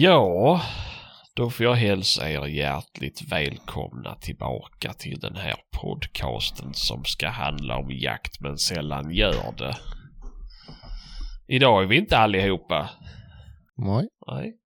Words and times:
Ja, 0.00 0.60
då 1.34 1.50
får 1.50 1.66
jag 1.66 1.74
hälsa 1.74 2.30
er 2.30 2.46
hjärtligt 2.46 3.22
välkomna 3.32 4.14
tillbaka 4.14 4.92
till 4.92 5.20
den 5.20 5.36
här 5.36 5.54
podcasten 5.70 6.74
som 6.74 7.04
ska 7.04 7.28
handla 7.28 7.76
om 7.76 7.90
jakt 7.90 8.40
men 8.40 8.58
sällan 8.58 9.10
gör 9.10 9.52
det. 9.56 9.76
Idag 11.48 11.82
är 11.82 11.86
vi 11.86 11.96
inte 11.96 12.18
allihopa. 12.18 12.90
Nej. 13.76 14.08
Nej. 14.26 14.56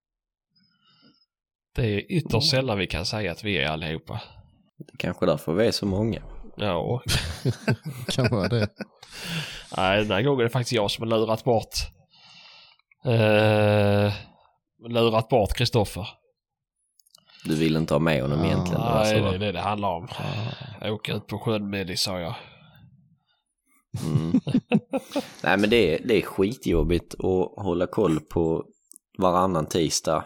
Det 1.75 1.85
är 1.85 2.11
ytterst 2.11 2.49
sällan 2.49 2.77
vi 2.77 2.87
kan 2.87 3.05
säga 3.05 3.31
att 3.31 3.43
vi 3.43 3.57
är 3.57 3.67
allihopa. 3.67 4.21
Det 4.77 4.93
är 4.93 4.97
kanske 4.97 5.25
därför 5.25 5.53
vi 5.53 5.67
är 5.67 5.71
så 5.71 5.85
många. 5.85 6.21
Ja. 6.57 7.01
kan 8.11 8.29
vara 8.31 8.47
det. 8.47 8.67
Nej, 9.77 10.01
den 10.01 10.11
här 10.11 10.21
gången 10.21 10.39
är 10.39 10.43
det 10.43 10.49
faktiskt 10.49 10.73
jag 10.73 10.91
som 10.91 11.11
har 11.11 11.19
lurat 11.19 11.43
bort 11.43 11.75
uh, 13.05 14.13
lurat 14.87 15.29
bort 15.29 15.53
Kristoffer. 15.53 16.07
Du 17.45 17.55
vill 17.55 17.75
inte 17.75 17.93
ha 17.93 17.99
med 17.99 18.21
honom 18.21 18.39
Ah, 18.41 18.45
egentligen? 18.45 18.81
Nej, 18.81 19.21
det 19.21 19.35
är 19.35 19.39
det 19.39 19.51
det 19.51 19.59
handlar 19.59 19.89
om. 19.89 20.07
Åka 20.81 21.13
ut 21.13 21.27
på 21.27 21.39
sjön 21.39 21.69
med 21.69 21.87
dig 21.87 21.97
sa 21.97 22.19
jag. 22.19 22.35
Mm. 24.05 24.41
Nej 25.43 25.57
men 25.57 25.69
det 25.69 25.93
är, 25.95 26.07
det 26.07 26.17
är 26.17 26.21
skitjobbigt 26.21 27.13
att 27.13 27.63
hålla 27.63 27.87
koll 27.87 28.19
på 28.19 28.63
varannan 29.17 29.65
tisdag. 29.65 30.25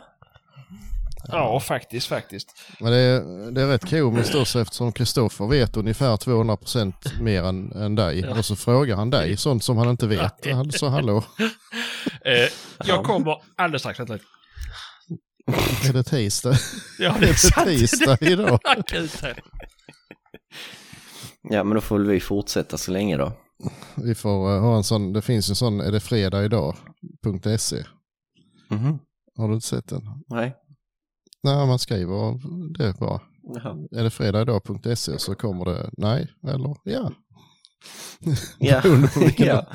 Ja, 1.31 1.59
faktiskt, 1.59 2.07
faktiskt. 2.07 2.47
Men 2.79 2.91
det 2.91 2.97
är, 2.97 3.51
det 3.51 3.61
är 3.61 3.67
rätt 3.67 3.89
komiskt 3.89 4.35
också 4.35 4.59
eftersom 4.61 4.91
Kristoffer 4.91 5.47
vet 5.47 5.77
ungefär 5.77 6.15
200% 6.15 6.93
mer 7.21 7.43
än, 7.43 7.71
än 7.71 7.95
dig. 7.95 8.27
Och 8.27 8.45
så 8.45 8.55
frågar 8.55 8.95
han 8.95 9.09
dig 9.09 9.37
sånt 9.37 9.63
som 9.63 9.77
han 9.77 9.89
inte 9.89 10.07
vet. 10.07 10.47
Alltså 10.47 10.87
hallå, 10.87 11.23
Eh, 12.21 12.49
jag 12.87 13.05
kommer 13.05 13.41
alldeles 13.55 13.81
strax. 13.81 13.99
Vänta 13.99 14.13
lite. 14.13 14.25
är 15.89 15.93
det 15.93 16.03
tisdag? 16.03 16.55
Ja, 16.99 17.15
Är 17.15 17.19
det 17.19 17.25
är 17.27 17.31
det 17.31 17.37
sant. 17.37 17.67
tisdag 17.67 18.17
idag? 18.21 18.59
Ja 21.49 21.63
men 21.63 21.75
då 21.75 21.81
får 21.81 21.99
vi 21.99 22.19
fortsätta 22.19 22.77
så 22.77 22.91
länge 22.91 23.17
då. 23.17 23.31
Vi 23.95 24.15
får 24.15 24.55
eh, 24.55 24.61
ha 24.61 24.77
en 24.77 24.83
sån, 24.83 25.13
det 25.13 25.21
finns 25.21 25.49
en 25.49 25.55
sån, 25.55 25.79
är 25.81 25.91
det 25.91 25.99
fredag 25.99 26.43
idag.se. 26.45 27.83
Mhm. 28.69 28.99
Har 29.37 29.47
du 29.47 29.53
inte 29.53 29.67
sett 29.67 29.87
den? 29.87 30.01
Nej. 30.27 30.55
Nej, 31.43 31.67
man 31.67 31.79
skriver 31.79 32.39
det 32.77 32.99
bara. 32.99 33.21
Jaha. 33.55 33.75
Är 33.91 34.03
det 34.03 34.09
fredag 34.09 34.41
idag.se 34.41 35.19
så 35.19 35.35
kommer 35.35 35.65
det 35.65 35.89
nej 35.97 36.27
eller 36.47 36.75
ja. 36.83 37.11
Ja. 38.59 38.81
Ja. 39.37 39.67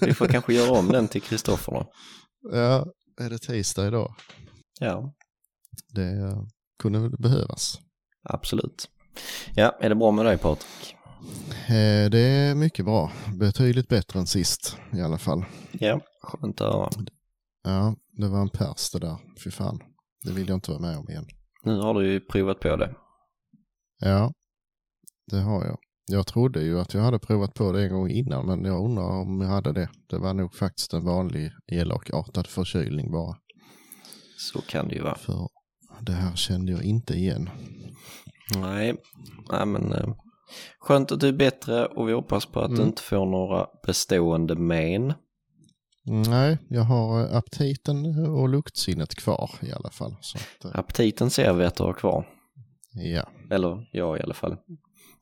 Vi 0.00 0.14
får 0.14 0.26
kanske 0.28 0.54
göra 0.54 0.78
om 0.78 0.88
den 0.88 1.08
till 1.08 1.22
Kristoffer 1.22 1.72
då. 1.72 1.86
Ja, 2.52 2.86
är 3.20 3.30
det 3.30 3.38
tisdag 3.38 3.86
idag? 3.86 4.14
Ja, 4.80 5.14
Det 5.94 6.36
kunde 6.78 6.98
väl 6.98 7.10
behövas. 7.18 7.80
absolut. 8.22 8.90
Ja, 9.54 9.76
är 9.80 9.88
det 9.88 9.94
bra 9.94 10.10
med 10.10 10.24
dig 10.24 10.38
Patrik? 10.38 10.96
Eh, 11.68 12.10
Det 12.10 12.18
är 12.18 12.54
mycket 12.54 12.84
bra. 12.84 13.12
Betydligt 13.34 13.88
bättre 13.88 14.18
än 14.18 14.26
sist 14.26 14.78
i 14.92 15.00
alla 15.00 15.18
fall. 15.18 15.44
Ja, 15.72 16.00
skönt 16.22 16.60
att 16.60 16.72
höra. 16.72 16.90
Ja, 17.64 17.96
det 18.12 18.28
var 18.28 18.40
en 18.42 18.48
pers 18.48 18.90
det 18.90 18.98
där. 18.98 19.16
Fy 19.44 19.50
fan. 19.50 19.80
Det 20.24 20.32
vill 20.32 20.48
jag 20.48 20.56
inte 20.56 20.70
vara 20.70 20.80
med 20.80 20.98
om 20.98 21.08
igen. 21.10 21.26
Nu 21.64 21.80
har 21.80 21.94
du 21.94 22.12
ju 22.12 22.20
provat 22.20 22.60
på 22.60 22.76
det. 22.76 22.94
Ja, 24.00 24.32
det 25.30 25.40
har 25.40 25.64
jag. 25.64 25.78
Jag 26.06 26.26
trodde 26.26 26.62
ju 26.62 26.80
att 26.80 26.94
jag 26.94 27.02
hade 27.02 27.18
provat 27.18 27.54
på 27.54 27.72
det 27.72 27.82
en 27.82 27.92
gång 27.92 28.10
innan, 28.10 28.46
men 28.46 28.64
jag 28.64 28.84
undrar 28.84 29.04
om 29.04 29.40
jag 29.40 29.48
hade 29.48 29.72
det. 29.72 29.88
Det 30.08 30.18
var 30.18 30.34
nog 30.34 30.54
faktiskt 30.54 30.92
en 30.92 31.04
vanlig 31.04 31.52
elakartad 31.66 32.46
förkylning 32.46 33.12
bara. 33.12 33.36
Så 34.36 34.60
kan 34.60 34.88
det 34.88 34.94
ju 34.94 35.02
vara. 35.02 35.14
För 35.14 35.48
det 36.00 36.12
här 36.12 36.36
kände 36.36 36.72
jag 36.72 36.82
inte 36.82 37.14
igen. 37.14 37.50
Nej, 38.56 38.94
Nej 39.52 39.66
men 39.66 39.92
eh, 39.92 40.14
skönt 40.80 41.12
att 41.12 41.20
du 41.20 41.28
är 41.28 41.32
bättre 41.32 41.86
och 41.86 42.08
vi 42.08 42.12
hoppas 42.12 42.46
på 42.46 42.60
att 42.60 42.70
du 42.70 42.74
Mm. 42.76 42.86
inte 42.88 43.02
får 43.02 43.26
några 43.26 43.66
bestående 43.86 44.54
men. 44.54 45.12
Nej, 46.06 46.58
jag 46.68 46.82
har 46.82 47.20
eh, 47.30 47.36
aptiten 47.36 48.26
och 48.26 48.48
luktsinnet 48.48 49.14
kvar 49.14 49.50
i 49.62 49.72
alla 49.72 49.90
fall. 49.90 50.16
Så 50.20 50.38
att, 50.38 50.64
eh, 50.74 50.78
Aptiten 50.80 51.30
ser 51.30 51.52
vi 51.52 51.64
att 51.64 51.76
du 51.76 51.82
har 51.82 51.92
kvar. 51.92 52.28
ja. 52.92 53.28
Eller 53.50 53.86
jag 53.92 54.18
i 54.18 54.22
alla 54.22 54.34
fall. 54.34 54.56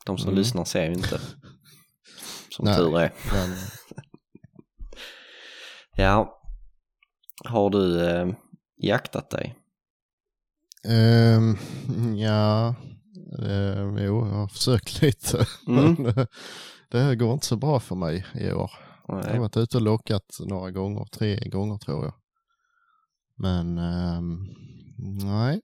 De 0.06 0.18
som 0.18 0.28
Mm. 0.28 0.38
lyssnar 0.38 0.64
ser 0.64 0.84
ju 0.86 0.92
inte. 0.92 1.20
Som 2.56 2.64
Nej. 2.64 2.76
tur 2.76 2.98
är. 2.98 3.12
Men, 3.32 3.56
Ja. 5.96 6.38
Har 7.44 7.70
du 7.70 8.08
eh, 8.08 8.26
jaktat 8.82 9.30
dig? 9.30 9.56
ehm, 10.88 11.56
ja, 12.16 12.74
ehm, 13.38 13.98
jo, 13.98 14.26
jag 14.26 14.34
har 14.34 14.48
försökt 14.48 15.02
lite. 15.02 15.46
Mm. 15.68 15.94
Men, 15.94 16.06
eh, 16.06 16.26
det 16.90 17.00
här 17.00 17.14
går 17.14 17.32
inte 17.32 17.46
så 17.46 17.56
bra 17.56 17.80
för 17.80 17.94
mig 17.94 18.26
i 18.34 18.52
år. 18.52 18.70
Jag 19.08 19.14
har 19.14 19.22
Nej. 19.22 19.38
varit 19.38 19.56
ute 19.56 19.76
och 19.76 19.82
lockat 19.82 20.36
några 20.48 20.70
gånger, 20.70 21.04
tre 21.04 21.48
gånger 21.48 21.78
tror 21.78 22.04
jag. 22.04 22.14
Men 23.36 23.78
ehm, 23.78 24.46
nej, 25.24 25.60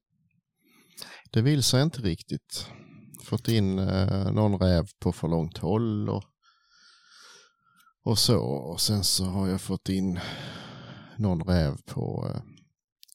det 1.32 1.42
vill 1.42 1.62
sig 1.62 1.82
inte 1.82 2.00
riktigt. 2.00 2.70
Fått 3.24 3.48
in 3.48 3.78
eh, 3.78 4.32
någon 4.32 4.58
räv 4.58 4.86
på 5.00 5.12
för 5.12 5.28
långt 5.28 5.58
håll 5.58 6.08
och, 6.08 6.24
och 8.04 8.18
så. 8.18 8.40
Och 8.44 8.80
sen 8.80 9.04
så 9.04 9.24
har 9.24 9.48
jag 9.48 9.60
fått 9.60 9.88
in 9.88 10.20
någon 11.16 11.42
räv 11.42 11.76
på 11.86 12.30
eh, 12.34 12.40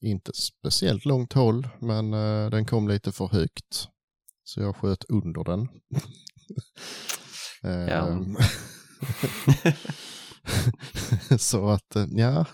inte 0.03 0.31
speciellt 0.33 1.05
långt 1.05 1.33
håll, 1.33 1.67
men 1.79 2.13
eh, 2.13 2.49
den 2.49 2.65
kom 2.65 2.87
lite 2.87 3.11
för 3.11 3.27
högt. 3.27 3.87
Så 4.43 4.61
jag 4.61 4.75
sköt 4.75 5.03
under 5.03 5.43
den. 5.43 5.67
Ehm, 7.63 8.37
så 11.39 11.69
att, 11.69 11.95
eh, 11.95 12.05
ja. 12.09 12.45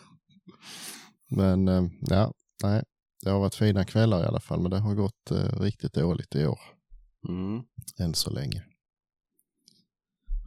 Men 1.29 1.67
eh, 1.67 1.83
ja, 2.01 2.33
nej. 2.63 2.83
Det 3.23 3.29
har 3.29 3.39
varit 3.39 3.55
fina 3.55 3.85
kvällar 3.85 4.23
i 4.23 4.25
alla 4.25 4.39
fall, 4.39 4.61
men 4.61 4.71
det 4.71 4.79
har 4.79 4.95
gått 4.95 5.31
riktigt 5.59 5.93
dåligt 5.93 6.35
i 6.35 6.45
år. 6.45 6.59
Mm. 7.27 7.63
Än 7.99 8.13
så 8.13 8.29
länge. 8.29 8.63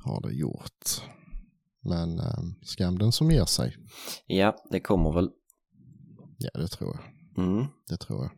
Har 0.05 0.21
det 0.21 0.35
gjort. 0.35 1.03
Men 1.85 2.19
eh, 2.19 2.43
skam 2.63 2.99
den 2.99 3.13
som 3.13 3.31
ger 3.31 3.45
sig. 3.45 3.77
Ja, 4.27 4.57
det 4.71 4.81
kommer 4.81 5.13
väl. 5.13 5.31
Ja, 6.43 6.61
det 6.61 6.69
tror 6.69 6.97
jag. 6.97 7.45
Mm. 7.45 7.67
Det 7.89 7.97
tror 7.97 8.23
jag. 8.23 8.31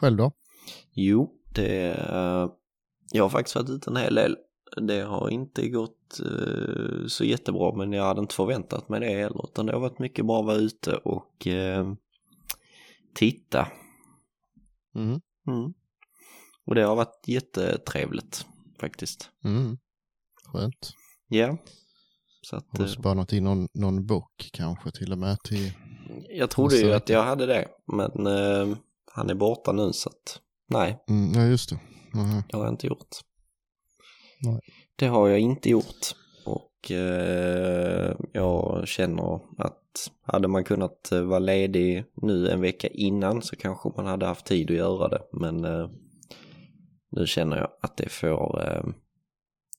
Själv 0.00 0.16
då? 0.16 0.32
Jo, 0.92 1.32
det... 1.54 1.90
eh, 1.90 2.48
jag 3.12 3.24
har 3.24 3.30
faktiskt 3.30 3.56
varit 3.56 3.70
ute 3.70 3.90
en 3.90 3.96
hel 3.96 4.14
del. 4.14 4.36
Det 4.76 5.00
har 5.02 5.30
inte 5.30 5.68
gått 5.68 6.20
eh, 6.20 7.06
så 7.06 7.24
jättebra 7.24 7.76
men 7.76 7.92
jag 7.92 8.04
hade 8.04 8.20
inte 8.20 8.34
förväntat 8.34 8.88
mig 8.88 9.00
det 9.00 9.06
heller. 9.06 9.44
Utan 9.44 9.66
det 9.66 9.72
har 9.72 9.80
varit 9.80 9.98
mycket 9.98 10.26
bra 10.26 10.40
att 10.40 10.46
vara 10.46 10.56
ute 10.56 10.96
och 10.96 11.46
eh, 11.46 11.94
titta. 13.14 13.68
Mm. 14.94 15.20
Mm. 15.46 15.74
Och 16.66 16.74
det 16.74 16.82
har 16.82 16.96
varit 16.96 17.28
jättetrevligt 17.28 18.46
faktiskt. 18.80 19.30
Mm. 19.44 19.78
Skönt. 20.44 20.92
Ja. 21.28 21.58
Så 22.42 22.56
att, 22.56 22.78
eh, 22.78 22.86
spanat 22.86 23.32
in 23.32 23.44
någon, 23.44 23.68
någon 23.74 24.06
bock 24.06 24.50
kanske 24.52 24.90
till 24.90 25.12
och 25.12 25.18
med 25.18 25.38
till... 25.44 25.72
jag 26.28 26.50
trodde 26.50 26.76
ju 26.76 26.82
Nästa 26.82 26.96
att 26.96 27.08
jag 27.08 27.22
hade 27.22 27.46
det. 27.46 27.68
Men 27.86 28.26
eh, 28.26 28.76
han 29.12 29.30
är 29.30 29.34
borta 29.34 29.72
nu 29.72 29.92
så 29.92 30.08
att 30.08 30.40
nej, 30.68 31.04
Mm, 31.08 31.32
ja, 31.34 31.46
just 31.46 31.70
det. 31.70 31.78
Mhm. 32.14 32.42
det 32.48 32.56
har 32.56 32.64
jag 32.64 32.72
inte 32.72 32.86
gjort. 32.86 33.08
Nej. 34.42 34.60
Det 34.96 35.06
har 35.06 35.28
jag 35.28 35.38
inte 35.38 35.70
gjort. 35.70 36.14
Och 36.44 36.90
eh, 36.90 38.16
jag 38.32 38.88
känner 38.88 39.34
att 39.58 40.10
hade 40.22 40.48
man 40.48 40.64
kunnat 40.64 41.12
eh, 41.12 41.22
vara 41.22 41.38
ledig 41.38 42.04
nu 42.14 42.48
en 42.48 42.60
vecka 42.60 42.88
innan 42.88 43.42
så 43.42 43.56
kanske 43.56 43.90
man 43.96 44.06
hade 44.06 44.26
haft 44.26 44.46
tid 44.46 44.70
att 44.70 44.76
göra 44.76 45.08
det. 45.08 45.22
Men 45.32 45.64
eh, 45.64 45.90
nu 47.10 47.26
känner 47.26 47.56
jag 47.56 47.68
att 47.80 47.96
det 47.96 48.08
får, 48.08 48.62
eh, 48.62 48.84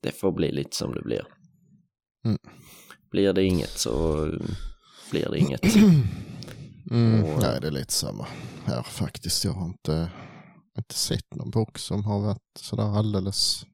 det 0.01 0.12
får 0.12 0.31
bli 0.31 0.51
lite 0.51 0.75
som 0.75 0.94
det 0.94 1.01
blir. 1.01 1.27
Mm. 2.25 2.38
Blir 3.12 3.33
det 3.33 3.44
inget 3.44 3.69
så 3.77 4.25
blir 5.15 5.29
det 5.31 5.39
inget. 5.39 5.62
Mm, 6.91 7.23
Och- 7.23 7.41
nej, 7.41 7.62
det 7.62 7.67
är 7.67 7.71
lite 7.71 7.94
samma 7.94 8.27
här 8.65 8.83
faktiskt. 8.83 9.45
Jag 9.45 9.53
har 9.53 9.65
inte, 9.65 10.12
inte 10.77 10.95
sett 10.95 11.35
någon 11.35 11.50
bock 11.50 11.77
som 11.77 12.03
har 12.03 12.19
varit 12.21 12.41
sådär 12.59 12.97
alldeles 12.97 13.65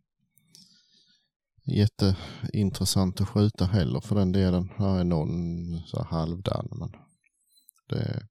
jätteintressant 1.66 3.22
att 3.22 3.30
skjuta 3.30 3.66
heller 3.66 4.00
för 4.02 4.16
den 4.16 4.32
delen. 4.32 4.70
Här 4.78 5.00
är 5.00 5.04
någon 5.04 5.32
så 5.88 6.04
halvdan 6.04 6.68
men 6.72 6.92
det, 7.90 8.28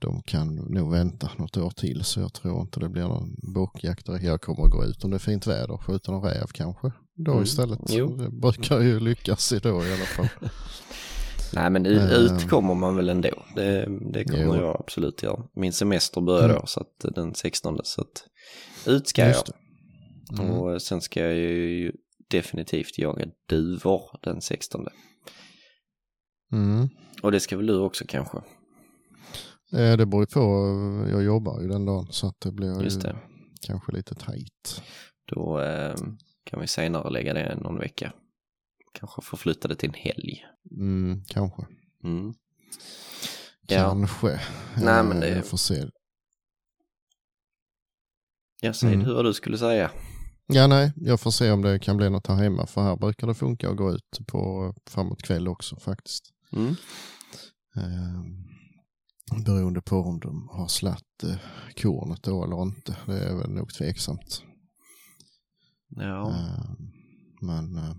de 0.00 0.22
kan 0.22 0.54
nog 0.54 0.90
vänta 0.90 1.30
något 1.38 1.56
år 1.56 1.70
till 1.70 2.04
så 2.04 2.20
jag 2.20 2.32
tror 2.32 2.60
inte 2.60 2.80
det 2.80 2.88
blir 2.88 3.02
någon 3.08 3.34
bockjakt. 3.54 4.08
Jag 4.08 4.40
kommer 4.40 4.64
att 4.64 4.70
gå 4.72 4.84
ut 4.84 5.04
om 5.04 5.10
det 5.10 5.16
är 5.16 5.18
fint 5.18 5.46
väder 5.46 5.70
och 5.70 5.84
skjuta 5.84 6.12
någon 6.12 6.22
räv 6.30 6.46
kanske 6.52 6.92
då 7.14 7.32
Mm, 7.32 7.44
istället. 7.44 7.80
jo. 7.88 8.16
Det 8.16 8.30
brukar 8.30 8.80
ju 8.80 9.00
lyckas 9.00 9.52
idag 9.52 9.86
i 9.86 9.92
alla 9.92 10.04
fall. 10.04 10.28
Nej 11.54 11.70
men 11.70 11.86
ut, 11.86 12.00
Eh. 12.12 12.18
ut 12.18 12.48
kommer 12.48 12.74
man 12.74 12.96
väl 12.96 13.08
ändå. 13.08 13.28
Det, 13.56 13.86
det 14.12 14.24
kommer 14.24 14.44
Jo. 14.44 14.54
jag 14.56 14.76
absolut 14.80 15.22
göra. 15.22 15.42
Min 15.54 15.72
semester 15.72 16.20
börjar 16.20 16.44
Mm. 16.48 16.60
då 16.60 16.66
så 16.66 16.80
att 16.80 17.04
eh, 17.04 17.10
den 17.10 17.34
16 17.34 17.78
så 17.82 18.00
att 18.00 18.24
ut 18.86 19.08
ska 19.08 19.22
jag. 19.28 19.34
Mm. 20.32 20.50
Och 20.50 20.72
eh, 20.72 20.78
sen 20.78 21.00
ska 21.00 21.20
jag 21.20 21.34
ju 21.34 21.92
definitivt 22.30 22.98
jaga 22.98 23.26
duvor 23.48 24.02
den 24.22 24.40
16. 24.40 24.86
Mm. 26.52 26.88
Och 27.22 27.32
det 27.32 27.40
ska 27.40 27.56
väl 27.56 27.66
du 27.66 27.78
också 27.78 28.04
kanske? 28.08 28.38
Eh, 29.72 29.96
Det 29.96 30.06
beror 30.06 30.22
ju 30.22 30.26
på, 30.26 30.40
jag 31.10 31.22
jobbar 31.22 31.60
ju 31.60 31.68
den 31.68 31.84
dagen 31.84 32.06
så 32.10 32.26
att 32.26 32.40
det 32.40 32.52
blir 32.52 32.82
Just 32.82 32.96
ju 32.96 33.00
det. 33.08 33.16
kanske 33.66 33.92
lite 33.92 34.14
tajt. 34.14 34.82
Då 35.34 35.60
eh, 35.60 35.94
kan 36.44 36.60
vi 36.60 36.66
senare 36.66 37.10
lägga 37.10 37.34
det 37.34 37.56
någon 37.60 37.78
vecka. 37.78 38.12
Kanske 38.92 39.22
förflytta 39.22 39.68
det 39.68 39.76
till 39.76 39.88
en 39.88 39.94
helg. 39.94 40.44
Mm, 40.76 41.24
kanske. 41.24 41.62
Mm. 42.04 42.34
Ja. 43.66 43.90
Kanske. 43.90 44.40
Nej, 44.76 45.04
men 45.04 45.12
Eh, 45.12 45.20
det- 45.20 45.28
Jag 45.36 45.46
får 45.46 45.56
se. 45.58 45.86
Jag 48.62 48.76
säger 48.76 48.94
Mm. 48.94 49.06
du 49.06 49.14
vad 49.14 49.24
du 49.24 49.34
skulle 49.34 49.58
säga. 49.58 49.90
Ja, 50.46 50.66
nej, 50.66 50.92
jag 50.96 51.20
får 51.20 51.30
se 51.30 51.50
om 51.50 51.62
det 51.62 51.78
kan 51.78 51.96
bli 51.96 52.10
något 52.10 52.26
här 52.26 52.34
hemma 52.34 52.66
för 52.66 52.82
här 52.82 52.96
brukar 52.96 53.26
det 53.26 53.34
funka 53.34 53.70
att 53.70 53.76
gå 53.76 53.92
ut 53.92 54.18
på 54.26 54.74
framåt 54.86 55.22
kväll 55.22 55.48
också 55.48 55.76
faktiskt. 55.80 56.24
Mm. 56.52 56.74
Eh, 57.76 58.24
beroende 59.44 59.82
på 59.82 59.96
om 59.96 60.20
de 60.20 60.48
har 60.48 60.68
slatt 60.68 61.22
eh, 61.22 61.36
kornet 61.76 62.22
då 62.22 62.44
eller 62.44 62.62
inte. 62.62 62.96
Det 63.06 63.18
är 63.24 63.36
väl 63.36 63.50
nog 63.50 63.74
tveksamt. 63.74 64.42
Ja. 65.88 66.30
Eh, 66.30 66.72
men 67.40 67.76
eh, 67.76 67.94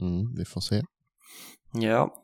mm, 0.00 0.34
vi 0.36 0.44
får 0.44 0.60
se. 0.60 0.82
ja. 1.72 2.14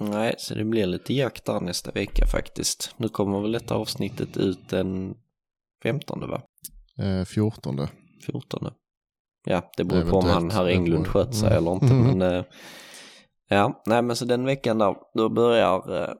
Nej, 0.00 0.34
så 0.38 0.54
det 0.54 0.64
blir 0.64 0.86
lite 0.86 1.14
jakt 1.14 1.44
där 1.44 1.60
nästa 1.60 1.90
vecka 1.92 2.26
faktiskt. 2.26 2.94
Nu 2.96 3.08
kommer 3.08 3.40
väl 3.40 3.52
detta 3.52 3.74
avsnittet 3.74 4.36
ut 4.36 4.68
den 4.68 5.14
15 5.82 6.20
va? 6.30 6.42
Eh, 6.98 7.24
14. 7.24 7.86
14. 8.26 8.70
Ja, 9.44 9.70
det 9.76 9.84
beror 9.84 10.10
på 10.10 10.16
om 10.16 10.24
han, 10.26 10.50
herr 10.50 10.66
Englund, 10.68 11.06
sköt 11.06 11.34
sig 11.34 11.48
Mm. 11.48 11.58
eller 11.58 11.72
inte. 11.72 11.86
Mm. 11.94 12.18
Men, 12.18 12.32
eh, 12.38 12.44
ja, 13.48 13.82
nej 13.86 14.02
men 14.02 14.16
så 14.16 14.24
den 14.24 14.44
veckan 14.44 14.78
där, 14.78 14.96
då 15.14 15.28
börjar, 15.28 16.02
eh, 16.02 16.14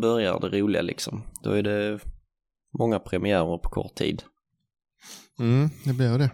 börjar 0.00 0.40
det 0.40 0.60
roliga 0.60 0.82
liksom. 0.82 1.22
Då 1.42 1.50
är 1.50 1.62
det 1.62 2.00
många 2.78 2.98
premiärer 2.98 3.58
på 3.58 3.68
kort 3.70 3.94
tid. 3.94 4.22
Mm, 5.38 5.68
det 5.84 5.92
blir 5.92 6.18
det. 6.18 6.30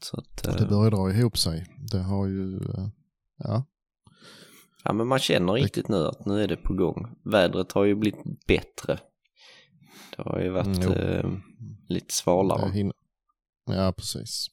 Så 0.00 0.16
att, 0.20 0.46
eh, 0.46 0.54
Det 0.56 0.66
börjar 0.66 0.90
dra 0.90 1.10
ihop 1.12 1.38
sig. 1.38 1.66
Det 1.92 1.98
har 1.98 2.26
ju, 2.26 2.56
eh, 2.56 2.88
ja, 3.38 3.64
ja 4.84 4.92
men 4.92 5.06
man 5.06 5.18
känner 5.18 5.52
riktigt 5.52 5.88
nu 5.88 6.06
att 6.06 6.26
nu 6.26 6.42
är 6.42 6.48
det 6.48 6.56
på 6.56 6.74
gång. 6.74 7.16
Vädret 7.24 7.72
har 7.72 7.84
ju 7.84 7.94
blivit 7.94 8.46
bättre. 8.46 8.98
Det 10.16 10.22
har 10.22 10.40
ju 10.40 10.50
varit 10.50 10.66
Mm, 10.84 10.92
eh, 10.92 11.30
lite 11.88 12.14
svalare. 12.14 12.92
Ja, 13.66 13.92
precis. 13.96 14.46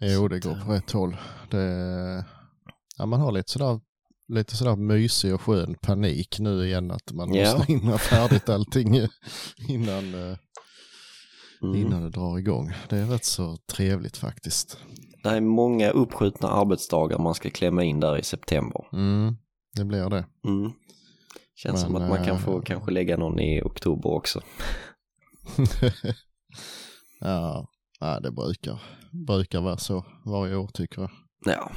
Jo, 0.00 0.28
det 0.28 0.40
går 0.40 0.54
på 0.66 0.72
rätt 0.72 0.90
håll. 0.90 1.16
Det, 1.50 2.24
ja, 2.98 3.06
man 3.06 3.20
har 3.20 3.32
lite 3.32 3.52
sådär, 3.52 3.80
lite 4.28 4.56
sådär 4.56 4.76
mysig 4.76 5.34
och 5.34 5.40
skön 5.40 5.74
panik 5.82 6.38
nu 6.38 6.66
igen 6.66 6.90
att 6.90 7.12
man 7.12 7.34
Ja. 7.34 7.52
måste 7.56 7.72
hinna 7.72 7.98
färdigt 7.98 8.48
allting 8.48 8.94
innan, 9.68 10.14
eh, 10.14 10.36
Mm. 11.62 11.74
innan 11.76 12.02
det 12.02 12.10
drar 12.10 12.38
igång. 12.38 12.72
Det 12.88 12.96
är 12.96 13.06
rätt 13.06 13.24
så 13.24 13.56
trevligt 13.56 14.16
faktiskt. 14.16 14.78
Det 15.22 15.28
är 15.28 15.40
många 15.40 15.90
uppskjutna 15.90 16.48
arbetsdagar 16.48 17.18
man 17.18 17.34
ska 17.34 17.50
klämma 17.50 17.84
in 17.84 18.00
där 18.00 18.18
i 18.18 18.22
september. 18.22 18.84
Mm, 18.92 19.36
det 19.76 19.84
blir 19.84 20.10
det. 20.10 20.26
Mm. 20.44 20.72
Känns 21.54 21.80
som 21.80 21.92
Men, 21.92 22.02
att 22.02 22.08
man 22.08 22.24
kan 22.24 22.38
få 22.38 22.56
eh, 22.56 22.62
kanske 22.62 22.90
lägga 22.90 23.16
någon 23.16 23.40
i 23.40 23.62
oktober 23.62 24.10
också. 24.10 24.40
ja, 27.20 28.20
det 28.22 28.30
brukar, 28.30 28.82
brukar 29.26 29.60
vara 29.60 29.76
så 29.76 30.04
varje 30.24 30.56
år 30.56 30.68
tycker 30.74 31.00
jag. 31.00 31.10
Ja. 31.44 31.70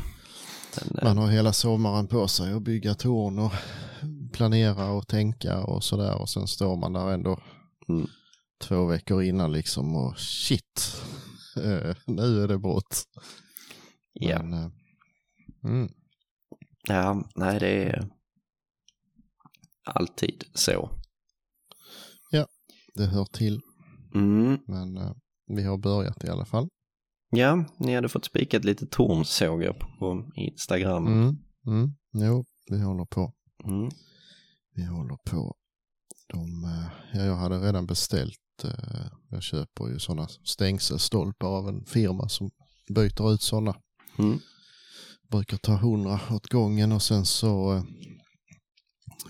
Men, 0.81 0.98
eh, 0.98 1.04
Man 1.04 1.18
har 1.18 1.27
hela 1.27 1.54
sommaren 1.54 2.07
på 2.07 2.27
sig 2.27 2.54
att 2.54 2.62
bygga 2.62 2.94
torn 2.94 3.39
och 3.39 3.51
planera 4.34 4.92
och 4.92 5.07
tänka 5.07 5.63
och 5.63 5.84
sådär 5.84 6.22
och 6.22 6.30
sen 6.30 6.48
står 6.48 6.75
man 6.75 6.94
där 6.94 7.12
ändå 7.12 7.39
Mm. 7.89 8.07
Två 8.62 8.86
veckor 8.86 9.24
innan 9.24 9.52
liksom 9.52 9.96
och 9.96 10.19
shit, 10.19 11.02
eh, 11.58 11.96
nu 12.08 12.44
är 12.44 12.48
det 12.48 12.58
brott. 12.60 13.04
ja. 14.13 14.44
Men, 14.44 14.54
eh, 14.54 14.72
mm, 15.63 15.90
ja, 16.88 17.30
nej 17.36 17.60
det 17.60 17.84
är 17.84 18.10
alltid 19.86 20.44
så. 20.54 20.90
det 22.96 23.06
hör 23.06 23.25
till, 23.25 23.62
Mm. 24.16 24.58
men 24.68 24.98
eh, 24.98 25.13
vi 25.48 25.63
har 25.63 25.78
börjat 25.78 26.24
i 26.24 26.30
alla 26.30 26.46
fall. 26.46 26.68
Ja, 27.30 27.66
ni 27.80 27.96
hade 27.96 28.10
fått 28.10 28.25
spikat 28.25 28.63
lite 28.66 28.86
torn 28.86 29.25
såg 29.25 29.63
jag 29.63 29.80
på 30.00 30.31
Instagram. 30.36 31.08
Mm, 31.08 31.36
mm, 31.68 31.92
jo, 32.13 32.46
vi 32.70 32.82
håller 32.82 33.06
på. 33.06 33.34
Mm. 33.63 33.89
Vi 34.75 34.84
håller 34.86 35.18
på. 35.25 35.56
De, 36.27 36.63
ja, 37.13 37.22
jag 37.24 37.36
hade 37.36 37.60
redan 37.60 37.86
beställt, 37.86 38.38
eh, 38.63 39.05
jag 39.29 39.43
köper 39.43 39.88
ju 39.88 40.00
sådana 40.00 40.27
stängselstolpar 40.27 41.48
av 41.48 41.70
en 41.70 41.86
firma 41.86 42.29
som 42.29 42.51
byter 42.89 43.34
ut 43.34 43.41
sådana. 43.41 43.75
Mm. 44.17 44.39
Brukar 45.31 45.58
ta 45.58 45.75
hundra 45.75 46.20
åt 46.31 46.48
gången 46.48 46.91
och 46.91 47.01
sen 47.01 47.25
så 47.25 47.74
eh, 47.74 47.84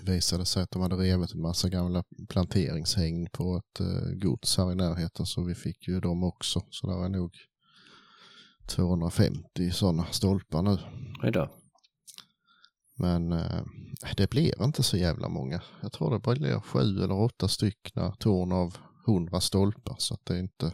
visade 0.02 0.44
sig 0.44 0.62
att 0.62 0.70
de 0.70 0.82
hade 0.82 0.96
revit 0.96 1.34
en 1.34 1.40
massa 1.40 1.68
gamla 1.68 2.04
planteringshägn 2.28 3.28
på 3.32 3.56
ett 3.56 3.80
eh, 3.80 4.12
gods 4.12 4.56
här 4.56 4.72
i 4.72 4.74
närheten 4.74 5.26
så 5.26 5.44
vi 5.44 5.54
fick 5.54 5.88
ju 5.88 6.00
dem 6.00 6.24
också. 6.24 6.62
Så 6.70 6.86
det 6.86 7.04
är 7.04 7.08
nog 7.08 7.36
250 8.66 9.70
sådana 9.70 10.06
stolpar 10.10 10.62
nu. 10.62 10.78
Oj 11.22 11.30
då. 11.32 11.50
Men 12.98 13.32
eh, 13.32 13.62
det 14.16 14.30
blir 14.30 14.62
inte 14.64 14.82
så 14.82 14.96
jävla 14.96 15.28
många. 15.28 15.62
Jag 15.82 15.92
tror 15.92 16.10
det 16.10 16.38
blir 16.38 16.60
sju 16.60 17.02
eller 17.02 17.20
åtta 17.20 17.48
stycken 17.48 18.12
torn 18.18 18.52
av 18.52 18.76
hundra 19.06 19.40
stolpar. 19.40 19.96
Så 19.98 20.14
att 20.14 20.26
det 20.26 20.34
är 20.34 20.38
inte... 20.38 20.64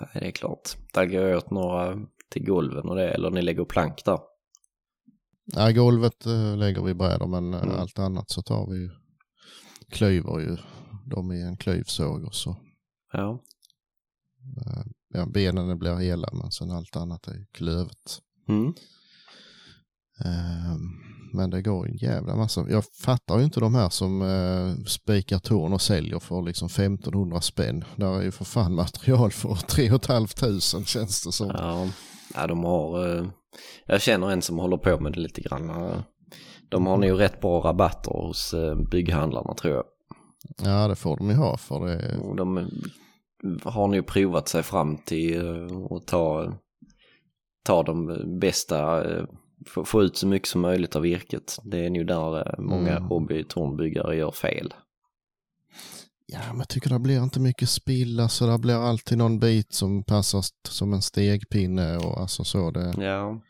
Nej, 0.00 0.10
det 0.14 0.26
är 0.26 0.30
klart. 0.30 0.76
Där 0.94 1.06
går 1.06 1.22
jag 1.22 1.36
åt 1.36 1.50
några 1.50 2.06
till 2.28 2.44
golven 2.46 2.88
och 2.88 2.96
det, 2.96 3.08
eller 3.10 3.30
ni 3.30 3.42
lägger 3.42 3.64
plank 3.64 4.04
där. 4.04 4.18
Ja, 5.44 5.70
golvet 5.70 6.26
eh, 6.26 6.56
lägger 6.56 6.82
vi 6.82 6.94
brädor 6.94 7.26
men 7.26 7.54
eh, 7.54 7.62
Mm. 7.62 7.76
allt 7.80 7.98
annat 7.98 8.30
så 8.30 8.42
tar 8.42 8.70
vi 8.70 8.76
ju, 8.78 8.90
klyver 9.88 10.40
ju 10.40 10.56
dem 11.06 11.32
i 11.32 11.42
en 11.42 11.56
klyvsåg 11.56 12.24
och 12.24 12.34
så. 12.34 12.56
Ja. 13.12 13.42
Eh, 14.66 14.82
ja, 15.14 15.26
benen 15.26 15.78
blir 15.78 15.96
hela 15.96 16.28
men 16.32 16.50
sen 16.50 16.70
allt 16.70 16.96
annat 16.96 17.28
är 17.28 17.46
klövet. 17.52 18.20
Mm. 18.48 18.74
Eh, 20.24 20.76
men 21.32 21.50
det 21.50 21.62
går 21.62 21.86
en 21.88 21.96
jävla 21.96 22.36
massa. 22.36 22.66
Jag 22.70 22.84
fattar 22.84 23.38
ju 23.38 23.44
inte 23.44 23.60
de 23.60 23.74
här 23.74 23.88
som 23.88 24.22
eh, 24.22 24.84
spikar 24.84 25.38
torn 25.38 25.72
och 25.72 25.80
säljer 25.82 26.18
för 26.18 26.42
liksom 26.42 26.66
1500 26.66 27.40
spänn. 27.40 27.84
Där 27.96 28.18
är 28.18 28.22
ju 28.22 28.30
för 28.30 28.44
fan 28.44 28.74
material 28.74 29.30
för 29.30 29.54
3 29.68 29.88
500 29.88 30.60
känns 30.86 31.24
det 31.24 31.32
som. 31.32 31.48
Ja. 31.54 31.88
ja, 32.34 32.46
de 32.46 32.64
har... 32.64 33.16
eh, 33.18 33.24
Jag 33.86 34.00
känner 34.02 34.30
en 34.30 34.42
som 34.42 34.58
håller 34.58 34.76
på 34.76 35.00
med 35.00 35.12
det 35.12 35.20
lite 35.20 35.40
grann. 35.40 35.70
Eh, 35.70 36.00
De 36.68 36.86
har 36.86 36.96
nog 36.96 37.20
rätt 37.20 37.40
bra 37.40 37.60
rabatter 37.60 38.10
hos 38.26 38.54
eh, 38.54 38.74
bygghandlarna 38.90 39.54
tror 39.54 39.74
jag. 39.74 39.84
Ja 40.62 40.88
det 40.88 40.96
får 40.96 41.16
de 41.16 41.30
ju 41.30 41.36
ha 41.36 41.56
för 41.56 41.86
det. 41.86 42.16
Och 42.18 42.36
de 42.36 42.70
har 43.64 43.88
nu 43.88 44.02
provat 44.02 44.48
sig 44.48 44.62
fram 44.62 44.96
till 44.96 45.46
eh, 45.46 45.76
att 45.96 46.06
ta, 46.06 46.52
ta 47.64 47.82
de 47.82 48.16
bästa, 48.40 49.10
eh, 49.16 49.24
få, 49.66 49.84
få 49.84 50.02
ut 50.02 50.16
så 50.16 50.26
mycket 50.26 50.48
som 50.48 50.60
möjligt 50.60 50.96
av 50.96 51.02
virket. 51.02 51.58
Det 51.64 51.78
är 51.86 51.90
nu 51.90 52.04
där 52.04 52.38
eh, 52.38 52.58
många 52.58 52.90
Mm. 52.96 53.02
hobby-tornbyggare 53.08 54.14
gör 54.16 54.30
fel. 54.30 54.74
Ja 56.26 56.38
men 56.48 56.58
jag 56.58 56.68
tycker 56.68 56.90
det 56.90 56.98
blir 56.98 57.22
inte 57.22 57.40
mycket 57.40 57.68
spill. 57.68 58.20
Alltså 58.20 58.46
det 58.46 58.58
blir 58.58 58.88
alltid 58.88 59.18
någon 59.18 59.38
bit 59.38 59.72
som 59.74 60.04
passar 60.04 60.44
som 60.68 60.92
en 60.92 61.02
stegpinne 61.02 61.96
och 61.96 62.20
alltså 62.20 62.44
så. 62.44 62.70
Det, 62.70 62.94
Ja, 62.98 63.40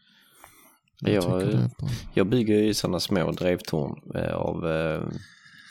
jag 1.01 1.15
jag- 1.43 1.71
jag 2.15 2.27
bygger 2.29 2.55
ju 2.55 2.75
sådana 2.75 3.01
små 3.01 3.33
drevtorn 3.33 4.13
eh, 4.15 4.35
av 4.35 4.67
eh, 4.67 5.03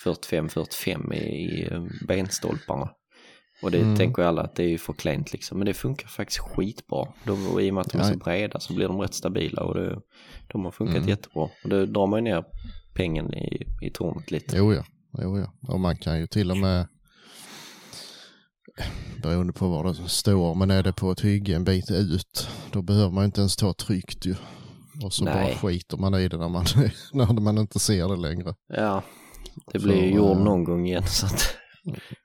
45-45 0.05 1.13
i, 1.13 1.17
i 1.17 1.67
eh, 1.71 1.83
benstolparna. 2.07 2.89
Och 3.61 3.71
det 3.71 3.79
Mm. 3.79 3.97
tänker 3.97 4.21
alla 4.23 4.41
att 4.41 4.55
det 4.55 4.63
är 4.63 4.67
ju 4.67 4.77
för 4.77 4.93
klent 4.93 5.33
liksom. 5.33 5.57
Men 5.57 5.65
det 5.65 5.73
funkar 5.73 6.07
faktiskt 6.07 6.39
skitbra. 6.39 7.07
De, 7.23 7.59
I 7.59 7.69
och 7.69 7.73
med 7.73 7.81
att 7.81 7.89
de 7.91 7.97
är 7.97 8.03
så 8.03 8.17
breda 8.17 8.59
så 8.59 8.73
blir 8.73 8.87
de 8.87 8.99
rätt 9.01 9.13
stabila 9.13 9.63
och 9.63 9.75
det, 9.75 9.99
de 10.51 10.65
har 10.65 10.71
funkat 10.71 10.95
Mm. 10.97 11.09
jättebra. 11.09 11.43
Och 11.63 11.69
då 11.69 11.85
drar 11.85 12.07
man 12.07 12.25
ju 12.25 12.31
ner 12.33 12.43
pengen 12.95 13.33
i, 13.33 13.67
i 13.81 13.89
tornet 13.89 14.31
lite. 14.31 14.57
Jo 14.57 14.73
ja, 14.73 14.83
jo 15.21 15.37
ja. 15.39 15.53
Och 15.73 15.79
man 15.79 15.97
kan 15.97 16.19
ju 16.19 16.27
till 16.27 16.51
och 16.51 16.57
med 16.57 16.87
beroende 19.23 19.53
på 19.53 19.67
var 19.67 19.83
det 19.83 20.09
står, 20.09 20.55
men 20.55 20.71
är 20.71 20.83
det 20.83 20.93
på 20.93 21.11
ett 21.11 21.21
hygge 21.21 21.55
en 21.55 21.63
bit 21.63 21.91
ut, 21.91 22.47
då 22.71 22.81
behöver 22.81 23.11
man 23.11 23.23
ju 23.23 23.25
inte 23.25 23.41
ens 23.41 23.55
ta 23.55 23.73
tryckt 23.73 24.25
ju. 24.25 24.35
Och 25.03 25.13
så 25.13 25.23
Nej. 25.25 25.33
bara 25.33 25.55
skiter 25.55 25.97
man 25.97 26.15
i 26.15 26.27
det 26.27 26.37
när 26.37 26.49
man, 26.49 26.65
när 27.13 27.41
man 27.41 27.57
inte 27.57 27.79
ser 27.79 28.07
det 28.07 28.15
längre. 28.15 28.53
Ja, 28.67 29.03
det 29.73 29.79
blir 29.79 30.03
ju 30.03 30.09
Så, 30.09 30.15
jord 30.15 30.37
eh, 30.37 30.43
någon 30.43 30.63
gång 30.63 30.87
igen. 30.87 31.03
Så 31.07 31.25
att, 31.25 31.55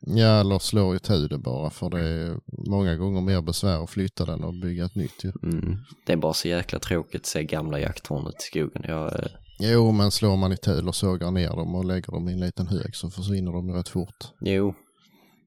Ja, 0.00 0.40
eller 0.40 0.58
slår 0.58 0.92
ju 0.94 1.28
det 1.28 1.38
bara 1.38 1.70
för 1.70 1.90
det 1.90 2.00
är 2.00 2.37
många 2.70 2.96
gånger 2.96 3.20
mer 3.20 3.42
besvär 3.42 3.84
att 3.84 3.90
flytta 3.90 4.25
den 4.25 4.44
och 4.44 4.54
bygga 4.54 4.84
ett 4.84 4.94
nytt 4.94 5.25
ju. 5.25 5.32
mm, 5.42 5.76
det 6.06 6.12
är 6.12 6.16
bara 6.16 6.32
så 6.32 6.49
jäkla 6.49 6.78
tråkigt 6.78 7.20
att 7.20 7.26
se 7.26 7.44
gamla 7.44 7.80
jakttornet 7.80 8.34
i 8.34 8.42
skogen. 8.42 8.82
Jag, 8.88 9.12
eh, 9.20 9.26
Jo, 9.58 9.92
men 9.92 10.11
slår 10.11 10.37
man 10.37 10.52
i 10.52 10.56
tul 10.56 10.88
och 10.88 10.94
sågar 10.94 11.30
ner 11.30 11.49
dem 11.49 11.75
och 11.75 11.84
lägger 11.84 12.12
dem 12.12 12.28
i 12.28 12.32
en 12.32 12.40
liten 12.40 12.66
hög 12.66 12.96
så 12.96 13.11
försvinner 13.11 13.52
de 13.52 13.68
ju 13.68 13.75
rätt 13.75 13.88
fort. 13.88 14.16
jo, 14.40 14.75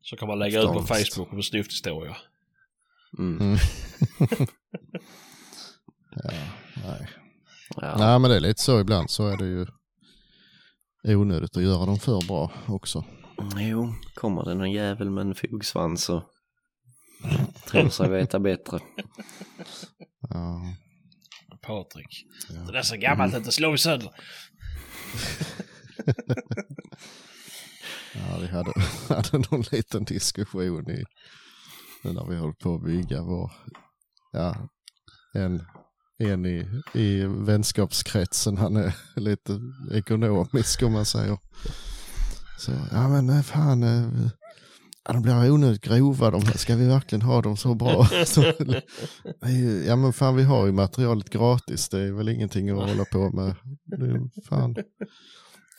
Så 0.02 0.16
kan 0.16 0.28
man 0.28 0.40
lägga 0.40 0.62
ut 0.62 0.68
på. 0.68 0.82
Facebook 0.82 1.34
om 1.34 1.44
snyfthistorier. 1.44 2.18
mm, 3.18 3.40
Mm. 3.40 3.58
ja, 6.24 6.32
nej. 6.86 7.08
ja. 7.76 7.96
nej, 7.98 8.20
men 8.20 8.32
det 8.32 8.36
är 8.36 8.40
lite 8.40 8.62
så 8.62 8.80
ibland 8.80 9.10
så 9.10 9.28
är 9.28 9.38
det 9.38 9.46
ju 9.46 9.66
onödigt 11.16 11.58
att 11.58 11.64
göra 11.64 11.86
dem 11.86 12.00
för 12.00 12.28
bra 12.28 12.52
också. 12.68 13.06
Jo, 13.58 13.94
kommer 14.15 14.46
det 14.46 14.53
någon 14.53 14.72
jävel 14.72 15.10
med 15.10 15.22
en 15.22 15.36
fogsvans 15.36 16.10
och 16.10 16.24
tror 17.67 17.89
sig 17.89 18.10
veta 18.10 18.39
bättre. 18.39 18.79
Ja, 20.29 20.62
Patrik. 21.62 22.25
ja. 22.50 22.72
Det 22.72 22.77
är 22.77 22.82
så 22.82 22.96
gammalt 22.96 23.34
att 23.34 23.46
det 23.46 23.51
i 23.74 23.77
sönder. 23.77 24.12
Ja, 28.13 28.38
vi 28.41 28.48
hade, 28.48 28.72
hade 29.15 29.38
någon 29.51 29.63
liten 29.72 30.03
diskussion 30.03 30.89
i, 30.89 31.03
när 32.03 32.29
vi 32.29 32.36
höll 32.36 32.53
på 32.53 32.75
att 32.75 32.84
bygga 32.84 33.22
vår, 33.22 33.51
ja, 34.32 34.70
en, 35.34 35.65
en 36.17 36.46
i, 36.46 36.82
i 36.94 37.25
vänskapskretsen, 37.25 38.58
han 38.58 38.75
är 38.75 38.96
lite 39.15 39.60
ekonomisk 39.91 40.84
om 40.84 40.91
man 40.94 41.06
säger. 41.06 41.38
Så, 42.58 42.72
ja 42.92 43.08
men 43.08 43.44
fan, 43.44 43.84
eh, 43.84 44.30
ja, 45.08 45.14
de 45.14 45.22
blir 45.22 45.52
onödigt 45.52 45.82
grova 45.82 46.32
de 46.32 46.42
ska 46.42 46.76
vi 46.76 46.88
verkligen 46.88 47.22
ha 47.22 47.42
dem 47.42 47.58
så 47.58 47.76
bra? 47.76 48.08
Ja 49.86 49.96
men 49.96 50.14
fan 50.14 50.36
vi 50.36 50.44
har 50.44 50.66
ju 50.66 50.72
materialet 50.72 51.30
gratis, 51.30 51.90
det 51.90 52.00
är 52.00 52.12
väl 52.12 52.30
ingenting 52.30 52.70
att 52.70 52.90
hålla 52.90 53.06
på 53.06 53.30
med. 53.32 53.56
Fan. 54.50 54.76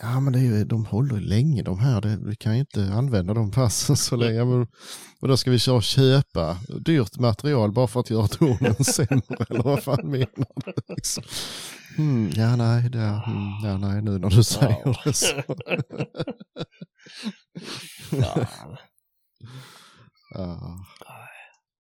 Ja 0.01 0.21
men 0.21 0.33
det 0.33 0.39
är 0.39 0.43
ju, 0.43 0.65
de 0.65 0.85
håller 0.85 1.15
ju 1.15 1.21
länge 1.21 1.63
de 1.63 1.79
här, 1.79 2.01
det, 2.01 2.19
vi 2.23 2.37
kan 2.37 2.55
ju 2.55 2.61
inte 2.61 2.93
använda 2.93 3.35
de 3.35 3.51
passen 3.51 3.97
så 3.97 4.17
länge. 4.17 4.45
Men, 4.45 4.67
och 5.21 5.29
då 5.29 5.37
ska 5.37 5.51
vi 5.51 5.59
köra 5.59 5.81
köpa 5.81 6.57
dyrt 6.81 7.19
material 7.19 7.73
bara 7.73 7.87
för 7.87 8.01
att 8.01 8.11
göra 8.11 8.29
tornen 8.29 8.75
sämre 8.85 9.45
eller 9.51 9.63
vad 9.63 9.83
fan 9.83 10.11
menar 10.11 10.27
du? 10.65 10.95
Liksom. 10.95 11.25
Mm, 11.99 12.31
ja 12.35 12.57
nej, 12.57 12.91
det, 12.91 12.99
mm, 12.99 13.53
ja 13.65 13.79
nej 13.79 14.03
nu 14.03 14.19
när 14.19 14.31
du 14.31 14.45
säger 14.45 15.05
det 15.05 15.13
så. 15.13 15.37
Ja, 20.35 20.79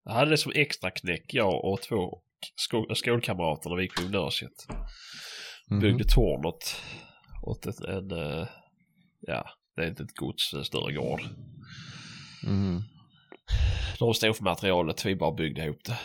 Jag 0.04 0.14
hade 0.14 0.32
det 0.32 0.38
som 0.38 0.52
extra 0.56 0.92
knäck 0.92 1.34
jag 1.34 1.66
och 1.66 1.82
två 1.82 2.22
skol- 2.70 2.94
skolkamrater 2.96 3.70
när 3.70 3.78
vi 3.78 3.84
gick 3.84 3.96
på 3.96 4.02
gymnasiet. 4.02 4.68
mhm. 5.70 5.80
Byggde 5.80 6.04
torn 6.04 6.46
åt, 6.46 6.82
åt 7.44 7.66
ett, 7.66 7.80
en, 7.80 8.12
eh, 8.12 8.48
ja, 9.20 9.50
det 9.76 9.82
är 9.84 9.88
inte 9.88 10.04
ett 10.04 10.16
gods, 10.16 10.54
en 10.54 10.66
större 10.66 10.94
gård. 10.94 11.22
Mhm. 12.44 12.82
De 14.00 14.14
stod 14.14 14.36
för 14.36 14.44
materialet, 14.44 15.06
vi 15.06 15.16
bara 15.16 15.32
byggde 15.32 15.64
ihop 15.66 15.84
det. 15.84 16.00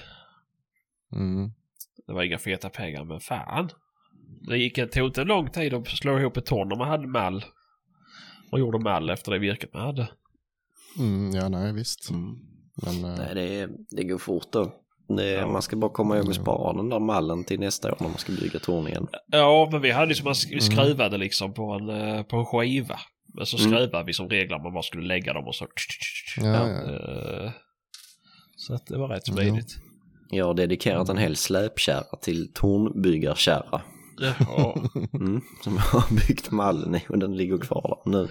Mm. 1.16 1.52
Det 2.06 2.12
var 2.12 2.22
inga 2.22 2.38
feta 2.38 2.70
pengar, 2.70 3.04
men 3.04 3.20
fan. 3.20 3.70
Det 4.48 4.56
gick, 4.58 4.92
tog 4.92 5.06
inte 5.06 5.24
lång 5.24 5.50
tid 5.50 5.74
att 5.74 5.88
slå 5.88 6.18
ihop 6.20 6.36
ett 6.36 6.46
torn 6.46 6.68
när 6.68 6.76
man 6.76 6.88
hade 6.88 7.06
mall. 7.06 7.44
Och 8.52 8.58
gjorde 8.60 8.78
mall 8.78 9.10
efter 9.10 9.32
det 9.32 9.38
virket 9.38 9.74
man 9.74 9.82
hade. 9.82 10.08
Mm, 10.98 11.30
ja 11.34 11.48
nej 11.48 11.72
visst. 11.72 12.10
Men, 12.10 13.04
eh, 13.04 13.18
Nej, 13.18 13.34
det, 13.34 13.68
det 13.90 14.04
går 14.04 14.18
fort 14.18 14.52
då. 14.52 14.72
Det, 15.16 15.30
Ja. 15.30 15.46
Man 15.52 15.62
ska 15.62 15.76
bara 15.76 15.90
komma 15.90 16.16
ihåg 16.16 16.28
att 16.28 16.34
spara 16.34 16.72
den 16.76 16.88
där 16.88 17.00
mallen 17.00 17.44
till 17.44 17.60
nästa 17.60 17.92
år 17.92 17.96
när 18.00 18.08
man 18.08 18.18
ska 18.18 18.32
bygga 18.32 18.58
torn 18.58 18.88
igen. 18.88 19.06
Ja, 19.26 19.68
men 19.72 19.80
vi 19.80 19.90
hade 19.90 20.08
ju 20.10 20.14
som 20.14 20.24
man 20.24 20.32
sk- 20.32 20.60
skruvade 20.60 21.18
liksom 21.18 21.54
på 21.54 21.72
en, 21.72 21.88
eh, 21.88 22.22
på 22.22 22.36
en 22.36 22.44
skiva. 22.46 22.98
Men 23.34 23.46
så 23.46 23.56
Mm. 23.58 23.70
skruvade 23.70 24.04
vi 24.04 24.12
som 24.12 24.28
regler 24.28 24.58
man 24.58 24.72
bara 24.72 24.82
skulle 24.82 25.06
lägga 25.06 25.32
dem 25.32 25.46
och 25.46 25.54
så. 25.54 25.66
ja, 26.36 26.46
ja. 26.46 26.92
Eh, 27.44 27.50
Så 28.56 28.74
att 28.74 28.86
det 28.86 28.98
var 28.98 29.08
rätt 29.08 29.28
Ja. 29.28 29.34
smidigt. 29.34 29.76
Jag 30.30 30.46
har 30.46 30.54
dedikerat 30.54 31.08
en 31.08 31.18
hel 31.18 31.36
släpkärra 31.36 32.16
till 32.22 32.52
tornbyggarkärra. 32.54 33.80
Jaha. 34.22 34.74
Mm, 35.14 35.40
som 35.62 35.76
har 35.76 36.26
byggt 36.26 36.50
mallen 36.50 36.94
i 36.94 37.04
och 37.08 37.18
den 37.18 37.36
ligger 37.36 37.58
kvar 37.58 38.00
där 38.04 38.10
nu. 38.10 38.28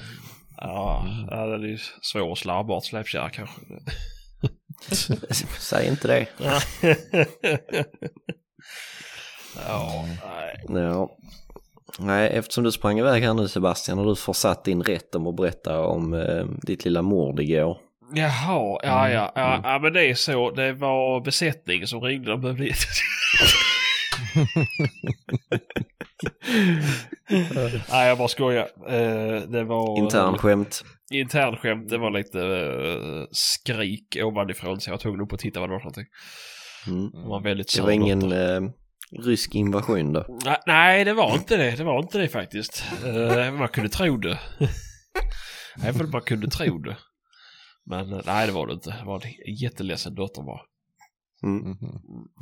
Ja, 0.57 1.05
det 1.29 1.35
är 1.35 1.57
ju 1.59 1.77
svår 2.01 2.29
och 2.29 2.37
slarvbart 2.37 2.85
släpkärra 2.85 3.29
kanske. 3.29 3.61
Säg 5.59 5.87
inte 5.87 6.07
det. 6.07 6.27
ja, 9.67 10.05
nej. 10.69 10.81
Ja. 10.83 11.17
Nej, 11.99 12.29
eftersom 12.33 12.63
du 12.63 12.71
sprang 12.71 12.99
iväg 12.99 13.23
här 13.23 13.33
nu 13.33 13.47
Sebastian 13.47 13.99
och 13.99 14.05
du 14.05 14.15
får 14.15 14.33
satt 14.33 14.63
din 14.63 14.83
rätt 14.83 15.15
om 15.15 15.27
att 15.27 15.35
berätta 15.35 15.79
om 15.79 16.13
eh, 16.13 16.45
ditt 16.61 16.85
lilla 16.85 17.01
mord 17.01 17.39
igår. 17.39 17.77
Jaha, 18.13 18.79
ja, 18.83 19.09
ja, 19.09 19.31
ja, 19.35 19.61
ja, 19.63 19.79
men 19.79 19.93
det 19.93 20.09
är 20.09 20.15
så. 20.15 20.51
Det 20.51 20.73
var 20.73 21.21
besättningen 21.21 21.87
som 21.87 22.01
ringde. 22.01 22.31
De 22.31 22.41
behövde... 22.41 22.63
Nej, 27.89 28.07
jag 28.07 28.17
bara 28.17 28.27
skojar. 28.27 28.69
Eh, 28.87 29.41
det 29.41 29.63
var... 29.63 29.99
Internskämt. 29.99 30.83
Internskämt. 31.11 31.89
Det 31.89 31.97
var 31.97 32.11
lite 32.11 32.39
eh, 32.39 33.27
skrik 33.31 34.17
ovanifrån 34.23 34.81
så 34.81 34.89
jag 34.89 34.93
var 34.93 34.99
tvungen 34.99 35.21
upp 35.21 35.33
och 35.33 35.39
titta 35.39 35.59
vad 35.59 35.69
det 35.69 35.73
var 35.73 35.79
för 35.79 35.85
någonting. 35.85 36.07
Mm. 36.87 37.11
Det 37.11 37.29
var 37.29 37.41
väldigt 37.43 37.75
Det 37.75 37.81
var 37.81 37.91
ingen 37.91 38.31
eh, 38.31 38.61
rysk 39.25 39.55
invasion 39.55 40.13
då? 40.13 40.39
Nej, 40.67 41.05
det 41.05 41.13
var 41.13 41.33
inte 41.33 41.57
det. 41.57 41.71
Det 41.71 41.83
var 41.83 41.99
inte 41.99 42.17
det 42.17 42.29
faktiskt. 42.29 42.83
Eh, 43.05 43.51
man 43.51 43.67
kunde 43.67 43.89
tro 43.89 44.17
det. 44.17 44.39
Även 45.83 46.05
om 46.05 46.11
man 46.11 46.21
kunde 46.21 46.49
tro 46.49 46.77
det. 46.77 46.97
Men 47.85 48.13
eh, 48.13 48.21
nej, 48.25 48.47
det 48.47 48.53
var 48.53 48.67
det 48.67 48.73
inte. 48.73 48.89
Det 48.89 49.05
var 49.05 49.15
en 49.25 49.55
jätteledsen 49.55 50.15
dotter 50.15 50.41
var. 50.41 50.61
Mm. 51.43 51.57
Mhm. 51.61 51.77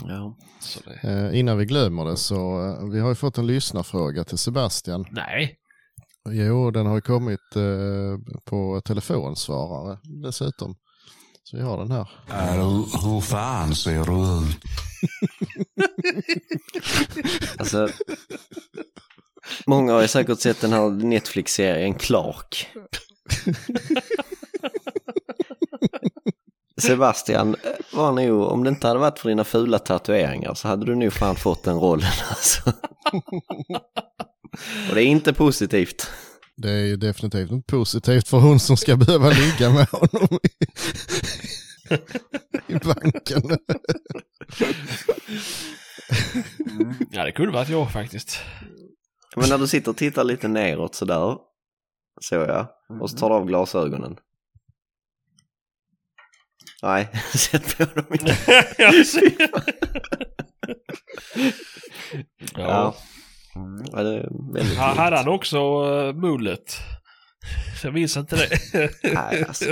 Ja. 0.08 0.38
Så 0.60 0.80
det... 0.86 1.10
Eh, 1.10 1.40
innan 1.40 1.58
vi 1.58 1.66
glömmer 1.66 2.06
det 2.06 2.18
så, 2.18 2.68
eh, 2.68 2.90
vi 2.90 3.00
har 3.00 3.10
ju 3.10 3.16
fått 3.16 3.38
en 3.38 3.48
lyssnarfråga 3.48 4.24
till 4.24 4.38
Sebastian. 4.38 5.06
Nej. 5.12 5.56
Jo, 6.30 6.72
den 6.72 6.86
har 6.86 6.96
ju 6.96 7.02
kommit 7.02 7.56
eh, 7.56 8.18
på 8.46 8.82
telefonsvarare 8.86 10.00
dessutom. 10.24 10.76
Så 11.44 11.58
vi 11.58 11.64
har 11.64 11.78
den 11.78 11.92
här. 11.92 12.10
Är 12.28 12.58
du, 12.58 12.64
hur 12.64 13.22
fan 13.22 13.76
ser 13.76 14.04
du 14.04 14.46
ut? 14.48 14.58
Alltså, 17.58 17.90
många 19.68 19.94
har 19.94 20.02
ju 20.02 20.08
säkert 20.08 20.40
sett 20.40 20.62
den 20.62 20.74
här 20.74 20.90
Netflix-serien 20.90 21.94
Clark. 21.94 22.68
Sebastian 26.80 27.56
var 27.94 28.12
nog, 28.12 28.42
om 28.42 28.64
det 28.64 28.70
inte 28.70 28.88
hade 28.88 29.00
varit 29.00 29.20
för 29.20 29.30
dina 29.30 29.44
fula 29.44 29.80
tatueringar 29.80 30.54
så 30.54 30.68
hade 30.68 30.86
du 30.86 30.96
nog 30.96 31.14
fan 31.14 31.36
fått 31.36 31.64
den 31.64 31.80
rollen 31.80 32.12
alltså. 32.30 32.74
Och 34.90 34.96
det 34.96 35.04
är 35.04 35.06
inte 35.06 35.34
positivt. 35.34 36.08
Det 36.58 36.70
är 36.72 36.86
ju 36.86 36.98
definitivt 36.98 37.52
inte 37.52 37.72
positivt 37.72 38.28
för 38.28 38.38
hon 38.38 38.60
som 38.60 38.78
ska 38.78 38.96
behöva 38.96 39.30
ligga 39.30 39.70
med 39.70 39.88
honom 39.88 40.40
i, 40.44 40.50
i 42.74 42.76
banken. 42.76 43.58
Ja, 47.12 47.24
det 47.26 47.32
kunde 47.32 47.52
varit 47.52 47.70
jag 47.70 47.92
faktiskt. 47.92 48.40
Men 49.36 49.50
när 49.50 49.58
du 49.58 49.68
sitter 49.68 49.92
och 49.92 49.98
tittar 49.98 50.24
lite 50.24 50.48
neråt 50.48 50.96
sådär, 50.96 51.38
så 52.22 52.36
ja, 52.36 52.72
och 53.02 53.10
så 53.10 53.18
tar 53.18 53.30
du 53.30 53.36
av 53.36 53.46
glasögonen. 53.46 54.18
Nej, 56.84 57.08
sätt 57.34 57.78
på 57.78 57.84
dem 57.84 58.18
ser. 59.06 59.50
Ja. 62.56 62.58
ja. 62.58 62.96
Ja, 63.92 64.04
det 64.04 64.10
är 64.16 64.54
väldigt 64.54 64.78
Ha- 64.78 64.94
Hade 64.96 65.18
han 65.18 65.28
också 65.28 65.58
uh, 65.84 66.14
mullet? 66.16 66.78
Jag 67.84 67.94
minns 67.94 68.18
inte 68.18 68.36
det. 68.36 68.50
Nej, 69.14 69.44
alltså. 69.48 69.66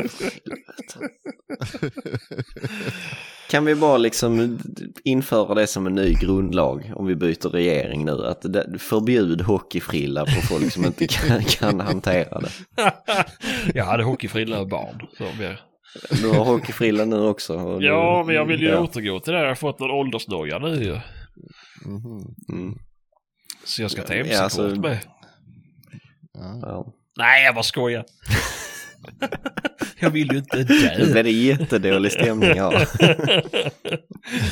Kan 3.50 3.66
vi 3.66 3.76
bara 3.76 3.98
liksom 3.98 4.60
införa 5.04 5.54
det 5.56 5.68
som 5.68 5.88
en 5.88 5.96
ny 5.96 6.14
grundlag 6.14 6.92
om 6.96 7.06
vi 7.06 7.16
byter 7.16 7.50
regering 7.50 8.06
nu? 8.06 8.26
Att 8.26 8.46
förbjud 8.80 9.42
hockeyfrilla 9.42 10.26
på 10.26 10.32
folk 10.42 10.72
som 10.72 10.86
inte 10.86 11.08
kan, 11.08 11.44
kan 11.44 11.80
hantera 11.80 12.40
det. 12.40 12.52
jag 13.74 13.86
hade 13.86 14.04
hockeyfrilla 14.04 14.60
och 14.60 14.68
barn. 14.68 15.08
Så. 15.18 15.24
Du 16.22 16.30
har 16.30 16.46
hockeyfrilla 16.46 17.06
nu 17.06 17.20
också. 17.20 17.78
Ja, 17.82 18.24
men 18.26 18.36
jag 18.36 18.46
vill 18.46 18.62
ju 18.62 18.68
ja. 18.70 18.80
återgå 18.80 19.20
till 19.20 19.34
det. 19.34 19.40
Jag 19.40 19.48
har 19.48 19.56
fått 19.56 19.80
någon 19.80 19.92
åldersnoja 19.92 20.60
nu 20.60 20.84
ju. 20.84 21.00
Mhm. 21.86 22.36
Mm. 22.54 22.78
Så 23.66 23.82
jag 23.82 23.92
ska 23.92 24.02
ta 24.04 24.14
Ja, 24.14 24.20
MC-kort 24.20 24.42
alltså- 24.44 24.62
med. 24.82 25.00
Ja. 26.34 26.60
Ja. 26.62 26.94
Nej, 27.18 27.46
jag 27.46 27.56
bara 27.56 27.64
skojar. 27.64 28.06
jag 30.00 30.10
vill 30.10 30.32
ju 30.32 30.38
inte 30.38 30.58
Nu 30.58 30.64
dö. 30.64 31.12
blev 31.12 31.24
det 31.24 31.32
jättedålig 31.32 32.12
stämning 32.12 32.50
här. 32.50 32.88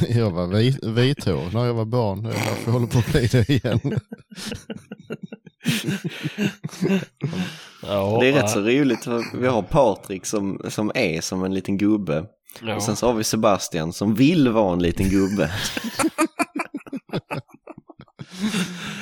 Jag 0.17 0.31
var 0.31 0.47
vit, 0.47 0.83
vithårig 0.85 1.53
när 1.53 1.65
jag 1.65 1.73
var 1.73 1.85
barn. 1.85 2.23
Därför 2.23 2.57
jag 2.65 2.71
håller 2.71 2.87
på 2.87 2.97
att 2.99 3.11
bli 3.11 3.27
det 3.27 3.49
igen. 3.49 3.79
Ja, 7.87 8.17
Det 8.21 8.27
är 8.27 8.33
rätt 8.33 8.41
ja. 8.41 8.47
så 8.47 8.59
roligt. 8.61 9.03
för 9.03 9.37
Vi 9.37 9.47
har 9.47 9.61
Patrik 9.61 10.25
som, 10.25 10.61
som 10.69 10.91
är 10.95 11.21
som 11.21 11.43
en 11.43 11.53
liten 11.53 11.77
gubbe. 11.77 12.25
Ja. 12.61 12.75
Och 12.75 12.83
sen 12.83 12.95
så 12.95 13.07
har 13.07 13.13
vi 13.13 13.23
Sebastian 13.23 13.93
som 13.93 14.15
vill 14.15 14.49
vara 14.49 14.73
en 14.73 14.81
liten 14.81 15.09
gubbe. 15.09 15.51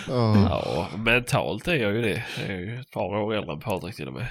Ja. 0.07 0.37
Ja, 0.49 0.97
mentalt 0.97 1.67
är 1.67 1.75
jag 1.75 1.93
ju 1.93 2.01
det. 2.01 2.23
Jag 2.39 2.49
är 2.49 2.59
ju 2.59 2.79
ett 2.79 2.91
par 2.91 3.15
år 3.17 3.33
äldre 3.35 3.53
än 3.53 3.59
Patrik 3.59 3.95
till 3.95 4.07
och 4.07 4.13
med. 4.13 4.27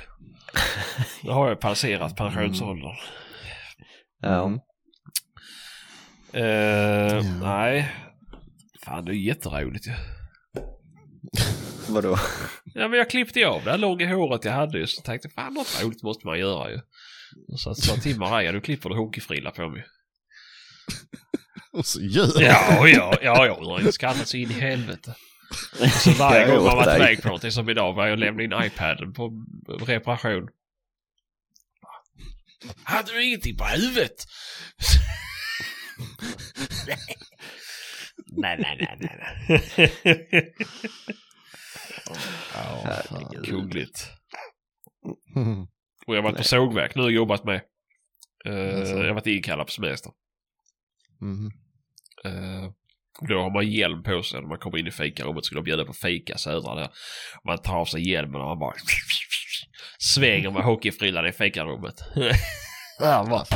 Nu 1.22 1.30
har 1.30 1.48
jag 1.48 1.60
passerat 1.60 2.16
pensionsåldern. 2.16 2.96
Ja. 4.20 4.44
Mm. 4.44 4.58
Eh, 6.32 7.24
Nej. 7.42 7.92
Fan, 8.84 9.04
det 9.04 9.12
är 9.12 9.14
jätteroligt 9.14 9.86
ju. 9.88 9.92
Vadå? 11.88 12.18
Ja, 12.64 12.88
men 12.88 12.98
jag 12.98 13.10
klippte 13.10 13.46
av 13.46 13.64
det 13.64 13.70
här 13.70 13.78
långa 13.78 14.14
håret 14.14 14.44
jag 14.44 14.52
hade 14.52 14.78
ju. 14.78 14.86
Så 14.86 15.02
tänkte 15.02 15.28
jag, 15.28 15.44
fan 15.44 15.54
något 15.54 15.82
roligt 15.82 16.02
måste 16.02 16.26
man 16.26 16.38
göra 16.38 16.70
ju. 16.70 16.80
Och 17.52 17.60
så 17.60 17.74
sa 17.74 17.96
till 17.96 18.18
Maria, 18.18 18.52
du 18.52 18.60
klipper 18.60 18.88
du 18.88 18.96
hockeyfrilla 18.96 19.50
på 19.50 19.68
mig. 19.68 19.84
Och 21.72 21.86
så 21.86 22.00
gör 22.00 22.42
Ja, 22.42 22.88
ja, 22.88 23.18
ja, 23.22 23.46
ja. 23.46 23.46
Jag 23.46 23.84
har 23.84 23.90
skrattat 23.90 24.28
så 24.28 24.36
in 24.36 24.50
i 24.50 24.54
helvete. 24.54 25.14
Och 25.80 25.88
så 25.88 26.10
varje 26.10 26.46
gång 26.46 26.64
man 26.64 26.76
varit 26.76 26.86
dig. 26.86 26.96
iväg 26.96 27.22
på 27.22 27.28
någonting 27.28 27.50
som 27.50 27.68
idag 27.68 27.92
var 27.92 28.06
jag 28.06 28.18
lämnade 28.18 28.44
in 28.44 28.66
iPaden 28.66 29.12
på 29.12 29.44
reparation. 29.86 30.48
Hade 32.84 33.12
du 33.12 33.24
ingenting 33.24 33.56
på 33.56 33.64
huvudet? 33.64 34.24
nej, 38.36 38.58
nej, 38.58 38.76
nej, 38.80 38.96
nej. 39.00 39.18
nej. 40.04 40.52
ja, 42.54 42.82
Herregud. 42.84 43.46
kungligt. 43.46 44.10
Och 46.06 46.14
jag 46.16 46.22
har 46.22 46.30
varit 46.30 46.36
på 46.36 46.44
sågverk 46.44 46.94
nu 46.94 47.02
och 47.02 47.12
jobbat 47.12 47.44
med. 47.44 47.60
Eh, 48.44 48.78
Alltså. 48.78 48.94
Jag 48.96 49.06
har 49.06 49.12
varit 49.14 49.26
inkallad 49.26 49.66
på 49.66 49.72
semester. 49.72 50.12
Mm. 51.22 51.50
Eh, 52.24 52.64
och 53.20 53.28
då 53.28 53.42
har 53.42 53.50
man 53.50 53.70
hjälm 53.70 54.02
på 54.02 54.22
sig 54.22 54.40
när 54.40 54.48
man 54.48 54.58
kommer 54.58 54.78
in 54.78 54.86
i 54.86 54.90
fikarummet. 54.90 55.44
Skulle 55.44 55.58
de 55.60 55.64
bjuda 55.64 55.84
på 55.84 55.92
fika 55.92 56.38
södra 56.38 56.74
där. 56.74 56.88
Man 57.44 57.58
tar 57.58 57.76
av 57.76 57.84
sig 57.84 58.10
hjälmen 58.10 58.40
och 58.40 58.46
man 58.46 58.58
bara 58.58 58.74
svänger 59.98 60.50
med 60.50 60.62
hockeyfrillan 60.62 61.26
i 61.26 61.32
fikarummet. 61.32 61.94
ja, 63.00 63.26
bara. 63.30 63.44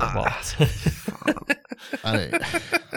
är- 0.00 1.53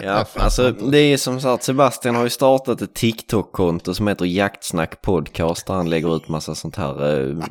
Ja, 0.02 0.26
alltså 0.34 0.70
det 0.72 0.98
är 0.98 1.16
som 1.16 1.40
sagt, 1.40 1.62
Sebastian 1.64 2.14
har 2.14 2.24
ju 2.24 2.30
startat 2.30 2.82
ett 2.82 2.94
TikTok-konto 2.94 3.94
som 3.94 4.08
heter 4.08 4.24
Jaktsnack 4.24 5.02
Podcast 5.02 5.66
där 5.66 5.74
han 5.74 5.90
lägger 5.90 6.16
ut 6.16 6.28
massa 6.28 6.54
sånt 6.54 6.76
här 6.76 7.04
uh, 7.14 7.44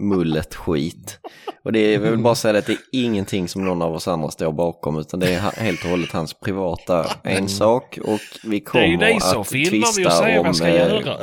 mullet 0.00 0.54
skit. 0.54 1.18
Och 1.64 1.72
det 1.72 1.78
är, 1.94 1.98
vill 1.98 2.18
bara 2.18 2.34
säga 2.34 2.58
att 2.58 2.66
det 2.66 2.72
är 2.72 2.78
ingenting 2.92 3.48
som 3.48 3.64
någon 3.64 3.82
av 3.82 3.94
oss 3.94 4.08
andra 4.08 4.30
står 4.30 4.52
bakom 4.52 4.98
utan 4.98 5.20
det 5.20 5.34
är 5.34 5.40
helt 5.40 5.84
och 5.84 5.90
hållet 5.90 6.12
hans 6.12 6.34
privata 6.34 7.06
ensak 7.24 7.98
och 8.04 8.20
vi 8.44 8.60
Det 8.72 8.78
är 8.78 8.86
ju 8.86 8.96
kommer 8.96 9.14
ni 9.14 9.20
som 9.20 9.40
att 9.40 9.48
filmar 9.48 9.96
mig 9.96 10.06
och 10.06 10.12
säger 10.12 10.38
vad 10.38 10.46
om, 10.46 10.54
ska 10.54 10.66
eh, 10.68 10.74
göra. 10.74 11.18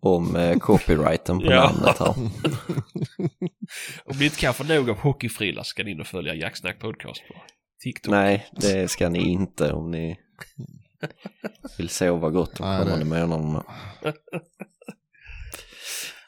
om 0.00 0.36
eh, 0.36 0.58
copyrighten 0.58 1.38
på 1.38 1.52
Ja. 1.52 1.70
namnet 1.72 1.98
här. 1.98 2.14
Om 4.04 4.18
ni 4.18 4.24
inte 4.24 4.36
kan 4.36 4.54
få 4.54 4.64
nog 4.64 4.90
av 4.90 4.98
hockeyfrilla 4.98 5.64
ska 5.64 5.82
ni 5.84 5.90
in 5.90 6.00
och 6.00 6.06
följa 6.06 6.34
Jacksnack 6.34 6.78
Podcast 6.80 7.22
på 7.28 7.34
TikTok. 7.82 8.10
Nej, 8.10 8.48
det 8.52 8.90
ska 8.90 9.08
ni 9.08 9.18
inte 9.18 9.72
om 9.72 9.90
ni 9.90 10.18
vill 11.78 11.88
sova 11.88 12.30
gott 12.30 12.56
de 12.56 12.78
kommande 12.78 13.04
månaderna. 13.04 13.64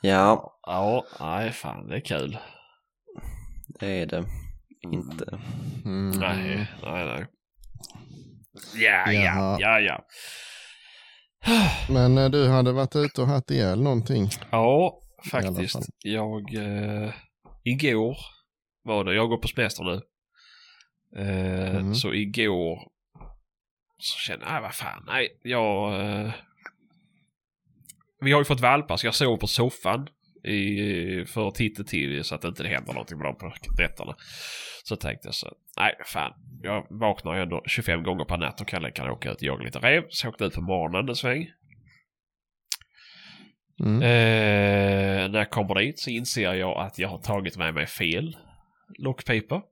Ja, 0.00 0.52
Ja, 0.66 1.04
nej 1.20 1.52
fan 1.52 1.88
det 1.88 1.96
är 1.96 2.00
kul. 2.00 2.38
det 3.80 3.86
är 4.02 4.06
det 4.06 4.24
inte. 4.92 5.40
Mm. 5.84 6.10
Nej, 6.10 6.66
nej, 6.82 7.04
nej. 7.06 7.26
Ja, 8.74 9.12
ja, 9.12 9.56
ja, 9.60 9.80
ja. 9.80 10.04
Men 11.88 12.18
eh, 12.18 12.30
du 12.30 12.48
hade 12.48 12.72
varit 12.72 12.96
ute 12.96 13.22
och 13.22 13.28
haft 13.28 13.50
ihjäl 13.50 13.82
någonting. 13.82 14.28
Ja, 14.50 15.02
faktiskt. 15.30 15.78
Jag, 16.04 16.54
eh, 16.54 17.12
igår 17.64 18.16
var 18.82 19.04
det, 19.04 19.14
jag 19.14 19.28
går 19.28 19.38
på 19.38 19.48
semester 19.48 19.84
nu. 19.84 20.00
Eh, 21.18 21.76
Mm. 21.76 21.94
Så 21.94 22.14
igår 22.14 22.78
så 23.98 24.18
kände 24.18 24.44
jag, 24.44 24.52
nej 24.52 24.62
vad 24.62 24.74
fan, 24.74 25.04
nej, 25.06 25.40
jag... 25.42 26.00
Eh, 26.00 26.32
vi 28.20 28.32
har 28.32 28.40
ju 28.40 28.44
fått 28.44 28.60
valpar 28.60 28.96
så 28.96 29.06
jag 29.06 29.14
sov 29.14 29.36
på 29.36 29.46
soffan 29.46 30.08
i, 30.44 31.24
för 31.26 31.50
titt 31.50 31.78
och 31.78 31.86
till 31.86 32.24
så 32.24 32.34
att 32.34 32.42
det 32.42 32.48
inte 32.48 32.68
händer 32.68 32.92
någonting 32.92 33.18
med 33.18 33.26
dem 33.26 33.36
på 33.36 33.52
nätterna. 33.78 34.16
Så 34.84 34.96
tänkte 34.96 35.28
jag 35.28 35.34
så, 35.34 35.52
nej 35.78 35.94
fan, 36.04 36.32
jag 36.62 36.86
vaknar 36.90 37.34
ju 37.34 37.42
ändå 37.42 37.62
25 37.66 38.02
gånger 38.02 38.24
per 38.24 38.36
natt 38.36 38.60
och 38.60 38.68
kan 38.68 38.82
lika 38.82 39.12
åka 39.12 39.30
ut 39.30 39.36
och 39.36 39.42
jaga 39.42 39.64
lite 39.64 39.78
rev. 39.78 40.04
Så 40.08 40.26
jag 40.26 40.32
åkte 40.32 40.44
ut 40.44 40.54
på 40.54 40.62
morgonen 40.62 41.08
en 41.08 41.16
sväng. 41.16 41.48
Mm. 43.80 44.02
Eh, 44.02 45.30
när 45.30 45.38
jag 45.38 45.50
kommer 45.50 45.74
dit 45.74 45.98
så 45.98 46.10
inser 46.10 46.54
jag 46.54 46.78
att 46.78 46.98
jag 46.98 47.08
har 47.08 47.18
tagit 47.18 47.56
med 47.56 47.74
mig 47.74 47.86
fel 47.86 48.36
lockpipa. 48.98 49.62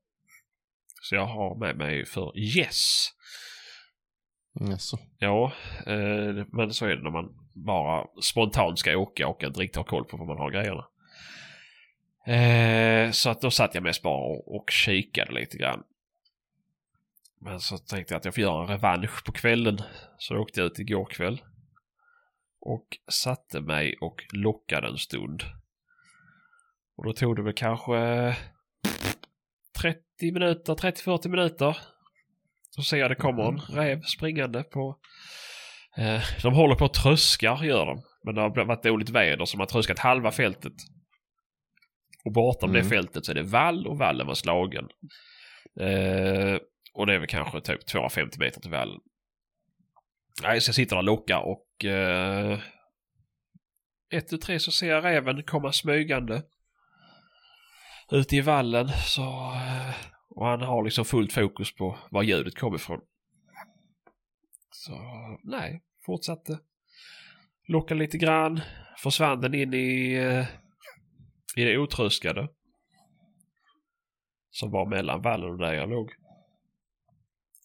Så 1.05 1.15
jag 1.15 1.27
har 1.27 1.57
med 1.57 1.77
mig 1.77 2.07
för 2.07 2.39
Yes. 2.39 3.09
Jaså. 4.61 4.99
Ja, 5.19 5.53
eh, 5.87 6.47
men 6.53 6.73
så 6.73 6.87
är 6.87 6.97
det 6.97 7.03
när 7.03 7.11
man 7.11 7.35
bara 7.55 8.07
spontant 8.23 8.79
ska 8.79 8.97
åka 8.97 9.29
och 9.29 9.43
inte 9.43 9.61
riktigt 9.61 9.77
har 9.77 9.85
koll 9.85 10.05
på 10.05 10.17
vad 10.17 10.27
man 10.27 10.39
har 10.39 10.51
grejerna. 10.51 10.87
Eh, 12.27 13.11
så 13.11 13.31
att 13.31 13.41
då 13.41 13.51
satt 13.51 13.75
jag 13.75 13.83
mest 13.83 14.03
bara 14.03 14.19
och, 14.19 14.57
och 14.57 14.71
kikade 14.71 15.33
lite 15.33 15.59
grann. 15.59 15.83
Men 17.41 17.61
så 17.61 17.79
tänkte 17.79 18.15
jag 18.15 18.19
att 18.19 18.25
jag 18.25 18.35
får 18.35 18.43
göra 18.43 18.63
en 18.63 18.69
revansch 18.69 19.25
på 19.25 19.33
kvällen. 19.33 19.83
Så 20.19 20.35
då 20.35 20.41
åkte 20.41 20.61
jag 20.61 20.67
ut 20.67 20.79
igår 20.79 21.05
kväll. 21.05 21.43
Och 22.61 22.87
satte 23.09 23.61
mig 23.61 23.97
och 24.01 24.25
lockade 24.33 24.89
en 24.89 24.99
stund. 24.99 25.43
Och 26.97 27.05
då 27.05 27.13
tog 27.13 27.37
det 27.37 27.43
väl 27.43 27.53
kanske 27.53 28.37
30 29.81 30.33
minuter, 30.33 30.75
30-40 30.75 31.29
minuter. 31.29 31.77
Så 32.71 32.83
ser 32.83 32.97
jag 32.97 33.11
det 33.11 33.15
kommer 33.15 33.49
en 33.49 33.59
räv 33.59 34.03
springande 34.03 34.63
på... 34.63 34.99
Eh, 35.97 36.23
de 36.43 36.55
håller 36.55 36.75
på 36.75 36.85
att 36.85 36.95
tröskar 36.95 37.65
gör 37.65 37.87
de. 37.87 38.03
Men 38.25 38.35
det 38.35 38.41
har 38.41 38.65
varit 38.65 38.83
dåligt 38.83 39.11
väder 39.11 39.45
så 39.45 39.57
de 39.57 39.61
har 39.61 39.67
tröskat 39.67 39.99
halva 39.99 40.31
fältet. 40.31 40.73
Och 42.25 42.33
bortom 42.33 42.71
Mm. 42.71 42.83
det 42.83 42.89
fältet 42.89 43.25
så 43.25 43.33
är 43.33 43.35
det 43.35 43.43
vall 43.43 43.87
och 43.87 43.99
vallen 43.99 44.27
var 44.27 44.35
slagen. 44.35 44.89
Eh, 45.81 46.59
och 46.95 47.07
det 47.07 47.15
är 47.15 47.19
väl 47.19 47.29
kanske 47.29 47.61
typ 47.61 47.87
250 47.87 48.39
meter 48.39 48.61
till 48.61 48.71
vallen. 48.71 49.01
Nej, 50.43 50.61
så 50.61 50.69
jag 50.69 50.75
sitter 50.75 50.97
där 50.97 51.01
och 51.01 51.05
lockar 51.05 51.41
och... 51.41 51.85
Eh, 51.85 52.59
ett, 54.13 54.29
tu, 54.29 54.39
tre 54.39 54.59
så 54.59 54.73
ser 54.73 54.89
jag 54.91 55.05
räven 55.05 55.43
komma 55.43 55.73
smygande. 55.73 56.43
Ute 58.11 58.37
i 58.37 58.41
vallen 58.41 58.89
så... 58.89 59.23
Eh, 59.53 59.95
och 60.29 60.47
han 60.47 60.61
har 60.61 60.85
liksom 60.85 61.05
fullt 61.05 61.33
fokus 61.33 61.75
på 61.75 61.99
var 62.11 62.23
ljudet 62.23 62.59
kommer 62.59 62.77
ifrån. 62.77 63.01
Så 64.71 64.93
nej, 65.43 65.83
fortsatte. 66.07 66.59
Locka 67.69 67.95
lite 67.95 68.19
grann. 68.19 68.61
Försvann 68.99 69.41
den 69.41 69.55
in 69.55 69.75
i, 69.75 70.15
eh, 70.15 70.47
i 71.57 71.65
det 71.65 71.79
otröskade. 71.79 72.49
Som 74.51 74.71
var 74.71 74.87
mellan 74.87 75.23
vallen 75.23 75.51
och 75.51 75.59
där 75.59 75.73
jag 75.73 75.91
låg. 75.91 76.11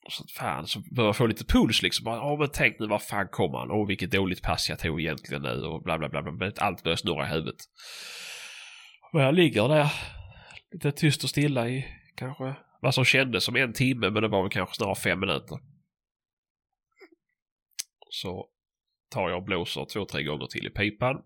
Och 0.05 0.11
så 0.11 0.23
fan 0.27 0.67
så 0.67 0.79
började 0.79 1.07
jag 1.07 1.15
få 1.15 1.27
lite 1.27 1.45
puls 1.45 1.81
liksom. 1.81 2.05
Ja 2.07 2.37
men 2.39 2.49
tänk 2.53 2.79
nu 2.79 2.87
var 2.87 2.99
fan 2.99 3.27
kommer 3.27 3.57
han? 3.57 3.71
Åh 3.71 3.87
vilket 3.87 4.11
dåligt 4.11 4.43
pass 4.43 4.69
jag 4.69 4.79
tog 4.79 5.01
egentligen 5.01 5.41
nu 5.41 5.61
och 5.61 5.83
bla 5.83 5.97
bla 5.97 6.09
bla. 6.09 6.21
bla. 6.21 6.51
Allt 6.57 6.83
började 6.83 7.01
snurra 7.01 7.27
i 7.27 7.29
huvudet. 7.29 7.55
Och 9.13 9.21
jag 9.21 9.35
ligger 9.35 9.67
där 9.67 9.91
lite 10.71 10.91
tyst 10.91 11.23
och 11.23 11.29
stilla 11.29 11.69
i 11.69 11.85
kanske 12.15 12.55
vad 12.81 12.93
som 12.93 13.05
kändes 13.05 13.43
som 13.43 13.55
en 13.55 13.73
timme 13.73 14.09
men 14.09 14.21
det 14.23 14.27
var 14.27 14.41
väl 14.41 14.51
kanske 14.51 14.75
snarare 14.75 14.95
fem 14.95 15.19
minuter. 15.19 15.59
Så 18.09 18.49
tar 19.09 19.29
jag 19.29 19.37
och 19.37 19.43
blåser 19.43 19.85
två, 19.85 20.05
tre 20.05 20.23
gånger 20.23 20.45
till 20.45 20.67
i 20.67 20.69
pipan. 20.69 21.23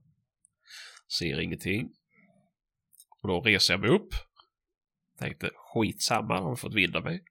Ser 1.19 1.39
ingenting. 1.39 1.89
Och 3.21 3.27
då 3.27 3.41
reser 3.41 3.73
jag 3.73 3.81
mig 3.81 3.89
upp. 3.89 4.09
Tänkte 5.19 5.49
skitsamma, 5.55 6.39
har 6.39 6.55
fått 6.55 6.73
vind 6.73 6.95
av 6.95 7.03
mig. 7.03 7.23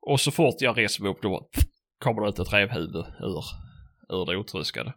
Och 0.00 0.20
så 0.20 0.30
fort 0.30 0.54
jag 0.60 0.78
reser 0.78 1.02
mig 1.02 1.12
upp 1.12 1.22
då 1.22 1.50
kommer 1.98 2.22
det 2.22 2.28
ut 2.28 2.38
ett 2.38 2.52
rävhuvud 2.52 2.96
ur, 3.20 3.44
ur 4.08 4.26
det 4.26 4.36
otröskade. 4.36 4.94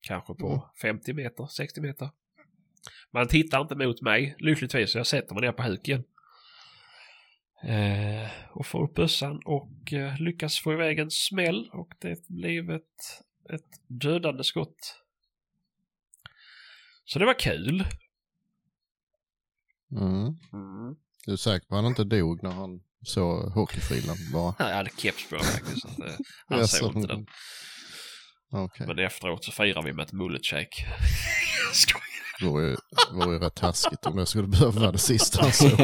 Kanske 0.00 0.34
på 0.34 0.48
Mm. 0.82 0.98
50 0.98 1.12
meter, 1.12 1.46
60 1.46 1.80
meter. 1.80 2.10
Man 3.12 3.28
tittar 3.28 3.60
inte 3.60 3.74
mot 3.74 4.02
mig 4.02 4.36
lyckligtvis 4.38 4.92
så 4.92 4.98
jag 4.98 5.06
sätter 5.06 5.34
mig 5.34 5.40
ner 5.42 5.52
på 5.52 5.62
huk 5.62 5.88
igen. 5.88 6.04
Eh, 7.64 8.30
och 8.52 8.66
får 8.66 8.84
upp 8.84 8.94
bössan 8.94 9.40
och 9.44 9.92
eh, 9.92 10.20
lyckas 10.20 10.58
få 10.58 10.72
iväg 10.72 10.98
en 10.98 11.10
smäll 11.10 11.70
och 11.72 11.88
det 12.00 12.28
blev 12.28 12.70
ett, 12.70 13.22
ett 13.52 13.80
dödande 13.86 14.44
skott. 14.44 15.02
Så 17.04 17.18
det 17.18 17.24
var 17.26 17.38
kul. 17.38 17.84
Mm. 19.92 20.36
Du 21.26 21.32
är 21.32 21.36
säker 21.36 21.66
på 21.66 21.74
att 21.74 21.82
han 21.82 21.90
inte 21.90 22.04
dog 22.04 22.42
när 22.42 22.50
han 22.50 22.80
såg 23.02 23.50
hockeyfrillan 23.52 24.16
bara? 24.32 24.54
Jag 24.58 24.74
hade 24.76 24.90
keps 24.96 25.30
på 25.30 25.38
faktiskt. 25.38 25.84
eh, 25.84 26.14
Han 26.46 26.68
såg 26.68 26.96
inte 26.96 27.08
den. 27.14 27.26
Okej, 28.50 28.86
Men 28.86 28.98
efteråt 28.98 29.44
så 29.44 29.52
firar 29.52 29.82
vi 29.82 29.92
med 29.92 30.04
ett 30.04 30.12
mullet 30.12 30.46
shake. 30.46 30.86
Det 32.40 32.46
vore 32.46 32.64
ju, 32.64 32.76
vore 33.12 33.32
ju 33.32 33.38
rätt 33.38 33.54
taskigt 33.54 34.06
om 34.06 34.16
det 34.16 34.26
skulle 34.26 34.48
behöva 34.48 34.80
vara 34.80 34.92
det 34.92 34.98
sista 34.98 35.42
han 35.42 35.52
såg. 35.52 35.80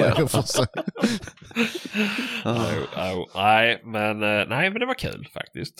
Ah. 2.45 2.69
Jo, 2.73 2.87
jo, 2.97 3.27
nej, 3.35 3.81
men, 3.85 4.23
eh, 4.23 4.49
nej, 4.49 4.71
men 4.71 4.81
det 4.81 4.87
var 4.87 4.95
kul 4.95 5.29
faktiskt. 5.35 5.75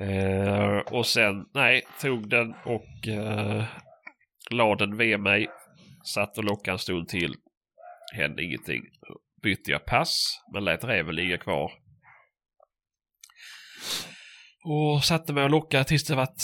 Eh, 0.00 0.78
och 0.78 1.06
sen, 1.06 1.44
nej, 1.54 1.82
tog 2.00 2.28
den 2.28 2.54
och 2.64 3.08
eh, 3.08 3.64
la 4.50 4.74
den 4.74 4.96
vid 4.96 5.20
mig. 5.20 5.46
Satt 6.14 6.38
och 6.38 6.44
lockade 6.44 6.74
en 6.74 6.78
stund 6.78 7.08
till. 7.08 7.34
Hände 8.14 8.42
ingenting. 8.42 8.82
Bytte 9.42 9.70
jag 9.70 9.84
pass, 9.84 10.40
men 10.52 10.64
lät 10.64 10.84
räven 10.84 11.14
ligga 11.14 11.38
kvar. 11.38 11.72
Och 14.68 15.04
satte 15.04 15.32
mig 15.32 15.44
och 15.44 15.50
lockade 15.50 15.84
tills 15.84 16.04
det 16.04 16.14
vart, 16.14 16.42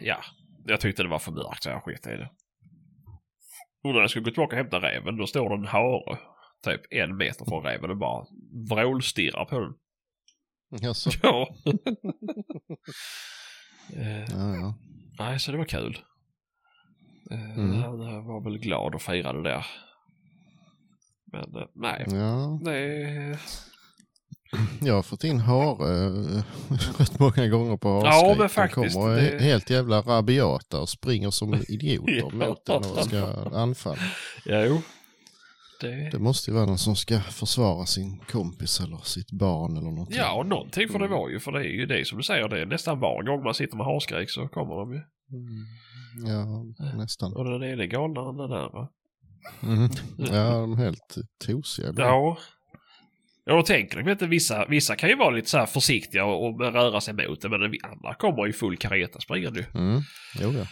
ja, 0.00 0.16
jag 0.66 0.80
tyckte 0.80 1.02
det 1.02 1.08
var 1.08 1.18
för 1.18 1.32
mörkt 1.32 1.62
så 1.62 1.68
jag 1.68 1.82
sket 1.82 2.06
i 2.06 2.10
det. 2.10 2.30
Och 3.82 3.94
när 3.94 4.00
jag 4.00 4.10
skulle 4.10 4.24
gå 4.24 4.30
tillbaka 4.30 4.56
och 4.56 4.62
hämta 4.62 4.80
räven, 4.80 5.16
då 5.16 5.26
står 5.26 5.48
det 5.48 5.54
en 5.54 5.66
hare 5.66 6.18
typ 6.64 6.80
en 6.90 7.16
meter 7.16 7.44
från 7.44 7.62
räven 7.62 7.90
och 7.90 7.96
bara 7.96 8.26
vrålstirrar 8.70 9.44
på 9.44 9.58
den. 9.60 9.74
Jaså? 10.80 11.10
Ja. 11.22 11.48
eh, 13.96 14.20
Ja, 14.30 14.54
ja. 14.56 14.74
nej, 15.18 15.40
så 15.40 15.52
det 15.52 15.58
var 15.58 15.64
kul. 15.64 15.98
Eh, 17.30 17.58
Mm. 17.58 17.82
Han 17.82 17.98
var 18.26 18.44
väl 18.44 18.58
glad 18.58 18.94
och 18.94 19.02
firade 19.02 19.42
där. 19.42 19.66
Men 21.32 21.56
eh, 21.56 21.68
nej, 21.74 22.04
ja. 22.08 22.60
det... 22.64 23.38
Jag 24.80 24.94
har 24.94 25.02
fått 25.02 25.24
in 25.24 25.38
hare 25.40 26.06
eh, 26.06 26.42
rätt 26.98 27.18
många 27.18 27.48
gånger 27.48 27.76
på 27.76 27.88
Ja, 27.88 28.10
harskrik. 28.10 28.38
men 28.38 28.48
faktiskt, 28.48 28.94
De 28.94 29.02
kommer 29.02 29.16
det- 29.16 29.22
he- 29.22 29.38
helt 29.38 29.70
jävla 29.70 30.00
rabiata 30.02 30.80
och 30.80 30.88
springer 30.88 31.30
som 31.30 31.54
idioter 31.68 32.12
Ja. 32.12 32.30
mot 32.48 32.66
den 32.66 32.76
och 32.76 33.04
ska 33.04 33.26
anfalla. 33.54 34.02
Ja, 34.44 34.64
jo. 34.64 34.82
Det... 35.80 36.10
Det 36.10 36.18
måste 36.18 36.50
ju 36.50 36.54
vara 36.54 36.66
någon 36.66 36.78
som 36.78 36.96
ska 36.96 37.20
försvara 37.20 37.86
sin 37.86 38.18
kompis 38.18 38.80
eller 38.80 38.96
sitt 39.04 39.32
barn 39.32 39.76
eller 39.76 39.90
någonting. 39.90 40.16
Ja, 40.18 40.32
och 40.34 40.46
någonting 40.46 40.88
får 40.88 40.98
det 40.98 41.08
vara 41.08 41.30
ju. 41.30 41.40
För 41.40 41.52
det 41.52 41.58
är 41.58 41.72
ju 41.72 41.86
det 41.86 42.06
som 42.06 42.18
du 42.18 42.24
säger. 42.24 42.48
Det 42.48 42.60
är 42.60 42.66
nästan 42.66 43.00
var 43.00 43.22
gång 43.22 43.42
man 43.44 43.54
sitter 43.54 43.76
med 43.76 43.86
harskrik 43.86 44.30
så 44.30 44.48
kommer 44.48 44.74
de 44.76 44.92
ju. 44.92 45.00
Mm. 45.32 45.66
Ja, 46.26 46.64
nästan. 46.96 47.32
Och 47.36 47.44
den 47.44 47.62
ene 47.62 47.82
är 47.82 47.86
galnare 47.86 48.28
än 48.30 48.36
den 48.36 48.52
andra. 48.52 48.88
Mm. 49.62 49.90
Ja, 50.36 50.50
de 50.60 50.72
är 50.72 50.76
helt 50.76 51.14
tosiga. 51.46 51.92
Ja. 51.96 52.38
Ja, 53.44 53.58
och 53.58 53.66
tänker 53.66 54.02
de 54.02 54.10
inte 54.10 54.26
vissa, 54.26 54.66
vissa 54.66 54.96
kan 54.96 55.08
ju 55.08 55.16
vara 55.16 55.30
lite 55.30 55.50
så 55.50 55.58
här 55.58 55.66
försiktiga 55.66 56.24
och, 56.24 56.46
och 56.46 56.60
röra 56.60 57.00
sig 57.00 57.14
mot 57.14 57.40
det, 57.40 57.48
men 57.48 57.70
vi 57.70 57.78
andra 57.82 58.14
kommer 58.14 58.46
ju 58.46 58.52
full 58.52 58.76
kareta 58.76 59.20
springande 59.20 59.60
ju. 59.60 59.80
Mm. 59.80 60.00
Jo, 60.40 60.52
ja. 60.52 60.66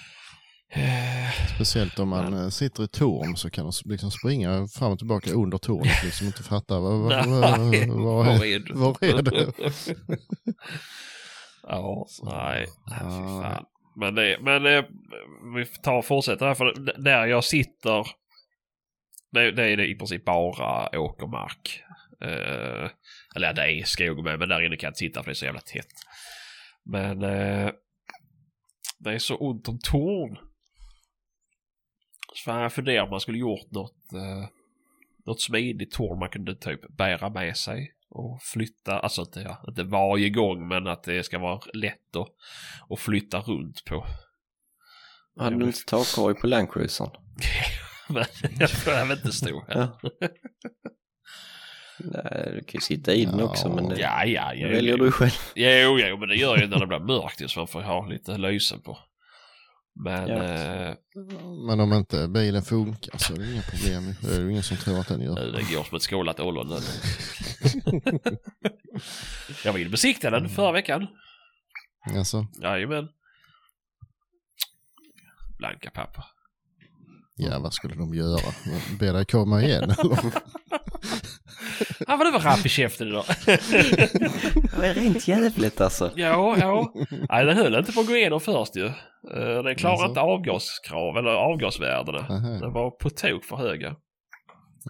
Eh, 0.70 1.54
Speciellt 1.54 1.98
om 1.98 2.08
man 2.08 2.34
eh, 2.34 2.48
sitter 2.48 2.84
i 2.84 2.88
torn 2.88 3.36
så 3.36 3.50
kan 3.50 3.64
de 3.64 3.72
liksom 3.84 4.10
springa 4.10 4.66
fram 4.78 4.92
och 4.92 4.98
tillbaka 4.98 5.30
under 5.30 5.58
tornet 5.58 6.02
liksom 6.04 6.26
inte 6.26 6.42
fatta 6.42 6.80
vad, 6.80 6.98
vad, 7.00 7.26
vad, 7.26 7.60
Nej, 7.60 7.86
vad, 7.88 8.26
var 8.26 8.44
är, 8.44 8.58
du? 8.58 8.72
var 8.72 9.04
är 9.04 9.22
det? 9.22 9.52
ja, 11.62 12.06
nej, 12.22 12.66
fy 12.90 13.42
fan. 13.42 13.64
Men, 13.96 14.14
det, 14.14 14.38
men 14.40 14.66
eh, 14.66 14.84
vi 15.56 15.66
tar 15.66 15.94
och 15.98 16.04
fortsätter 16.04 16.46
här, 16.46 16.54
för 16.54 16.74
där 17.02 17.26
jag 17.26 17.44
sitter, 17.44 18.06
det, 19.32 19.50
det 19.50 19.64
är 19.72 19.76
det 19.76 19.86
i 19.86 19.94
princip 19.94 20.24
bara 20.24 20.98
åkermark. 21.00 21.82
Eh, 22.20 22.90
eller 23.36 23.52
det 23.54 23.72
är 23.72 23.84
skog 23.84 24.24
med, 24.24 24.38
men 24.38 24.48
där 24.48 24.66
inne 24.66 24.76
kan 24.76 24.86
jag 24.86 24.90
inte 24.90 24.98
sitta 24.98 25.22
för 25.22 25.30
det 25.30 25.32
är 25.32 25.34
så 25.34 25.44
jävla 25.44 25.60
tätt. 25.60 25.92
Men 26.84 27.22
eh, 27.22 27.70
det 28.98 29.10
är 29.10 29.18
så 29.18 29.36
ont 29.36 29.68
om 29.68 29.78
torn. 29.78 30.38
Så 32.34 32.50
jag 32.50 32.72
funderar 32.72 33.02
om 33.02 33.10
man 33.10 33.20
skulle 33.20 33.38
gjort 33.38 33.70
något, 33.70 34.12
eh, 34.12 34.48
något 35.26 35.40
smidigt 35.40 35.92
torn 35.92 36.18
man 36.18 36.28
kunde 36.28 36.54
typ 36.54 36.96
bära 36.96 37.30
med 37.30 37.56
sig 37.56 37.94
och 38.10 38.42
flytta, 38.42 38.98
alltså 38.98 39.22
inte, 39.22 39.40
ja, 39.40 39.64
inte 39.68 39.82
varje 39.82 40.30
gång 40.30 40.68
men 40.68 40.86
att 40.86 41.02
det 41.02 41.22
ska 41.22 41.38
vara 41.38 41.60
lätt 41.72 42.16
att, 42.16 42.28
att 42.90 43.00
flytta 43.00 43.40
runt 43.40 43.84
på. 43.84 44.06
Hade 45.38 45.58
du 45.58 45.66
inte 45.66 45.84
takkorg 45.86 46.34
på 46.34 46.46
Landcruisern? 46.46 47.10
men 48.08 48.24
jag 48.58 48.70
behöver 48.84 49.14
inte 49.14 49.32
stå 49.32 49.64
här. 49.68 49.88
Ja. 50.02 50.10
Nej, 51.98 52.50
du 52.54 52.60
kan 52.64 52.74
ju 52.74 52.80
sitta 52.80 53.12
i 53.14 53.24
den 53.24 53.38
Ja. 53.38 53.44
också 53.44 53.68
men 53.74 53.88
det 53.88 54.00
Ja, 54.00 54.24
ja, 54.24 54.54
ja. 54.54 54.68
väljer 54.68 54.96
du 54.98 55.10
själv. 55.12 55.30
Jo, 55.54 55.98
jo, 55.98 56.16
men 56.16 56.28
det 56.28 56.36
gör 56.36 56.56
ju 56.58 56.66
när 56.66 56.80
det 56.80 56.86
blir 56.86 56.98
mörkt 56.98 57.50
så 57.50 57.60
man 57.60 57.66
får 57.68 57.82
ha 57.82 58.06
lite 58.06 58.38
lysen 58.38 58.80
på. 58.80 58.98
Men, 60.04 60.28
Ja. 60.28 60.42
eh, 60.44 60.94
Men 61.68 61.80
om 61.80 61.92
inte 61.92 62.28
bilen 62.28 62.62
funkar 62.62 63.18
så 63.18 63.34
är 63.34 63.38
det 63.38 63.52
inga 63.52 63.62
problem. 63.62 64.14
Det 64.22 64.36
är 64.36 64.40
ju 64.40 64.50
ingen 64.50 64.62
som 64.62 64.76
tror 64.76 64.98
att 65.00 65.08
den 65.08 65.20
gör. 65.20 65.34
det 65.34 65.74
går 65.74 65.84
som 65.84 65.96
ett 65.96 66.02
skålat 66.02 66.40
ollon. 66.40 66.68
den. 66.68 66.82
jag 69.64 69.72
vill 69.72 69.90
besikta 69.90 70.30
den 70.30 70.48
förra 70.48 70.72
veckan. 70.72 71.06
Alltså, 72.16 72.46
Jajamän. 72.62 73.08
Blanka 75.58 75.90
papper. 75.90 76.24
Ja 77.38 77.58
vad 77.58 77.72
skulle 77.72 77.94
de 77.94 78.14
göra? 78.14 78.52
Be 79.00 79.12
dig 79.12 79.24
komma 79.24 79.62
igen 79.62 79.82
eller? 79.98 80.18
Ja, 82.06 82.16
vad 82.16 82.26
du 82.26 82.30
var 82.32 82.40
rapp 82.40 82.66
i 82.66 82.68
käften 82.68 83.08
idag. 83.08 83.24
Det 83.46 84.86
är 84.86 84.94
rent 84.94 85.28
jävligt 85.28 85.80
alltså. 85.80 86.12
ja, 86.16 86.56
ja. 86.60 86.92
Nej, 87.30 87.44
den 87.44 87.56
höll 87.56 87.74
inte 87.74 87.92
på 87.92 88.00
att 88.00 88.06
gå 88.06 88.16
igenom 88.16 88.40
först 88.40 88.76
ju. 88.76 88.86
Eh, 88.86 89.62
Den 89.64 89.74
klarar 89.76 89.92
Alltså. 89.92 90.08
inte 90.08 90.20
avgaskrav 90.20 91.16
eller 91.16 91.30
avgasvärdena. 91.30 92.28
Nähä. 92.28 92.58
Den 92.60 92.72
var 92.72 92.90
på 92.90 93.10
tok 93.10 93.44
för 93.44 93.56
höga. 93.56 93.96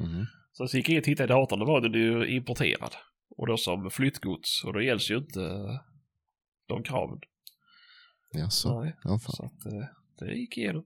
Mhm. 0.00 0.26
Så, 0.52 0.66
så 0.68 0.76
gick 0.76 0.88
jag 0.88 0.92
in 0.92 0.98
och 0.98 1.04
tittade 1.04 1.24
i 1.32 1.36
datorn, 1.36 1.58
då 1.60 1.66
var 1.66 1.80
den 1.80 1.92
ju 1.92 2.26
importerad. 2.36 2.94
Och 3.36 3.46
då 3.46 3.56
som 3.56 3.90
flyttgods 3.90 4.64
och 4.64 4.72
då 4.72 4.82
gälls 4.82 5.10
ju 5.10 5.16
inte 5.16 5.42
eh, 5.42 5.80
de 6.68 6.82
kraven. 6.82 7.18
Jaså, 8.32 8.92
ja 9.04 9.18
Så 9.18 9.32
fan. 9.36 9.46
att 9.46 9.72
eh, 9.72 9.88
det 10.18 10.34
gick 10.34 10.58
igenom. 10.58 10.84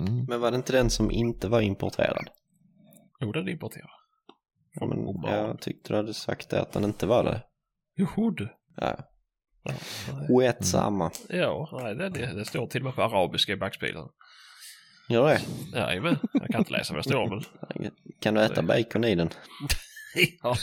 Mm. 0.00 0.24
Men 0.28 0.40
var 0.40 0.50
det 0.50 0.56
inte 0.56 0.72
den 0.72 0.90
som 0.90 1.10
inte 1.10 1.48
var 1.48 1.60
importerad? 1.60 2.28
Jo, 3.20 3.32
den 3.32 3.48
är 3.48 3.52
importerad. 3.52 3.90
Ja, 4.72 4.86
men 4.86 5.22
jag 5.22 5.60
tyckte 5.60 5.92
du 5.92 5.96
hade 5.96 6.14
sagt 6.14 6.50
det 6.50 6.60
att 6.60 6.72
den 6.72 6.84
inte 6.84 7.06
var 7.06 7.24
det. 7.24 7.42
Joho 7.96 8.30
du. 8.30 8.48
Ja, 8.76 9.10
Ja, 9.62 9.74
skit 10.28 10.66
samma. 10.66 11.10
ja 11.28 11.68
nej, 11.82 11.94
det, 11.94 12.08
det, 12.08 12.34
det 12.34 12.44
står 12.44 12.66
till 12.66 12.80
och 12.80 12.84
med 12.84 12.94
på 12.94 13.02
arabiska 13.02 13.52
i 13.52 13.56
backspegeln. 13.56 14.08
Gör 15.08 15.26
det? 15.26 15.40
Jajamän, 15.78 16.18
jag 16.32 16.48
kan 16.48 16.60
inte 16.60 16.72
läsa 16.72 16.94
vad 16.94 17.04
det 17.04 17.08
står 17.08 17.30
men... 17.30 17.90
Kan 18.20 18.34
du 18.34 18.40
äta 18.40 18.62
bacon 18.62 19.04
i 19.04 19.14
den? 19.14 19.30
ja, 20.42 20.56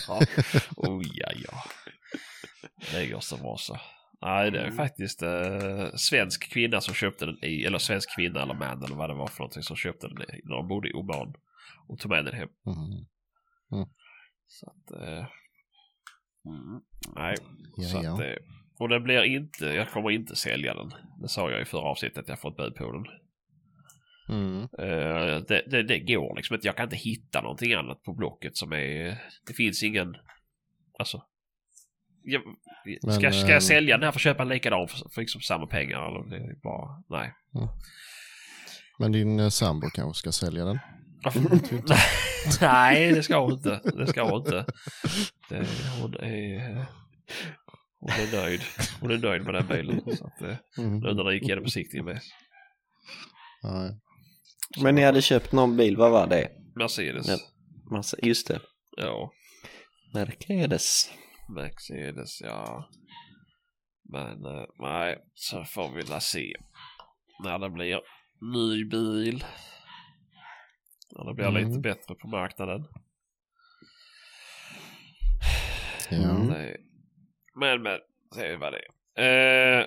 oh, 0.75 1.01
ja, 1.13 1.31
ja. 1.35 1.63
Det 2.91 3.07
går 3.07 3.19
så 3.19 3.37
bra 3.37 3.57
så. 3.57 3.77
Nej, 4.21 4.51
det 4.51 4.59
är 4.59 4.71
faktiskt 4.71 5.23
eh, 5.23 5.89
svensk 5.95 6.51
kvinna 6.51 6.81
som 6.81 6.93
köpte 6.93 7.25
den 7.25 7.43
i, 7.43 7.63
eller 7.63 7.77
svensk 7.77 8.15
kvinna 8.15 8.41
eller 8.41 8.53
man 8.53 8.83
eller 8.83 8.95
vad 8.95 9.09
det 9.09 9.13
var 9.13 9.27
för 9.27 9.39
någonting 9.39 9.63
som 9.63 9.75
köpte 9.75 10.07
den 10.07 10.21
i, 10.21 10.41
när 10.43 10.55
de 10.55 10.67
bodde 10.67 10.89
i 10.89 10.93
Oman. 10.93 11.33
Och 11.87 11.99
tog 11.99 12.11
med 12.11 12.25
den 12.25 12.33
hem. 12.33 12.49
Mm. 12.65 13.87
Så 14.47 14.69
att, 14.69 15.01
eh, 15.01 15.27
mm, 16.45 16.81
nej. 17.15 17.35
Ja, 17.75 17.87
så 17.87 18.01
ja. 18.03 18.13
att, 18.13 18.19
eh, 18.19 18.35
och 18.79 18.89
den 18.89 19.03
blir 19.03 19.23
inte, 19.23 19.65
jag 19.65 19.89
kommer 19.89 20.11
inte 20.11 20.35
sälja 20.35 20.73
den. 20.73 20.93
Det 21.21 21.27
sa 21.27 21.51
jag 21.51 21.61
i 21.61 21.65
förra 21.65 21.81
avsnittet 21.81 22.17
att 22.17 22.27
jag 22.27 22.41
fått 22.41 22.57
bud 22.57 22.75
på 22.75 22.91
den. 22.91 23.05
Mm. 24.29 24.61
Eh, 24.61 25.41
det, 25.47 25.63
det, 25.67 25.83
det 25.83 25.99
går 25.99 26.35
liksom 26.35 26.53
inte. 26.53 26.67
Jag 26.67 26.75
kan 26.75 26.83
inte 26.83 26.95
hitta 26.95 27.41
någonting 27.41 27.73
annat 27.73 28.03
på 28.03 28.13
Blocket 28.13 28.57
som 28.57 28.73
är... 28.73 29.21
Det 29.47 29.53
finns 29.53 29.83
ingen... 29.83 30.15
Alltså... 30.99 31.23
Jag, 32.23 32.41
Men, 33.03 33.13
ska, 33.13 33.31
ska 33.31 33.51
jag 33.51 33.63
sälja 33.63 33.97
den 33.97 34.03
här 34.03 34.11
för 34.11 34.17
att 34.17 34.21
köpa 34.23 34.43
en 34.43 34.49
likadan 34.49 34.87
för, 34.87 35.09
för 35.09 35.21
liksom 35.21 35.41
samma 35.41 35.67
pengar? 35.67 36.07
Eller 36.07 36.29
det 36.29 36.45
är 36.45 36.55
bara... 36.63 37.03
Nej. 37.09 37.33
Men 38.99 39.11
din 39.11 39.39
eh, 39.39 39.49
sambo 39.49 39.89
kanske 39.89 40.19
ska 40.19 40.31
sälja 40.31 40.65
den? 40.65 40.79
nej, 42.61 43.11
det 43.11 43.23
ska 43.23 43.39
hon 43.39 43.53
inte. 43.53 43.81
Det 43.83 44.07
ska 44.07 44.23
hon 44.29 44.37
inte. 44.39 44.65
Det, 45.49 45.65
hon 46.01 46.13
är... 46.15 46.85
Hon 47.99 48.09
är 48.09 48.41
nöjd. 48.41 48.61
Hon 49.01 49.11
är 49.11 49.17
nöjd 49.17 49.43
med 49.45 49.53
den 49.53 49.67
bilen. 49.67 50.01
Så 50.17 50.27
att, 50.27 50.41
eh, 50.41 50.55
Mm. 50.77 50.99
nu 50.99 51.13
när 51.13 51.23
den 51.23 51.33
gick 51.33 51.43
igenom 51.43 51.63
besiktningen 51.63 52.05
med. 52.05 52.19
Ja, 53.61 53.85
ja. 53.85 53.91
Men 54.83 54.95
ni 54.95 55.03
hade 55.03 55.21
köpt 55.21 55.51
någon 55.51 55.77
bil, 55.77 55.97
vad 55.97 56.11
var 56.11 56.27
det? 56.27 56.49
Mercedes. 56.75 57.27
Ja. 57.27 58.01
Just 58.23 58.47
det, 58.47 58.59
Ja. 58.97 59.31
Mercedes. 60.13 61.09
Mercedes, 61.49 62.41
ja. 62.41 62.89
Men 64.09 64.45
eh, 64.45 64.65
nej, 64.79 65.17
så 65.33 65.63
får 65.63 65.91
vi 65.95 66.01
la 66.03 66.19
se 66.19 66.53
när 67.43 67.59
det 67.59 67.69
blir 67.69 68.01
ny 68.41 68.85
bil. 68.85 69.45
När 71.11 71.25
det 71.25 71.33
blir 71.33 71.45
Mm. 71.47 71.67
lite 71.67 71.79
bättre 71.79 72.15
på 72.15 72.27
marknaden. 72.27 72.83
Ja. 76.09 76.17
Mm. 76.17 76.47
Det- 76.47 76.77
Men, 77.55 77.81
men, 77.81 77.99
det 78.35 78.47
är 78.47 78.57
vad 78.57 78.73
det 78.73 78.79
är. 79.15 79.79
Eh, 79.79 79.85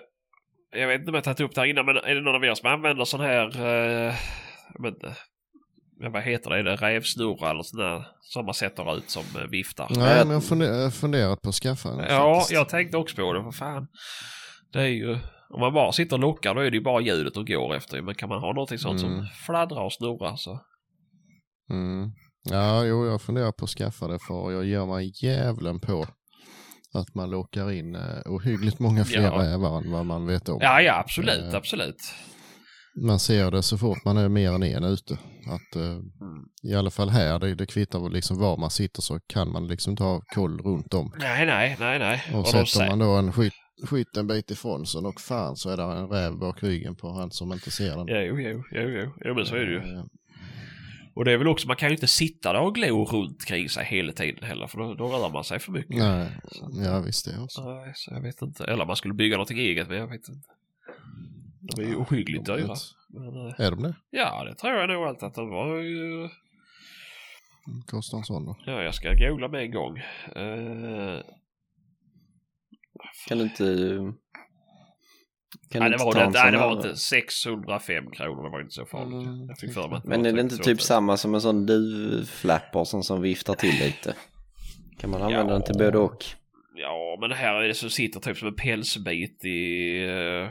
jag 0.71 0.89
vet 0.89 0.99
inte 0.99 1.11
om 1.11 1.15
jag 1.15 1.25
tagit 1.25 1.41
upp 1.41 1.55
det 1.55 1.61
här 1.61 1.69
innan, 1.69 1.87
men 1.87 1.97
är 1.97 2.15
det 2.15 2.21
någon 2.21 2.35
av 2.35 2.45
er 2.45 2.55
som 2.55 2.69
använder 2.73 3.05
sån 3.05 3.21
här, 3.21 3.57
eh, 3.61 4.15
jag 4.75 4.83
vet 4.83 4.95
inte, 4.95 5.17
ja, 6.01 6.11
vad 6.11 6.23
heter 6.23 6.51
det, 6.51 6.59
är 6.59 6.63
det 6.63 6.77
rävsnurra 6.77 7.51
eller 7.51 7.77
där 7.77 8.07
som 8.21 8.45
man 8.45 8.55
sätter 8.55 8.97
ut 8.97 9.11
som 9.11 9.23
eh, 9.41 9.47
viftar? 9.51 9.87
Nej, 9.91 10.19
men 10.19 10.29
jag 10.29 10.35
har 10.35 10.41
funder- 10.41 10.91
funderat 10.91 11.43
på 11.43 11.49
att 11.49 11.55
skaffa 11.55 11.89
en. 11.89 11.99
Ja, 11.99 12.35
faktiskt. 12.35 12.53
jag 12.53 12.69
tänkte 12.69 12.97
också 12.97 13.17
på 13.17 13.33
det. 13.33 13.43
För 13.43 13.51
fan. 13.51 13.87
Det 14.73 14.79
är 14.81 14.87
ju... 14.87 15.19
Om 15.55 15.61
man 15.61 15.73
bara 15.75 15.93
sitter 15.93 16.17
och 16.17 16.21
lockar 16.21 16.55
då 16.55 16.61
är 16.61 16.71
det 16.71 16.77
ju 16.77 16.83
bara 16.83 17.01
ljudet 17.01 17.37
och 17.37 17.47
går 17.47 17.75
efter. 17.75 18.03
Men 18.03 18.15
kan 18.15 18.29
man 18.29 18.41
ha 18.41 18.53
någonting 18.53 18.79
sånt 18.79 19.03
Mm. 19.03 19.17
som 19.19 19.27
fladdrar 19.47 19.83
och 19.85 19.93
snurrar 19.93 20.37
så... 20.37 20.61
Mm. 21.71 22.11
Ja, 22.51 22.85
jo, 22.85 23.07
jag 23.07 23.23
funderar 23.23 23.53
på 23.53 23.65
att 23.65 23.71
skaffa 23.71 24.09
det 24.09 24.19
för 24.19 24.53
jag 24.53 24.65
ger 24.65 24.87
mig 24.87 25.13
djävulen 25.23 25.81
på 25.81 26.07
att 26.95 27.15
man 27.15 27.31
lockar 27.31 27.71
in 27.71 27.95
eh, 27.95 28.03
ohyggligt 28.27 28.79
många 28.79 29.05
fler 29.05 29.23
Ja. 29.23 29.43
rävar 29.43 29.79
än 29.79 29.91
vad 29.93 30.07
man 30.07 30.27
vet 30.27 30.49
om. 30.49 30.59
Ja, 30.61 30.81
ja 30.83 30.99
absolut, 30.99 31.53
Eh. 31.53 31.55
absolut. 31.55 31.97
Man 32.97 33.19
ser 33.19 33.51
det 33.51 33.63
så 33.63 33.79
fort 33.79 34.05
man 34.05 34.17
är 34.17 34.29
mer 34.29 34.51
än 34.53 34.63
en 34.63 34.85
ute. 34.85 35.15
Att, 35.47 35.77
eh, 35.77 35.83
Mm. 35.83 36.45
I 36.63 36.75
alla 36.75 36.91
fall 36.91 37.09
här, 37.09 37.39
det, 37.39 37.55
det 37.55 37.67
kvittar 37.67 38.11
liksom 38.11 38.39
var 38.39 38.57
man 38.57 38.71
sitter 38.71 39.03
så 39.03 39.21
kan 39.27 39.53
man 39.53 39.67
liksom 39.69 39.91
inte 39.91 40.03
ha 40.03 40.21
koll 40.35 40.59
runt 40.63 40.95
om. 40.95 41.13
Nej, 41.19 41.47
nej, 41.47 41.77
nej, 41.81 41.99
nej. 41.99 42.23
Och, 42.35 42.45
de 42.53 42.67
sätter 42.67 42.89
man 42.89 42.99
då 42.99 43.11
en 43.17 43.33
skit, 43.33 43.53
skit 43.85 44.17
en 44.17 44.27
bit 44.27 44.51
ifrån 44.51 44.87
så 44.87 45.01
nog 45.01 45.21
fan 45.21 45.57
så 45.57 45.71
är 45.71 45.77
det 45.77 45.83
en 45.83 46.09
räv 46.09 46.39
bak 46.39 46.63
ryggen 46.63 46.97
på 46.97 47.13
han 47.13 47.31
som 47.31 47.53
inte 47.53 47.71
ser 47.71 47.97
den. 47.97 48.07
Jo, 48.09 48.39
jo, 48.41 48.63
jo, 48.73 48.83
jo. 48.89 49.13
jo 49.25 49.35
men 49.35 49.47
så 49.47 49.55
är 49.55 49.61
det 49.65 49.73
ju. 49.73 49.79
Eh, 49.79 50.05
Och 51.15 51.25
det 51.25 51.33
är 51.33 51.39
väl 51.39 51.49
också, 51.49 51.67
man 51.67 51.77
kan 51.77 51.89
ju 51.89 51.95
inte 51.95 52.07
sitta 52.07 52.53
där 52.53 52.61
och 52.61 52.75
glo 52.75 53.05
runt 53.05 53.45
kring 53.47 53.69
sig 53.69 53.85
hela 53.85 54.13
tiden 54.13 54.45
heller. 54.45 54.67
För 54.67 54.79
då, 54.79 54.95
då 54.95 55.07
rör 55.07 55.33
man 55.33 55.45
sig 55.45 55.59
för 55.59 55.73
mycket. 55.73 55.97
Nej, 55.97 56.29
ja 56.85 57.01
visst 57.01 57.25
det 57.27 57.39
också. 57.43 57.61
Nej, 57.75 57.93
så 57.95 58.11
jag 58.15 58.23
vet 58.23 58.43
inte. 58.43 58.65
Eller 58.65 58.87
man 58.87 58.97
skulle 58.97 59.15
bygga 59.15 59.37
någonting 59.37 59.59
eget, 59.59 59.89
men 59.89 59.97
jag 59.99 60.07
vet 60.09 60.29
inte. 60.29 60.49
De 61.77 61.83
är 61.83 61.87
ju 61.89 61.97
ohyggligt 61.97 62.49
är 62.49 62.57
dyra. 62.57 62.63
inte- 62.63 62.75
Men, 63.09 63.47
eh, 63.49 63.67
Är 63.67 63.71
de 63.71 63.83
det? 63.83 63.95
ja, 64.11 64.45
det 64.45 64.55
tror 64.55 64.73
jag 64.73 64.89
nog 64.91 65.03
allt 65.05 65.23
att 65.23 65.35
de 65.35 65.51
var 65.51 65.77
ju... 65.77 66.29
Kostar 67.87 68.19
en 68.19 68.25
sån 68.25 68.45
då? 68.47 68.57
Ja, 68.67 68.83
jag 68.83 68.95
ska 68.95 69.15
googla 69.15 69.49
med 69.49 69.63
en 69.63 69.71
gång. 69.73 69.99
Eh, 70.37 71.21
Kan 73.29 73.39
du 73.39 73.45
inte... 73.45 73.65
Kan 75.71 75.81
nej, 75.81 75.91
det 75.91 75.95
inte 75.95 76.05
var, 76.05 76.15
det, 76.15 76.21
en 76.21 76.33
nej, 76.33 76.53
det 76.53 76.59
var 76.59 76.73
inte 76.77 76.97
605 76.97 78.11
kronor. 78.11 78.43
Det 78.45 78.51
var 78.51 78.61
inte 78.61 78.75
så 78.75 78.87
farligt. 78.87 79.27
Mm, 79.27 79.49
Jag 79.49 79.59
fick 79.59 79.75
för 79.75 79.89
mig 79.89 80.01
Men 80.05 80.27
är 80.27 80.33
det 80.33 80.41
inte 80.41 80.55
605. 80.55 80.77
typ 80.77 80.83
samma 80.83 81.17
som 81.17 81.35
en 81.35 81.41
sån 81.41 81.67
duvflapper 81.67 82.85
som, 82.85 83.03
som 83.03 83.21
viftar 83.23 83.55
till 83.55 83.75
lite? 83.75 84.15
Kan 84.99 85.11
man 85.11 85.23
använda 85.23 85.53
Ja. 85.53 85.59
den 85.59 85.63
till 85.63 85.79
både 85.79 85.99
och? 85.99 86.25
Ja, 86.75 87.19
men 87.21 87.33
här 87.33 87.55
är 87.55 87.69
det 87.69 87.75
så 87.75 87.91
sitter 87.91 88.21
typ 88.21 88.37
som 88.37 88.49
en 88.49 88.55
pälsbit 88.55 89.45
i... 89.45 90.03
eh, 90.05 90.49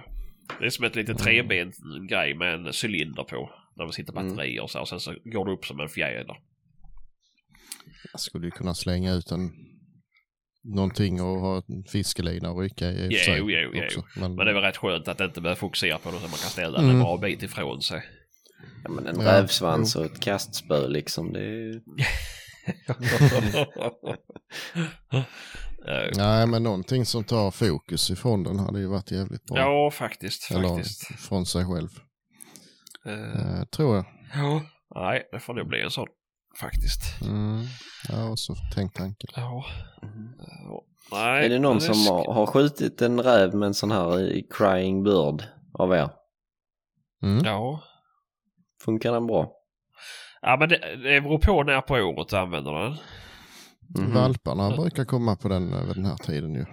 Det 0.60 0.66
är 0.66 0.70
som 0.70 0.86
ett 0.86 0.96
litet 0.96 1.18
trebent 1.18 1.76
grej 2.10 2.34
med 2.36 2.54
en 2.54 2.72
cylinder 2.84 3.24
på. 3.24 3.50
Där 3.76 3.86
det 3.86 3.94
sitter 3.94 4.14
Mm. 4.18 4.28
batterier 4.36 4.62
och 4.64 4.72
så. 4.72 4.80
Och 4.80 4.88
sen 4.88 5.00
så 5.00 5.16
går 5.24 5.46
det 5.46 5.52
upp 5.52 5.66
som 5.66 5.80
en 5.80 5.90
fjäder. 5.90 6.36
Jag 8.12 8.20
skulle 8.22 8.46
ju 8.48 8.52
kunna 8.52 8.74
slänga 8.74 9.14
ut 9.14 9.32
en 9.32 9.52
någonting 10.64 11.22
och 11.22 11.40
ha 11.40 11.58
en 11.58 11.84
fiskelina 11.92 12.52
och 12.52 12.62
rycka 12.62 12.92
i 12.92 13.10
Jo, 13.28 13.50
jo, 13.50 13.72
jo. 13.74 13.84
också. 13.86 14.04
Men, 14.16 14.36
Men 14.36 14.46
det 14.46 14.52
är 14.52 14.56
väl 14.56 14.64
rätt 14.64 14.78
skönt 14.78 15.08
att 15.08 15.22
inte 15.22 15.42
behöva 15.42 15.60
fokusera 15.60 15.98
på 15.98 16.10
det 16.12 16.16
så 16.16 16.22
man 16.22 16.30
kan 16.30 16.38
ställa 16.50 16.80
Mm. 16.80 16.92
en 16.92 17.00
bra 17.00 17.18
bit 17.18 17.44
ifrån 17.44 17.82
sig. 17.82 18.04
Ja, 18.84 18.90
men 18.90 19.08
en 19.08 19.22
Ja, 19.22 19.26
rävsvans 19.42 19.96
och 19.96 20.06
ett 20.06 20.20
kastspö 20.20 20.88
liksom. 20.88 21.34
Det 21.34 21.40
är... 21.46 21.76
Eh, 21.76 21.82
Nej, 26.16 26.48
men 26.48 26.64
någonting 26.64 27.06
som 27.06 27.24
tar 27.24 27.52
fokus 27.52 28.10
ifrån 28.10 28.44
den 28.44 28.60
hade 28.60 28.80
ju 28.80 28.88
varit 28.88 29.12
jävligt 29.12 29.46
bra. 29.46 29.58
ja, 29.58 29.92
faktiskt. 29.92 30.52
Eller 30.52 30.70
faktiskt. 30.70 31.06
från 31.20 31.46
sig 31.46 31.66
själv. 31.66 31.90
Eh, 33.06 33.64
tror 33.64 33.96
jag. 33.96 34.06
ja. 34.34 34.62
Nej, 34.96 35.30
det 35.32 35.40
får 35.40 35.54
nog 35.54 35.68
bli 35.68 35.82
en 35.82 35.92
sån. 35.92 36.08
Faktiskt. 36.60 37.22
Mm. 37.22 37.66
Ja, 38.10 38.30
och 38.30 38.40
så 38.40 38.56
tänk 38.76 38.94
tanken. 38.94 39.30
Ja. 39.36 39.66
Ja. 40.64 40.86
Nej, 41.12 41.46
Är 41.46 41.50
det 41.50 41.60
någon 41.60 41.82
som 41.82 42.08
har, 42.08 42.34
har 42.34 42.46
skjutit 42.46 43.02
en 43.02 43.22
räv 43.22 43.56
med 43.56 43.68
en 43.68 43.74
sån 43.74 43.92
här 43.92 44.32
i 44.32 44.48
crying 44.50 45.04
bird 45.04 45.44
av 45.74 45.94
er? 45.94 46.10
Mm. 47.24 47.46
Ja. 47.46 47.84
Funkar 48.86 49.12
den 49.12 49.28
bra? 49.28 49.52
Ja, 50.42 50.58
men 50.60 50.70
det, 50.70 50.78
det 51.04 51.22
beror 51.22 51.38
på 51.40 51.64
när 51.64 51.82
på 51.82 51.94
året 51.94 52.30
du 52.30 52.38
använder 52.38 52.74
den. 52.74 52.98
Mhm. 53.98 54.14
Valparna 54.14 54.70
brukar 54.78 55.06
komma 55.06 55.36
på 55.36 55.48
den 55.48 55.74
över 55.74 55.94
den 55.94 56.06
här 56.06 56.16
tiden 56.18 56.56
ju. 56.56 56.66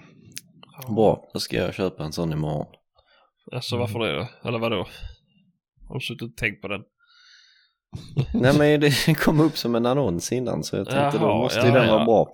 Bra, 0.94 1.30
då 1.32 1.40
ska 1.40 1.56
jag 1.56 1.74
köpa 1.74 2.04
en 2.04 2.12
sån 2.12 2.32
imorgon. 2.32 2.66
Alltså 3.52 3.76
varför 3.76 3.98
det 3.98 4.12
då? 4.16 4.48
Eller 4.48 4.58
vadå? 4.58 4.86
Har 5.88 5.94
du 5.94 6.00
suttit 6.00 6.22
och 6.22 6.36
tänkt 6.36 6.62
på 6.62 6.68
den? 6.68 6.80
Nej 8.34 8.58
men 8.58 8.80
det 8.80 9.14
kom 9.18 9.40
upp 9.40 9.56
som 9.56 9.74
en 9.74 9.86
annons 9.86 10.32
innan 10.32 10.64
så 10.64 10.76
jag 10.76 10.88
tänkte 10.88 11.18
då 11.18 11.24
Jaha, 11.26 11.38
måste 11.38 11.58
ja, 11.58 11.66
ju 11.66 11.72
den 11.72 11.86
ja. 11.86 11.94
vara 11.94 12.04
bra. 12.04 12.32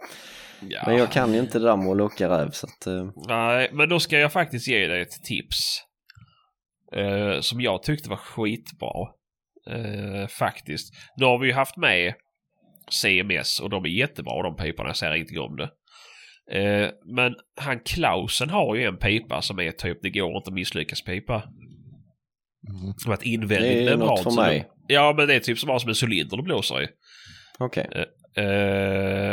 Ja. 0.69 0.83
Men 0.87 0.97
jag 0.97 1.11
kan 1.13 1.35
ju 1.35 1.41
inte 1.41 1.59
det 1.59 1.65
där 1.65 1.77
med 1.77 1.91
att 1.91 1.97
locka 1.97 2.29
räv 2.29 2.51
så 2.51 2.67
att... 2.67 2.87
eh, 2.87 3.11
Nej, 3.29 3.71
men 3.73 3.89
då 3.89 4.01
ska 4.01 4.19
jag 4.19 4.33
faktiskt 4.33 4.69
ge 4.69 4.87
dig 4.87 5.03
ett 5.03 5.23
tips. 5.25 5.59
Eh, 6.93 7.41
som 7.41 7.61
jag 7.61 7.83
tyckte 7.83 8.11
var 8.11 8.17
skitbra. 8.17 9.09
Eh, 9.71 10.27
faktiskt. 10.27 10.95
Nu 11.17 11.25
har 11.25 11.39
vi 11.39 11.47
ju 11.47 11.53
haft 11.53 11.77
med 11.77 12.15
CMS 12.91 13.61
och 13.61 13.71
de 13.71 13.85
är 13.85 13.89
jättebra 13.89 14.43
de 14.43 14.57
piporna. 14.57 14.89
Jag 14.89 14.97
säger 14.97 15.15
ingenting 15.15 15.41
om 15.41 15.57
det. 15.57 15.71
Eh, 16.59 16.91
men 17.17 17.35
han 17.61 17.81
Klausen 17.81 18.51
har 18.51 18.75
ju 18.77 18.85
en 18.85 18.97
pipa 18.97 19.43
som 19.43 19.59
är 19.59 19.71
typ 19.71 19.99
det 20.03 20.11
går 20.11 20.37
inte 20.37 20.49
att 20.49 20.55
misslyckas 20.55 21.03
pipa. 21.05 21.35
Mm. 22.69 22.93
Som 22.99 23.13
att 23.13 23.21
Det 23.21 23.29
invändigt 23.29 23.73
är 23.73 23.85
membran. 23.85 24.09
något 24.09 24.23
för 24.23 24.31
det- 24.31 24.37
mig. 24.37 24.69
Ja, 24.89 25.15
men 25.17 25.27
det 25.29 25.35
är 25.35 25.41
typ 25.41 25.59
som, 25.59 25.81
som 25.81 25.89
en 25.89 25.95
cylinder 26.03 26.37
det 26.37 26.43
blåser 26.43 26.83
i. 26.83 26.89
Okej. 27.59 27.89
Eh, 27.95 28.05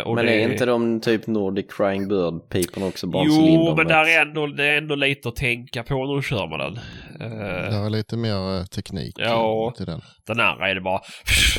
och 0.06 0.16
Men 0.16 0.26
det... 0.26 0.34
är 0.44 0.52
inte 0.52 0.66
de 0.66 1.02
typ 1.02 1.28
Nordic 1.28 1.66
Crying 1.70 2.08
Bird-piporna 2.08 2.86
också 2.88 3.08
bara 3.08 3.24
Jo, 3.28 3.74
men 3.78 3.88
där 3.88 4.08
är 4.18 4.22
ändå, 4.22 4.48
det 4.48 4.66
är 4.66 4.78
ändå 4.78 4.96
lite 4.96 5.30
att 5.30 5.36
tänka 5.36 5.84
på 5.84 6.06
när 6.06 6.16
du 6.16 6.22
kör 6.24 6.48
med 6.48 6.60
den. 6.60 6.78
Eh, 7.22 7.70
Det 7.72 7.86
är 7.86 7.90
lite 7.90 8.18
mer 8.18 8.58
eh, 8.60 8.66
teknik 8.66 9.16
Ja. 9.20 9.74
till 9.78 9.86
den. 9.86 10.02
Den 10.28 10.40
andra 10.40 10.70
är 10.70 10.76
det 10.76 10.82
bara 10.82 11.02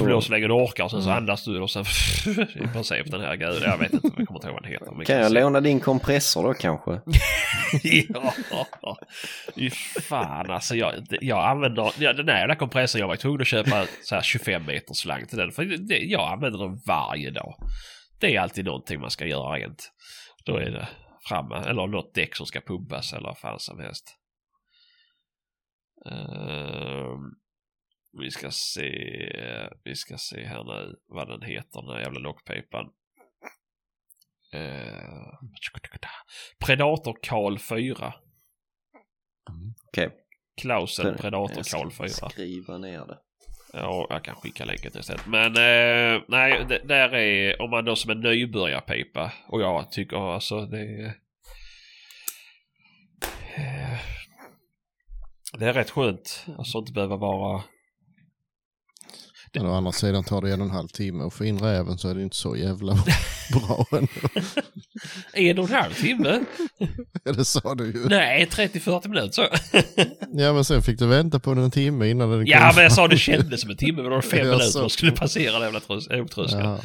blås 0.03 0.26
så 0.26 0.33
länge 0.33 0.46
du 0.46 0.53
orkar 0.55 0.85
och 0.85 0.90
sen 0.90 1.03
så 1.03 1.09
Mm. 1.11 1.18
andas 1.22 1.44
du 1.44 1.61
och 1.61 1.70
sen 1.70 1.85
i 2.55 2.66
princip 2.72 3.11
den 3.11 3.20
här 3.20 3.37
grejen. 3.37 3.62
Jag 3.62 3.79
vet 3.79 3.92
inte, 3.92 4.09
jag 4.16 4.26
kommer 4.26 4.38
inte 4.38 4.46
ihåg 4.46 4.55
vad 4.55 4.62
den 4.62 4.72
heter. 4.72 5.05
Kan 5.05 5.16
jag 5.16 5.33
låna 5.33 5.61
din 5.61 5.81
kompressor 5.81 6.42
då 6.42 6.55
kanske? 6.55 6.90
ja, 8.83 8.96
fy 9.55 9.70
fan 10.00 10.50
alltså. 10.50 10.74
Jag, 10.76 10.92
jag 11.20 11.44
använder, 11.48 11.92
ja, 11.98 12.12
den 12.12 12.29
här 12.29 12.38
jävla 12.38 12.55
kompressorn 12.55 13.00
jag 13.00 13.09
var 13.09 13.16
tvungen 13.16 13.40
att 13.40 13.46
köpa 13.46 13.85
så 14.03 14.14
här 14.14 14.22
25 14.22 14.66
meter 14.66 14.94
slang 14.94 15.26
till 15.26 15.38
den. 15.38 15.53
För 15.53 15.64
det, 15.64 15.98
jag 15.98 16.33
använder 16.33 16.59
den 16.59 16.81
varje 16.87 17.29
dag. 17.30 17.54
Det 18.20 18.36
är 18.36 18.40
alltid 18.40 18.64
någonting 18.64 19.00
man 19.00 19.10
ska 19.10 19.26
göra 19.26 19.56
rent. 19.56 19.92
Då 20.44 20.56
är 20.56 20.70
det 20.70 20.88
framme, 21.28 21.56
eller 21.56 21.86
något 21.86 22.14
däck 22.14 22.36
som 22.36 22.46
ska 22.46 22.60
pumpas 22.60 23.12
eller 23.12 23.28
vad 23.28 23.38
fan 23.38 23.60
som 23.60 23.80
helst. 23.80 24.16
Ehm, 26.06 27.34
vi 28.18 28.30
ska 28.30 28.50
se, 28.50 28.90
vi 29.84 29.94
ska 29.94 30.18
se 30.18 30.44
här 30.44 30.64
nu 30.64 30.96
vad 31.06 31.28
den 31.28 31.42
heter 31.42 31.80
den 31.82 31.90
här 31.90 32.00
jävla 32.00 32.20
lockpipan. 32.20 32.92
Uh, 34.54 35.32
Predator 36.66 37.18
Karl 37.22 37.58
4. 37.58 38.14
Okej. 39.86 40.10
Klausen 40.60 41.16
Predator 41.16 41.62
Karl 41.70 41.90
4. 41.90 42.08
Skriva 42.08 42.78
ner 42.78 43.06
det. 43.06 43.18
Ja, 43.72 44.06
jag 44.11 44.24
kan 44.24 44.35
skicka 44.35 44.64
länken 44.64 44.92
till 44.92 45.02
sen. 45.02 45.18
Men 45.26 45.46
eh, 45.46 46.22
nej, 46.28 46.64
det, 46.68 46.78
där 46.88 47.14
är 47.14 47.62
om 47.62 47.70
man 47.70 47.85
då 47.85 47.96
som 47.96 48.11
en 48.11 48.20
nybörjarpipa. 48.20 49.33
Och 49.48 49.61
jag 49.61 49.92
tycker 49.92 50.35
alltså 50.35 50.66
det 50.66 50.80
är... 50.80 51.06
eh, 53.56 53.98
Det 55.59 55.66
är 55.68 55.72
rätt 55.72 55.90
skönt. 55.90 56.46
Alltså 56.59 56.78
inte 56.78 56.92
behöva 56.92 57.16
vara... 57.16 57.62
Men 59.54 59.66
å 59.66 59.74
andra 59.74 59.92
sidan 59.92 60.24
tar 60.24 60.40
det 60.42 60.52
en 60.52 60.60
och 60.60 60.66
en 60.66 60.72
halv 60.72 60.88
timme 60.88 61.24
att 61.24 61.34
få 61.34 61.44
in 61.44 61.58
räven 61.58 61.98
så 61.98 62.08
är 62.08 62.14
det 62.14 62.22
inte 62.22 62.36
så 62.36 62.56
jävla 62.56 62.92
bra 63.52 63.86
ändå. 63.92 64.08
En 65.32 65.58
och 65.58 65.70
en 65.70 65.74
halv 65.76 65.94
timme? 65.94 66.44
det 67.24 67.44
sa 67.44 67.74
du 67.74 67.84
ju. 67.86 68.08
Nej, 68.08 68.46
30-40 68.46 69.08
minuter 69.08 69.30
så. 69.32 69.42
Ja 70.32 70.52
men 70.52 70.64
sen 70.64 70.82
fick 70.82 70.98
du 70.98 71.06
vänta 71.06 71.40
på 71.40 71.54
den 71.54 71.64
en 71.64 71.70
timme 71.70 72.08
innan 72.08 72.30
den 72.30 72.46
Ja, 72.46 72.58
kom. 72.66 72.74
men 72.74 72.82
jag 72.82 72.92
sa 72.92 73.08
det 73.08 73.18
kändes 73.18 73.60
som 73.60 73.70
en 73.70 73.76
timme, 73.76 73.96
men 74.02 74.04
då 74.04 74.10
var 74.10 74.16
det 74.22 74.28
fem 74.28 74.46
Jag 74.46 74.58
minuter 74.58 74.84
och 74.84 74.92
skulle 74.92 75.12
passera 75.12 75.52
den 75.52 75.62
jävla 75.62 75.80
trös- 75.80 76.28
tröskeln. 76.34 76.64
Ja, 76.64 76.78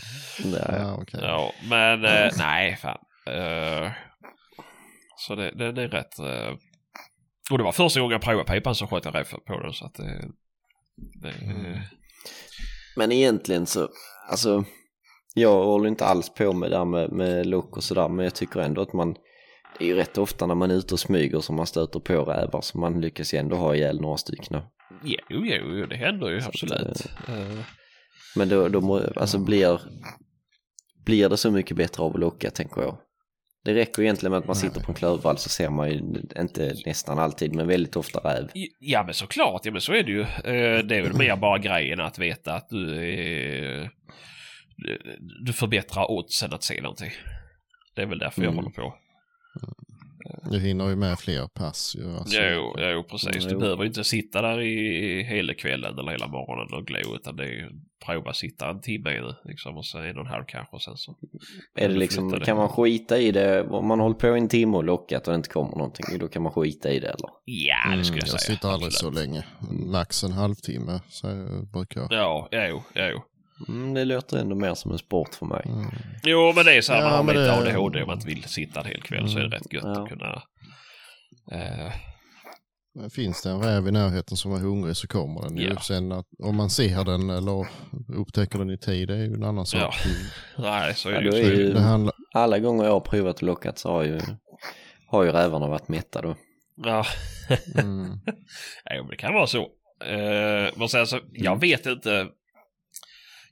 Nej. 0.45 0.61
ja 0.67 0.97
okej. 1.01 1.19
Ja, 1.23 1.51
men 1.69 2.05
eh, 2.05 2.29
nej, 2.37 2.77
fan. 2.81 2.97
Eh, 3.27 3.91
så 5.17 5.35
det, 5.35 5.51
det, 5.57 5.71
det 5.71 5.83
är 5.83 5.87
rätt. 5.87 6.19
eh, 6.19 6.55
och 7.51 7.57
det 7.57 7.63
var 7.63 7.71
första 7.71 7.99
gången 7.99 8.11
jag 8.11 8.21
provade 8.21 8.53
pipan 8.53 8.75
så 8.75 8.87
sköt 8.87 9.05
jag 9.05 9.15
rätt 9.15 9.29
på 9.45 9.59
den 9.61 9.73
så 9.73 9.85
att 9.85 9.93
det... 9.93 10.27
det 11.21 11.29
Mm. 11.45 11.79
Men 12.95 13.11
egentligen 13.11 13.65
så, 13.65 13.89
alltså, 14.29 14.63
jag 15.33 15.63
håller 15.65 15.87
inte 15.87 16.05
alls 16.05 16.29
på 16.29 16.53
med 16.53 16.71
det 16.71 16.77
där 16.77 16.85
med, 16.85 17.11
med 17.11 17.45
lock 17.45 17.77
och 17.77 17.83
sådär, 17.83 18.09
men 18.09 18.23
jag 18.23 18.35
tycker 18.35 18.59
ändå 18.59 18.81
att 18.81 18.93
man, 18.93 19.13
det 19.77 19.85
är 19.85 19.87
ju 19.87 19.95
rätt 19.95 20.17
ofta 20.17 20.45
när 20.45 20.55
man 20.55 20.71
är 20.71 20.75
ute 20.75 20.93
och 20.93 20.99
smyger 20.99 21.39
som 21.39 21.55
man 21.55 21.65
stöter 21.67 21.99
på 21.99 22.23
rävar, 22.23 22.61
så 22.61 22.77
man 22.77 23.01
lyckas 23.01 23.33
ju 23.33 23.37
ändå 23.37 23.55
ha 23.55 23.75
ihjäl 23.75 24.01
några 24.01 24.17
stycken. 24.17 24.61
Jo, 25.03 25.19
jo, 25.29 25.43
jo, 25.49 25.85
det 25.85 25.95
händer 25.95 26.29
ju 26.29 26.41
Så 26.41 26.49
att, 26.49 26.55
absolut. 26.63 27.05
Eh, 27.27 27.59
Men 28.35 28.49
då, 28.49 28.67
då 28.67 29.01
alltså 29.15 29.39
blir, 29.39 29.81
blir 31.05 31.29
det 31.29 31.37
så 31.37 31.51
mycket 31.51 31.77
bättre 31.77 32.03
av 32.03 32.13
att 32.13 32.19
locka, 32.19 32.49
tänker 32.49 32.81
jag. 32.81 32.97
Det 33.65 33.73
räcker 33.73 34.01
egentligen 34.03 34.31
med 34.31 34.39
att 34.39 34.47
man 34.47 34.55
sitter 34.55 34.81
på 34.81 34.91
en 34.91 34.95
klövvall 34.95 35.37
så 35.37 35.49
ser 35.49 35.69
man 35.69 35.89
ju, 35.91 35.97
inte 36.39 36.73
nästan 36.85 37.19
alltid, 37.19 37.55
men 37.55 37.67
väldigt 37.67 37.95
ofta 37.95 38.19
räv. 38.19 38.49
Ja 38.79 39.03
men 39.03 39.13
såklart, 39.13 39.61
ja 39.65 39.71
men 39.71 39.81
så 39.81 39.93
är 39.93 40.03
det 40.03 40.11
ju. 40.11 40.21
Eh, 40.21 40.85
Det 40.85 40.95
är 40.97 41.01
väl 41.01 41.13
mer 41.17 41.35
bara 41.35 41.57
grejen 41.59 41.99
att 41.99 42.19
veta 42.19 42.53
att 42.53 42.69
du 42.69 43.09
är... 43.13 43.89
Du 45.45 45.53
förbättrar 45.53 46.11
oddsen 46.11 46.53
att 46.53 46.63
se 46.63 46.81
någonting. 46.81 47.11
Det 47.95 48.01
är 48.01 48.05
väl 48.05 48.19
därför 48.19 48.41
jag 48.41 48.51
Mm. 48.53 48.63
håller 48.63 48.75
på. 48.75 48.95
Du 50.51 50.59
hinner 50.59 50.89
ju 50.89 50.95
med 50.95 51.19
fler 51.19 51.47
pass 51.47 51.95
ju. 51.99 52.17
Alltså. 52.17 52.37
Jo, 52.41 52.75
jo, 52.77 53.03
precis. 53.03 53.45
Du 53.45 53.51
Jo. 53.51 53.59
behöver 53.59 53.83
ju 53.83 53.87
inte 53.87 54.03
sitta 54.03 54.41
där 54.41 54.61
i 54.61 55.23
hela 55.23 55.53
kvällen 55.53 55.99
eller 55.99 56.11
hela 56.11 56.27
morgonen 56.27 56.73
och 56.73 56.87
glo 56.87 57.15
utan 57.15 57.35
det 57.35 57.43
är 57.43 57.47
ju 57.47 57.69
prova 58.05 58.33
sitta 58.33 58.69
en 58.69 58.81
timme 58.81 59.09
i 59.11 59.17
det, 59.19 59.35
liksom 59.45 59.77
och 59.77 59.85
så 59.85 59.97
en 59.97 60.15
och 60.17 60.25
en 60.25 60.31
halv 60.31 60.43
kanske 60.47 60.75
och 60.75 60.81
sen 60.81 60.97
så. 60.97 61.15
Är 61.75 61.87
det 61.87 61.93
du 61.93 61.99
liksom, 61.99 62.31
det. 62.31 62.39
kan 62.45 62.57
man 62.57 62.69
skita 62.69 63.17
i 63.17 63.31
det, 63.31 63.63
om 63.63 63.87
man 63.87 63.99
håller 63.99 64.15
på 64.15 64.27
en 64.27 64.49
timme 64.49 64.77
och 64.77 64.83
lockat 64.83 65.27
och 65.27 65.31
det 65.33 65.35
inte 65.35 65.49
kommer 65.49 65.71
någonting, 65.77 66.19
då 66.19 66.27
kan 66.27 66.41
man 66.41 66.51
skita 66.51 66.89
i 66.91 66.99
det 66.99 67.07
eller? 67.07 67.29
Ja, 67.45 67.75
det 67.87 67.93
Mm, 67.93 68.03
skulle 68.03 68.19
jag, 68.21 68.27
jag 68.27 68.41
säga. 68.41 68.55
sitter 68.55 68.69
aldrig 68.69 68.93
så 68.93 69.07
Absolut. 69.07 69.29
länge. 69.29 69.43
Max 69.91 70.23
en 70.23 70.31
halvtimme 70.31 70.99
så 71.09 71.27
jag 71.27 71.67
brukar 71.67 72.01
jag. 72.01 72.11
Ja, 72.13 72.49
jo, 72.51 72.83
jo. 72.95 73.21
Mm, 73.67 73.93
det 73.93 74.05
låter 74.05 74.37
ändå 74.37 74.55
mer 74.55 74.73
som 74.73 74.91
en 74.91 74.97
sport 74.97 75.35
för 75.35 75.45
mig. 75.45 75.61
Mm. 75.65 75.85
Jo, 76.23 76.53
men 76.55 76.65
det 76.65 76.73
är 76.77 76.81
så 76.81 76.93
här, 76.93 77.01
Ja, 77.01 77.09
man 77.09 77.13
har 77.27 77.33
lite 77.33 77.39
det- 77.45 77.53
ADHD 77.53 78.01
om 78.01 78.07
man 78.07 78.17
inte 78.17 78.27
vill 78.27 78.43
sitta 78.43 78.79
en 78.79 78.85
hel 78.85 79.01
kväll 79.01 79.29
så 79.29 79.37
är 79.39 79.43
det 79.43 79.55
rätt 79.57 79.73
gött 79.73 79.83
Ja. 79.85 80.03
att 80.03 80.09
kunna... 80.09 80.41
Eh, 81.51 81.91
Men 82.95 83.09
Finns 83.09 83.41
det 83.43 83.49
en 83.49 83.61
räv 83.63 83.87
i 83.87 83.91
närheten 83.91 84.37
som 84.37 84.53
är 84.53 84.59
hungrig 84.59 84.95
så 84.97 85.07
kommer 85.07 85.41
den 85.41 85.57
ju. 85.57 85.67
Ja. 85.67 85.79
Sen 85.79 86.11
att, 86.11 86.25
om 86.43 86.55
man 86.55 86.69
ser 86.69 87.03
den 87.03 87.29
eller 87.29 87.67
upptäcker 88.17 88.59
den 88.59 88.69
i 88.69 88.77
tid 88.77 89.07
det 89.07 89.13
är 89.13 89.23
ju 89.23 89.33
en 89.33 89.43
annan 89.43 89.65
sak. 89.65 89.95
nej, 90.57 90.95
så 90.95 91.09
är 91.09 91.13
Ja, 91.13 91.21
det 91.21 91.31
Så 91.31 91.37
är 91.37 91.51
ju- 91.53 91.73
Det 91.73 91.79
handlar, 91.81 92.13
Alla 92.33 92.59
gånger 92.59 92.83
jag 92.83 92.91
har 92.91 92.99
provat 92.99 93.35
och 93.35 93.43
lockat 93.43 93.79
så 93.79 93.89
har 93.91 94.03
ju, 94.03 94.19
har 95.11 95.23
ju 95.23 95.31
rävarna 95.31 95.67
varit 95.67 95.87
mätta 95.87 96.21
då. 96.21 96.35
Ja. 96.75 97.05
mm, 97.77 98.19
Ja, 98.85 99.03
det 99.09 99.15
kan 99.15 99.33
vara 99.33 99.47
så. 99.47 99.61
Eh, 100.05 100.71
men 100.75 100.89
sen 100.89 101.07
så, 101.07 101.19
jag 101.33 101.59
vet 101.61 101.85
inte. 101.85 102.27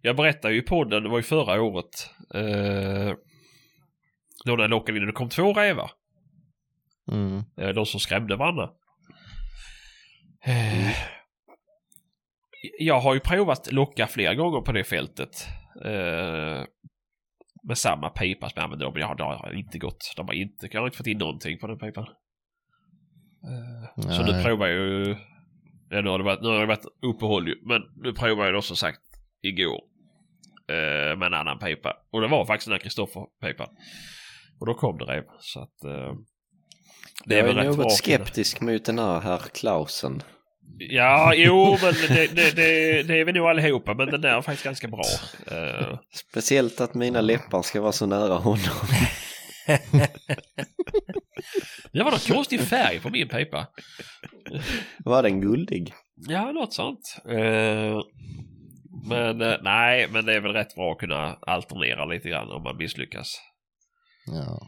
Jag 0.06 0.16
berättade 0.16 0.54
ju 0.54 0.60
i 0.60 0.64
podden, 0.66 1.04
det 1.04 1.10
var 1.10 1.18
ju 1.18 1.24
förra 1.24 1.62
året. 1.62 2.10
Eh, 2.34 3.14
då 4.46 4.56
när 4.56 4.64
jag 4.64 4.70
lockade 4.70 4.98
in, 4.98 5.06
det 5.06 5.12
kom 5.12 5.30
två 5.30 5.54
rävar. 5.54 5.92
mm, 7.12 7.44
Eh, 7.58 7.70
de 7.70 7.86
som 7.86 8.00
skrämde 8.00 8.36
varandra. 8.36 8.70
Eh, 10.46 10.96
jag 12.80 13.00
har 13.00 13.14
ju 13.14 13.20
provat 13.20 13.72
locka 13.72 14.08
flera 14.08 14.36
gånger 14.36 14.62
på 14.62 14.72
det 14.72 14.84
fältet. 14.84 15.48
Eh, 15.86 16.64
med 17.64 17.78
samma 17.78 18.10
pipa 18.10 18.50
som 18.50 18.54
jag 18.56 18.64
använde. 18.64 18.92
Men 18.92 19.02
ja, 19.02 19.16
det 19.16 19.24
har 19.24 19.54
inte 19.54 19.78
gått. 19.78 20.14
De 20.18 20.28
har 20.28 20.34
inte, 20.34 20.70
jag 20.72 20.82
har 20.82 20.88
inte 20.88 20.98
fått 20.98 21.08
in 21.08 21.18
någonting 21.18 21.60
på 21.60 21.68
den 21.68 21.78
pipan. 21.80 22.06
Eh, 23.48 24.10
så 24.10 24.24
nu 24.26 24.44
provar 24.44 24.68
jag 24.68 24.76
ju. 24.88 25.16
Ja, 25.90 26.02
nu 26.02 26.10
har 26.10 26.18
det 26.18 26.24
varit, 26.24 26.42
nu 26.42 26.48
har 26.48 26.60
det 26.60 26.66
varit 26.66 26.86
uppehåll 27.02 27.48
ju. 27.48 27.56
Men 27.66 27.82
nu 27.96 28.14
provar 28.14 28.46
jag 28.46 28.54
då 28.54 28.62
som 28.62 28.76
sagt 28.76 29.02
igår. 29.42 29.93
Eh, 30.70 31.18
med 31.18 31.26
en 31.26 31.34
annan 31.34 31.60
pipa. 31.60 31.98
Och 32.12 32.22
det 32.22 32.28
var 32.28 32.46
faktiskt 32.46 32.68
den 32.68 32.74
här 32.74 32.80
Kristoffer-pipan. 32.80 33.68
Och 34.60 34.66
då 34.66 34.74
kom 34.74 34.98
det 34.98 35.06
rev. 35.06 35.24
Så 35.40 35.60
att... 35.60 35.84
Eh, 35.84 36.14
det 37.26 37.36
är 37.36 37.40
jag 37.40 37.46
väl 37.46 37.58
är 37.58 37.64
något 37.64 37.98
skeptisk 37.98 38.62
mot 38.62 38.86
den 38.86 39.00
här 39.00 39.20
herr 39.20 39.42
Klausen. 39.54 40.24
Ja, 40.78 41.34
jo, 41.36 41.78
men 41.82 41.94
det, 41.94 42.36
det, 42.36 42.56
det, 42.56 43.04
det 43.04 43.20
är 43.20 43.26
vi 43.26 43.34
nog 43.34 43.48
allihopa. 43.48 43.94
Men 43.94 44.08
den 44.08 44.22
där 44.22 44.38
är 44.38 44.42
faktiskt 44.42 44.64
ganska 44.64 44.88
bra. 44.88 45.04
Eh, 45.52 46.00
Speciellt 46.30 46.82
att 46.82 46.94
mina 46.94 47.22
läppar 47.22 47.62
ska 47.62 47.82
vara 47.82 47.92
så 47.92 48.06
nära 48.06 48.34
honom. 48.34 48.88
det 51.92 52.04
var 52.04 52.12
någon 52.12 52.36
konstig 52.36 52.62
färg 52.62 53.00
på 53.00 53.10
min 53.10 53.28
pipa. 53.28 53.68
Var 55.06 55.24
den 55.24 55.42
guldig? 55.42 55.94
Ja, 56.16 56.52
något 56.52 56.74
sånt. 56.74 57.22
Eh, 57.30 58.00
men 59.10 59.42
eh, 59.42 59.56
nej, 59.62 60.08
men 60.12 60.26
det 60.26 60.34
är 60.36 60.42
väl 60.42 60.52
rätt 60.54 60.76
bra 60.76 60.92
att 60.92 60.98
kunna 61.00 61.38
alternera 61.42 62.06
lite 62.06 62.30
grann 62.30 62.52
om 62.52 62.64
man 62.64 62.78
misslyckas. 62.78 63.36
ja. 64.26 64.68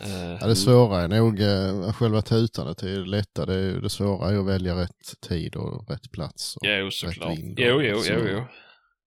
Eh, 0.00 0.36
Ja, 0.40 0.46
det 0.46 0.56
svåra 0.56 1.00
är 1.02 1.08
nog 1.08 1.40
eh, 1.40 1.92
själva 1.92 2.22
tutandet 2.22 2.82
är 2.82 2.88
det 2.88 3.04
lätta. 3.06 3.46
Det, 3.46 3.54
är, 3.54 3.80
det 3.80 3.90
svåra 3.90 4.30
är 4.30 4.38
att 4.38 4.46
välja 4.46 4.74
rätt 4.82 5.20
tid 5.28 5.56
och 5.56 5.90
rätt 5.90 6.12
plats. 6.12 6.56
Och 6.56 6.66
jo, 6.66 6.90
såklart. 6.90 7.38
Jo, 7.56 7.82
jo, 7.82 7.98
så. 8.00 8.12
jo, 8.12 8.20
jo. 8.32 8.44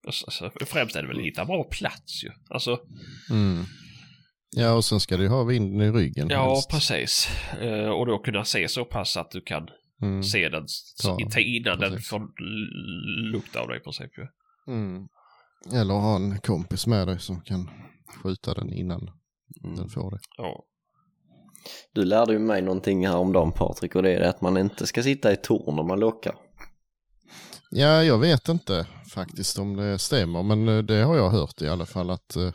Och 0.06 0.14
så- 0.14 0.30
så 0.30 0.50
Främst 0.66 0.96
är 0.96 1.02
det 1.02 1.08
väl 1.08 1.18
att 1.18 1.24
hitta 1.24 1.44
bra 1.44 1.64
plats 1.64 2.24
ju. 2.24 2.30
Alltså, 2.50 2.78
Mm. 3.30 3.64
Ja, 4.56 4.72
och 4.72 4.84
sen 4.84 5.00
ska 5.00 5.16
du 5.16 5.28
ha 5.28 5.44
vinden 5.44 5.80
i 5.88 5.90
ryggen. 6.00 6.28
ja, 6.30 6.48
helst. 6.48 6.70
precis. 6.70 7.28
Eh, 7.60 7.88
och 7.88 8.06
då 8.06 8.18
kunna 8.18 8.44
se 8.44 8.68
så 8.68 8.84
pass 8.84 9.16
att 9.16 9.30
du 9.30 9.40
kan 9.40 9.68
Mm. 10.02 10.22
se 10.22 10.48
den 10.48 10.66
tid 11.34 11.46
innan 11.66 11.78
den 11.80 11.98
får 12.00 12.20
lukta 13.32 13.60
av 13.60 13.68
dig 13.68 13.76
i 13.76 13.80
princip 13.80 14.18
ju. 14.18 14.26
Mm. 14.70 15.08
Eller 15.72 15.94
ha 15.94 16.16
en 16.16 16.38
kompis 16.38 16.86
med 16.86 17.08
dig 17.08 17.20
som 17.20 17.40
kan 17.40 17.70
skjuta 18.22 18.54
den 18.54 18.72
innan 18.72 19.10
Mm. 19.64 19.76
den 19.76 19.88
får 19.88 20.10
det. 20.10 20.18
Ja. 20.36 20.64
Du 21.92 22.04
lärde 22.04 22.32
ju 22.32 22.38
mig 22.38 22.62
någonting 22.62 23.06
här 23.06 23.16
om 23.16 23.32
dagen 23.32 23.52
Patrik 23.52 23.94
och 23.94 24.02
det 24.02 24.10
är 24.14 24.20
att 24.20 24.40
man 24.40 24.56
inte 24.56 24.86
ska 24.86 25.02
sitta 25.02 25.32
i 25.32 25.36
torn 25.36 25.76
när 25.76 25.82
man 25.82 26.00
lockar. 26.00 26.34
Ja, 27.70 28.04
jag 28.04 28.18
vet 28.18 28.48
inte 28.48 28.86
faktiskt 29.14 29.58
om 29.58 29.76
det 29.76 29.98
stämmer, 29.98 30.42
men 30.42 30.68
eh, 30.68 30.78
det 30.78 31.02
har 31.02 31.16
jag 31.16 31.30
hört 31.30 31.62
i 31.62 31.68
alla 31.68 31.86
fall 31.86 32.10
att 32.10 32.36
eh, 32.36 32.52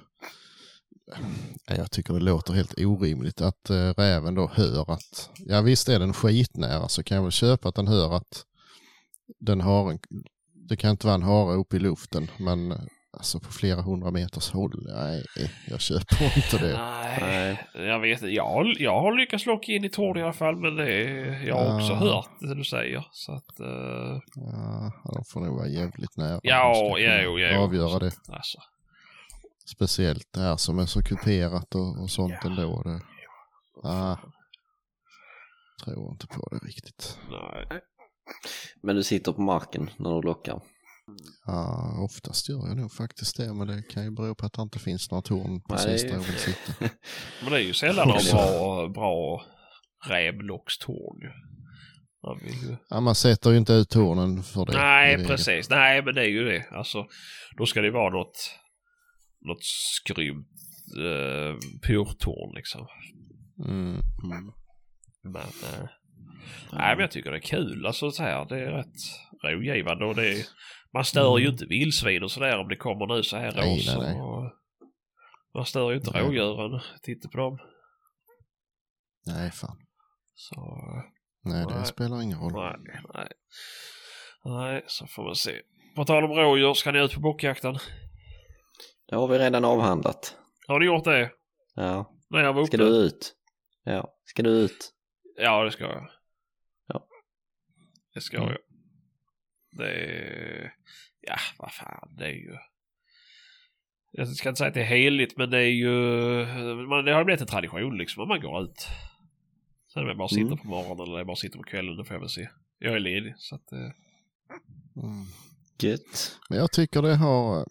jag 1.68 1.92
tycker 1.92 2.14
det 2.14 2.20
låter 2.20 2.54
helt 2.54 2.74
orimligt 2.78 3.42
att 3.42 3.70
eh, 3.70 3.94
räven 3.94 4.36
då 4.36 4.48
hör 4.54 4.92
att, 4.92 5.30
ja 5.36 5.62
visst 5.62 5.90
är 5.90 6.00
den 6.00 6.14
skitnära 6.14 6.88
så 6.88 7.04
kan 7.04 7.16
jag 7.16 7.24
väl 7.24 7.32
köpa 7.32 7.70
att 7.70 7.76
den 7.76 7.88
hör 7.88 8.14
att 8.16 8.46
den 9.40 9.62
har 9.62 9.92
en, 9.92 10.00
det 10.70 10.76
kan 10.78 10.90
inte 10.92 11.08
vara 11.08 11.16
en 11.16 11.24
hare 11.24 11.56
uppe 11.56 11.76
i 11.76 11.80
luften, 11.80 12.32
men 12.40 12.72
eh, 12.72 12.78
alltså 13.18 13.40
på 13.40 13.52
flera 13.52 13.82
hundra 13.82 14.12
meters 14.12 14.52
håll, 14.52 14.72
nej, 14.96 15.24
jag 15.68 15.82
köper 15.82 16.24
inte 16.38 16.58
det. 16.58 16.78
Nej, 17.22 17.68
jag 17.74 18.00
vet 18.00 18.22
inte. 18.22 18.34
Jag, 18.34 18.48
har- 18.48 18.82
jag 18.82 19.02
har 19.02 19.14
lyckats 19.14 19.46
locka 19.46 19.72
in 19.72 19.84
i 19.86 19.90
torn 19.90 20.18
i 20.18 20.22
alla 20.24 20.34
fall, 20.34 20.56
men 20.56 20.76
det 20.76 20.94
är, 20.94 21.48
jag 21.48 21.56
har 21.56 21.76
också 21.76 21.92
Ja. 21.94 21.96
hört 22.00 22.30
det 22.40 22.56
du 22.56 22.64
säger. 22.64 23.06
Så 23.12 23.32
att, 23.32 23.60
eh, 23.60 24.20
Ja, 24.36 24.92
de 25.16 25.24
får 25.34 25.40
nog 25.42 25.58
vara 25.58 25.68
jävligt 25.68 26.18
nära. 26.18 26.40
Ja, 26.44 26.98
ja, 27.00 27.22
jo, 27.22 27.40
ja. 27.40 27.58
Avgöra 27.58 28.00
det. 28.00 28.12
alltså. 28.30 28.58
Speciellt 29.76 30.28
det 30.34 30.40
här 30.40 30.58
som 30.58 30.80
är 30.80 30.86
så 30.86 31.02
kuperat 31.04 31.76
och, 31.76 32.02
och 32.04 32.10
sånt 32.10 32.34
Ja. 32.44 32.50
ändå. 32.50 32.84
Det, 32.84 33.02
ah, 33.90 34.18
tror 35.86 36.12
inte 36.12 36.28
på 36.28 36.48
det 36.52 36.68
riktigt. 36.68 37.18
Nej. 37.32 37.82
Men 38.84 38.96
du 38.96 39.04
sitter 39.04 39.32
på 39.32 39.42
marken 39.42 39.90
när 39.98 40.10
du 40.10 40.22
lockar. 40.22 40.62
Ja, 41.46 41.98
oftast 42.00 42.50
gör 42.50 42.68
jag 42.68 42.78
nog 42.78 42.92
faktiskt 42.92 43.38
det, 43.38 43.54
men 43.54 43.68
det 43.68 43.82
kan 43.82 44.04
ju 44.04 44.12
bero 44.12 44.36
på 44.36 44.46
att 44.46 44.54
det 44.54 44.62
inte 44.62 44.80
finns 44.80 45.12
några 45.12 45.22
torn 45.22 45.62
precis 45.70 46.04
Nej. 46.04 46.12
där 46.12 46.18
jag 46.18 46.24
vill 46.24 46.38
sitta. 46.38 46.74
Men 47.42 47.52
det 47.52 47.58
är 47.58 47.64
ju 47.64 47.74
sällan 47.74 48.08
någon 48.08 48.18
Också. 48.18 48.36
bra, 48.36 48.88
bra 48.88 49.46
rävlockstorn 50.08 51.22
ju... 51.22 52.78
Ja, 52.90 53.00
man 53.00 53.16
sätter 53.16 53.52
ju 53.52 53.58
inte 53.58 53.74
ut 53.74 53.90
tornen 53.90 54.44
för 54.44 54.66
det. 54.66 54.74
Nej, 54.74 55.28
precis. 55.28 55.70
Nej, 55.70 56.04
men 56.04 56.16
det 56.16 56.22
är 56.22 56.30
ju 56.30 56.44
det. 56.44 56.66
Alltså, 56.72 57.06
då 57.58 57.66
ska 57.66 57.82
det 57.82 57.92
vara 57.92 58.10
något, 58.10 58.52
något 59.42 59.64
skrymt 59.64 60.48
uh, 60.98 61.58
purtorn 61.88 62.56
liksom. 62.56 62.88
Mm. 63.66 64.02
Men, 65.24 65.36
eh, 65.36 65.90
Nej 66.72 66.96
men 66.96 67.00
jag 67.00 67.12
tycker 67.12 67.32
det 67.32 67.38
är 67.38 67.42
kul 67.42 67.86
alltså 67.86 68.12
så 68.12 68.24
här. 68.24 68.46
Det 68.46 68.60
är 68.60 68.72
rätt 68.72 68.96
rogivande 69.44 70.06
och 70.06 70.16
det 70.16 70.28
är, 70.32 70.46
man 70.94 71.06
stör 71.06 71.38
ju 71.38 71.48
inte 71.48 71.66
vildsvin 71.66 72.24
och 72.24 72.32
sådär 72.32 72.58
om 72.60 72.68
det 72.68 72.76
kommer 72.76 73.16
nu 73.16 73.24
så 73.24 73.38
här 73.38 73.52
Nej, 73.56 73.76
års. 73.76 73.88
nej, 73.88 73.98
nej. 74.00 74.22
och- 74.22 74.52
Man 75.54 75.66
stör 75.66 75.90
ju 75.92 75.98
inte 75.98 76.12
Nej. 76.12 76.22
rådjuren. 76.24 76.80
Titta 77.04 77.30
på 77.30 77.38
dem. 77.38 77.58
Nej, 79.28 79.52
fan. 79.52 79.78
Så 80.36 80.56
Nej, 81.44 81.66
det 81.68 81.76
Nej. 81.76 81.86
spelar 81.86 82.22
ingen 82.22 82.40
roll. 82.40 82.54
nej, 82.54 83.02
nej. 83.14 83.28
Nej, 84.46 84.84
så 84.88 85.08
får 85.08 85.24
man 85.24 85.36
se. 85.36 85.62
På 85.96 86.06
tal 86.06 86.24
om 86.24 86.32
rådjur, 86.32 86.74
ska 86.74 86.92
ni 86.92 87.00
ut 87.00 87.14
på 87.14 87.20
bockjakten? 87.20 87.78
Det 89.10 89.16
har 89.16 89.28
vi 89.28 89.38
redan 89.40 89.66
avhandlat. 89.66 90.38
Har 90.68 90.80
ni 90.80 90.86
gjort 90.86 91.04
det? 91.04 91.32
Ja. 91.76 92.12
När 92.30 92.40
jag 92.44 92.54
var 92.54 92.66
Ska 92.66 92.78
uppe? 92.78 92.86
du 92.86 92.90
ut? 92.98 93.36
Ja. 93.84 94.14
Ska 94.26 94.44
du 94.44 94.50
ut? 94.50 94.92
Ja, 95.38 95.64
det 95.64 95.72
ska 95.72 95.84
jag. 95.84 96.08
Det 98.16 98.22
ska 98.22 98.38
Mm. 98.38 98.50
jag. 98.50 98.58
Det 99.72 99.92
är... 99.94 100.74
Ja, 101.22 101.36
vad 101.60 101.72
fan, 101.74 102.16
det 102.18 102.26
är 102.26 102.30
ju... 102.32 102.56
Jag 104.12 104.28
ska 104.28 104.50
inte 104.50 104.58
säga 104.60 104.68
att 104.68 104.74
det 104.74 104.82
är 104.82 104.86
heligt, 104.86 105.38
men 105.38 105.50
det 105.50 105.58
är 105.58 105.62
ju... 105.72 105.92
Man, 106.88 107.06
det 107.06 107.14
har 107.14 107.24
blivit 107.24 107.42
en 107.42 107.48
tradition 107.48 107.98
liksom, 107.98 108.24
att 108.24 108.28
man 108.30 108.42
går 108.42 108.64
ut. 108.64 108.88
Sen 109.94 110.04
är 110.04 110.08
det 110.08 110.16
bara 110.16 110.28
sitter 110.28 110.42
Mm. 110.46 110.58
på 110.58 110.68
morgonen 110.68 111.08
eller 111.08 111.18
det 111.18 111.26
bara 111.26 111.36
sitter 111.36 111.58
på 111.58 111.64
kvällen, 111.64 111.98
det 111.98 112.06
får 112.06 112.14
jag 112.16 112.20
väl 112.22 112.30
se. 112.30 112.50
Jag 112.80 112.94
är 112.96 113.00
ledig, 113.00 113.34
så 113.38 113.56
att... 113.56 113.72
eh, 113.72 113.80
Mm. 115.04 115.26
Gött. 115.80 116.40
Men 116.50 116.58
jag 116.60 116.72
tycker 116.72 117.02
det 117.02 117.16
har, 117.16 117.66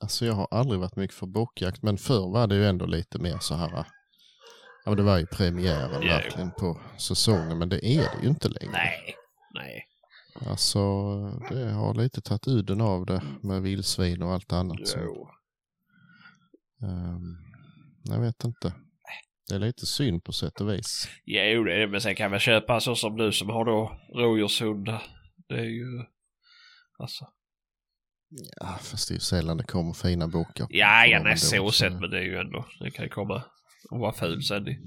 alltså 0.00 0.26
jag 0.26 0.34
har 0.34 0.48
aldrig 0.50 0.80
varit 0.80 0.96
mycket 0.96 1.16
för 1.16 1.26
bockjakt, 1.26 1.82
men 1.82 1.98
förr 1.98 2.32
var 2.32 2.46
det 2.46 2.54
ju 2.54 2.64
ändå 2.66 2.86
lite 2.86 3.18
mer 3.18 3.38
så 3.40 3.54
här, 3.54 3.70
ja 3.74 3.84
men 4.86 4.96
det 4.96 5.02
var 5.02 5.18
ju 5.18 5.26
premiären 5.26 6.02
Ja, 6.02 6.14
verkligen 6.14 6.50
på 6.50 6.80
säsongen, 6.98 7.58
men 7.58 7.68
det 7.68 7.86
är 7.86 8.00
det 8.16 8.22
ju 8.22 8.28
inte 8.28 8.48
längre. 8.48 8.72
Nej, 8.72 9.14
nej. 9.54 9.86
Alltså 10.46 10.78
det 11.50 11.70
har 11.72 11.94
lite 11.94 12.20
tagit 12.20 12.48
udden 12.48 12.80
av 12.80 13.06
det 13.06 13.22
med 13.42 13.62
vildsvin 13.62 14.22
och 14.22 14.32
allt 14.32 14.52
annat. 14.52 14.78
Jo. 14.96 15.28
ehm, 16.82 17.36
jag 18.04 18.20
vet 18.20 18.44
inte. 18.44 18.72
Det 19.48 19.54
är 19.54 19.58
lite 19.58 19.86
synd 19.86 20.24
på 20.24 20.32
sätt 20.32 20.60
och 20.60 20.68
vis. 20.70 21.08
Jo, 21.24 21.64
det 21.64 21.82
är 21.82 21.86
men 21.86 22.00
sen 22.00 22.14
kan 22.14 22.30
man 22.30 22.40
köpa 22.40 22.80
så 22.80 22.94
som 22.94 23.16
du 23.16 23.32
som 23.32 23.48
har 23.48 23.64
då 23.64 24.00
rådjurshundar. 24.14 25.02
Det 25.48 25.54
är 25.58 25.64
ju... 25.64 26.04
Alltså... 26.98 27.26
Ja, 28.60 28.78
fast 28.82 29.08
det 29.08 29.12
är 29.12 29.16
ju 29.16 29.20
sällan 29.20 29.56
det 29.56 29.64
kommer 29.64 29.92
fina 29.92 30.28
bockar. 30.28 30.66
Ja, 30.70 31.06
ja, 31.06 31.22
nej 31.22 31.36
så 31.36 31.70
sett, 31.70 31.92
men 32.00 32.10
det 32.10 32.18
är 32.18 32.22
ju 32.22 32.36
ändå... 32.36 32.66
Det 32.80 32.90
kan 32.90 33.04
ju 33.04 33.08
komma 33.08 33.42
och 33.90 33.98
vara 34.00 34.12
ful 34.12 34.42
sen 34.42 34.68
i, 34.68 34.78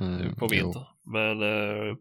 Mm, 0.00 0.34
på 0.34 0.48
jo. 0.50 0.64
vinter. 0.64 0.86
Men... 1.04 1.42
eh, 1.42 1.96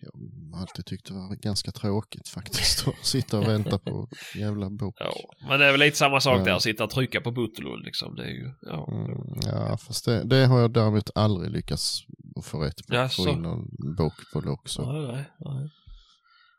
Jag 0.00 0.10
har 0.52 0.60
alltid 0.60 0.86
tyckt 0.86 1.06
det 1.06 1.14
var 1.14 1.34
ganska 1.36 1.72
tråkigt 1.72 2.28
faktiskt 2.28 2.88
att 2.88 2.94
sitta 3.06 3.38
och 3.38 3.48
vänta 3.48 3.78
på 3.78 4.08
jävla 4.34 4.70
bok. 4.70 4.94
Ja, 4.98 5.12
men 5.48 5.60
det 5.60 5.66
är 5.66 5.70
väl 5.70 5.80
lite 5.80 5.96
samma 5.96 6.20
sak 6.20 6.44
där, 6.44 6.52
att 6.52 6.62
sitta 6.62 6.84
och 6.84 6.90
trycka 6.90 7.20
på 7.20 7.30
Butterlund 7.30 7.84
liksom. 7.84 8.14
Det 8.16 8.22
är 8.24 8.28
ju, 8.30 8.52
ja. 8.62 8.88
Mm, 8.92 9.40
ja, 9.42 9.76
fast 9.76 10.04
det, 10.04 10.24
det 10.24 10.46
har 10.46 10.60
jag 10.60 10.72
däremot 10.72 11.10
aldrig 11.14 11.50
lyckats 11.50 12.00
att 12.36 12.44
få 12.44 12.60
rätt 12.62 12.86
på. 12.88 12.94
Jaså? 12.94 13.24
Få 13.24 13.30
in 13.30 13.42
någon 13.42 13.68
bok 13.96 14.14
på 14.32 14.40
lock. 14.40 14.68
Så. 14.68 14.92
Nej, 14.92 15.12
nej, 15.12 15.24
nej. 15.44 15.70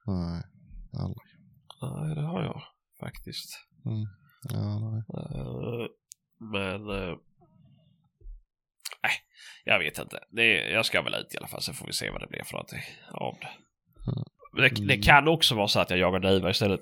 Nej, 0.07 0.43
aldrig. 0.93 1.27
Nej, 1.81 2.15
det 2.15 2.21
har 2.21 2.43
jag 2.43 2.61
faktiskt. 2.99 3.49
Mm. 3.85 4.05
Ja, 4.49 4.79
nej. 4.79 5.03
Eh, 5.17 5.87
men... 6.39 6.89
eh, 6.89 7.15
Nej, 9.03 9.11
jag 9.63 9.79
vet 9.79 9.99
inte. 9.99 10.19
Det, 10.31 10.69
jag 10.69 10.85
ska 10.85 11.01
väl 11.01 11.13
ut 11.13 11.33
i 11.33 11.37
alla 11.37 11.47
fall, 11.47 11.61
så 11.61 11.73
får 11.73 11.87
vi 11.87 11.93
se 11.93 12.09
vad 12.09 12.21
det 12.21 12.27
blir 12.27 12.43
för 12.43 12.53
någonting 12.53 12.81
av 13.11 13.35
det. 13.41 13.49
Mm. 14.11 14.23
Det, 14.75 14.85
det 14.87 14.97
kan 15.03 15.27
också 15.27 15.55
vara 15.55 15.67
så 15.67 15.79
att 15.79 15.89
jag 15.89 15.99
jagar 15.99 16.19
duva 16.19 16.49
istället. 16.49 16.79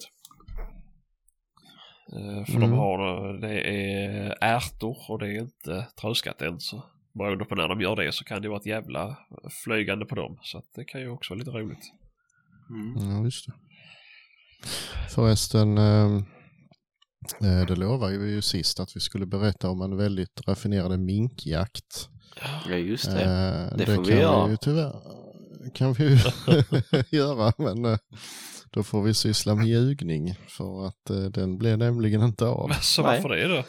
Eh, 2.14 2.46
för 2.46 2.54
de 2.60 2.64
Mm. 2.64 2.78
har, 2.78 3.28
eh, 3.34 3.40
det 3.40 3.62
är 3.62 4.38
ärtor 4.42 4.98
och 5.10 5.20
det 5.20 5.28
är 5.28 5.40
inte 5.42 5.88
tröskat 6.02 6.42
än. 6.42 6.60
Så 6.60 6.84
beroende 7.14 7.46
på 7.46 7.56
när 7.56 7.68
de 7.68 7.82
gör 7.82 7.96
det 7.96 8.12
så 8.12 8.24
kan 8.24 8.42
det 8.42 8.50
vara 8.50 8.60
ett 8.60 8.66
jävla 8.66 9.18
flygande 9.64 10.06
på 10.06 10.16
dem. 10.16 10.38
Så 10.42 10.58
att 10.58 10.66
det 10.76 10.86
kan 10.86 11.02
ju 11.02 11.10
också 11.10 11.34
vara 11.34 11.40
lite 11.40 11.52
roligt. 11.52 11.84
Ja, 12.96 13.24
just 13.24 13.46
det. 13.48 13.54
Förresten, 15.10 15.78
eh, 15.78 16.16
eh, 17.44 17.66
det 17.68 17.76
lovade 17.76 18.18
vi 18.18 18.32
ju 18.32 18.42
sist 18.42 18.80
att 18.80 18.96
vi 18.96 19.00
skulle 19.00 19.26
berätta 19.26 19.70
om 19.70 19.82
en 19.82 19.98
väldigt 19.98 20.48
raffinerad 20.48 21.00
minkjakt. 21.00 22.10
Ja, 22.70 22.76
just 22.76 23.06
det. 23.12 23.24
Eh, 23.24 23.78
det 23.78 23.86
får 23.86 24.02
vi 24.04 24.10
kan 24.10 24.18
göra. 24.20 24.46
Vi 24.46 24.52
ju 24.52 24.58
tyvärr 24.58 24.94
kan 25.74 25.94
vi 25.94 26.04
ju 26.04 26.18
göra, 27.18 27.54
men 27.58 27.86
eh, 27.86 27.98
då 28.72 28.84
får 28.84 29.04
vi 29.04 29.14
syssla 29.14 29.56
med 29.56 29.68
ljugning 29.68 30.36
för 30.48 30.88
att 30.88 31.10
eh, 31.10 31.18
den 31.24 31.58
blev 31.58 31.78
nämligen 31.78 32.22
inte 32.24 32.46
av. 32.46 32.70
Så 32.82 33.02
Nej. 33.04 33.16
varför 33.16 33.30
det 33.36 33.48
då? 33.58 33.64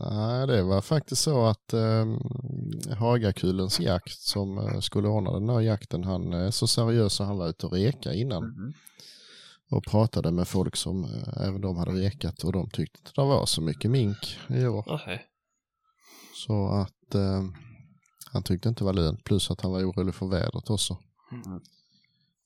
Nej, 0.00 0.46
det 0.46 0.62
var 0.62 0.80
faktiskt 0.80 1.22
så 1.22 1.46
att 1.46 1.72
eh, 1.72 2.06
Hagakullens 2.98 3.80
jakt 3.80 4.18
som 4.20 4.58
eh, 4.58 4.80
skulle 4.80 5.08
ordna 5.08 5.32
den 5.32 5.48
här 5.48 5.60
jakten, 5.60 6.04
han 6.04 6.32
är 6.32 6.50
så 6.50 6.66
seriös 6.66 7.12
så 7.12 7.24
han 7.24 7.38
var 7.38 7.48
ute 7.48 7.66
och 7.66 7.72
reka 7.72 8.12
innan 8.14 8.42
Mhm. 8.44 8.72
och 9.70 9.84
pratade 9.84 10.32
med 10.32 10.48
folk 10.48 10.76
som 10.76 11.04
eh, 11.04 11.46
även 11.46 11.60
de 11.60 11.76
hade 11.76 11.90
rekat 11.92 12.42
och 12.44 12.52
de 12.52 12.70
tyckte 12.70 13.10
det 13.14 13.20
var 13.24 13.46
så 13.46 13.60
mycket 13.62 13.90
mink 13.90 14.38
i 14.48 14.66
år. 14.66 15.00
Nej. 15.06 15.24
Så 16.46 16.68
att 16.68 16.92
eh, 17.14 17.44
han 18.32 18.42
tyckte 18.42 18.68
inte 18.68 18.80
det 18.80 18.84
var 18.84 18.92
lönt 18.92 19.24
plus 19.24 19.50
att 19.50 19.60
han 19.60 19.72
var 19.72 19.80
orolig 19.80 20.14
för 20.14 20.26
vädret 20.26 20.70
också. 20.70 20.98
Mm. 21.32 21.60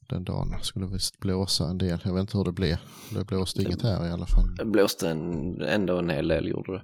Den 0.09 0.25
dagen 0.25 0.55
skulle 0.63 0.87
visst 0.87 1.19
blåsa 1.19 1.69
en 1.69 1.79
del. 1.79 1.99
Jag 2.05 2.15
vet 2.15 2.21
inte 2.21 2.39
hur 2.39 2.45
det 2.45 2.53
blev. 2.53 2.77
Det 3.15 3.25
blåste 3.25 3.63
inget 3.63 3.83
här 3.83 4.07
i 4.07 4.11
alla 4.11 4.27
fall. 4.27 4.55
Det 4.59 4.65
blåste 4.65 5.11
en, 5.11 5.61
ändå 5.63 5.99
en 5.99 6.11
hel 6.11 6.29
del 6.29 6.49
gjorde 6.49 6.73
det. 6.73 6.83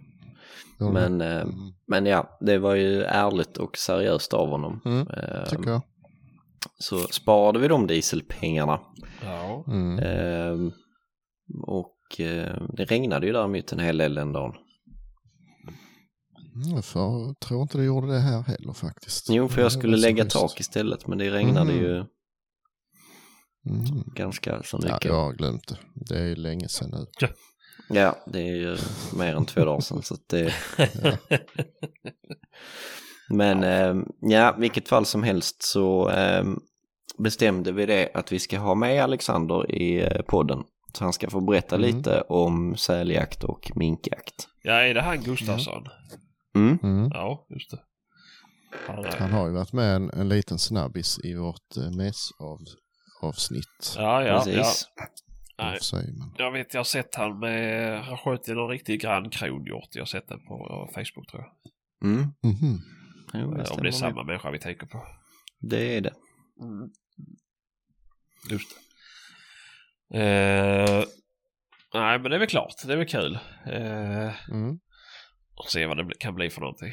Ja, 0.79 0.93
Men, 0.93 1.21
eh, 1.21 1.41
mm, 1.41 1.73
men 1.87 2.07
ja, 2.07 2.39
det 2.41 2.59
var 2.59 2.75
ju 2.75 3.03
ärligt 3.03 3.57
och 3.57 3.77
seriöst 3.77 4.35
av 4.35 4.49
honom. 4.49 4.81
Mm, 4.85 5.09
Eh, 5.09 5.45
tycker 5.49 5.71
jag. 5.71 5.83
Så 6.79 6.99
sparade 6.99 7.59
vi 7.59 7.69
de 7.69 7.87
dieselpengarna. 7.87 8.81
Ja. 9.25 9.65
Mm. 9.67 9.99
Eh, 9.99 10.73
och 11.63 12.21
eh, 12.21 12.63
det 12.73 12.85
regnade 12.85 13.27
ju 13.27 13.33
däremot 13.33 13.73
en 13.73 13.79
hel 13.79 13.99
del 13.99 14.15
den 14.15 14.33
dagen. 14.33 14.53
Jag 16.65 16.85
för, 16.85 17.35
tror 17.35 17.63
inte 17.63 17.79
det 17.79 17.85
gjorde 17.85 18.07
det 18.07 18.19
här 18.19 18.43
heller 18.43 18.73
faktiskt. 18.73 19.27
Jo, 19.31 19.49
för 19.49 19.63
jag 19.63 19.73
skulle 19.73 19.97
lägga 19.97 20.25
schysst. 20.25 20.37
tak 20.37 20.61
istället 20.61 21.07
men 21.07 21.19
det 21.19 21.31
regnade 21.31 21.73
Mhm. 21.73 21.83
ju 21.83 22.05
Mm. 23.67 23.85
ganska 24.15 24.63
så 24.63 24.79
Ja, 24.83 24.93
mycket. 24.93 25.05
jag 25.05 25.15
Ja, 25.15 25.21
har 25.25 25.33
glömt 25.33 25.69
det. 25.69 25.77
Det 25.95 26.19
är 26.19 26.37
länge 26.37 26.69
sedan 26.69 26.91
nu. 26.91 27.07
det 28.27 28.39
är 28.41 28.55
ju 28.57 28.77
mer 29.19 29.35
än 29.37 29.45
två 29.47 29.65
dagar 29.65 29.81
sedan 29.81 30.03
så 30.03 30.15
att 30.15 30.29
det... 30.29 30.55
Men 33.31 33.63
eh, 33.65 33.95
ja, 34.21 34.55
vilket 34.59 34.89
fall 34.89 35.07
som 35.07 35.23
helst 35.23 35.63
så 35.63 36.11
eh, 36.11 36.45
bestämde 37.19 37.73
vi 37.73 37.87
det 37.87 38.11
att 38.15 38.33
vi 38.33 38.39
ska 38.39 38.59
ha 38.59 38.75
med 38.75 39.03
Alexander 39.05 39.71
i 39.75 40.01
eh, 40.03 40.23
podden. 40.23 40.59
Så 40.93 41.05
han 41.05 41.13
ska 41.13 41.31
få 41.31 41.41
berätta 41.41 41.77
Mm. 41.77 41.97
lite 41.97 42.21
om 42.21 42.77
säljakt 42.77 43.45
och 43.45 43.71
minkjakt. 43.75 44.35
ja, 44.63 44.73
är 44.73 44.95
det 44.95 45.03
han 45.03 45.23
Gustafsson? 45.23 45.79
Mm. 45.79 45.89
Mm. 46.55 47.11
Ja, 47.13 47.47
just 47.51 47.71
det. 47.71 47.81
Han 48.87 49.05
är... 49.05 49.13
Han 49.17 49.33
har 49.33 49.47
ju 49.47 49.53
varit 49.53 49.73
med 49.73 49.97
en, 49.97 50.11
en 50.11 50.29
liten 50.29 50.59
snabbis 50.59 51.19
i 51.25 51.35
vårt 51.35 51.77
eh, 51.77 51.91
mässavsnitt. 51.91 53.95
Ja, 53.97 54.25
ja, 54.25 54.45
ja. 54.47 54.65
Nej. 55.59 55.81
Säger 55.81 56.13
man? 56.19 56.35
Jag 56.39 56.53
vet, 56.53 56.75
jag 56.75 56.79
har 56.79 56.85
sett 56.85 57.15
han 57.15 57.39
med, 57.39 58.05
han 58.05 58.19
sköt 58.19 58.49
i 58.49 58.55
någon 58.55 58.71
riktig 58.71 59.01
grann 59.01 59.31
kronhjort. 59.31 59.89
Jag 59.93 60.01
har 60.01 60.07
sett 60.07 60.29
den 60.29 60.47
på 60.47 60.89
Facebook 60.95 61.29
tror 61.31 61.43
jag. 61.43 61.53
Mm. 62.11 62.23
Mhm. 62.43 62.79
Jo, 63.35 63.55
det 63.55 63.71
Om 63.71 63.83
det 63.83 63.89
är 63.89 63.93
samma 63.93 64.23
människa 64.23 64.51
vi 64.51 64.59
tänker 64.59 64.87
på. 64.87 65.07
Det 65.61 65.97
är 65.97 66.01
det. 66.01 66.15
Just 68.51 68.69
det. 70.11 70.19
Eh, 70.21 71.05
nej, 71.95 72.19
men 72.19 72.31
det 72.31 72.37
är 72.37 72.39
väl 72.39 72.49
klart. 72.49 72.75
Det 72.87 72.93
är 72.93 72.97
väl 72.97 73.07
kul. 73.09 73.39
Eh, 73.67 74.51
Mm. 74.51 74.79
Och 75.59 75.65
se 75.71 75.87
vad 75.87 75.97
det 75.97 76.15
kan 76.19 76.35
bli 76.35 76.51
för 76.51 76.61
någonting. 76.61 76.93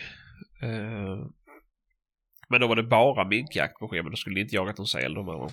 Eh, 0.61 1.25
men 2.49 2.61
då 2.61 2.67
var 2.67 2.75
det 2.75 2.83
bara 2.83 3.27
minkjakt 3.27 3.79
på 3.79 3.87
schemat. 3.87 4.11
Då 4.11 4.15
skulle 4.15 4.39
inte 4.39 4.55
jagat 4.55 4.77
någon 4.77 4.87
säl 4.87 5.13
de 5.13 5.27
här. 5.27 5.51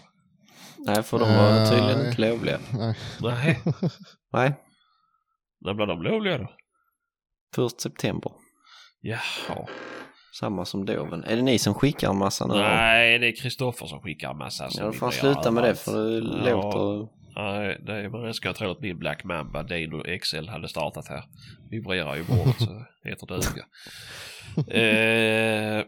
Nej, 0.78 1.02
för 1.02 1.18
de 1.18 1.24
var 1.36 1.50
Nej. 1.50 1.70
tydligen 1.70 2.06
inte 2.06 2.20
lovliga. 2.30 2.58
Nej. 2.72 2.94
Nej, 3.20 3.60
Nej, 4.32 4.54
när 5.60 5.74
blev 5.74 5.86
de 5.88 6.02
lovliga 6.02 6.38
då? 6.38 6.48
först 7.54 7.80
september. 7.80 8.32
Jaha. 9.00 9.66
Samma 10.40 10.64
som 10.64 10.86
doven. 10.86 11.24
Är 11.24 11.36
det 11.36 11.42
ni 11.42 11.58
som 11.58 11.74
skickar 11.74 12.10
en 12.10 12.18
massa 12.18 12.46
nu? 12.46 12.54
Nej, 12.54 13.18
det 13.18 13.26
är 13.28 13.36
Kristoffer 13.36 13.86
som 13.86 14.00
skickar 14.00 14.30
en 14.30 14.38
massa. 14.38 14.68
Ja, 14.70 14.84
då 14.84 14.92
får 14.92 15.06
han 15.06 15.12
sluta 15.12 15.50
med 15.50 15.64
det 15.64 15.74
för 15.74 16.20
det 16.20 16.50
Ja. 16.50 16.56
låter... 16.56 17.21
Nej, 17.36 17.78
det 17.86 17.92
är, 17.92 18.08
man 18.08 18.34
ska 18.34 18.52
tro 18.52 18.70
att 18.70 18.80
min 18.80 18.98
Black 18.98 19.24
Mamba 19.24 19.62
Dino 19.62 20.18
XL 20.20 20.48
hade 20.48 20.68
startat 20.68 21.08
här. 21.08 21.24
Vibrerar 21.70 22.16
ju 22.16 22.24
bordet 22.24 22.58
så 22.58 22.84
det 23.02 23.08
heter 23.10 23.26
duga. 23.26 23.64
eh, 25.78 25.84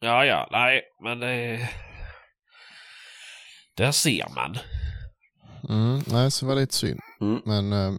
Ja, 0.00 0.24
ja, 0.24 0.48
nej, 0.52 0.82
men 1.04 1.20
det... 1.20 1.68
Där 3.76 3.92
ser 3.92 4.34
man. 4.34 4.58
Mm, 5.68 6.02
nej, 6.06 6.30
så 6.30 6.46
var 6.46 6.54
det 6.54 6.60
lite 6.60 6.74
synd. 6.74 7.00
Mm. 7.20 7.40
Men 7.44 7.72
eh, 7.72 7.98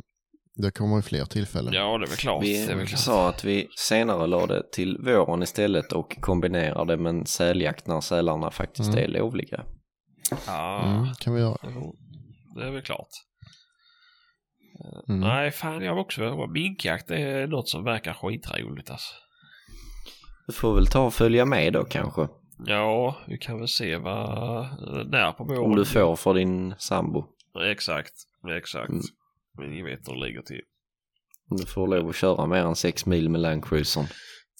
det 0.55 0.71
kommer 0.71 0.95
ju 0.95 1.01
fler 1.01 1.25
tillfällen. 1.25 1.73
Ja, 1.73 1.97
det 1.97 2.05
är 2.05 2.07
väl 2.07 2.17
klart. 2.17 2.41
det 2.43 2.57
är 2.63 2.67
Vi 2.67 2.73
väl 2.73 2.87
klart. 2.87 2.99
sa 2.99 3.29
att 3.29 3.43
vi 3.43 3.67
senare 3.77 4.27
la 4.27 4.45
det 4.45 4.71
till 4.71 4.97
våren 4.97 5.43
istället 5.43 5.91
och 5.93 6.17
kombinerade 6.21 6.97
med 6.97 7.09
en 7.09 7.25
säljakt 7.25 7.87
när 7.87 8.01
sälarna 8.01 8.51
faktiskt 8.51 8.89
Mm. 8.93 9.03
är 9.03 9.07
lovliga. 9.07 9.63
Ja, 10.47 10.83
Mm, 10.85 11.13
kan 11.19 11.33
vi 11.33 11.41
göra. 11.41 11.57
det 12.55 12.63
är 12.67 12.71
väl 12.71 12.81
klart. 12.81 13.09
Mm. 15.09 15.19
Nej, 15.21 15.51
fan 15.51 15.81
jag 15.83 15.97
också 15.97 16.47
minkjakt. 16.53 17.07
Det 17.07 17.17
är 17.21 17.47
något 17.47 17.69
som 17.69 17.83
verkar 17.83 18.13
skitroligt 18.13 18.89
alltså. 18.89 19.13
Du 20.47 20.53
får 20.53 20.75
väl 20.75 20.87
ta 20.87 20.99
och 21.05 21.13
följa 21.13 21.45
med 21.45 21.73
då 21.73 21.83
kanske. 21.85 22.27
Ja, 22.65 23.17
vi 23.27 23.37
kan 23.37 23.59
väl 23.59 23.67
se 23.67 23.97
vad... 23.97 24.29
När 25.11 25.31
på 25.31 25.43
våren. 25.43 25.59
Om 25.63 25.75
du 25.75 25.85
får 25.85 26.15
för 26.15 26.33
din 26.33 26.75
sambo. 26.77 27.25
Exakt, 27.71 28.13
exakt. 28.57 28.89
Mm. 28.89 29.01
Men 29.57 29.69
ni 29.69 29.81
vet 29.83 30.07
hur 30.07 30.13
det 30.13 30.25
ligger 30.27 30.41
till. 30.41 30.61
Om 31.49 31.57
du 31.57 31.65
får 31.65 31.87
lov 31.87 32.09
att 32.09 32.15
köra 32.15 32.45
mer 32.45 32.57
än 32.65 32.75
sex 32.75 33.05
mil 33.05 33.29
med 33.29 33.41
Land 33.41 33.65
Cruisern. 33.65 34.05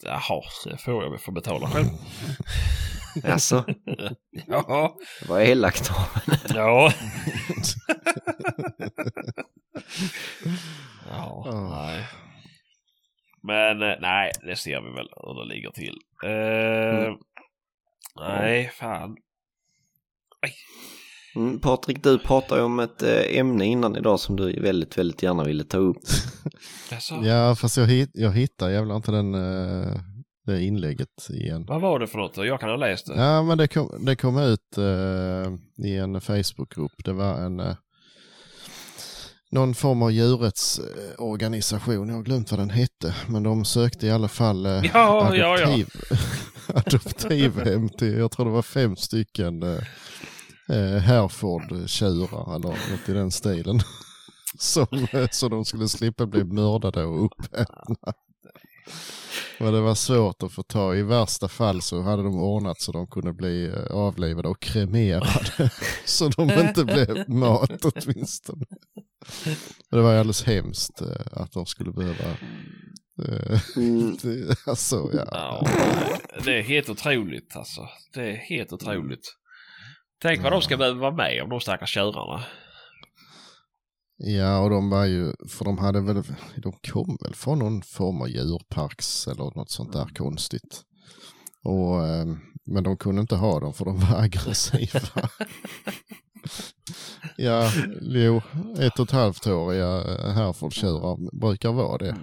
Jaha, 0.04 0.42
det 0.66 0.78
får 0.78 1.04
jag 1.04 1.10
väl 1.10 1.20
få 1.20 1.32
betala 1.32 1.68
själv. 1.70 1.86
Alltså, 3.24 3.66
ja. 4.48 4.98
det 5.22 5.30
var 5.30 5.40
elakt 5.40 5.92
av 5.92 6.22
henne. 6.22 6.38
Ja. 6.56 6.94
ja, 11.10 11.70
nej. 11.70 12.06
Men 13.44 13.82
eh, 13.82 13.96
nej, 14.02 14.32
det 14.44 14.56
ser 14.56 14.82
vi 14.82 14.90
väl 14.96 15.10
hur 15.16 15.34
det 15.44 15.54
ligger 15.56 15.72
till. 15.72 15.96
Eh, 16.24 17.14
Mm. 18.20 18.30
Nej, 18.30 18.72
fan. 18.80 19.18
Mm, 21.36 21.60
Patrik, 21.60 22.04
du 22.04 22.20
pratade 22.20 22.62
ju 22.62 22.66
om 22.66 22.80
ett 22.80 23.02
eh, 23.04 23.38
ämne 23.40 23.66
innan 23.66 23.96
idag 23.96 24.20
som 24.20 24.36
du 24.36 24.62
väldigt, 24.62 24.98
väldigt 24.98 25.24
gärna 25.24 25.44
ville 25.44 25.64
ta 25.64 25.78
upp. 25.78 25.98
Ja, 27.24 27.56
fast 27.56 27.78
jag, 27.78 27.86
hit, 27.88 28.10
jag 28.14 28.32
hittar 28.32 28.70
jävlar 28.70 28.96
inte 28.96 29.12
den, 29.12 29.36
det 30.48 30.64
inlägget 30.64 31.30
igen. 31.30 31.66
Vad 31.68 31.82
var 31.82 32.00
det 32.00 32.08
för 32.08 32.18
något? 32.18 32.38
Jag 32.38 32.60
kan 32.60 32.70
ha 32.70 32.76
läst 32.76 33.06
det. 33.08 33.14
Ja, 33.16 33.44
men 33.44 33.58
det 33.58 33.68
kom, 33.68 34.06
det 34.06 34.16
kom 34.16 34.38
ut 34.38 34.78
eh, 34.78 35.84
i 35.88 35.98
en 35.98 36.22
Facebookgrupp. 36.22 37.04
Det 37.06 37.14
var 37.14 37.34
en 37.36 37.60
eh, 37.60 37.76
någon 39.52 39.76
form 39.76 40.02
av 40.02 40.12
djurrättsorganisation. 40.12 42.10
Jag 42.10 42.16
har 42.16 42.24
glömt 42.24 42.52
vad 42.52 42.60
den 42.60 42.70
hette, 42.70 43.16
men 43.28 43.44
de 43.44 43.66
sökte 43.66 44.08
i 44.08 44.12
alla 44.12 44.28
fall 44.28 44.66
eh, 44.66 44.72
Ja, 44.72 45.36
ja, 45.36 45.58
ja. 45.60 45.64
adoptiv, 45.64 45.88
adoptivhem 46.76 47.90
till, 47.90 48.18
jag 48.18 48.32
tror 48.32 48.46
det 48.46 48.52
var 48.52 48.62
fem 48.62 48.96
stycken 48.96 49.64
eh, 49.64 49.80
eh, 50.70 50.98
Hereford-tjurar 51.02 52.56
eller 52.56 52.70
något 52.70 53.10
i 53.10 53.14
den 53.14 53.32
stilen. 53.32 53.80
Som, 54.60 54.88
eh, 55.14 55.28
så 55.32 55.50
de 55.50 55.66
skulle 55.66 55.88
slippa 55.88 56.26
bli 56.26 56.44
mördade 56.44 57.04
och 57.04 57.26
uppätna. 57.26 58.14
Men 59.60 59.74
det 59.74 59.82
var 59.82 59.96
svårt 59.96 60.44
att 60.44 60.52
få 60.52 60.64
ta. 60.64 60.96
I 60.96 61.02
värsta 61.04 61.48
fall 61.48 61.82
så 61.82 62.02
hade 62.02 62.24
de 62.24 62.40
ordnat 62.40 62.82
så 62.82 62.92
de 62.92 63.08
kunde 63.08 63.34
bli 63.34 63.66
eh, 63.68 63.92
avlivade 63.98 64.48
och 64.48 64.62
kremerade. 64.62 65.72
så 66.06 66.28
de 66.30 66.52
inte 66.52 66.86
blev 66.86 67.30
mat 67.30 67.86
åtminstone. 67.86 68.66
Men 69.90 69.98
det 70.00 70.02
var 70.02 70.14
alldeles 70.16 70.44
hemskt 70.44 71.02
eh, 71.02 71.42
att 71.42 71.52
de 71.52 71.66
skulle 71.66 71.92
behöva... 71.92 72.24
eh, 72.30 73.60
Mm, 73.78 74.18
det- 74.22 74.68
alltså, 74.68 75.10
ja. 75.14 75.26
Ja, 75.32 75.68
det 76.46 76.58
är 76.60 76.62
helt 76.64 76.90
otroligt 76.90 77.56
alltså. 77.56 77.82
Det 78.14 78.22
är 78.32 78.36
helt 78.36 78.74
otroligt. 78.74 79.34
Tänk 80.22 80.44
vad 80.44 80.52
de 80.52 80.62
ska 80.62 80.78
behöva 80.78 81.00
vara 81.00 81.16
med 81.16 81.44
om 81.44 81.50
de 81.50 81.60
stackars 81.60 81.90
tjurarna. 81.94 82.44
Ja, 84.18 84.60
och 84.60 84.70
de 84.70 84.90
var 84.90 85.06
ju, 85.06 85.34
för 85.48 85.66
de 85.66 85.78
hade 85.78 86.02
väl, 86.02 86.24
de 86.56 86.74
kom 86.92 87.18
väl 87.22 87.36
från 87.36 87.60
någon 87.60 87.82
form 87.82 88.22
av 88.22 88.30
djurparks 88.30 89.28
eller 89.28 89.44
något 89.44 89.72
sånt 89.72 89.94
där 89.94 90.08
konstigt. 90.16 90.82
Och, 91.64 92.06
eh, 92.06 92.26
men 92.66 92.84
de 92.84 92.98
kunde 92.98 93.22
inte 93.22 93.36
ha 93.36 93.60
dem 93.60 93.74
för 93.74 93.86
de 93.86 94.00
var 94.00 94.22
aggressiva. 94.22 95.00
ja, 97.38 97.72
jo, 98.02 98.42
ett 98.80 99.00
och 99.00 99.06
ett 99.06 99.12
halvt 99.12 99.48
åriga 99.48 100.04
Herefordtjurar 100.34 101.40
brukar 101.40 101.72
vara 101.72 101.98
det. 101.98 102.16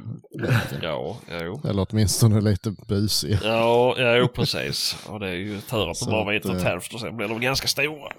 Ja, 0.83 1.17
jo. 1.29 1.61
Eller 1.65 1.87
åtminstone 1.91 2.41
lite 2.41 2.75
busiga. 2.89 3.39
Ja, 3.43 3.95
ja 3.99 4.29
precis. 4.35 4.97
Och 5.09 5.21
det 5.21 5.29
är 5.29 5.35
ju 5.35 5.61
tur 5.61 5.91
att 5.91 6.01
de 6.01 6.11
bara 6.11 6.25
var 6.25 6.33
ett 6.33 6.45
och 6.45 6.55
ett 6.55 6.63
eh, 6.63 6.69
halvt 6.69 6.95
och 6.95 7.01
sen 7.01 7.17
blir 7.17 7.29
de 7.29 7.41
ganska 7.41 7.69
stora. 7.69 8.13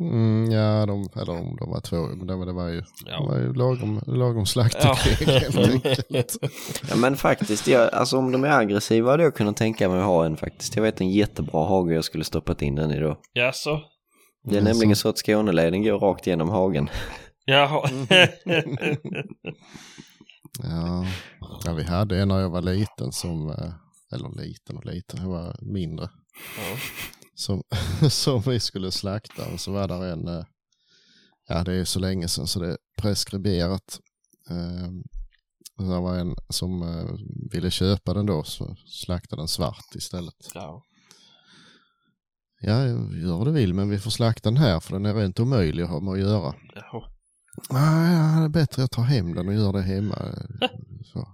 Mm, 0.00 0.50
ja, 0.50 0.86
de, 0.86 1.08
eller 1.20 1.32
om 1.32 1.56
de 1.56 1.70
var 1.70 1.80
två, 1.80 1.96
men 1.96 2.26
det, 2.26 2.36
var- 2.36 2.46
det 2.46 2.52
var 2.52 2.68
ju, 2.68 2.82
Ja. 3.06 3.26
var 3.28 3.38
ju 3.38 3.54
lagom, 3.54 4.00
lagom 4.06 4.38
Ja. 4.38 4.44
slaktekrig 4.46 5.28
helt 5.42 5.56
enkelt. 5.58 6.36
ja 6.90 6.96
men 6.96 7.16
faktiskt, 7.16 7.66
jag, 7.68 7.94
alltså 7.94 8.18
om 8.18 8.32
de 8.32 8.44
är 8.44 8.58
aggressiva 8.58 9.10
hade 9.10 9.22
jag 9.22 9.34
kunnat 9.34 9.56
tänka 9.56 9.88
mig 9.88 9.98
att 9.98 10.04
ha 10.04 10.24
en 10.26 10.36
faktiskt. 10.36 10.76
Jag 10.76 10.82
vet 10.82 11.00
en 11.00 11.10
jättebra 11.10 11.64
hage 11.68 11.94
jag 11.94 12.04
skulle 12.04 12.24
stoppat 12.24 12.62
in 12.62 12.74
den 12.74 12.90
i 12.90 13.00
då. 13.00 13.20
Jaså? 13.32 13.80
Det 14.44 14.56
är 14.56 14.60
Mm, 14.60 14.64
nämligen 14.72 14.96
så- 14.96 15.00
så 15.02 15.08
att 15.08 15.18
Skåneleden 15.18 15.82
går 15.82 15.98
rakt 15.98 16.26
genom 16.26 16.48
hagen. 16.48 16.88
Jaha. 17.44 17.88
Ja, 20.62 21.04
ja, 21.64 21.72
vi 21.74 21.84
hade 21.84 22.18
en 22.18 22.28
när 22.28 22.40
jag 22.40 22.50
var 22.50 22.62
liten 22.62 23.12
som, 23.12 23.48
eh, 23.50 23.72
eller 24.14 24.42
liten 24.42 24.76
och 24.76 24.86
liten, 24.86 25.20
jag 25.22 25.28
var 25.28 25.56
mindre, 25.62 26.08
ja. 26.56 26.76
Som, 27.38 27.62
som 28.10 28.40
vi 28.40 28.60
skulle 28.60 28.90
slakta 28.90 29.46
och 29.52 29.60
så 29.60 29.72
var 29.72 29.88
där 29.88 30.04
en, 30.12 30.28
eh, 30.28 30.44
ja 31.48 31.64
det 31.64 31.72
är 31.74 31.84
så 31.84 31.98
länge 31.98 32.28
sedan 32.28 32.46
så 32.46 32.60
det 32.60 32.68
är 32.68 32.78
preskriberat. 32.96 34.00
Eh, 34.50 34.88
Det 35.78 35.84
var 36.00 36.16
en 36.18 36.34
som 36.48 36.82
eh, 36.82 37.06
ville 37.52 37.70
köpa 37.70 38.14
den 38.14 38.26
då 38.26 38.44
så 38.44 38.76
slaktade 38.86 39.42
den 39.42 39.48
svart 39.48 39.94
istället. 39.94 40.50
ja. 40.54 40.84
Ja, 42.60 42.86
gör 43.22 43.44
du 43.44 43.50
vill 43.52 43.74
men 43.74 43.88
vi 43.88 43.98
får 43.98 44.10
slakta 44.10 44.50
den 44.50 44.56
här 44.56 44.80
för 44.80 44.92
den 44.92 45.06
är 45.06 45.14
rent 45.14 45.40
omöjlig 45.40 45.82
att 45.82 45.90
ha 45.90 46.00
med 46.00 46.12
att 46.12 46.18
göra. 46.20 46.54
Jaha. 46.74 47.02
Nej, 47.70 48.14
ja, 48.14 48.38
det 48.40 48.44
är 48.44 48.48
bättre 48.48 48.84
att 48.84 48.90
ta 48.90 49.02
hem 49.02 49.34
den 49.34 49.48
och 49.48 49.54
göra 49.54 49.72
det 49.72 49.82
hemma. 49.82 50.16
Så. 51.12 51.28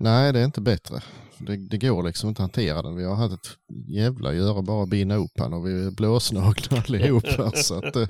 Nej, 0.00 0.32
det 0.32 0.40
är 0.40 0.44
inte 0.44 0.60
bättre. 0.60 1.00
Det, 1.38 1.56
det 1.56 1.78
går 1.78 2.02
liksom 2.02 2.28
inte 2.28 2.42
att 2.42 2.48
hantera 2.48 2.82
den. 2.82 2.96
Vi 2.96 3.04
har 3.04 3.14
haft 3.14 3.34
ett 3.34 3.56
jävla 3.88 4.32
göra 4.34 4.62
bara 4.62 4.82
att 4.82 4.88
binda 4.88 5.14
upp 5.14 5.30
den 5.34 5.52
och 5.52 5.66
vi 5.66 5.86
är 5.86 5.90
blåsnagna 5.90 6.82
allihopa. 6.86 7.50
så 7.54 7.74
att 7.74 7.96
eh, 7.96 8.08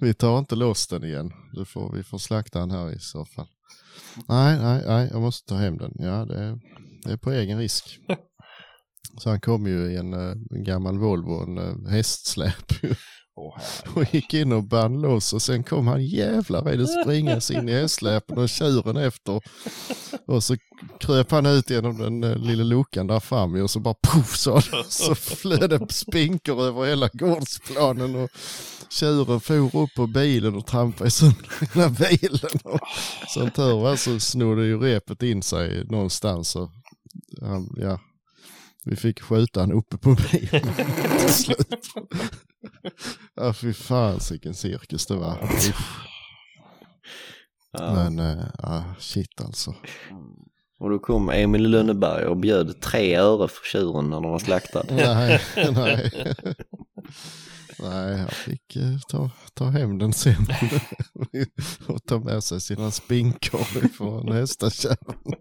vi 0.00 0.14
tar 0.14 0.38
inte 0.38 0.56
loss 0.56 0.86
den 0.86 1.04
igen. 1.04 1.32
Du 1.52 1.64
får, 1.64 1.92
vi 1.92 2.02
får 2.02 2.18
slakta 2.18 2.58
den 2.58 2.70
här 2.70 2.92
i 2.92 2.98
så 2.98 3.24
fall. 3.24 3.46
Nej, 4.28 4.58
nej, 4.58 4.82
nej, 4.86 5.08
jag 5.12 5.20
måste 5.20 5.48
ta 5.48 5.54
hem 5.54 5.78
den. 5.78 5.92
Ja, 5.94 6.24
det 6.24 6.38
är, 6.38 6.58
det 7.04 7.12
är 7.12 7.16
på 7.16 7.32
egen 7.32 7.58
risk. 7.58 7.98
Så 9.18 9.30
han 9.30 9.40
kom 9.40 9.66
ju 9.66 9.92
i 9.92 9.96
en, 9.96 10.14
eh, 10.14 10.36
en 10.50 10.64
gammal 10.64 10.98
Volvo, 10.98 11.42
en 11.42 11.58
eh, 11.58 11.90
hästsläp. 11.90 12.72
och 13.94 14.14
gick 14.14 14.34
in 14.34 14.52
och 14.52 14.64
band 14.64 15.02
loss 15.02 15.32
och 15.32 15.42
sen 15.42 15.64
kom 15.64 15.86
han 15.86 16.04
jävlar 16.04 16.72
i 16.72 16.76
det 16.76 16.86
springas 16.86 17.50
in 17.50 17.68
i 17.68 17.72
hästsläpen 17.72 18.38
och 18.38 18.48
tjuren 18.48 18.96
efter. 18.96 19.40
Och 20.26 20.44
så 20.44 20.56
kröp 21.00 21.30
han 21.30 21.46
ut 21.46 21.70
genom 21.70 21.98
den 21.98 22.24
eh, 22.24 22.36
lilla 22.36 22.64
luckan 22.64 23.06
där 23.06 23.20
framme 23.20 23.60
och 23.60 23.70
så 23.70 23.80
bara 23.80 23.94
poff 23.94 24.36
så, 24.36 24.60
så 24.88 25.14
flög 25.14 25.70
det 25.70 25.92
spinkor 25.92 26.62
över 26.62 26.84
hela 26.84 27.08
gårdsplanen 27.12 28.16
och 28.16 28.30
tjuren 28.90 29.40
for 29.40 29.76
upp 29.82 29.94
på 29.96 30.06
bilen 30.06 30.54
och 30.54 30.66
trampade 30.66 31.10
sönder 31.10 31.74
hela 31.74 31.88
bilen. 31.88 32.60
Och 32.64 32.80
som 33.28 33.50
tur 33.50 33.80
var 33.80 33.96
så 33.96 34.20
snodde 34.20 34.66
ju 34.66 34.78
repet 34.78 35.22
in 35.22 35.42
sig 35.42 35.84
någonstans 35.84 36.56
och 36.56 36.70
han, 37.40 37.74
ja, 37.76 38.00
vi 38.84 38.96
fick 38.96 39.20
skjuta 39.20 39.60
han 39.60 39.72
uppe 39.72 39.98
på 39.98 40.16
bilen 40.32 40.74
till 41.20 41.34
slut. 41.34 41.86
Ja 43.34 43.52
fy 43.52 43.72
fan 43.72 44.20
vilken 44.30 44.54
cirkus 44.54 45.06
det 45.06 45.16
var. 45.16 45.38
Ja. 47.72 47.94
Men 47.94 48.18
äh, 48.18 48.44
ja, 48.58 48.84
shit 48.98 49.40
alltså. 49.40 49.74
Och 50.78 50.90
då 50.90 50.98
kom 50.98 51.30
Emil 51.30 51.70
Lönneberg 51.70 52.24
och 52.24 52.36
bjöd 52.36 52.80
tre 52.80 53.16
öre 53.16 53.48
för 53.48 53.64
tjuren 53.64 54.10
när 54.10 54.20
den 54.20 54.30
var 54.30 54.38
slaktad. 54.38 54.84
Nej, 54.90 55.40
nej. 55.72 56.10
Nej, 57.80 58.16
han 58.16 58.28
fick 58.28 58.76
eh, 58.76 58.98
ta, 59.08 59.30
ta 59.54 59.64
hem 59.64 59.98
den 59.98 60.12
sen 60.12 60.46
och 61.86 62.04
ta 62.04 62.18
med 62.18 62.44
sig 62.44 62.60
sina 62.60 62.90
spinkor 62.90 63.88
från 63.88 64.32
hästakärran. 64.32 65.34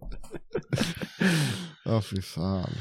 Ja, 1.86 2.02
fy 2.02 2.22
fan. 2.22 2.72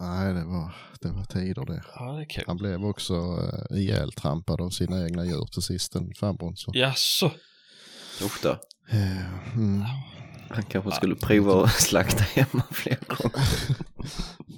Nej, 0.00 0.34
det 0.34 0.44
var, 0.44 0.74
det 1.00 1.08
var 1.08 1.24
tider 1.24 1.66
det. 1.66 1.82
Ja, 1.94 2.12
det 2.12 2.22
är 2.22 2.28
kul. 2.28 2.44
Han 2.46 2.56
blev 2.56 2.84
också 2.84 3.14
uh, 3.14 3.78
ihjältrampad 3.78 4.60
av 4.60 4.70
sina 4.70 5.04
egna 5.04 5.24
djur 5.24 5.46
till 5.52 5.62
sist, 5.62 5.92
den 5.92 6.14
farbrorn. 6.14 6.56
Så. 6.56 6.70
Jaså? 6.74 7.30
Usch 8.22 8.42
då. 8.42 8.50
Eh, 8.90 9.54
mm. 9.54 9.84
Han 10.50 10.62
kanske 10.62 10.90
skulle 10.92 11.14
prova 11.14 11.64
att 11.64 11.70
slakta 11.80 12.22
hemma 12.22 12.64
fler 12.70 12.98
gånger. 13.08 13.46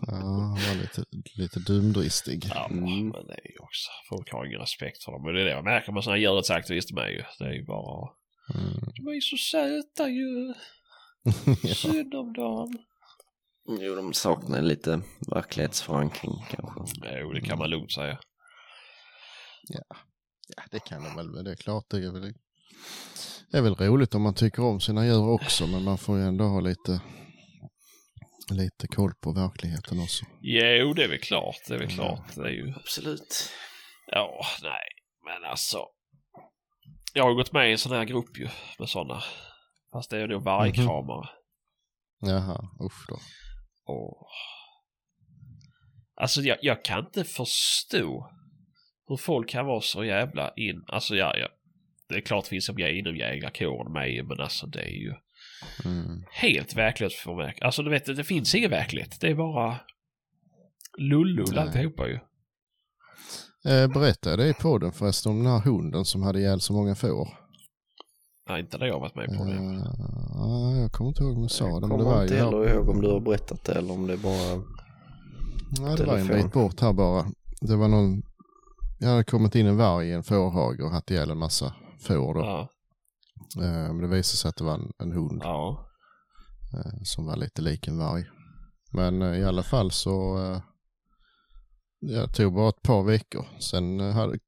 Ja, 0.07 0.15
han 0.17 0.51
var 0.55 0.75
lite, 0.75 1.05
lite 1.37 1.61
dumdristig. 1.61 2.45
Ja, 2.55 2.67
Mm. 2.71 3.09
men 3.09 3.27
det 3.27 3.33
är 3.33 3.51
ju 3.51 3.59
också. 3.59 3.91
Folk 4.09 4.33
har 4.33 4.45
ingen 4.47 4.61
respekt 4.61 5.05
för 5.05 5.13
dem. 5.13 5.23
Men 5.25 5.35
det 5.35 5.41
är 5.41 5.45
det 5.45 5.51
jag 5.51 5.65
märker 5.65 5.93
med 5.93 6.05
sådana 6.05 6.19
djurets 6.19 6.51
aktivister 6.51 6.95
med 6.95 7.11
ju. 7.13 7.23
Det 7.39 7.45
är 7.45 7.53
ju 7.53 7.65
bara... 7.65 8.09
Mm. 8.55 8.81
De 8.97 9.09
är 9.09 9.13
ju 9.15 9.21
så 9.21 9.37
söta 9.37 10.09
ju. 10.09 10.55
ja. 11.63 11.75
Synd 11.75 12.15
om 12.15 12.33
dem. 12.33 12.79
Jo, 13.81 13.95
de 13.95 14.13
saknar 14.13 14.63
lite 14.63 15.01
verklighetsförankring 15.35 16.33
kanske. 16.51 17.11
Jo, 17.21 17.33
det 17.33 17.41
kan 17.41 17.59
man 17.59 17.71
lugnt 17.71 17.93
säga. 17.93 18.19
ja, 19.69 20.63
det 20.71 20.81
kan 20.81 21.05
de 21.05 21.17
väl. 21.17 21.31
men 21.31 21.45
Det 21.45 21.51
är 21.51 21.57
klart, 21.57 21.85
det 21.91 21.97
är 21.97 22.13
väl, 22.13 22.35
det 23.51 23.59
är 23.59 23.63
väl 23.63 23.75
roligt 23.75 24.15
om 24.15 24.23
man 24.23 24.35
tycker 24.35 24.65
om 24.65 24.81
sina 24.81 25.07
djur 25.07 25.29
också, 25.29 25.67
men 25.67 25.85
man 25.85 25.99
får 25.99 26.19
ju 26.19 26.25
ändå 26.25 26.45
ha 26.45 26.61
lite, 26.61 27.01
lite 28.51 28.87
koll 28.87 29.13
på 29.23 29.33
verkligheten 29.33 30.01
också. 30.01 30.25
Jo, 30.41 30.93
det 30.93 31.05
är 31.05 31.09
väl 31.09 31.19
klart. 31.19 31.57
Det 31.69 31.75
är 31.75 31.79
väl 31.79 31.89
klart. 31.89 32.35
Det 32.35 32.41
är 32.41 32.51
ju... 32.51 32.75
Absolut. 32.77 33.51
Ja, 34.07 34.41
nej. 34.63 34.89
Men 35.25 35.51
alltså. 35.51 35.79
Jag 37.15 37.25
har 37.25 37.35
gått 37.35 37.53
med 37.53 37.69
i 37.69 37.73
en 37.73 37.79
sån 37.79 37.93
här 37.93 38.05
grupp 38.05 38.39
ju. 38.39 38.49
Med 38.79 38.89
sådana. 38.89 39.23
Fast 39.93 40.11
det 40.11 40.17
är 40.17 40.21
ju 40.21 40.27
då 40.27 40.39
vargkramare. 40.39 41.29
Jaha, 42.21 42.61
usch 42.87 43.07
då. 43.09 43.19
Och... 43.93 44.27
Alltså 46.15 46.41
jag, 46.41 46.59
jag 46.63 46.85
kan 46.85 47.07
inte 47.07 47.25
förstå 47.25 48.31
hur 49.07 49.17
folk 49.17 49.49
kan 49.49 49.67
vara 49.67 49.81
så 49.81 50.05
jävla 50.05 50.53
in... 50.57 50.85
Alltså 50.87 51.15
ja, 51.15 51.37
ja. 51.37 51.49
Det 52.13 52.19
är 52.19 52.21
klart 52.21 52.45
det 52.45 52.49
finns 52.51 52.67
som 52.67 52.79
jag 52.79 52.93
inom 52.93 53.17
jägarkåren 53.17 53.93
med 53.93 54.25
men 54.29 54.41
alltså 54.41 54.67
det 54.67 54.81
är 54.83 54.89
ju 55.03 55.15
Mm. 55.85 56.25
helt 56.31 56.77
verklighetsförmärkt. 56.77 57.63
Alltså 57.63 57.83
du 57.83 57.91
vet, 57.91 58.05
det 58.05 58.25
finns 58.25 58.55
ingen 58.55 58.71
verklighet. 58.71 59.21
Det 59.21 59.29
är 59.29 59.35
bara 59.35 59.77
lullull 60.99 61.47
Nej. 61.53 61.59
alltihopa 61.59 62.09
ju. 62.09 62.19
Eh, 63.69 63.89
berättade 63.93 64.37
det 64.43 64.49
i 64.49 64.55
podden 64.55 64.93
förresten 64.93 65.33
om 65.33 65.39
den 65.45 65.53
här 65.53 65.61
hunden 65.61 66.05
som 66.05 66.23
hade 66.23 66.41
ihjäl 66.41 66.61
så 66.61 66.73
många 66.73 66.95
får? 66.95 67.29
Nej, 68.49 68.61
inte 68.61 68.79
det 68.79 68.87
jag 68.87 69.01
varit 69.01 69.15
med 69.15 69.27
på 69.27 69.45
det. 69.45 69.55
Ja, 70.35 70.77
jag 70.81 70.93
kommer 70.93 71.09
inte 71.09 71.23
ihåg 71.23 71.37
om 71.37 71.43
jag 71.43 71.51
sa 71.51 71.69
Jag 71.69 71.83
det, 71.83 71.87
det 71.87 71.89
kommer 71.89 72.23
inte 72.23 72.37
heller 72.37 72.75
ihåg 72.75 72.89
om 72.89 73.01
du 73.01 73.09
har 73.09 73.21
berättat 73.21 73.65
det 73.65 73.73
eller 73.73 73.93
om 73.93 74.07
det 74.07 74.17
bara... 74.17 74.63
ja, 75.81 75.97
det 75.97 76.05
var 76.05 76.19
en 76.19 76.27
bit 76.27 76.53
bort 76.53 76.81
här 76.81 76.93
bara. 76.93 77.27
Det 77.61 77.77
var 77.77 77.89
någon, 77.89 78.23
jag 79.01 79.09
hade 79.09 79.25
kommit 79.25 79.55
in 79.55 79.67
en 79.67 79.77
varg 79.77 80.09
i 80.09 80.13
en 80.13 80.23
fårhage 80.23 80.81
och 80.81 80.91
haft 80.91 81.11
ihjäl 81.11 81.31
en 81.31 81.39
massa 81.39 81.75
får 82.03 82.35
då. 82.35 82.41
Ja, 82.41 82.69
Eh, 83.57 83.93
men 83.93 83.99
det 83.99 84.07
visade 84.09 84.37
sig 84.37 84.49
att 84.49 84.57
det 84.57 84.65
var 84.65 84.75
en, 84.75 84.93
en 84.99 85.13
hund 85.13 85.41
ja. 85.45 85.87
eh, 86.75 86.93
som 87.05 87.27
var 87.27 87.37
lite 87.37 87.63
lik 87.63 87.89
en 87.89 87.99
varg. 87.99 88.25
Men 88.93 89.23
eh, 89.23 89.39
i 89.39 89.45
alla 89.45 89.63
fall 89.63 89.91
så, 89.91 90.39
jag 92.01 92.35
tog 92.35 92.55
bara 92.55 92.69
ett 92.69 92.83
par 92.83 93.03
veckor. 93.03 93.47
Sen 93.61 94.01
hade, 94.01 94.39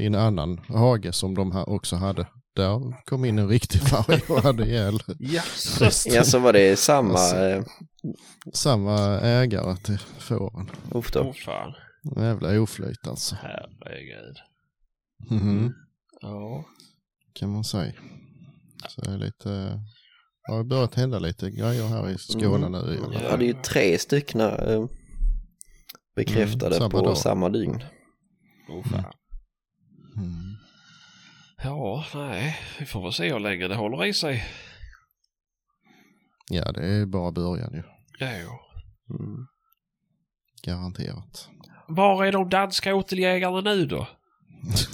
i 0.00 0.06
en 0.06 0.14
annan 0.14 0.58
hage 0.58 1.12
som 1.12 1.34
de 1.34 1.64
också 1.66 1.96
hade, 1.96 2.26
där 2.54 3.04
kom 3.04 3.24
in 3.24 3.38
en 3.38 3.48
riktig 3.48 3.80
varg 3.92 4.20
och 4.28 4.42
hade 4.42 4.64
ihjäl 4.66 4.98
resten. 5.78 6.12
Ja, 6.14 6.24
så 6.24 6.38
var 6.38 6.52
det 6.52 6.76
samma... 6.78 7.12
Alltså. 7.18 7.64
Samma 8.52 8.98
ägare 9.20 9.76
till 9.76 9.98
fåren. 9.98 10.70
uff 10.94 11.12
då. 11.12 11.20
Åh 11.20 11.32
fan. 11.32 11.74
Jävla 12.16 12.60
oflyt 12.60 13.06
alltså. 13.08 13.36
Herregud. 13.42 14.36
Mhm, 15.30 15.74
Ja. 16.20 16.64
Kan 17.32 17.52
man 17.52 17.64
säga. 17.64 17.92
Så 18.88 19.00
det 19.00 19.10
är 19.10 19.18
lite, 19.18 19.48
det 20.46 20.52
har 20.52 20.64
börjat 20.64 20.94
hända 20.94 21.18
lite 21.18 21.50
grejer 21.50 21.86
här 21.88 22.08
i 22.10 22.18
Skåne 22.18 22.66
Mm. 22.66 22.72
nu. 22.72 22.94
Jag 23.12 23.12
fall. 23.22 23.30
hade 23.30 23.44
ju 23.44 23.52
tre 23.52 23.98
stycken 23.98 24.40
eh, 24.40 24.84
bekräftade 26.16 26.66
Mm, 26.76 26.78
samma 26.78 26.90
på 26.90 27.04
dag. 27.04 27.18
samma 27.18 27.48
dygn. 27.48 27.84
Åh 28.68 28.84
fan. 28.84 29.04
Mm. 30.16 30.56
Ja, 31.62 32.04
nej. 32.14 32.56
Vi 32.78 32.86
får 32.86 33.02
väl 33.02 33.12
se 33.12 33.32
hur 33.32 33.40
länge 33.40 33.68
det 33.68 33.74
håller 33.76 34.04
i 34.06 34.14
sig. 34.14 34.44
Ja, 36.50 36.72
det 36.72 36.86
är 36.86 37.06
bara 37.06 37.32
början 37.32 37.72
ju. 37.74 37.82
Ja, 38.18 38.30
jo. 38.42 38.50
Mm. 39.18 39.46
Garanterat. 40.62 41.48
Var 41.88 42.24
är 42.24 42.32
de 42.32 42.48
danska 42.48 42.94
åteljägarna 42.94 43.60
nu 43.60 43.86
då? 43.86 44.06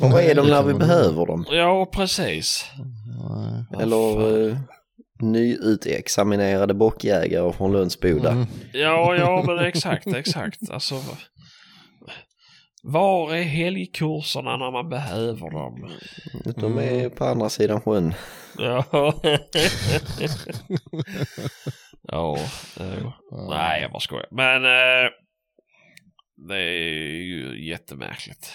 Och 0.01 0.11
vad 0.11 0.23
är 0.23 0.35
de 0.35 0.47
Det 0.47 0.53
när 0.53 0.62
vi 0.62 0.75
behöver 0.75 1.27
dem? 1.27 1.47
Ja, 1.51 1.87
precis. 1.93 2.65
Nej. 3.29 3.83
Eller 3.83 4.49
eh, 4.49 4.57
nyutexaminerade 5.21 6.75
bockjägare 6.75 7.53
från 7.53 7.73
Lundsboda. 7.73 8.31
Mm. 8.31 8.47
Ja, 8.73 9.17
ja, 9.17 9.45
men 9.47 9.59
exakt, 9.59 10.07
exakt. 10.07 10.71
Alltså, 10.71 10.95
var 12.83 13.35
är 13.35 13.43
helgkurserna 13.43 14.57
när 14.57 14.71
man 14.71 14.89
behöver 14.89 15.51
dem? 15.51 15.91
De 16.57 16.79
är 16.79 17.09
på 17.09 17.25
andra 17.25 17.49
sidan 17.49 17.81
sjön. 17.81 18.15
Ja. 18.59 18.85
ja, 22.03 22.39
jo. 22.79 23.12
nej, 23.51 23.83
jag 23.83 23.91
bara 23.91 24.01
skojar. 24.01 24.29
Men 24.31 24.65
eh, 24.65 25.11
det 26.49 26.59
är 26.59 27.23
ju 27.23 27.69
jättemärkligt. 27.69 28.53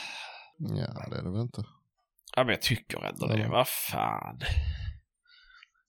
Ja, 0.60 1.06
det 1.10 1.18
är 1.18 1.24
det 1.24 1.32
väl 1.32 1.42
inte. 1.42 1.64
Ja, 2.36 2.44
men 2.44 2.50
jag 2.50 2.62
tycker 2.62 3.06
ändå 3.06 3.28
det. 3.28 3.48
Vad 3.52 3.68
fan. 3.68 4.40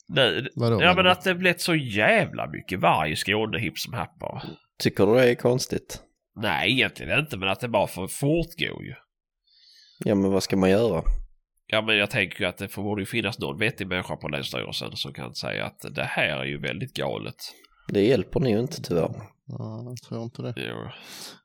Nu, 0.08 0.48
Vadå? 0.56 0.82
ja, 0.82 0.94
men 0.94 1.06
att 1.06 1.22
det 1.22 1.34
blivit 1.34 1.60
så 1.60 1.74
jävla 1.74 2.46
mycket 2.46 2.80
varg 2.80 3.12
i 3.12 3.16
Skåne 3.16 3.58
hipp 3.58 3.78
som 3.78 3.92
happ 3.94 4.18
bara. 4.18 4.42
Tycker 4.78 5.06
du 5.06 5.14
det 5.14 5.30
är 5.30 5.34
konstigt? 5.34 6.02
Nej, 6.36 6.72
egentligen 6.72 7.18
inte, 7.18 7.36
men 7.36 7.48
att 7.48 7.60
det 7.60 7.68
bara 7.68 7.86
får 7.86 8.08
fortgå 8.08 8.82
ju. 8.82 8.94
Ja 10.04 10.14
men 10.14 10.30
vad 10.32 10.42
ska 10.42 10.56
man 10.56 10.70
göra? 10.70 11.02
Ja, 11.66 11.82
men 11.82 11.96
jag 11.96 12.10
tänker 12.10 12.40
ju 12.40 12.46
att 12.46 12.58
det 12.58 12.68
får- 12.68 12.82
borde 12.82 13.02
ju 13.02 13.06
finnas 13.06 13.38
någon 13.38 13.58
vettig 13.58 13.86
människa 13.86 14.16
på 14.16 14.28
Länsstyrelsen 14.28 14.96
som 14.96 15.12
kan 15.12 15.34
säga 15.34 15.64
att 15.64 15.94
det 15.94 16.04
här 16.04 16.38
är 16.38 16.44
ju 16.44 16.58
väldigt 16.60 16.94
galet. 16.96 17.36
Det 17.88 18.02
hjälper 18.06 18.40
ni 18.40 18.50
ju 18.50 18.58
inte 18.60 18.82
tyvärr. 18.82 19.14
Ja, 19.58 19.82
jag 19.84 19.96
tror 20.02 20.22
inte 20.22 20.42
det. 20.42 20.54
Jo. 20.56 20.76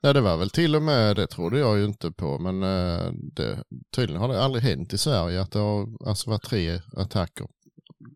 Nej, 0.01 0.14
det 0.14 0.22
var 0.22 0.38
väl 0.38 0.49
till 0.49 0.76
och 0.76 0.82
med, 0.82 1.16
det 1.16 1.28
trodde 1.28 1.60
jag 1.60 1.78
ju 1.78 1.86
inte 1.86 2.12
på, 2.12 2.39
men 2.39 2.64
eh, 2.64 3.12
det, 3.14 3.64
tydligen 3.95 4.22
har 4.22 4.28
det 4.28 4.43
aldrig 4.43 4.64
hänt 4.64 4.93
i 4.93 4.97
Sverige 4.97 5.41
att 5.41 5.51
det 5.51 5.60
har 5.60 5.88
alltså 6.08 6.30
varit 6.30 6.43
tre 6.43 6.80
attacker 6.97 7.47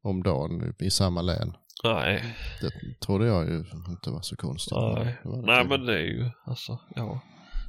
om 0.03 0.23
dagen 0.23 0.73
i 0.79 0.89
samma 0.89 1.21
län. 1.21 1.53
Nej, 1.83 2.35
Det 2.61 2.71
trodde 3.05 3.27
jag 3.27 3.47
ju 3.49 3.65
inte 3.89 4.09
var 4.09 4.21
så 4.21 4.35
konstigt. 4.35 4.77
nej. 4.77 5.17
Det 5.23 5.29
det 5.31 5.41
nej 5.41 5.65
men 5.67 5.85
det 5.85 5.93
är 5.93 6.05
ju 6.05 6.29
alltså, 6.45 6.79
ja. 6.95 7.21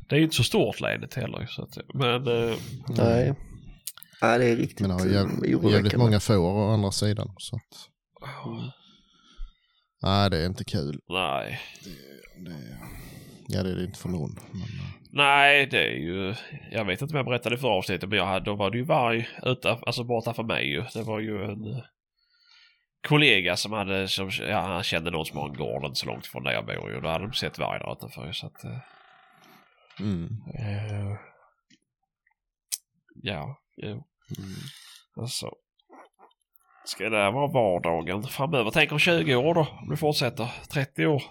Det 0.09 0.15
är 0.15 0.19
ju 0.19 0.25
inte 0.25 0.37
så 0.37 0.43
stort 0.45 0.81
länet 0.81 1.15
heller 1.15 1.47
så 1.47 1.63
att, 1.63 1.79
men 1.95 2.27
eh, 2.27 2.57
Nej. 2.89 3.35
Nej 4.23 4.39
det 4.39 4.45
är 4.45 4.57
riktigt 4.57 4.81
Men 4.81 4.89
det 4.89 4.95
har 5.03 5.07
eh, 5.07 5.13
jäv, 5.13 5.29
jävligt 5.31 5.55
oroväckande. 5.55 5.97
många 5.99 6.21
får 6.21 6.37
å 6.37 6.71
andra 6.73 6.91
sidan. 6.91 7.35
Så 7.39 7.57
att, 7.57 7.63
nej, 10.03 10.31
det 10.31 10.39
är 10.43 10.47
inte 10.47 10.65
kul. 10.65 11.01
nej. 11.09 11.61
Det, 12.45 12.79
ja, 13.49 13.63
det 13.63 13.71
är 13.71 13.77
det 13.77 13.85
inte 13.85 13.99
för 13.99 14.09
någon. 14.09 14.35
Men, 14.53 14.63
eh, 14.63 15.01
Nej, 15.13 15.67
det 15.67 15.87
är 15.87 15.97
ju, 15.97 16.35
jag 16.71 16.85
vet 16.85 17.03
inte 17.03 17.13
om 17.13 17.17
jag 17.17 17.27
berättade 17.27 17.55
i 17.55 17.59
förra 17.59 17.73
avsnittet 17.73 18.09
men 18.09 18.19
jag 18.19 18.27
hade, 18.27 18.45
då 18.45 18.55
var 18.55 18.71
det 18.71 18.79
ju 18.79 18.85
varg 18.85 19.29
utanför, 19.43 19.87
alltså 19.87 20.05
borta 20.05 20.35
för 20.35 20.43
mig 20.43 20.71
ju. 20.71 20.85
Det 20.95 21.03
var 21.03 21.21
ju 21.21 21.45
en 21.45 21.65
eh, 21.75 21.83
kollega 23.09 23.57
som 23.57 23.73
hade, 23.73 24.09
som, 24.09 24.31
ja 24.49 24.61
han 24.61 24.83
kände 24.83 25.11
någon 25.11 25.27
som 25.27 25.39
har 25.39 25.49
en 25.49 25.55
gård 25.57 25.85
inte 25.85 26.01
så 26.01 26.07
långt 26.07 26.27
från 26.27 26.45
där 26.45 26.53
jag 26.53 26.67
bor 26.67 26.91
ju. 26.93 27.01
Då 27.01 27.09
hade 27.09 27.25
de 27.27 27.33
sett 27.33 27.59
varg 27.59 27.79
där 27.79 27.93
utanför 27.93 28.33
så 28.33 28.47
att. 28.47 28.65
eh, 28.65 28.81
mm. 30.01 30.29
Eh, 30.59 31.17
ja, 33.23 33.57
jo. 33.77 34.07
Alltså. 35.21 35.51
Ska 36.85 37.09
det 37.09 37.17
här 37.17 37.33
vara 37.33 37.47
vardagen 37.47 38.23
framöver? 38.23 38.71
Tänk 38.71 38.93
om 38.93 38.99
20 38.99 39.37
år 39.37 39.55
då? 39.55 39.67
Om 39.83 39.89
det 39.91 39.97
fortsätter. 39.97 40.53
30 40.73 41.07
år? 41.07 41.23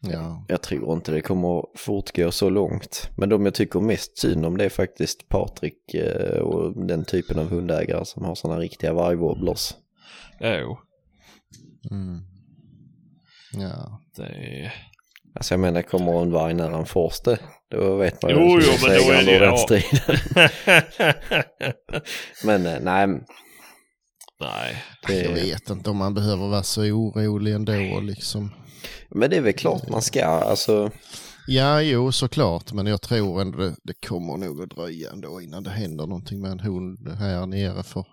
Ja, 0.00 0.44
Jag 0.48 0.62
tror 0.62 0.92
inte 0.92 1.12
det 1.12 1.20
kommer 1.20 1.64
fortgå 1.76 2.30
så 2.30 2.50
långt. 2.50 3.10
Men 3.16 3.28
de 3.28 3.44
jag 3.44 3.54
tycker 3.54 3.80
mest 3.80 4.18
synd 4.18 4.46
om 4.46 4.58
det 4.58 4.64
är 4.64 4.68
faktiskt 4.68 5.28
Patrik 5.28 5.94
eh, 5.94 6.38
och 6.38 6.86
den 6.86 7.04
typen 7.04 7.38
av 7.38 7.48
hundägare 7.48 8.04
som 8.04 8.24
har 8.24 8.34
sådana 8.34 8.60
riktiga 8.60 8.92
vargwobblers. 8.92 9.74
Jo, 10.40 10.78
mm. 11.90 12.20
ja. 13.52 14.00
det 14.16 14.22
är... 14.22 14.74
Alltså 15.34 15.54
jag 15.54 15.60
menar 15.60 15.82
kommer 15.82 16.22
en 16.22 16.32
varg 16.32 16.54
nära 16.54 16.76
en 16.76 16.86
forste, 16.86 17.38
då 17.70 17.96
vet 17.96 18.22
man 18.22 18.30
ju 18.30 18.36
Jo, 18.36 18.46
vem 18.46 18.56
jo, 18.56 18.72
som 18.72 18.88
men 18.88 19.26
då 19.26 19.32
är 19.32 19.40
det 19.40 19.46
ja. 19.46 19.56
striden. 19.56 20.16
Men 22.44 22.66
eh, 22.66 22.80
nej, 22.80 23.20
Nej. 24.40 24.84
det, 25.06 25.22
Jag 25.22 25.32
vet 25.32 25.70
inte 25.70 25.90
om 25.90 25.96
man 25.96 26.14
behöver 26.14 26.48
vara 26.48 26.62
så 26.62 26.82
orolig 26.82 27.52
ändå 27.52 28.00
liksom. 28.00 28.50
men 29.08 29.30
det 29.30 29.36
är 29.36 29.40
väl 29.40 29.52
klart 29.52 29.88
man 29.88 30.02
ska, 30.02 30.24
alltså 30.24 30.90
Ja, 31.46 31.82
jo 31.82 32.12
såklart, 32.12 32.72
men 32.72 32.86
jag 32.86 33.02
tror 33.02 33.40
ändå 33.40 33.58
det, 33.58 33.76
det 33.82 34.06
kommer 34.06 34.36
nog 34.36 34.62
att 34.62 34.70
dröja 34.70 35.10
ändå 35.10 35.40
innan 35.40 35.62
det 35.62 35.70
händer 35.70 36.06
någonting 36.06 36.40
med 36.40 36.50
en 36.50 36.60
hund 36.60 37.08
här 37.08 37.46
nere 37.46 37.82
för 37.82 38.06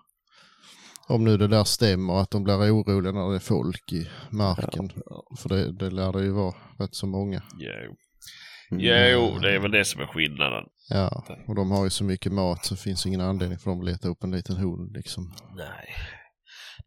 Om 1.08 1.24
nu 1.24 1.36
det 1.36 1.48
där 1.48 1.64
stämmer, 1.64 2.20
att 2.20 2.30
de 2.30 2.44
blir 2.44 2.54
oroliga 2.54 3.12
när 3.12 3.30
det 3.30 3.34
är 3.34 3.38
folk 3.38 3.92
i 3.92 4.08
marken. 4.30 4.92
För 5.38 5.48
det, 5.48 5.72
det 5.72 5.90
lär 5.90 6.12
det 6.12 6.22
ju 6.22 6.30
vara 6.30 6.54
rätt 6.78 6.94
så 6.94 7.06
många. 7.06 7.42
Jo. 7.58 7.96
Mm. 8.70 9.12
jo, 9.12 9.38
det 9.42 9.54
är 9.54 9.58
väl 9.58 9.70
det 9.70 9.84
som 9.84 10.00
är 10.00 10.06
skillnaden. 10.06 10.64
Ja, 10.88 11.24
och 11.46 11.54
de 11.54 11.70
har 11.70 11.84
ju 11.84 11.90
så 11.90 12.04
mycket 12.04 12.32
mat 12.32 12.64
så 12.64 12.76
finns 12.76 13.06
ingen 13.06 13.20
anledning 13.20 13.58
för 13.58 13.70
dem 13.70 13.80
att 13.80 13.86
leta 13.86 14.08
upp 14.08 14.24
en 14.24 14.30
liten 14.30 14.56
hund 14.56 14.92
liksom. 14.92 15.34
Nej. 15.56 15.94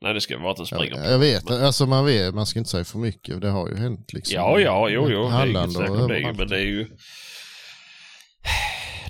Nej, 0.02 0.14
det 0.14 0.22
ska 0.22 0.38
vara 0.38 0.52
att 0.52 0.58
den 0.58 0.66
springer 0.66 0.96
Jag, 0.96 1.04
på. 1.06 1.10
jag 1.12 1.20
vet, 1.20 1.52
alltså 1.52 1.86
man 1.86 2.06
vet, 2.06 2.36
man 2.36 2.46
ska 2.46 2.60
inte 2.60 2.72
säga 2.72 2.84
för 2.84 2.98
mycket. 3.00 3.42
Det 3.42 3.50
har 3.50 3.68
ju 3.70 3.76
hänt 3.76 4.14
liksom. 4.14 4.36
Ja, 4.36 4.60
ja, 4.60 4.90
jo, 4.90 5.08
jo. 5.10 5.20
Det 5.22 5.26
är 5.26 5.30
Halland 5.30 5.78
och 5.78 6.08
det 6.08 6.34
men 6.38 6.48
det 6.48 6.56
är 6.56 6.66
ju... 6.66 6.88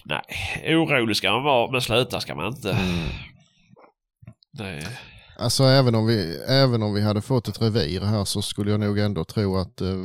Nej, 0.05 0.75
orolig 0.75 1.15
ska 1.17 1.31
man 1.31 1.43
vara, 1.43 1.71
men 1.71 1.81
sluta 1.81 2.19
ska 2.19 2.35
man 2.35 2.47
inte. 2.47 2.71
Mm. 2.71 3.09
Det... 4.57 4.87
Alltså 5.39 5.63
även 5.63 5.95
om, 5.95 6.07
vi, 6.07 6.37
även 6.47 6.83
om 6.83 6.93
vi 6.93 7.01
hade 7.01 7.21
fått 7.21 7.47
ett 7.47 7.61
revir 7.61 8.01
här 8.01 8.25
så 8.25 8.41
skulle 8.41 8.71
jag 8.71 8.79
nog 8.79 8.99
ändå 8.99 9.23
tro 9.23 9.57
att 9.57 9.81
eh, 9.81 9.95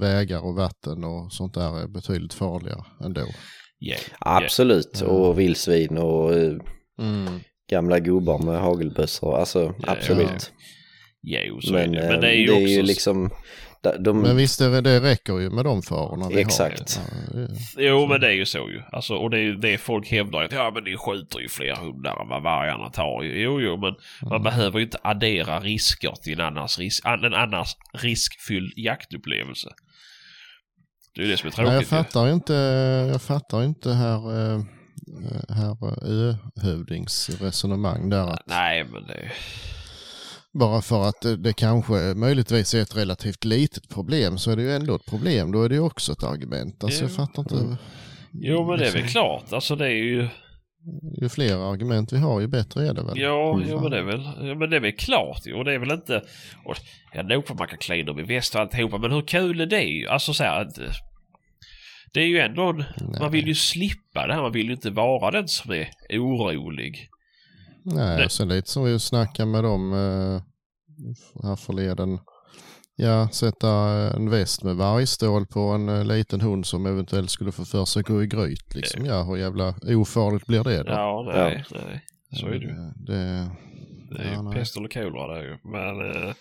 vägar 0.00 0.44
och 0.44 0.54
vatten 0.54 1.04
och 1.04 1.32
sånt 1.32 1.54
där 1.54 1.80
är 1.82 1.86
betydligt 1.88 2.34
farligare 2.34 2.84
ändå. 3.04 3.20
Yeah. 3.80 4.00
Absolut, 4.18 4.98
Ja. 5.00 5.06
och 5.06 5.38
vildsvin 5.38 5.98
och 5.98 6.34
eh, 6.34 6.52
Mm. 6.98 7.40
Gamla 7.70 7.98
gubbar 7.98 8.38
med 8.38 8.60
hagelbössor. 8.60 9.38
Alltså 9.38 9.74
Ja, 9.78 9.92
absolut. 9.92 10.52
Jo, 11.22 11.60
så 11.60 11.72
Men 11.72 11.94
är 11.94 12.00
det. 12.00 12.04
eh, 12.06 12.10
Men 12.10 12.20
det 12.20 12.28
är 12.30 12.34
ju 12.34 12.50
också... 12.52 12.86
liksom, 12.86 13.30
de, 14.00 14.20
Men 14.20 14.36
visst, 14.36 14.58
det, 14.58 14.80
det 14.80 15.00
räcker 15.00 15.38
ju 15.38 15.50
med 15.50 15.64
de 15.64 15.82
farorna 15.82 16.28
vi 16.28 16.40
Exakt. 16.40 16.96
har. 16.96 17.04
Ja, 17.40 17.46
det- 17.76 17.82
Jo, 17.84 18.06
men 18.06 18.20
det 18.20 18.26
är 18.26 18.32
ju 18.32 18.46
så 18.46 18.58
ju. 18.58 18.82
Alltså, 18.92 19.14
och 19.14 19.30
det 19.30 19.36
är 19.38 19.42
ju 19.42 19.56
det 19.56 19.78
folk 19.78 20.08
hävdar 20.10 20.42
att 20.44 20.52
ja, 20.52 20.70
men 20.74 20.84
ni 20.84 20.96
skjuter 20.96 21.38
ju 21.40 21.48
fler 21.48 21.74
hundar 21.76 22.22
än 22.22 22.28
vad 22.28 22.42
vargarna 22.42 22.88
tar. 22.90 23.22
Jo, 23.22 23.60
jo, 23.60 23.76
men 23.76 23.94
man 24.22 24.30
Mm. 24.32 24.42
behöver 24.42 24.78
ju 24.78 24.84
inte 24.84 24.98
addera 25.02 25.60
risker 25.60 26.12
till 26.22 26.40
en 26.40 26.46
annars, 26.46 26.78
risk, 26.78 27.04
en 27.06 27.34
annars 27.34 27.68
riskfylld 27.94 28.72
jaktupplevelse. 28.76 29.68
Det 31.14 31.20
är 31.20 31.24
ju 31.24 31.30
det 31.30 31.36
som 31.36 31.46
är 31.48 31.52
Nej, 31.56 31.64
jag 31.66 31.72
tråkigt. 31.72 31.92
ju. 31.92 31.96
fattar 31.96 32.28
inte, 32.32 32.52
jag 33.12 33.22
fattar 33.22 33.64
inte 33.64 33.90
här, 33.92 34.18
eh, 34.54 34.60
här 35.48 35.76
Ö-hövdings 36.02 37.30
resonemang 37.40 38.10
där. 38.10 38.26
Att 38.26 38.42
Nej, 38.46 38.84
men 38.84 39.06
det... 39.06 39.30
bara 40.52 40.82
för 40.82 41.08
att 41.08 41.42
det, 41.42 41.52
kanske 41.52 41.92
möjligtvis 42.14 42.74
är 42.74 42.82
ett 42.82 42.96
relativt 42.96 43.44
litet 43.44 43.88
problem 43.88 44.38
så 44.38 44.50
är 44.50 44.56
det 44.56 44.62
ju 44.62 44.72
ändå 44.74 44.94
ett 44.94 45.06
problem. 45.06 45.52
Då 45.52 45.62
är 45.62 45.68
det 45.68 45.74
ju 45.74 45.80
också 45.80 46.12
ett 46.12 46.22
argument. 46.24 46.84
Alltså 46.84 47.04
jag 47.04 47.12
fattar 47.12 47.42
inte. 47.42 47.76
Jo, 48.32 48.66
men 48.70 48.78
det 48.78 48.86
är 48.86 48.92
väl 48.92 49.02
liksom, 49.02 49.20
klart. 49.20 49.52
Alltså 49.52 49.76
det 49.76 49.86
är 49.86 49.90
ju... 50.04 50.28
Ju 51.22 51.28
fler 51.28 51.72
argument 51.72 52.12
vi 52.12 52.18
har 52.18 52.40
ju 52.40 52.46
bättre 52.46 52.88
är 52.88 52.94
det 52.94 53.02
väl. 53.02 53.18
Ja, 53.18 53.54
Mm. 53.54 53.68
jo, 53.70 53.80
men 53.80 53.90
det 53.90 53.98
är 53.98 54.02
väl, 54.02 54.22
ja, 54.48 54.54
men 54.54 54.70
det 54.70 54.76
är 54.76 54.80
väl 54.80 54.92
klart 54.92 55.46
ju. 55.46 55.54
Och 55.54 55.64
det 55.64 55.74
är 55.74 55.78
väl 55.78 55.90
inte... 55.90 56.22
Och, 56.64 56.76
ja, 57.14 57.22
nog 57.22 57.46
för 57.46 57.54
man 57.54 57.68
kan 57.68 57.78
klä 57.78 58.02
dem 58.02 58.18
i 58.18 58.22
väst 58.22 58.54
och 58.54 58.60
alltihopa, 58.60 58.98
men 58.98 59.12
hur 59.12 59.22
kul 59.22 59.60
är 59.60 59.66
det? 59.66 60.06
Alltså 60.10 60.34
så 60.34 60.44
här 60.44 60.60
att... 60.62 60.78
eh, 62.16 62.20
Det 62.20 62.26
är 62.26 62.28
ju 62.28 62.38
ändå... 62.38 62.68
En, 62.68 62.76
Nej. 62.76 63.20
man 63.20 63.32
vill 63.32 63.46
ju 63.48 63.54
slippa 63.54 64.26
det 64.26 64.34
här. 64.34 64.42
Man 64.42 64.52
vill 64.52 64.66
ju 64.66 64.72
inte 64.72 64.90
vara 64.90 65.30
den 65.30 65.48
som 65.48 65.72
är 65.72 65.88
orolig. 66.10 67.08
Nej, 67.84 68.24
och 68.24 68.32
sen 68.32 68.48
lite 68.48 68.70
som 68.70 68.84
vi 68.84 68.98
snackade 68.98 69.50
med 69.50 69.64
dem 69.64 69.92
eh, 69.92 70.42
här 71.48 71.56
förleden. 71.56 72.18
Ja, 72.96 73.28
sätta 73.32 73.68
en 74.16 74.30
väst 74.30 74.62
med 74.62 74.76
vargstål 74.76 75.46
på 75.46 75.60
en 75.60 75.88
eh, 75.88 76.04
liten 76.04 76.40
hund 76.40 76.66
som 76.66 76.86
eventuellt 76.86 77.30
skulle 77.30 77.52
få 77.52 77.64
för 77.64 77.84
sig 77.84 78.02
gå 78.02 78.22
i 78.22 78.26
gryt. 78.26 78.74
Liksom. 78.74 79.06
Ja, 79.06 79.22
hur 79.22 79.36
jävla 79.36 79.74
ofarligt 79.82 80.46
blir 80.46 80.64
det 80.64 80.82
då? 80.82 80.92
Ja, 80.92 81.32
nej, 81.34 81.64
nej. 81.70 82.04
Så 82.40 82.46
är 82.46 82.50
det 82.50 82.56
ju. 82.64 82.70
Eh, 82.70 82.92
Det, 82.96 83.50
Det 84.10 84.22
är 84.22 84.24
ju 84.28 84.32
Ja, 84.32 84.42
nej. 84.42 84.54
pest 84.54 84.76
eller 84.76 84.88
kolera 84.88 85.34
det 85.34 85.38
är 85.40 85.42
ju. 85.44 85.56
Men, 85.64 86.10
eh, 86.10 86.32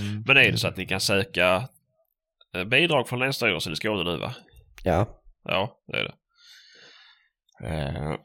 mm, 0.00 0.22
men 0.26 0.36
är 0.36 0.52
det 0.52 0.58
så 0.58 0.68
att 0.68 0.76
ni 0.76 0.86
kan 0.86 1.00
söka 1.00 1.68
eh, 2.56 2.64
bidrag 2.64 3.08
från 3.08 3.18
Länsstyrelsen 3.18 3.72
i 3.72 3.76
Skåne 3.76 4.04
nu 4.12 4.18
va? 4.18 4.34
Ja, 4.84 5.20
Ja, 5.44 5.82
det 5.86 5.96
är 5.98 6.04
det. 6.04 6.14
Eh, 7.68 8.16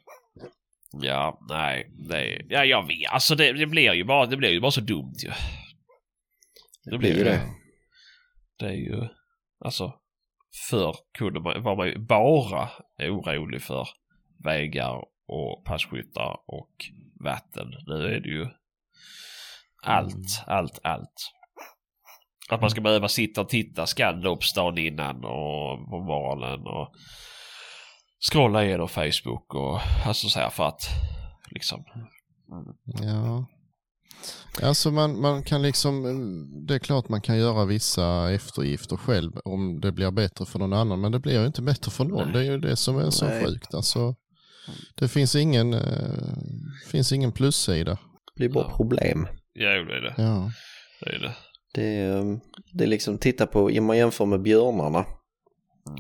ja, 0.91 1.39
nej, 1.49 1.91
det 2.09 2.17
är, 2.17 2.45
ja, 2.49 2.65
jag 2.65 2.87
vet. 2.87 3.11
Alltså 3.11 3.35
det, 3.35 3.53
det 3.53 3.65
blir 3.65 3.93
ju 3.93 4.03
bara, 4.03 4.25
det 4.25 4.37
blir 4.37 4.49
ju 4.49 4.59
bara 4.59 4.71
så 4.71 4.81
dumt 4.81 5.15
ju. 5.23 5.31
det 6.91 6.97
blir 6.97 7.17
ju 7.17 7.23
det. 7.23 7.41
Det 8.59 8.65
är 8.65 8.71
ju, 8.71 9.07
alltså, 9.59 9.93
förr 10.69 10.95
kunde 11.17 11.39
man, 11.39 11.63
var 11.63 11.75
man 11.75 11.87
ju 11.87 11.97
bara 11.97 12.69
orolig 12.99 13.61
för 13.61 13.87
vägar 14.43 15.03
och 15.27 15.63
passkyttar 15.65 16.39
och 16.47 16.71
vatten. 17.23 17.67
Nu 17.87 18.05
är 18.05 18.19
det 18.19 18.29
ju 18.29 18.47
allt, 19.83 20.43
allt, 20.47 20.79
allt. 20.83 21.31
Att 22.49 22.61
man 22.61 22.69
ska 22.69 22.81
behöva 22.81 23.07
sitta 23.07 23.41
och 23.41 23.49
titta 23.49 23.85
Scandops 23.87 24.53
dagen 24.53 24.77
innan 24.77 25.15
och 25.15 25.89
på 25.89 26.03
morgonen 26.07 26.67
och 26.67 26.93
scrolla 28.31 28.65
igenom 28.65 28.87
Facebook 28.89 29.53
och 29.55 29.79
alltså 30.05 30.27
så 30.29 30.39
här 30.39 30.49
för 30.49 30.63
att 30.67 30.81
liksom. 31.51 31.83
Ja. 33.03 33.45
Alltså 34.63 34.91
man, 34.91 35.21
man 35.21 35.43
kan 35.43 35.61
liksom, 35.61 36.03
det 36.67 36.75
är 36.75 36.79
klart 36.79 37.09
man 37.09 37.21
kan 37.21 37.37
göra 37.37 37.65
vissa 37.65 38.31
eftergifter 38.31 38.97
själv 38.97 39.31
om 39.45 39.79
det 39.81 39.91
blir 39.91 40.11
bättre 40.11 40.45
för 40.45 40.59
någon 40.59 40.73
annan, 40.73 41.01
men 41.01 41.11
det 41.11 41.19
blir 41.19 41.39
ju 41.39 41.45
inte 41.45 41.61
bättre 41.61 41.91
för 41.91 42.03
någon. 42.05 42.23
Nej. 42.23 42.33
Det 42.33 42.39
är 42.39 42.43
ju 42.51 42.57
det 42.57 42.75
som 42.75 42.97
är 42.97 43.09
så 43.09 43.25
Nej. 43.25 43.43
sjukt. 43.45 43.73
Alltså, 43.73 44.15
det 44.95 45.07
finns 45.07 45.35
ingen, 45.35 45.73
eh, 45.73 46.35
finns 46.91 47.11
ingen 47.11 47.31
plussida. 47.31 47.91
Det 47.91 48.35
blir 48.35 48.49
bara 48.49 48.67
Ja. 48.69 48.75
problem. 48.75 49.27
Ja, 49.53 49.69
det 49.69 49.97
är 49.97 50.01
det. 50.01 50.13
Ja. 50.17 50.51
Det 51.01 51.09
är 51.15 51.19
det. 51.19 51.35
Det 51.76 51.84
är, 51.84 52.11
um, 52.17 52.39
det 52.73 52.84
är 52.84 52.88
liksom, 52.88 53.17
titta 53.17 53.45
på, 53.47 53.59
om 53.63 53.86
man 53.86 53.97
jämför 53.97 54.26
med 54.26 54.41
björnarna. 54.41 55.05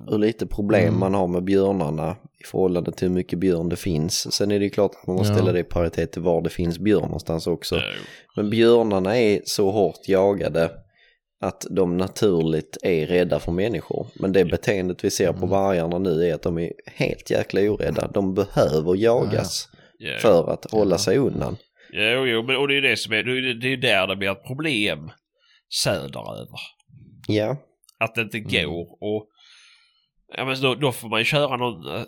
Hur 0.09 0.17
lite 0.17 0.47
problem 0.47 0.87
Mm. 0.87 0.99
man 0.99 1.13
har 1.13 1.27
med 1.27 1.43
björnarna 1.43 2.15
i 2.39 2.43
förhållande 2.43 2.91
till 2.91 3.07
hur 3.07 3.15
mycket 3.15 3.39
björn 3.39 3.69
det 3.69 3.75
finns. 3.75 4.33
Sen 4.33 4.51
är 4.51 4.59
det 4.59 4.65
ju 4.65 4.69
klart 4.71 4.91
att 5.01 5.07
man 5.07 5.15
måste 5.15 5.31
Ja. 5.33 5.37
ställa 5.37 5.51
det 5.51 5.59
i 5.59 5.63
paritet 5.63 6.11
till 6.11 6.21
var 6.21 6.41
det 6.41 6.49
finns 6.49 6.79
björn 6.79 7.01
någonstans 7.01 7.47
också. 7.47 7.75
Ja, 7.75 7.81
Men 8.35 8.49
björnarna 8.49 9.17
är 9.17 9.41
så 9.45 9.71
hårt 9.71 10.07
jagade 10.07 10.71
att 11.41 11.65
de 11.69 11.97
naturligt 11.97 12.77
är 12.81 13.05
rädda 13.07 13.39
för 13.39 13.51
människor. 13.51 14.07
Men 14.19 14.31
det 14.31 14.45
beteendet 14.45 15.03
vi 15.03 15.09
ser 15.09 15.31
på 15.31 15.37
Mm. 15.37 15.49
vargarna 15.49 15.97
nu 15.99 16.29
är 16.29 16.33
att 16.33 16.41
de 16.41 16.57
är 16.59 16.71
helt 16.85 17.31
jäkla 17.31 17.61
orädda. 17.61 18.07
De 18.13 18.33
behöver 18.33 18.95
jagas 18.95 19.69
ja. 19.97 20.17
för 20.21 20.49
att 20.53 20.71
hålla 20.71 20.93
Ja. 20.95 20.97
sig 20.99 21.17
undan. 21.17 21.57
Jo, 21.93 22.25
jo, 22.25 22.43
men 22.43 22.55
och 22.55 22.67
det 22.67 22.73
är 22.73 22.75
ju 22.75 22.81
det 22.81 22.97
som 22.97 23.13
är, 23.13 23.23
det 23.61 23.67
är 23.73 23.77
där 23.77 24.07
det 24.07 24.15
blir 24.15 24.31
ett 24.31 24.43
problem 24.47 25.11
söderöver. 25.69 26.59
Ja, 27.27 27.57
Att 27.99 28.15
det 28.15 28.21
inte 28.21 28.37
Mm. 28.37 28.49
går 28.69 28.87
och 29.01 29.29
Ja 30.37 30.45
men 30.45 30.61
då, 30.61 30.75
då 30.75 30.91
får 30.91 31.09
man 31.09 31.19
ju 31.19 31.25
köra 31.25 31.57
någon... 31.57 31.95
eh, 31.95 32.01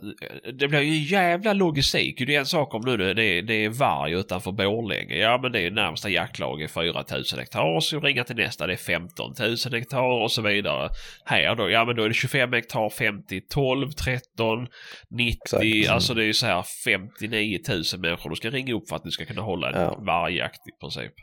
Det 0.53 0.67
blir 0.67 0.81
ju 0.81 1.03
jävla 1.03 1.53
logistik. 1.53 2.23
Det 2.27 2.35
är 2.35 2.39
en 2.39 2.45
sak 2.45 2.73
om 2.73 2.81
nu 2.85 2.97
det, 2.97 3.13
det, 3.13 3.41
det 3.41 3.53
är 3.65 3.69
varg 3.69 4.13
utanför 4.13 4.51
Borlänge. 4.51 5.15
Ja 5.15 5.39
men 5.41 5.51
det 5.51 5.59
är 5.61 5.71
närmsta 5.71 6.09
jaktlag 6.09 6.61
är 6.61 6.67
4000 6.67 7.39
hektar. 7.39 7.79
Så 7.79 7.99
ringa 7.99 8.23
till 8.23 8.35
nästa 8.35 8.67
det 8.67 8.73
är 8.73 8.77
15 8.77 9.33
000 9.39 9.55
hektar 9.71 10.01
och 10.23 10.31
så 10.31 10.41
vidare. 10.41 10.89
Här 11.25 11.55
då, 11.55 11.69
ja 11.69 11.85
men 11.85 11.95
då 11.95 12.03
är 12.03 12.07
det 12.07 12.13
25 12.13 12.53
hektar, 12.53 12.89
50, 12.89 13.41
12, 13.49 13.91
13, 13.91 14.67
90. 15.09 15.37
Exakt. 15.41 15.89
Alltså 15.93 16.13
det 16.13 16.23
är 16.23 16.27
ju 16.27 16.33
så 16.33 16.45
här 16.45 16.63
59 16.85 17.59
000 17.69 17.83
människor 18.01 18.29
du 18.29 18.35
ska 18.35 18.49
ringa 18.49 18.73
upp 18.73 18.89
för 18.89 18.95
att 18.95 19.03
du 19.03 19.11
ska 19.11 19.25
kunna 19.25 19.41
hålla 19.41 19.69
en 19.71 19.81
Ja. 19.81 19.97
vargjakt 20.01 20.67
i 20.67 20.71
princip. 20.81 21.13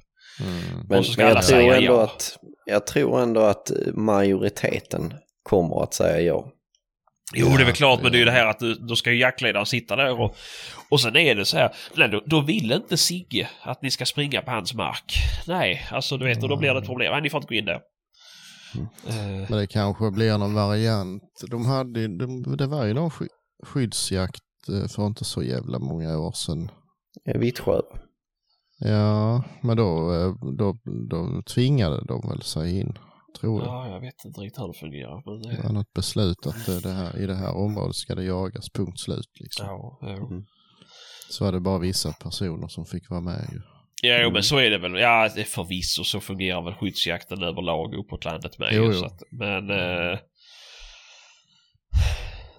Mm. 0.41 0.87
men, 0.89 0.99
Och 0.99 1.07
så 1.07 1.13
ska 1.13 1.23
men 1.23 1.33
jag, 1.35 1.43
tror 1.43 1.59
säga 1.59 1.77
ändå 1.77 1.93
ja. 1.93 2.03
att, 2.03 2.39
jag 2.67 2.87
tror 2.87 3.23
ändå 3.23 3.41
att 3.41 3.71
majoriteten 3.95 5.15
kommer 5.43 5.83
att 5.83 5.95
säga 5.95 6.21
ja. 6.21 6.51
Jo, 7.35 7.49
det 7.57 7.63
är 7.63 7.67
väl 7.67 7.75
klart, 7.75 8.03
men 8.03 8.13
det 8.13 8.17
är 8.17 8.21
ju 8.21 8.25
det 8.25 8.31
här 8.31 8.47
att 8.47 8.59
du, 8.59 8.75
då 8.75 8.97
ska 8.97 9.11
ju 9.11 9.19
jaktledaren 9.19 9.67
sitta 9.67 9.97
där 9.97 10.21
och, 10.21 10.37
och 10.89 11.01
sen 11.01 11.17
är 11.17 11.35
det 11.35 11.45
så 11.45 11.57
här, 11.57 11.75
nej, 11.95 12.09
då, 12.09 12.23
då 12.27 12.41
vill 12.41 12.73
inte 12.73 12.97
Sigge 12.97 13.49
att 13.63 13.83
ni 13.83 13.91
ska 13.91 14.07
springa 14.07 14.43
på 14.43 14.51
hans 14.51 14.75
mark. 14.75 15.15
Nej, 15.47 15.87
alltså 15.91 16.17
du 16.17 16.25
vet, 16.25 16.43
och 16.43 16.49
då 16.49 16.57
blir 16.57 16.75
det 16.75 16.79
ett 16.79 16.87
problem. 16.87 17.13
Nej, 17.13 17.23
ni 17.23 17.31
får 17.31 17.39
inte 17.39 17.55
gå 17.55 17.59
in 17.59 17.65
där. 17.65 17.81
Mm. 18.75 18.87
Eh, 19.09 19.49
Men 19.51 19.59
det 19.59 19.67
kanske 19.67 20.11
blir 20.11 20.39
någon 20.39 20.55
variant. 20.55 21.23
De 21.51 21.67
hade, 21.67 22.09
de, 22.19 22.57
det 22.57 22.67
var 22.67 22.85
ju 22.85 22.95
någon 22.95 23.11
sky, 23.11 23.27
skyddsjakt 23.67 24.43
eh, 24.69 24.89
för 24.89 25.07
inte 25.07 25.25
så 25.25 25.43
jävla 25.43 25.79
många 25.79 26.19
år 26.19 26.33
sedan. 26.33 26.71
Vittsjö. 27.35 27.81
Ja, 28.85 29.45
men 29.61 29.77
då, 29.77 30.13
eh, 30.15 30.35
då, 30.59 30.77
då 31.11 31.43
tvingade 31.43 32.05
de 32.05 32.29
väl 32.29 32.43
sig 32.43 32.81
in, 32.81 32.99
tror 33.41 33.61
jag. 33.63 33.69
ja, 33.69 33.89
jag 33.89 34.01
vet 34.01 34.25
inte 34.25 34.41
riktigt 34.41 34.63
hur 34.63 34.69
det 34.69 34.79
fungerar. 34.79 35.23
Men 35.27 35.43
Det 35.43 35.57
det, 35.57 35.63
var 35.63 35.73
något 35.73 35.93
beslut 35.93 36.47
att 36.47 36.83
det 36.83 36.91
här, 36.93 37.19
i 37.19 37.27
det 37.27 37.35
här 37.35 37.57
området 37.57 37.97
ska 37.97 38.15
det 38.15 38.25
jagas, 38.25 38.71
punkt 38.71 39.01
slut. 39.01 39.31
Liksom. 39.41 39.67
ja, 39.67 39.99
ja. 40.01 40.09
Mm. 40.09 40.45
Så 41.31 41.45
var 41.45 41.53
det 41.53 41.61
bara 41.61 41.79
vissa 41.79 42.13
personer 42.13 42.69
som 42.69 42.87
fick 42.87 43.11
vara 43.11 43.21
med 43.21 43.49
ju. 43.53 43.61
ja, 44.09 44.15
jo, 44.17 44.21
Mm. 44.23 44.33
men 44.33 44.43
så 44.43 44.59
är 44.59 44.71
det 44.71 44.79
väl. 44.79 44.95
Ja, 44.95 45.29
förvisso 45.47 46.05
så 46.05 46.21
fungerar 46.21 46.63
väl 46.63 46.75
skyddsjakten 46.75 47.43
överlag 47.43 47.95
uppåt 47.95 48.25
landet 48.25 48.59
med. 48.59 48.69
Jo, 48.73 48.83
ju, 48.83 48.89
jo. 48.93 48.99
Så 48.99 49.07
att, 49.07 49.23
men... 49.31 49.71
Eh, 49.71 50.19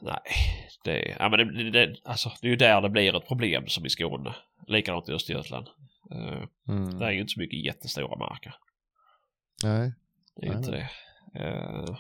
nej, 0.02 0.22
det, 0.84 1.16
ja, 1.20 1.30
men 1.30 1.40
det, 1.40 1.64
det, 1.64 1.72
det, 1.72 1.96
alltså, 2.06 2.32
det 2.42 2.48
är 2.48 2.52
ju 2.52 2.56
där 2.56 2.82
det 2.82 2.90
blir 2.90 3.16
ett 3.16 3.28
problem 3.28 3.68
som 3.68 3.86
i 3.86 3.90
Skåne. 3.90 4.36
Likadant 4.68 5.10
i 5.10 5.12
Östergötland. 5.12 5.68
Eh, 6.12 6.43
Mm. 6.70 6.99
Det 6.99 7.06
är 7.06 7.12
ju 7.12 7.20
inte 7.22 7.32
så 7.34 7.39
mycket 7.39 7.66
jättestora 7.66 8.18
marker. 8.18 8.56
Nej. 9.64 9.93
Det 10.36 10.45
är 10.47 10.49
Nej, 10.49 10.58
inte 10.58 10.72
det. 10.72 10.89
Eh, 11.43 11.95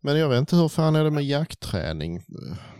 Men 0.00 0.18
jag 0.18 0.28
vet 0.28 0.38
inte 0.38 0.56
hur 0.56 0.68
fan 0.68 0.96
är 0.96 1.04
det 1.04 1.10
med 1.10 1.24
jaktträning 1.24 2.16
eh, 2.16 2.22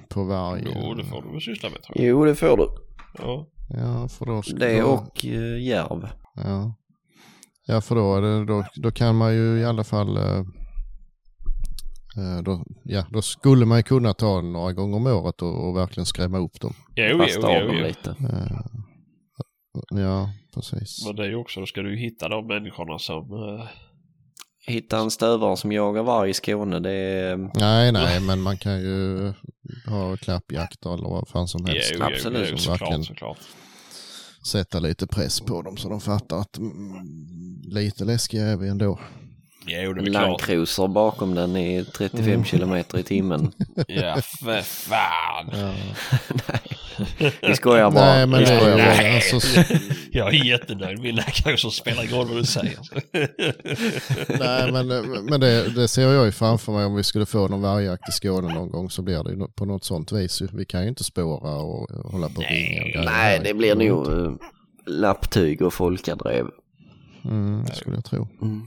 på 0.09 0.25
varg? 0.25 0.63
jo, 0.67 0.95
det 0.95 1.05
får 1.05 1.23
du 1.23 1.31
väl 1.33 1.41
syssla 1.41 1.71
med 1.71 1.83
tror 1.83 1.99
jag. 1.99 2.07
Jo, 2.07 2.25
det 2.25 2.35
får 2.35 2.57
du. 2.57 2.69
Ja. 3.19 3.49
Ja, 3.71 4.09
för 4.09 4.27
då... 4.27 4.43
ska- 4.43 4.57
Det 4.57 4.83
och 4.83 5.25
uh, 5.25 5.61
järv. 5.63 6.09
Ja. 6.35 6.75
Ja, 7.67 7.81
för 7.81 7.95
då, 7.95 8.17
är 8.17 8.21
det, 8.23 8.45
då, 8.45 8.65
då 8.77 8.91
kan 8.91 9.17
man 9.17 9.35
ju 9.35 9.59
i 9.61 9.65
alla 9.65 9.85
fall... 9.85 10.19
då, 12.45 12.65
ja, 12.85 13.05
då 13.11 13.23
skulle 13.23 13.67
man 13.67 13.79
ju 13.79 13.83
kunna 13.83 14.15
ta 14.15 14.41
några 14.41 14.73
gånger 14.73 14.97
om 14.97 15.07
året 15.07 15.43
och, 15.43 15.69
och 15.69 15.77
verkligen 15.77 16.07
skrämma 16.07 16.39
upp 16.39 16.61
dem. 16.61 16.75
Jo, 16.97 17.05
jo, 17.11 17.23
av 17.23 17.53
jo, 17.55 17.67
dem 17.67 17.77
jo. 17.79 17.83
lite. 17.87 18.11
Eh, 18.11 18.61
ja, 19.91 20.31
precis. 20.55 21.07
Men 21.07 21.17
det 21.17 21.23
är 21.25 21.29
ju 21.29 21.37
också, 21.37 21.61
då 21.61 21.67
ska 21.67 21.83
du 21.83 21.91
ju 21.91 21.97
hitta 21.97 22.29
de 22.29 22.47
människorna 22.47 22.99
som... 22.99 23.33
eh, 23.33 23.67
Hitta 24.67 24.99
en 24.99 25.11
stövare 25.11 25.57
som 25.57 25.73
jagar 25.73 26.03
varg 26.03 26.31
i 26.31 26.35
Skåne, 26.35 26.81
det 26.81 26.91
är... 26.91 27.37
Nej, 27.55 27.93
nej, 27.93 28.21
men 28.21 28.41
man 28.41 28.57
kan 28.57 28.81
ju 28.81 29.33
ha 29.87 30.17
klappjakt 30.17 30.87
eller 30.87 31.09
vad 31.09 31.29
fan 31.29 31.49
som 31.49 31.65
helst. 31.65 31.93
jo, 31.95 32.05
absolut, 32.05 32.49
jo, 32.51 32.57
såklart, 32.57 33.05
såklart. 33.07 33.39
Sätta 34.47 34.79
lite 34.79 35.07
press 35.07 35.41
på 35.41 35.63
dem 35.63 35.77
så 35.77 35.89
de 35.89 36.01
fattar 36.01 36.37
att 36.41 36.59
mm, 36.59 36.73
lite 37.69 38.05
läskiga 38.05 38.47
är 38.47 38.57
vi 38.57 38.69
ändå. 38.69 39.01
Jo, 39.69 39.93
det 39.93 40.01
är. 40.01 40.11
Landcruiser 40.11 40.89
bakom 40.89 41.35
den 41.35 41.57
i 41.57 41.85
35 41.85 42.29
Mm. 42.29 42.45
kilometer 42.45 42.99
i 42.99 43.03
timmen. 43.03 43.53
Ja, 43.89 44.17
för 44.45 44.61
fan. 44.63 45.51
Ja. 45.53 45.73
Vi 47.49 47.55
skojar 47.57 47.91
bara. 47.91 48.05
Nej, 48.05 48.27
men 48.27 48.39
Vi 48.39 48.45
det 48.45 48.53
är 48.53 48.61
skojar 48.61 48.79
ju 48.79 48.85
bara. 48.85 49.15
alltså, 49.15 49.65
Jag 50.13 50.29
är 50.35 50.45
jättenöjd. 50.45 50.99
Min 51.03 51.15
läkare 51.15 51.57
så 51.57 51.71
spelar 51.71 52.03
ingen 52.05 52.15
roll 52.17 52.27
vad 52.29 52.37
du 52.37 52.45
säger. 52.45 52.79
Nej, 54.39 54.73
men, 54.73 54.87
men 55.25 55.41
det, 55.41 55.69
det 55.75 55.89
ser 55.89 56.03
jag 56.13 56.25
ju 56.27 56.33
framför 56.33 56.73
mig 56.73 56.85
om 56.85 56.95
vi 56.95 57.03
skulle 57.03 57.27
få 57.27 57.49
någon 57.49 57.61
vargjakt 57.63 58.09
i 58.09 58.13
Skåne 58.13 58.55
någon 58.55 58.71
gång 58.71 58.91
så 58.91 59.03
blir 59.03 59.25
det 59.25 59.31
ju 59.31 59.47
på 59.49 59.65
något 59.65 59.85
sånt 59.85 60.13
vis. 60.13 60.43
Vi 60.53 60.65
kan 60.65 60.83
ju 60.83 60.89
inte 60.89 61.05
spåra 61.05 61.55
och 61.57 61.91
hålla 62.13 62.29
på 62.29 62.41
och 62.41 62.47
ringa. 62.51 63.03
Nej, 63.05 63.41
det 63.45 63.55
blir 63.55 63.75
nog 63.75 64.09
uh, 64.09 64.33
lapptyg 64.87 65.63
och 65.63 65.75
folkadrev. 65.75 66.47
Mm, 67.25 67.65
det 67.67 67.75
skulle 67.75 67.97
jag 67.97 68.05
tro. 68.05 68.29
Mm. 68.43 68.63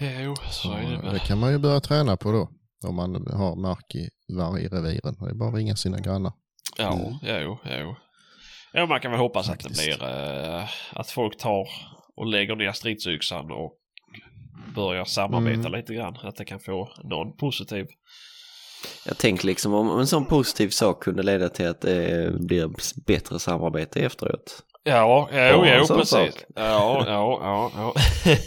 Jo, 0.00 0.34
så 0.50 0.72
är 0.72 1.02
det 1.02 1.10
Det 1.12 1.18
kan 1.18 1.38
man 1.38 1.52
ju 1.52 1.58
börja 1.58 1.80
träna 1.80 2.16
på 2.16 2.32
då. 2.32 2.50
Om 2.88 2.94
man 2.94 3.14
har 3.32 3.56
mark 3.56 3.94
i 3.94 4.08
vargreviren. 4.36 5.16
Det 5.20 5.30
är 5.30 5.34
bara 5.34 5.48
att 5.48 5.54
ringa 5.54 5.76
sina 5.76 5.98
grannar. 6.00 6.32
Ja, 6.78 7.18
jo, 7.22 7.58
jo. 7.64 7.94
Ja, 8.72 8.86
man 8.86 9.00
kan 9.00 9.10
väl 9.10 9.20
hoppas 9.20 9.48
att 9.50 9.58
det 9.58 9.62
Faktiskt. 9.64 9.98
blir 9.98 10.08
eh, 10.08 10.68
att 10.92 11.10
folk 11.10 11.38
tar 11.38 11.68
och 12.16 12.26
lägger 12.26 12.56
ner 12.56 12.72
stridsyxan 12.72 13.50
och 13.50 13.76
börjar 14.74 15.04
samarbeta 15.04 15.60
Mm. 15.68 15.72
lite 15.72 15.94
grann. 15.94 16.16
Att 16.22 16.36
det 16.36 16.44
kan 16.44 16.60
få 16.60 16.88
någon 17.04 17.36
positiv. 17.36 17.86
Jag 19.06 19.18
tänker 19.18 19.46
liksom 19.46 19.74
om 19.74 20.00
en 20.00 20.06
sån 20.06 20.24
positiv 20.26 20.68
sak 20.68 21.02
kunde 21.02 21.22
leda 21.22 21.48
till 21.48 21.66
att 21.68 21.80
det 21.80 22.32
blir 22.40 22.70
bättre 23.06 23.38
samarbete 23.38 24.00
efteråt. 24.00 24.62
Ja, 24.82 25.28
jo, 25.32 25.64
jo, 25.78 25.84
sån 25.84 25.98
precis. 25.98 26.10
sak. 26.10 26.44
Ja, 26.56 27.04
ja, 27.06 27.38
ja, 27.42 27.70
ja. 27.76 27.94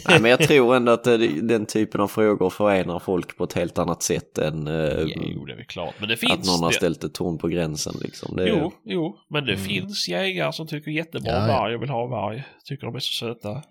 Nej, 0.08 0.20
men 0.20 0.30
jag 0.30 0.40
tror 0.40 0.76
ändå 0.76 0.92
att 0.92 1.04
det, 1.04 1.16
den 1.40 1.66
typen 1.66 2.00
av 2.00 2.08
frågor 2.08 2.50
förenar 2.50 2.98
folk 2.98 3.36
på 3.36 3.44
ett 3.44 3.52
helt 3.52 3.78
annat 3.78 4.02
sätt 4.02 4.38
än 4.38 4.68
uh, 4.68 5.00
Jo, 5.16 5.44
det 5.44 5.52
är 5.52 5.64
klart. 5.64 5.94
Men 5.98 6.08
det 6.08 6.16
finns... 6.16 6.32
att 6.32 6.44
någon 6.46 6.62
har 6.62 6.70
ställt 6.70 7.04
ett 7.04 7.14
torn 7.14 7.38
på 7.38 7.48
gränsen. 7.48 7.94
Liksom. 8.02 8.36
Det, 8.36 8.48
Jo, 8.48 8.72
jo, 8.84 9.16
men 9.30 9.44
det 9.44 9.52
Mm. 9.52 9.64
finns 9.64 10.08
jägare 10.08 10.52
som 10.52 10.66
tycker 10.66 10.90
jättebra 10.90 11.32
Ja, 11.32 11.42
om 11.42 11.48
ja. 11.48 11.60
varg 11.60 11.74
och 11.74 11.82
vill 11.82 11.90
ha 11.90 12.06
varg. 12.06 12.44
Tycker 12.64 12.86
de 12.86 12.94
är 12.94 12.98
så 13.00 13.12
söta. 13.12 13.62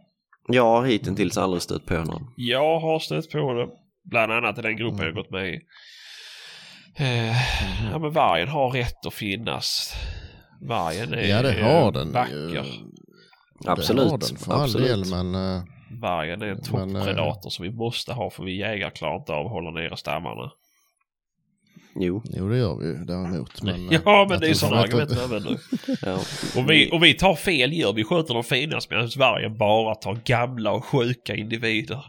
Jag 0.48 0.64
har 0.64 0.86
hittills 0.86 1.38
aldrig 1.38 1.62
stött 1.62 1.86
på 1.86 1.94
någon. 1.94 2.34
Jag 2.38 2.80
har 2.80 3.00
stött 3.00 3.32
på 3.32 3.54
det. 3.54 3.68
Bland 4.10 4.32
annat 4.32 4.58
i 4.60 4.62
den 4.62 4.76
gruppen 4.78 5.00
Mm. 5.00 5.06
jag 5.06 5.16
gått 5.16 5.32
med 5.32 5.50
i. 5.50 5.60
Eh, 6.98 7.36
ja 7.92 8.00
men 8.00 8.12
vargen 8.12 8.48
har 8.48 8.70
rätt 8.72 9.06
att 9.06 9.14
finnas. 9.14 9.94
Vargen 10.68 11.14
är 11.14 11.28
Ja, 11.28 11.42
det 11.42 11.62
har 11.64 11.92
den 11.92 12.12
vacker. 12.12 12.50
ju. 12.50 12.64
Absolut. 13.66 14.04
Det 14.06 14.10
har 14.12 14.18
den 14.18 14.38
för 14.38 14.54
all 14.54 14.62
absolut. 14.64 14.88
del, 14.88 15.06
men... 15.24 15.36
eh, 15.58 15.64
Vargen 16.02 16.42
är 16.42 16.46
en 16.48 16.60
Men, 16.72 16.96
eh, 16.96 17.02
toppredator 17.04 17.50
som 17.50 17.64
vi 17.64 17.72
måste 17.72 18.14
ha 18.14 18.30
för 18.30 18.44
vi 18.44 18.58
jägare 18.60 18.92
klarar 18.92 19.16
inte 19.16 19.34
av 19.34 19.46
att 19.46 19.52
hålla 19.52 19.72
nere 19.72 19.98
stammarna. 19.98 20.52
Jo, 21.96 22.22
Jo, 22.26 22.50
det 22.50 22.58
gör 22.58 22.76
vi 22.80 22.86
ju 22.86 23.06
däremot. 23.06 23.62
Men, 23.64 23.90
eh, 23.92 24.00
ja 24.06 24.26
men 24.30 24.36
att 24.36 24.42
det 24.42 24.50
är 24.50 24.54
sådana 24.54 24.82
argument 24.82 25.12
vi 25.12 25.22
använder. 25.24 25.60
ja. 26.02 26.14
Och 26.58 26.70
vi, 26.70 26.90
och 26.92 27.04
vi 27.04 27.14
tar 27.14 27.36
fel 27.36 27.74
djur. 27.74 27.94
Vi 27.94 28.04
skjuter 28.04 28.34
de 28.34 28.44
finaste 28.44 28.94
medan 28.96 29.10
vargen 29.18 29.58
bara 29.58 29.96
tar 29.96 30.20
gamla 30.26 30.72
och 30.72 30.86
sjuka 30.86 31.36
individer. 31.36 32.06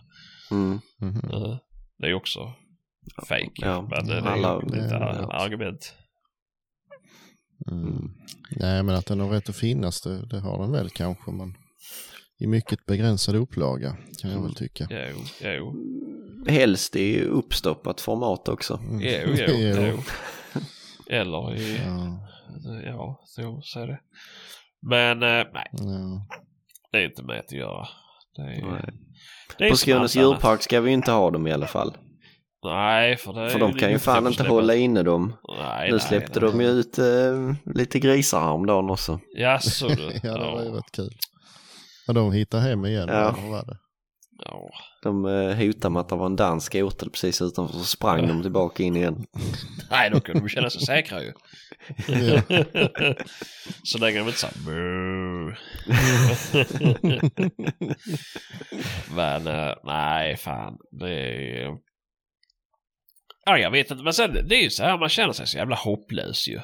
Mm. 0.51 0.81
Mhm. 1.01 1.31
Eh, 1.33 1.57
Det 1.99 2.07
är 2.07 2.15
också 2.15 2.53
fake. 3.29 3.51
Ja, 3.55 3.89
men 3.91 4.07
det 4.07 4.15
är 4.15 4.23
alla- 4.27 4.59
lite 4.61 4.89
ja. 4.91 5.33
argument. 5.33 5.95
Mm. 7.71 8.11
Nej, 8.51 8.83
men 8.83 8.95
att 8.95 9.07
den 9.07 9.21
har 9.21 9.29
rätt 9.29 9.49
att 9.49 9.57
finnas, 9.57 10.01
det, 10.01 10.27
det 10.27 10.41
har 10.41 10.59
den 10.59 10.73
väl 10.73 10.91
kanske, 10.91 11.31
men 11.31 11.55
i 12.39 12.47
mycket 12.47 12.87
begränsad 12.87 13.37
upplaga 13.37 13.97
kan 14.23 14.31
jag 14.31 14.43
väl 14.43 14.55
tycka. 14.55 14.87
Jo, 14.91 15.25
jo, 15.41 15.75
Helst 16.49 16.97
i 16.97 17.21
uppstoppat 17.21 18.01
format 18.01 18.49
också. 18.49 18.75
Mm. 18.75 19.01
jo, 19.01 19.35
jo, 19.35 19.55
Jo. 19.57 19.77
jo. 19.95 20.03
Eller 21.07 21.55
i, 21.55 21.77
Ja, 21.85 22.83
ja, 22.85 23.23
så, 23.25 23.61
så 23.63 23.81
är 23.81 23.87
det. 23.87 24.01
Men 24.81 25.23
eh, 25.23 25.47
nej, 25.53 25.71
ja. 25.73 26.27
det 26.93 26.99
är 26.99 27.05
inte 27.05 27.23
med 27.23 27.39
att 27.39 27.53
göra. 27.53 27.89
Det 28.37 28.43
är, 28.43 28.71
Nej. 28.71 28.93
det 29.59 29.65
är 29.65 29.71
På 29.71 29.77
Skånes 29.77 30.17
djurpark 30.17 30.63
ska 30.63 30.81
vi 30.81 30.91
inte 30.91 31.11
ha 31.11 31.31
dem 31.31 31.47
i 31.47 31.53
alla 31.53 31.67
fall. 31.67 31.97
Nej, 32.65 33.17
för 33.17 33.33
det 33.33 33.51
För 33.51 33.59
de 33.59 33.73
kan 33.75 33.91
ju 33.91 33.99
fan 33.99 34.27
inte 34.27 34.43
hålla 34.43 34.75
inne 34.75 35.03
dem. 35.03 35.37
Nej, 35.59 35.87
Nu 35.91 35.97
nej, 35.97 36.01
släppte 36.01 36.41
nej. 36.41 36.51
de 36.51 36.61
ju 36.61 36.69
ut 36.69 36.99
eh, 36.99 37.75
lite 37.75 37.99
grisar 37.99 38.41
häromdagen 38.41 38.91
också. 38.91 39.21
Jaså 39.37 39.89
du? 39.89 40.13
ja, 40.23 40.33
det 40.39 40.45
var 40.45 40.63
ju 40.63 40.69
ja, 40.69 40.75
rätt 40.75 40.93
kul. 40.93 41.11
Men 42.07 42.15
de 42.17 42.33
hittar 42.33 42.59
hem 42.59 42.85
igen, 42.85 43.09
Ja. 43.09 43.37
eller 43.39 43.51
var 43.51 43.65
det? 43.67 43.77
ja. 44.45 44.71
De 45.03 45.25
eh, 45.25 45.57
hotade 45.57 45.93
med 45.93 46.01
att 46.01 46.09
det 46.09 46.17
var 46.17 46.27
en 46.27 46.37
dansk 46.37 46.67
skoter 46.73 47.07
precis 47.09 47.43
utanför 47.43 47.79
så 47.79 47.85
sprang 47.85 48.29
de 48.29 48.43
tillbaka 48.43 48.83
in 48.83 48.97
igen. 48.97 49.27
Nej, 49.91 50.11
då 50.11 50.21
kunde 50.21 50.41
de 50.41 50.49
känna 50.49 50.71
sig 50.71 50.81
säkra 50.81 51.23
ju. 51.23 51.33
Ja. 52.07 52.43
Så 53.85 53.99
länge 53.99 54.19
de 54.19 54.27
inte 54.27 54.39
sa. 54.39 54.49
Men 59.17 59.47
eh, 59.47 59.75
nej, 59.85 60.37
fan. 60.37 60.77
Det 61.01 61.11
är... 61.11 61.94
Ja, 63.47 63.59
jag 63.59 63.71
vet 63.71 63.91
inte. 63.91 64.05
Men 64.05 64.13
sen, 64.13 64.33
det 64.49 64.57
är 64.57 64.63
ju 64.63 64.71
så 64.71 64.85
här, 64.85 64.99
man 64.99 65.09
känner 65.09 65.33
sig 65.33 65.47
så 65.47 65.57
jävla 65.59 65.77
hopplös 65.77 66.49
ju. 66.49 66.61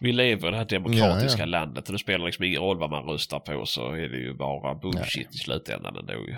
Vi 0.00 0.12
lever 0.12 0.48
i 0.48 0.50
det 0.50 0.56
här 0.56 0.64
demokratiska 0.64 1.38
Ja, 1.38 1.42
ja. 1.42 1.46
landet 1.46 1.86
och 1.86 1.92
det 1.92 1.98
spelar 1.98 2.26
liksom 2.26 2.44
ingen 2.44 2.60
roll 2.60 2.78
vad 2.78 2.90
man 2.90 3.04
röstar 3.04 3.40
på 3.40 3.66
så 3.66 3.90
är 3.92 4.08
det 4.08 4.18
ju 4.18 4.34
bara 4.34 4.74
bullshit 4.74 5.34
i 5.34 5.38
slutändan 5.38 5.96
ändå 5.96 6.12
ju. 6.12 6.36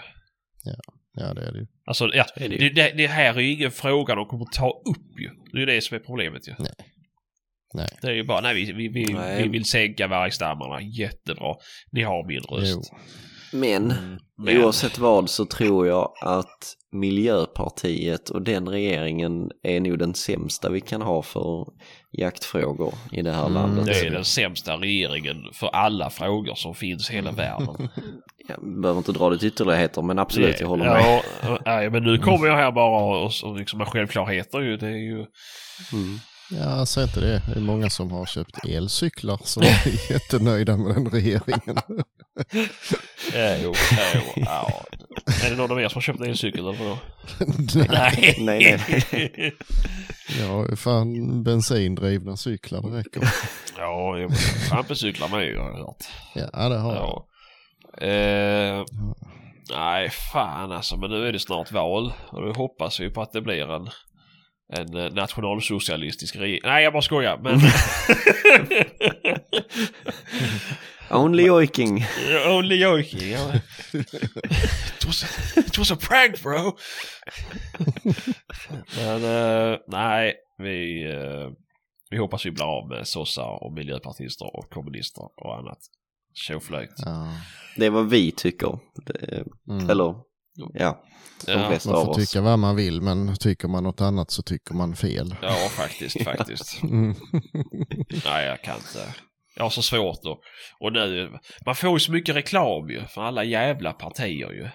ja, 1.14 1.34
det 1.34 1.46
är 1.46 1.52
det 1.52 1.59
ju. 1.59 1.66
Alltså, 1.86 2.11
ja, 2.14 2.24
det 2.36 2.68
det, 2.74 2.90
det 2.96 3.07
här 3.07 3.34
är 3.34 3.40
ju 3.40 3.52
ingen 3.52 3.70
fråga 3.70 4.14
de 4.14 4.26
kommer 4.26 4.44
ta 4.52 4.68
upp 4.68 5.20
ju. 5.20 5.30
Det 5.52 5.57
är 5.57 5.61
ju 5.61 5.66
det 5.66 5.80
som 5.80 5.94
är 5.94 6.00
problemet 6.00 6.48
ju. 6.48 6.55
Nej. 6.59 6.72
Nej. 7.74 7.88
Det 8.02 8.07
är 8.07 8.12
ju 8.12 8.24
bara, 8.24 8.40
nej 8.40 8.55
vi, 8.55 8.72
vi, 8.72 8.88
vi, 8.88 9.12
Nej. 9.12 9.42
vi 9.42 9.48
vill 9.48 9.64
sänka 9.64 10.07
vargstammarna. 10.07 10.80
Jättebra. 10.82 11.55
Ni 11.92 12.02
har 12.02 12.26
min 12.28 12.40
röst. 12.40 12.90
Jo. 12.92 12.98
Men 13.55 13.94
Men, 14.38 14.62
oavsett 14.62 14.98
vad 14.98 15.30
så 15.30 15.44
tror 15.44 15.86
jag 15.86 16.12
att 16.20 16.74
Miljöpartiet 16.92 18.30
och 18.30 18.42
den 18.42 18.68
regeringen 18.68 19.50
är 19.62 19.80
nog 19.80 19.98
den 19.98 20.14
sämsta 20.14 20.70
vi 20.70 20.80
kan 20.80 21.02
ha 21.02 21.22
för 21.22 21.66
jaktfrågor 22.18 22.94
i 23.12 23.22
det 23.22 23.32
här 23.32 23.40
Mm, 23.46 23.55
landet. 23.55 23.86
det 23.86 24.07
är 24.07 24.11
den 24.11 24.24
sämsta 24.24 24.76
regeringen 24.76 25.36
för 25.52 25.66
alla 25.66 26.11
frågor 26.11 26.55
som 26.55 26.74
finns 26.74 27.11
i 27.11 27.14
hela 27.14 27.30
Mm. 27.30 27.36
världen. 27.36 27.88
Jag 28.48 28.80
behöver 28.82 28.98
inte 28.98 29.12
dra 29.12 29.30
det 29.30 29.38
till 29.38 29.48
ytterligheter 29.48 30.02
men 30.02 30.18
absolut, 30.18 30.61
jag 30.61 30.68
håller 30.68 30.84
med. 30.84 31.22
Ja, 31.42 31.59
nej, 31.64 31.90
men 31.90 32.02
nu 32.02 32.18
kommer 32.18 32.46
jag 32.46 32.57
här 32.57 32.72
bara 32.72 33.05
och, 33.24 33.32
och 33.44 33.57
liksom 33.59 33.78
med 33.78 33.88
självklarheter 33.88 34.61
ju. 34.61 34.76
Det 34.76 34.86
är 34.86 34.90
ju... 34.90 35.14
Mm. 35.92 36.18
Ja, 36.50 36.86
säg 36.86 37.02
inte 37.05 37.20
det. 37.20 37.42
Det 37.52 37.57
är 37.57 37.61
många 37.61 37.90
som 37.90 38.11
har 38.11 38.26
köpt 38.26 38.64
elcyklar 38.66 39.40
som 39.44 39.62
är 39.66 40.12
jättenöjda 40.12 40.76
med 40.76 40.94
den 40.94 41.11
regeringen. 41.11 41.76
Ja, 43.35 43.57
jo, 43.62 43.74
ja, 43.97 44.05
jo, 44.14 44.43
ja. 44.47 44.85
Är 45.45 45.51
det 45.51 45.57
någon 45.57 45.70
av 45.70 45.80
er 45.80 45.89
som 45.89 45.97
har 45.97 46.03
köpt 46.03 46.20
en 46.20 46.26
elcykel 46.26 46.61
eller 46.61 46.78
vadå? 46.78 46.99
Nej, 47.89 48.37
Nej, 48.39 48.80
nej. 49.12 49.55
ju 50.70 50.76
fan 50.76 51.43
bensindrivna 51.43 52.37
cyklar, 52.37 52.82
det 52.82 52.99
räcker. 52.99 53.22
ja, 53.78 54.28
trampecyklar 54.68 55.28
med 55.28 55.47
ju 55.47 55.59
har 55.59 55.70
jag 55.70 55.76
hört. 55.76 56.05
Ja, 56.35 56.68
det 56.68 56.78
har 56.78 56.95
jag. 56.95 57.24
Ja. 58.01 58.07
Eh, 58.07 58.85
nej, 59.70 60.11
fan 60.32 60.72
alltså. 60.72 60.97
Men 60.97 61.11
nu 61.11 61.28
är 61.28 61.32
det 61.32 61.39
snart 61.39 61.72
val. 61.72 62.12
Och 62.30 62.43
då 62.43 62.53
hoppas 62.53 63.01
vi 63.01 63.11
på 63.11 63.22
att 63.22 63.32
det 63.32 63.41
blir 63.41 63.70
en, 63.70 63.89
en 64.76 64.97
eh, 64.97 65.12
nationalsocialistisk 65.12 66.37
regering. 66.37 66.61
Nej, 66.64 66.85
jag 66.85 66.93
bara 66.93 67.03
skojar. 67.03 67.39
Men... 67.43 67.61
Only 71.11 71.50
oiking. 71.50 72.05
Only 72.46 72.76
joking. 72.82 73.30
Ja. 73.30 73.55
it, 74.98 75.05
was 75.07 75.22
a, 75.24 75.61
it 75.61 75.78
was 75.78 75.90
a 75.90 75.96
prank 75.96 76.42
bro. 76.42 76.76
Men 78.96 79.24
eh, 79.24 79.78
nej, 79.88 80.34
vi, 80.59 81.05
eh, 81.12 81.50
vi 82.11 82.18
hoppas 82.18 82.46
vi 82.46 82.50
blir 82.50 82.64
av 82.64 82.88
med 82.88 83.07
sossar 83.09 83.64
och 83.64 83.72
miljöpartister 83.72 84.57
och 84.57 84.70
kommunister 84.70 85.22
och 85.44 85.59
annat 85.59 85.78
tjoflöjt. 86.34 86.90
Ja. 86.96 87.28
Det 87.76 87.86
är 87.86 87.90
vad 87.90 88.11
vi 88.11 88.32
tycker. 88.32 88.78
Det, 89.07 89.44
Mm. 89.70 89.90
Eller, 89.90 90.14
ja. 90.74 91.05
De 91.46 91.52
Ja, 91.52 91.68
flesta 91.68 91.90
Man 91.90 91.98
av 92.00 92.05
får 92.05 92.11
oss. 92.11 92.16
tycka 92.30 92.40
vad 92.40 92.59
man 92.59 92.76
vill 92.76 93.00
men 93.02 93.36
tycker 93.36 93.68
man 93.68 93.82
något 93.82 94.00
annat 94.00 94.30
så 94.30 94.42
tycker 94.42 94.74
man 94.74 94.96
fel. 94.96 95.34
ja, 95.42 95.55
faktiskt, 95.70 96.24
faktiskt. 96.24 96.82
Mm. 96.82 97.14
Nej, 98.24 98.46
jag 98.46 98.62
kan 98.62 98.76
inte. 98.76 99.14
Jag 99.57 99.62
har 99.64 99.70
så 99.70 99.82
svårt 99.82 100.22
då. 100.22 100.40
Och 100.80 100.92
nu, 100.92 101.30
man 101.66 101.74
får 101.74 101.90
ju 101.92 101.98
så 102.00 102.12
mycket 102.12 102.36
reklam 102.36 102.90
ju 102.90 103.05
för 103.07 103.22
alla 103.22 103.44
jävla 103.44 103.92
partier 103.92 104.50
ju. 104.52 104.68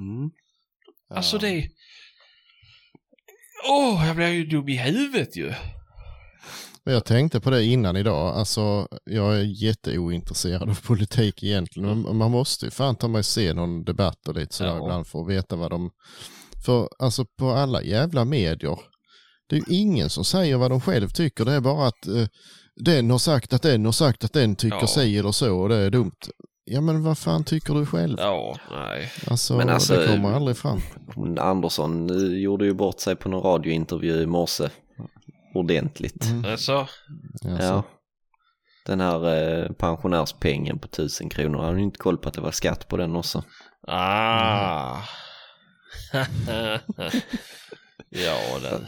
Mm. 0.00 0.30
Alltså 1.14 1.36
Ja. 1.36 1.40
det... 1.40 1.68
Åh, 3.70 4.06
jag 4.06 4.16
blir 4.16 4.28
ju 4.28 4.46
dum 4.46 4.68
i 4.68 4.76
huvudet 4.76 5.36
ju. 5.36 5.52
Men 6.84 6.94
Jag 6.94 7.04
tänkte 7.04 7.40
på 7.40 7.50
det 7.50 7.64
innan 7.64 7.96
idag. 7.96 8.36
Alltså, 8.36 8.88
jag 9.04 9.36
är 9.38 9.64
jätteointresserad 9.64 10.70
av 10.70 10.80
politik 10.86 11.42
egentligen. 11.42 12.02
Men 12.02 12.16
man 12.16 12.30
måste 12.30 12.64
ju 12.64 12.70
fan 12.70 12.96
ta 12.96 13.08
mig 13.08 13.24
se 13.24 13.52
någon 13.54 13.84
debatt 13.84 14.28
och 14.28 14.34
lite 14.34 14.54
sådär 14.54 14.70
Ja. 14.70 14.78
ibland 14.84 15.06
för 15.06 15.20
att 15.20 15.28
veta 15.28 15.56
vad 15.56 15.70
de... 15.70 15.90
För 16.66 16.88
alltså 16.98 17.24
på 17.38 17.50
alla 17.50 17.82
jävla 17.82 18.24
medier, 18.24 18.78
det 19.48 19.56
är 19.56 19.60
ju 19.70 19.76
ingen 19.76 20.10
som 20.10 20.24
säger 20.24 20.56
vad 20.56 20.70
de 20.70 20.80
själv 20.80 21.08
tycker. 21.08 21.44
Det 21.44 21.52
är 21.52 21.60
bara 21.60 21.86
att 21.88 22.06
eh, 22.06 22.26
den 22.80 23.10
har 23.10 23.18
sagt 23.18 23.52
att 23.52 23.62
den 23.62 23.84
har 23.84 23.92
sagt 23.92 24.24
att 24.24 24.32
den 24.32 24.56
tycker 24.56 24.78
Ja. 24.80 24.86
si 24.86 25.18
eller 25.18 25.32
så 25.32 25.58
och 25.58 25.68
det 25.68 25.76
är 25.76 25.90
dumt. 25.90 26.16
Ja 26.64 26.80
men 26.80 27.02
vad 27.02 27.18
fan 27.18 27.44
tycker 27.44 27.74
du 27.74 27.86
själv? 27.86 28.16
Ja, 28.18 28.56
nej. 28.70 29.12
Alltså, 29.26 29.56
Men 29.56 29.68
alltså, 29.68 29.94
det 29.96 30.06
kommer 30.06 30.32
aldrig 30.32 30.56
fram. 30.56 30.80
Andersson 31.38 32.10
eh, 32.10 32.38
gjorde 32.40 32.64
ju 32.64 32.74
bort 32.74 33.00
sig 33.00 33.16
på 33.16 33.28
någon 33.28 33.42
radiointervju 33.52 34.22
i 34.22 34.26
morse. 34.26 34.68
Ordentligt. 35.54 36.24
Mm. 36.24 36.44
Alltså, 36.44 36.86
Ja. 37.60 37.82
Den 38.86 39.00
här 39.00 39.34
eh, 39.64 39.72
pensionärspengen 39.72 40.78
på 40.78 40.88
tusen 40.88 41.28
kronor. 41.28 41.58
Han 41.58 41.66
hade 41.66 41.78
ju 41.78 41.84
inte 41.84 41.98
koll 41.98 42.18
på 42.18 42.28
att 42.28 42.34
det 42.34 42.40
var 42.40 42.50
skatt 42.50 42.88
på 42.88 42.96
den 42.96 43.16
också. 43.16 43.42
ah. 43.88 44.96
ja, 48.08 48.58
det... 48.62 48.80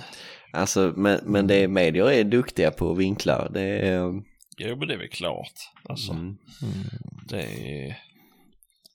Alltså, 0.52 0.92
men, 0.96 1.20
men 1.24 1.46
det 1.46 1.68
medier 1.68 2.10
är 2.10 2.24
duktiga 2.24 2.70
på 2.70 2.92
att 2.92 2.98
vinkla. 2.98 3.48
Det 3.48 3.60
är... 3.62 4.22
Jo, 4.58 4.76
men 4.76 4.88
det 4.88 4.94
är 4.94 4.98
väl 4.98 5.08
klart. 5.08 5.52
Alltså, 5.88 6.12
Mm. 6.12 6.36
mm. 6.62 6.84
det 7.28 7.42
är... 7.42 7.98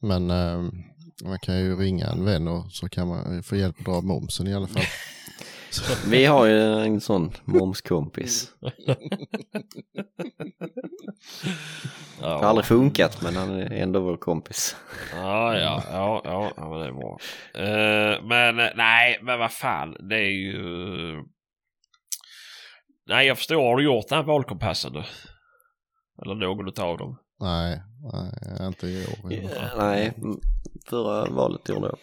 Men 0.01 0.29
eh, 0.29 0.71
man 1.23 1.39
kan 1.39 1.59
ju 1.59 1.75
ringa 1.75 2.05
en 2.07 2.25
vän 2.25 2.47
och 2.47 2.71
så 2.71 2.89
kan 2.89 3.07
man 3.07 3.43
få 3.43 3.55
hjälp 3.55 3.79
att 3.79 3.85
dra 3.85 3.93
av 3.93 4.05
momsen 4.05 4.47
i 4.47 4.53
alla 4.55 4.67
fall. 4.67 4.83
Vi 6.07 6.25
har 6.25 6.45
ju 6.45 6.61
en 6.61 7.01
sån 7.01 7.31
momskompis. 7.45 8.51
Det 12.19 12.25
har 12.25 12.43
aldrig 12.43 12.65
funkat 12.65 13.21
men 13.21 13.35
han 13.35 13.49
är 13.49 13.71
ändå 13.71 13.99
vår 13.99 14.17
kompis. 14.17 14.75
ja, 15.13 15.57
ja, 15.57 15.83
ja, 15.91 16.21
ja, 16.23 16.51
ja 16.57 16.69
men 16.69 16.79
det 16.79 16.85
är 16.85 16.91
bra. 16.91 17.19
Eh, 17.53 18.23
men 18.23 18.55
nej, 18.75 19.19
men 19.21 19.39
vad 19.39 19.51
fan, 19.51 19.97
det 20.09 20.15
är 20.15 20.31
ju... 20.31 21.23
Nej, 23.07 23.27
jag 23.27 23.37
förstår. 23.37 23.55
Har 23.69 23.77
du 23.77 23.83
gjort 23.83 24.05
den 24.09 24.17
här 24.17 24.25
valkompassen 24.25 24.93
nu? 24.93 25.03
Eller 26.21 26.35
någon 26.35 26.67
utav 26.67 26.97
dem? 26.97 27.19
Nej, 27.39 27.81
nej, 28.13 28.67
inte 28.67 28.87
i 28.87 29.05
år 29.05 29.33
i 29.33 29.47
fall. 29.47 29.57
Eh, 29.57 29.77
Nej, 29.77 30.13
förra 30.89 31.25
valet 31.29 31.69
gjorde 31.69 31.87
jag. 31.87 31.97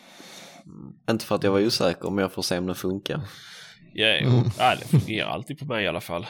Inte 1.10 1.24
för 1.24 1.34
att 1.34 1.42
jag 1.42 1.52
var 1.52 1.66
osäker 1.66 2.10
men 2.10 2.22
jag 2.22 2.32
får 2.32 2.42
se 2.42 2.58
om 2.58 2.66
det 2.66 2.74
funkar. 2.74 3.20
Ja, 3.94 4.18
jo. 4.22 4.28
Mm. 4.28 4.44
ja, 4.58 4.74
det 4.80 4.86
fungerar 4.86 5.28
alltid 5.28 5.58
på 5.58 5.64
mig 5.64 5.84
i 5.84 5.88
alla 5.88 6.00
fall. 6.00 6.26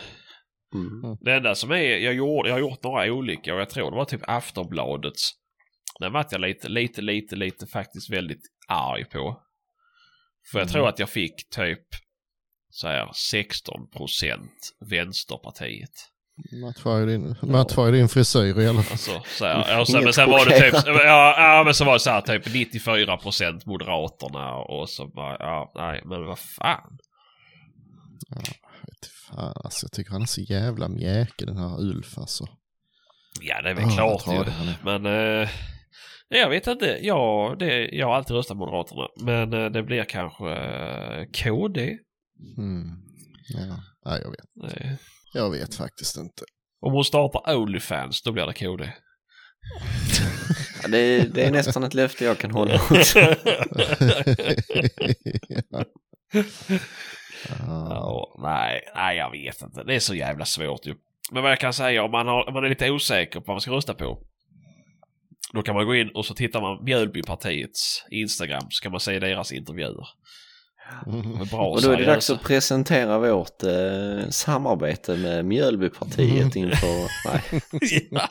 Mm. 0.75 1.17
Det 1.21 1.33
enda 1.35 1.55
som 1.55 1.71
är, 1.71 1.77
jag, 1.77 2.15
gjorde, 2.15 2.49
jag 2.49 2.55
har 2.57 2.61
gjort 2.61 2.83
några 2.83 3.13
olika 3.13 3.55
och 3.55 3.61
jag 3.61 3.71
tror 3.71 3.91
det 3.91 3.97
var 3.97 4.05
typ 4.05 4.23
Aftonbladets. 4.29 5.31
Den 6.01 6.13
vart 6.13 6.33
jag 6.33 6.41
lite, 6.41 6.69
lite, 6.69 7.03
lite, 7.03 7.37
lite 7.37 7.67
faktiskt 7.67 8.11
väldigt 8.11 8.43
arg 8.69 9.05
på. 9.05 9.43
För 10.53 10.59
jag 10.59 10.65
Mm. 10.67 10.73
tror 10.73 10.89
att 10.89 10.99
jag 10.99 11.09
fick 11.09 11.51
typ 11.51 11.87
så 12.75 12.89
här 12.89 13.11
16 13.15 13.89
procent 13.97 14.73
Vänsterpartiet. 14.91 15.91
Matchar 16.63 17.07
din, 17.07 17.37
ju 17.43 17.91
din 17.91 18.09
frisyr 18.09 18.61
i 18.61 18.69
alla 18.69 18.83
fall. 18.83 18.93
Alltså, 18.93 19.23
så 19.39 19.45
här, 19.47 19.81
och 19.81 19.89
sen, 19.89 20.05
men 20.05 20.13
sen 20.13 20.31
var 20.31 20.47
det 20.47 20.61
typ, 20.61 20.75
ja, 20.87 21.35
ja 21.39 21.63
men 21.65 21.75
så 21.75 21.85
var 21.85 21.93
det 21.93 22.01
så 22.01 22.11
här 22.11 22.21
typ 22.21 22.55
94 22.55 23.17
procent 23.17 23.67
Moderaterna 23.67 24.55
och 24.57 24.89
så 24.89 25.07
bara, 25.07 25.37
ja 25.39 25.73
nej 25.75 26.03
men 26.05 26.27
vad 26.27 26.39
fan. 26.39 26.99
Vet 28.87 29.07
fan, 29.29 29.53
alltså, 29.65 29.85
jag 29.85 29.93
tycker 29.93 30.11
han 30.13 30.23
är 30.23 30.27
så 30.27 30.41
jävla 30.41 30.89
mjäkig 30.89 31.47
den 31.47 31.57
här 31.57 31.81
Ulf 31.81 32.19
alltså. 32.19 32.45
Ja 33.41 33.63
det 33.63 33.71
är 33.71 33.75
väl 33.75 33.85
Ah, 33.85 33.91
klart 33.91 34.27
ju. 34.27 34.53
Men 34.85 35.07
eh, 35.07 35.49
jag 36.29 36.49
vet 36.51 36.67
inte. 36.67 36.99
Ja, 37.03 37.57
det, 37.59 37.89
jag 37.89 38.07
har 38.07 38.15
alltid 38.15 38.37
röstat 38.37 38.57
Moderaterna. 38.57 39.09
Men 39.21 39.53
eh, 39.53 39.71
det 39.71 39.83
blir 39.83 40.05
kanske 40.05 40.51
eh, 40.53 41.25
KD. 41.43 41.99
Mm. 42.59 42.89
Ja. 43.49 43.79
Nej, 44.05 44.21
jag 44.25 44.31
vet. 44.31 44.75
Eh, 44.77 44.93
Jag 45.35 45.51
vet 45.51 45.75
faktiskt 45.75 46.17
inte. 46.17 46.45
om 46.81 46.93
hon 46.93 47.05
startar 47.05 47.57
Onlyfans 47.57 48.23
då 48.23 48.33
blir 48.33 48.47
det 48.47 48.53
KD. 48.55 48.93
Ja, 50.83 50.89
det, 50.89 51.35
det 51.35 51.45
är 51.45 51.51
nästan 51.59 51.85
ett 51.85 51.95
löfte 51.95 52.25
jag 52.25 52.39
kan 52.39 52.51
hålla. 52.51 52.73
ja. 55.59 55.85
Ja. 57.49 57.87
ja, 57.91 58.35
nej, 58.43 58.81
nej, 58.95 59.17
jag 59.17 59.31
vet 59.31 59.63
inte. 59.63 59.85
Det 59.85 59.95
är 59.95 60.01
så 60.01 60.15
jävla 60.15 60.45
svårt 60.45 60.87
ju. 60.87 60.95
Men 61.33 61.43
vad 61.43 61.53
jag 61.53 61.61
kan 61.61 61.73
säga 61.73 62.03
om 62.05 62.11
man, 62.11 62.27
har, 62.27 62.49
om 62.49 62.55
man 62.55 62.65
är 62.65 62.69
lite 62.69 62.91
osäker 62.91 63.41
på 63.41 63.45
vad 63.47 63.55
man 63.55 63.61
ska 63.61 63.71
rösta 63.71 63.95
på. 63.95 64.19
Då 65.53 65.63
kan 65.63 65.75
man 65.75 65.87
gå 65.87 65.95
in 65.95 66.09
och 66.15 66.27
så 66.27 66.35
tittar 66.35 66.61
man 66.61 66.85
Mjölbypartiets 66.85 68.05
Instagram 68.11 68.63
så 68.71 68.83
kan 68.83 68.93
man 68.93 69.01
se 69.01 69.19
deras 69.19 69.53
intervjuer. 69.53 70.07
Bra 71.51 71.69
Och 71.69 71.83
då 71.83 71.91
är 71.91 71.97
det 71.97 72.05
dags 72.05 72.31
att 72.31 72.43
presentera 72.43 73.19
vårt 73.19 73.63
eh, 73.63 74.29
samarbete 74.31 75.17
med 75.17 75.45
Mjölbypartiet 75.45 76.57
inför, 76.57 77.09
nej, 77.33 78.09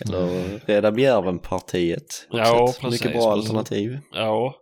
eller 0.00 0.58
Rädda 0.66 0.92
Bjärven-partiet. 0.92 2.26
Ja, 2.30 2.74
precis, 2.80 3.00
Mycket 3.04 3.20
bra 3.20 3.32
alternativ. 3.32 3.98
ja. 4.12 4.54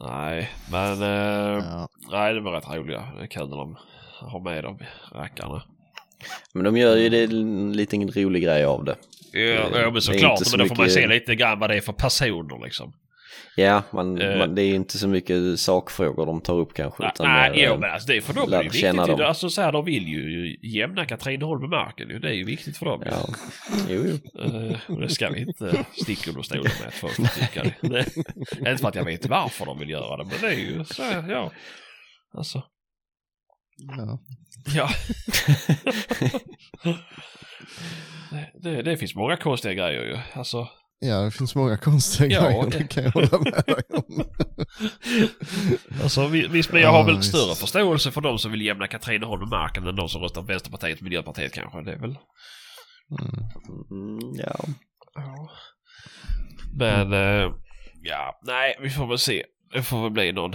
Nej, 0.00 0.50
men 0.70 1.02
eh, 1.02 1.64
Ja. 1.64 1.88
nej, 2.10 2.34
det 2.34 2.40
var 2.40 2.52
rätt 2.52 2.68
roliga. 2.68 3.08
Det 3.16 3.22
är 3.22 3.26
kul 3.26 3.48
när 3.48 3.56
de 3.56 3.76
har 4.20 4.40
med 4.40 4.64
de 4.64 4.78
rackarna. 5.14 5.62
Men 6.54 6.64
de 6.64 6.76
gör 6.76 6.96
ju 6.96 7.08
det 7.08 7.22
en 7.24 7.72
liten 7.72 8.10
rolig 8.12 8.42
grej 8.42 8.64
av 8.64 8.84
det. 8.84 8.96
Ja, 9.32 9.68
ja 9.80 9.90
men 9.90 10.02
såklart. 10.02 10.46
så 10.46 10.56
Men 10.56 10.66
då 10.66 10.68
får 10.68 10.76
man 10.76 10.84
mycket- 10.86 10.94
se 11.02 11.06
lite 11.06 11.34
grann 11.34 11.58
vad 11.58 11.70
det 11.70 11.76
är 11.76 11.80
för 11.80 11.92
personer 11.92 12.64
liksom. 12.64 12.92
Ja, 13.56 13.82
man, 13.92 14.20
Eh. 14.20 14.38
man, 14.38 14.54
det 14.54 14.62
är 14.62 14.66
ju 14.66 14.74
inte 14.74 14.98
så 14.98 15.08
mycket 15.08 15.60
sakfrågor 15.60 16.26
de 16.26 16.40
tar 16.40 16.54
upp 16.54 16.74
kanske. 16.74 17.02
Nej, 17.02 17.12
utan 17.14 17.26
nej 17.26 17.50
mer, 17.50 17.64
jo, 17.66 17.72
eh, 17.72 17.78
men 17.78 17.90
alltså 17.90 18.08
det 18.08 18.16
är 18.16 18.20
för 18.20 18.34
dem 18.34 18.52
är 18.52 18.56
det 18.56 18.62
viktigt. 18.62 18.82
ju. 18.84 18.92
dem. 18.92 19.20
Alltså 19.20 19.50
så 19.50 19.62
här, 19.62 19.72
de 19.72 19.84
vill 19.84 20.08
ju 20.08 20.56
jämna 20.62 21.04
Katrineholm 21.06 21.60
med 21.60 21.70
marken. 21.70 22.08
Det 22.20 22.28
är 22.28 22.32
ju 22.32 22.44
viktigt 22.44 22.76
för 22.76 22.86
dem. 22.86 23.02
Ja, 23.06 23.28
jo, 23.88 24.04
jo. 24.06 24.18
Och 24.94 25.00
det 25.00 25.08
ska 25.08 25.28
vi 25.30 25.40
inte 25.40 25.84
sticka 26.02 26.30
under 26.30 26.42
stolen 26.42 26.62
med 26.80 26.88
att 26.88 26.94
folk 26.94 27.16
tycker 27.40 27.62
det. 27.62 27.74
Nej. 27.88 28.06
Inte 28.58 28.76
för 28.82 28.88
att 28.88 28.94
jag 28.94 29.04
vet 29.04 29.26
varför 29.26 29.66
de 29.66 29.78
vill 29.78 29.90
göra 29.90 30.16
det, 30.16 30.24
men 30.24 30.34
det 30.40 30.46
är 30.46 30.58
ju 30.78 30.84
så, 30.84 31.02
här, 31.02 31.30
ja. 31.30 31.52
Alltså, 32.34 32.62
Ja. 33.96 34.18
ja. 34.74 34.88
det, 38.30 38.70
det, 38.70 38.82
det 38.82 38.96
finns 38.96 39.14
många 39.14 39.36
konstiga 39.36 39.74
grejer 39.74 40.02
ju. 40.04 40.18
Alltså, 40.32 40.68
ja, 41.02 41.20
det 41.20 41.30
finns 41.30 41.54
många 41.54 41.76
konstiga 41.76 42.40
Ja, 42.40 42.46
grejer, 42.48 42.70
det- 42.70 42.88
kan 42.88 43.04
jag 43.04 43.10
hålla 43.10 43.38
med 43.38 43.52
dig 43.66 43.82
om. 43.90 44.24
alltså 46.02 46.26
vi- 46.26 46.46
visst, 46.46 46.72
men 46.72 46.82
jag 46.82 46.90
har 46.90 46.98
Ja, 46.98 47.04
väl 47.04 47.16
visst. 47.16 47.28
större 47.28 47.54
förståelse 47.54 48.10
för 48.10 48.20
de 48.20 48.38
som 48.38 48.50
vill 48.52 48.62
jämna 48.62 48.86
Katrineholm 48.86 49.40
med 49.40 49.48
marken 49.48 49.86
än 49.86 49.96
de 49.96 50.08
som 50.08 50.22
röstar 50.22 50.40
på 50.40 50.46
Vänsterpartiet 50.46 50.96
och 50.98 51.02
Miljöpartiet 51.02 51.52
kanske. 51.52 51.82
Det 51.82 51.92
är 51.92 51.98
väl... 51.98 52.18
Mm. 53.20 53.48
Mm, 53.90 54.34
ja. 54.34 54.54
Ja. 55.14 55.50
Men, 56.78 57.12
eh, 57.12 57.52
ja, 58.02 58.40
nej, 58.42 58.76
vi 58.80 58.90
får 58.90 59.06
väl 59.06 59.18
se. 59.18 59.44
Det 59.74 59.82
får 59.82 60.02
väl 60.02 60.10
bli 60.10 60.32
någon... 60.32 60.52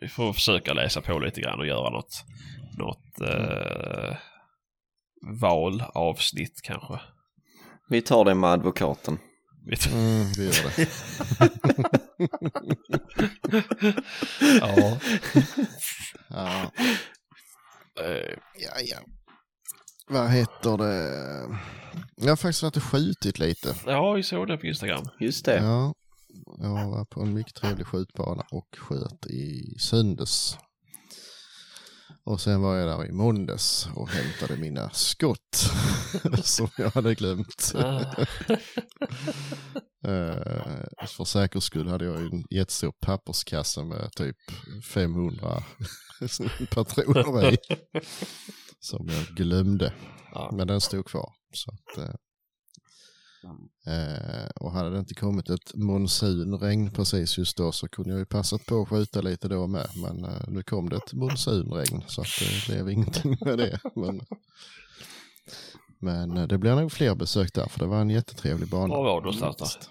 Vi 0.00 0.08
får 0.08 0.32
försöka 0.32 0.72
läsa 0.72 1.00
på 1.00 1.18
lite 1.18 1.40
grann 1.40 1.58
och 1.60 1.66
göra 1.66 1.90
något, 1.90 2.24
något 2.78 3.20
eh, 3.30 4.16
valavsnitt 5.40 6.60
kanske. 6.64 7.00
Vi 7.90 8.02
tar 8.02 8.24
det 8.24 8.34
med 8.34 8.50
advokaten. 8.50 9.18
Mm, 9.92 10.26
vi 10.36 10.44
gör 10.44 10.76
det. 10.76 10.88
ja. 14.60 14.98
Ja. 16.28 16.72
Eh, 18.04 18.36
Ja, 18.54 18.70
ja. 18.84 18.98
vad 20.08 20.30
heter 20.30 20.76
det? 20.78 21.58
Jag 22.16 22.28
har 22.28 22.36
faktiskt 22.36 22.62
varit 22.62 22.76
och 22.76 22.82
skjutit 22.82 23.38
lite. 23.38 23.74
Ja, 23.86 24.12
vi 24.12 24.22
såg 24.22 24.48
det 24.48 24.56
på 24.56 24.66
Instagram. 24.66 25.04
Just 25.20 25.44
det. 25.44 25.56
Ja, 25.56 25.94
jag 26.58 26.90
var 26.90 27.04
på 27.04 27.20
en 27.22 27.34
mycket 27.34 27.54
trevlig 27.54 27.86
skjutbana 27.86 28.44
och 28.50 28.68
sköt 28.78 29.26
i 29.26 29.74
söndags. 29.78 30.58
Och 32.24 32.40
sen 32.40 32.60
var 32.62 32.76
jag 32.76 32.88
där 32.88 33.06
i 33.06 33.12
måndags 33.12 33.88
och 33.94 34.08
hämtade 34.08 34.60
mina 34.60 34.90
skott 34.90 35.70
som 36.42 36.68
jag 36.78 36.90
hade 36.90 37.14
glömt. 37.14 37.72
Eh, 40.04 41.06
för 41.06 41.24
säkerhets 41.24 41.66
skull 41.66 41.88
hade 41.88 42.04
jag 42.04 42.16
en 42.20 42.44
jättestor 42.50 42.92
papperskasse 43.00 43.84
med 43.84 44.12
typ 44.12 44.36
500 44.84 45.62
patroner 46.70 47.52
i. 47.52 47.58
Som 48.80 49.08
jag 49.08 49.36
glömde. 49.36 49.92
ja. 50.32 50.50
Men 50.52 50.66
den 50.66 50.80
stod 50.80 51.06
kvar. 51.06 51.32
Så 51.52 51.70
att, 51.70 51.98
eh, 51.98 52.14
eh, 53.86 54.50
och 54.60 54.72
hade 54.72 54.90
det 54.90 54.98
inte 54.98 55.14
kommit 55.14 55.50
ett 55.50 55.74
monsunregn 55.74 56.90
precis 56.90 57.38
just 57.38 57.56
då 57.56 57.72
så 57.72 57.88
kunde 57.88 58.10
jag 58.10 58.18
ju 58.18 58.26
passat 58.26 58.66
på 58.66 58.82
att 58.82 58.88
skjuta 58.88 59.20
lite 59.20 59.48
då 59.48 59.66
med. 59.66 59.88
Men 59.96 60.24
eh, 60.24 60.48
nu 60.48 60.62
kom 60.62 60.88
det 60.88 60.96
ett 60.96 61.12
monsunregn 61.12 62.02
så 62.06 62.20
att 62.20 62.28
det 62.40 62.72
blev 62.72 62.90
ingenting 62.90 63.36
med 63.40 63.58
det. 63.58 63.80
Men, 63.94 64.20
men 66.02 66.36
eh, 66.36 66.46
det 66.46 66.58
blir 66.58 66.74
nog 66.74 66.92
fler 66.92 67.14
besök 67.14 67.54
där 67.54 67.66
för 67.66 67.78
det 67.78 67.86
var 67.86 68.00
en 68.00 68.10
jättetrevlig 68.10 68.68
bana. 68.68 68.94
Var 68.94 69.04
var 69.04 69.20
du 69.20 69.38
någonstans. 69.38 69.90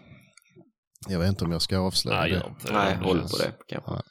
Jag 1.07 1.19
vet 1.19 1.29
inte 1.29 1.45
om 1.45 1.51
jag 1.51 1.61
ska 1.61 1.79
avslöja 1.79 2.19
Nej, 2.19 2.31
det. 2.31 2.73
Nej, 2.73 2.95
håll 2.95 3.21
på 3.21 3.37
det 3.37 3.53
kanske. 3.67 4.01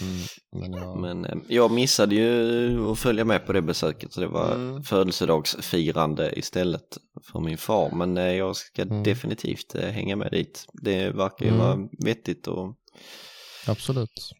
Mm, 0.00 0.22
men 0.52 0.72
jag, 0.80 1.00
Men 1.00 1.24
eh, 1.24 1.36
jag 1.48 1.70
missade 1.70 2.14
ju 2.14 2.90
att 2.92 2.98
följa 2.98 3.24
med 3.24 3.46
på 3.46 3.52
det 3.52 3.62
besöket 3.62 4.12
så 4.12 4.20
det 4.20 4.26
var 4.26 4.54
Mm. 4.54 4.82
födelsedagsfirande 4.82 6.38
istället 6.38 6.98
för 7.32 7.40
min 7.40 7.58
far. 7.58 7.90
Men 7.94 8.18
eh, 8.18 8.24
jag 8.32 8.56
ska 8.56 8.82
Mm. 8.82 9.02
definitivt 9.02 9.74
eh, 9.74 9.90
hänga 9.90 10.16
med 10.16 10.30
dit. 10.32 10.66
Det 10.82 11.10
verkar 11.10 11.44
ju 11.46 11.52
Mm. 11.52 11.60
vara 11.60 11.88
vettigt 12.04 12.46
och, 12.46 12.74
absolut. 13.66 14.30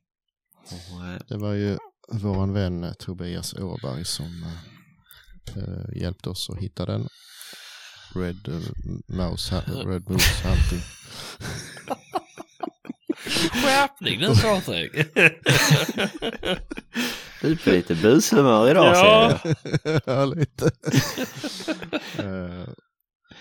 och 0.71 1.27
Det 1.29 1.37
var 1.37 1.53
ju 1.53 1.77
vår 2.13 2.53
vän 2.53 2.95
Tobias 2.99 3.55
Åberg 3.55 4.05
som 4.05 4.45
eh, 5.57 6.01
hjälpte 6.03 6.29
oss 6.31 6.51
att 6.51 6.59
hitta 6.59 6.87
den. 6.87 7.09
Red, 8.15 8.49
eh, 8.49 9.17
mouse, 9.17 9.63
Red 9.87 10.11
Moose 10.11 10.49
Hunting. 10.49 10.81
Skärpning 13.51 14.21
nu 14.21 14.27
Patrik! 14.27 14.93
du 17.43 17.53
är 17.53 17.65
på 17.65 17.71
lite 17.71 17.95
bushumör 17.95 18.71
idag 18.71 18.87
Ja. 18.87 18.95
ser 19.43 19.57
jag. 19.85 20.01
ja, 20.07 20.25
lite. 20.25 20.71
Eh, 22.19 22.69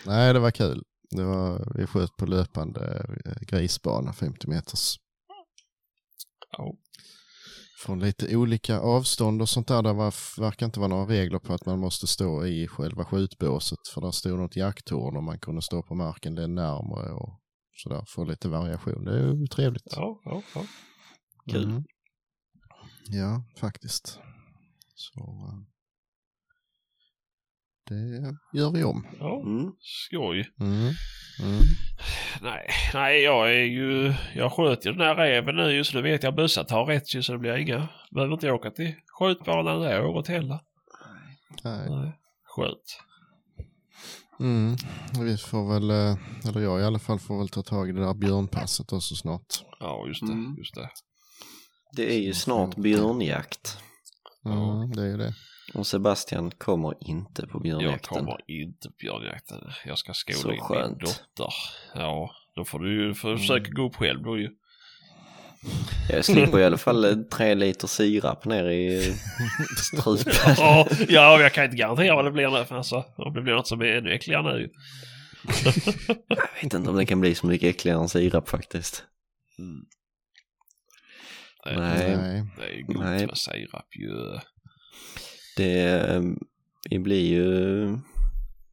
nej, 0.05 0.33
det 0.33 0.39
var 0.39 0.51
kul. 0.51 0.83
Det 1.11 1.23
var, 1.23 1.73
vi 1.77 1.85
sköt 1.87 2.17
på 2.17 2.25
löpande 2.25 3.05
eh, 3.25 3.41
grisbana, 3.47 4.13
50 4.13 4.47
meters. 4.47 4.95
Ja. 6.57 6.73
Från 7.85 7.99
lite 7.99 8.35
olika 8.37 8.79
avstånd 8.79 9.41
och 9.41 9.49
sånt 9.49 9.67
där. 9.67 9.81
Det 9.81 9.93
var, 9.93 10.39
verkar 10.41 10.65
inte 10.65 10.79
vara 10.79 10.87
några 10.89 11.05
regler 11.13 11.39
på 11.39 11.53
att 11.53 11.65
man 11.65 11.79
måste 11.79 12.07
stå 12.07 12.45
i 12.45 12.67
själva 12.67 13.05
skjutbåset. 13.05 13.79
För 13.93 14.01
där 14.01 14.11
stod 14.11 14.39
något 14.39 14.55
jakttorn 14.55 15.17
och 15.17 15.23
man 15.23 15.39
kunde 15.39 15.61
stå 15.61 15.83
på 15.83 15.95
marken 15.95 16.35
det 16.35 16.47
närmare 16.47 17.11
och 17.11 17.40
sådär. 17.73 18.03
Få 18.07 18.23
lite 18.23 18.49
variation. 18.49 19.05
Det 19.05 19.11
är 19.11 19.33
ju 19.33 19.47
trevligt. 19.47 19.93
Ja, 19.95 20.21
ja, 20.25 20.41
ja. 20.55 20.63
Kul. 21.51 21.63
Mm. 21.63 21.83
Ja, 23.09 23.43
faktiskt. 23.59 24.19
Så 24.95 25.19
eh, 25.21 25.59
det 27.87 28.37
gör 28.59 28.71
vi 28.71 28.83
om. 28.83 29.07
ja. 29.19 29.41
Mm. 29.41 29.71
Skoj. 29.79 30.49
Mm. 30.59 30.93
Mm. 31.43 31.61
Nej, 32.41 32.67
nej, 32.93 33.23
jag 33.23 33.49
är 33.49 33.63
ju... 33.63 34.13
Jag 34.35 34.51
sköt 34.53 34.85
ju 34.85 34.91
den 34.91 35.01
här 35.01 35.15
räven 35.15 35.55
nu 35.55 35.71
ju 35.71 35.83
så 35.83 35.97
nu 35.97 36.03
vet 36.03 36.23
jag 36.23 36.35
bössan 36.35 36.65
tar 36.65 36.85
rätt 36.85 37.15
ju 37.15 37.21
så 37.23 37.31
det 37.31 37.37
blir 37.37 37.57
inga... 37.57 37.89
Behöver 38.11 38.33
inte 38.33 38.51
åka 38.51 38.71
till 38.71 38.95
skjutbanan 39.19 39.81
det 39.81 40.01
året 40.01 40.27
heller. 40.27 40.59
Nej. 41.63 41.89
Nej. 41.89 42.11
Skönt. 42.43 42.97
Mm. 44.41 44.75
Vi 45.25 45.37
får 45.37 45.73
väl, 45.73 45.89
eh, 45.89 46.17
eller 46.49 46.61
jag 46.61 46.81
i 46.81 46.83
alla 46.83 46.99
fall 46.99 47.19
får 47.19 47.37
väl 47.37 47.49
ta 47.49 47.61
tag 47.61 47.89
i 47.89 47.91
det 47.91 48.01
där 48.05 48.13
björnpasset 48.13 48.93
också 48.93 49.15
snart. 49.15 49.63
Ja, 49.79 50.07
just 50.07 50.21
det. 50.27 50.33
Mm. 50.33 50.55
Just 50.57 50.75
det. 50.75 50.89
Det 51.95 52.15
är 52.15 52.19
ju 52.19 52.33
snart 52.33 52.75
björnjakt. 52.75 53.77
Mm, 54.45 54.91
det 54.91 55.01
är 55.01 55.07
ju 55.07 55.17
det. 55.17 55.33
Och 55.73 55.87
Sebastian 55.87 56.51
kommer 56.51 56.93
inte 57.09 57.41
på 57.47 57.57
Jag 57.57 57.61
björnjakten. 57.61 58.17
kommer 58.17 58.37
inte 58.51 58.87
på 58.89 58.95
björnjakten. 58.99 59.57
Jag 59.85 59.97
ska 59.97 60.13
skola 60.13 60.37
Så 60.37 60.47
in 60.47 60.53
min 60.53 60.61
skönt. 60.63 60.99
dotter. 60.99 61.53
Ja, 61.95 62.31
då 62.55 62.65
får 62.65 62.79
du 62.79 63.07
ju 63.07 63.13
försöka 63.13 63.71
gå 63.71 63.81
upp 63.87 63.95
själv 63.95 64.23
då 64.23 64.37
ju. 64.37 64.49
Jag 66.09 66.25
slipper 66.25 66.59
i 66.59 66.65
alla 66.65 66.77
fall 66.77 67.25
tre 67.31 67.55
liter 67.55 67.87
sirap 67.87 68.45
ner 68.45 68.69
i 68.69 69.13
strupen. 69.77 70.55
Ja, 70.57 70.87
ja, 71.07 71.41
jag 71.41 71.53
kan 71.53 71.63
inte 71.65 71.77
garantera 71.77 72.15
vad 72.15 72.25
det 72.25 72.31
blir 72.31 72.49
nu. 72.49 72.75
Alltså, 72.77 73.05
om 73.17 73.33
det 73.33 73.41
blir 73.41 73.53
något 73.53 73.67
som 73.67 73.81
är 73.81 73.85
ännu 73.85 74.11
äckligare 74.11 74.53
nu. 74.53 74.69
Jag 76.27 76.63
vet 76.63 76.73
inte 76.73 76.89
om 76.89 76.95
det 76.95 77.05
kan 77.05 77.21
bli 77.21 77.35
så 77.35 77.47
mycket 77.47 77.75
äckligare 77.75 77.99
än 77.99 78.09
sirap 78.09 78.49
faktiskt. 78.49 79.03
Nej. 81.65 81.75
Nej. 81.77 82.17
Nej. 82.17 82.43
Det 82.57 82.63
är 82.63 82.77
ju 82.77 82.83
gott 82.83 83.03
Nej. 83.03 83.27
med 83.27 83.37
sirap 83.37 83.87
ju. 83.99 84.39
Det, 85.57 85.83
eh, 85.83 86.21
det 86.89 86.99
blir 86.99 87.25
ju 87.25 87.97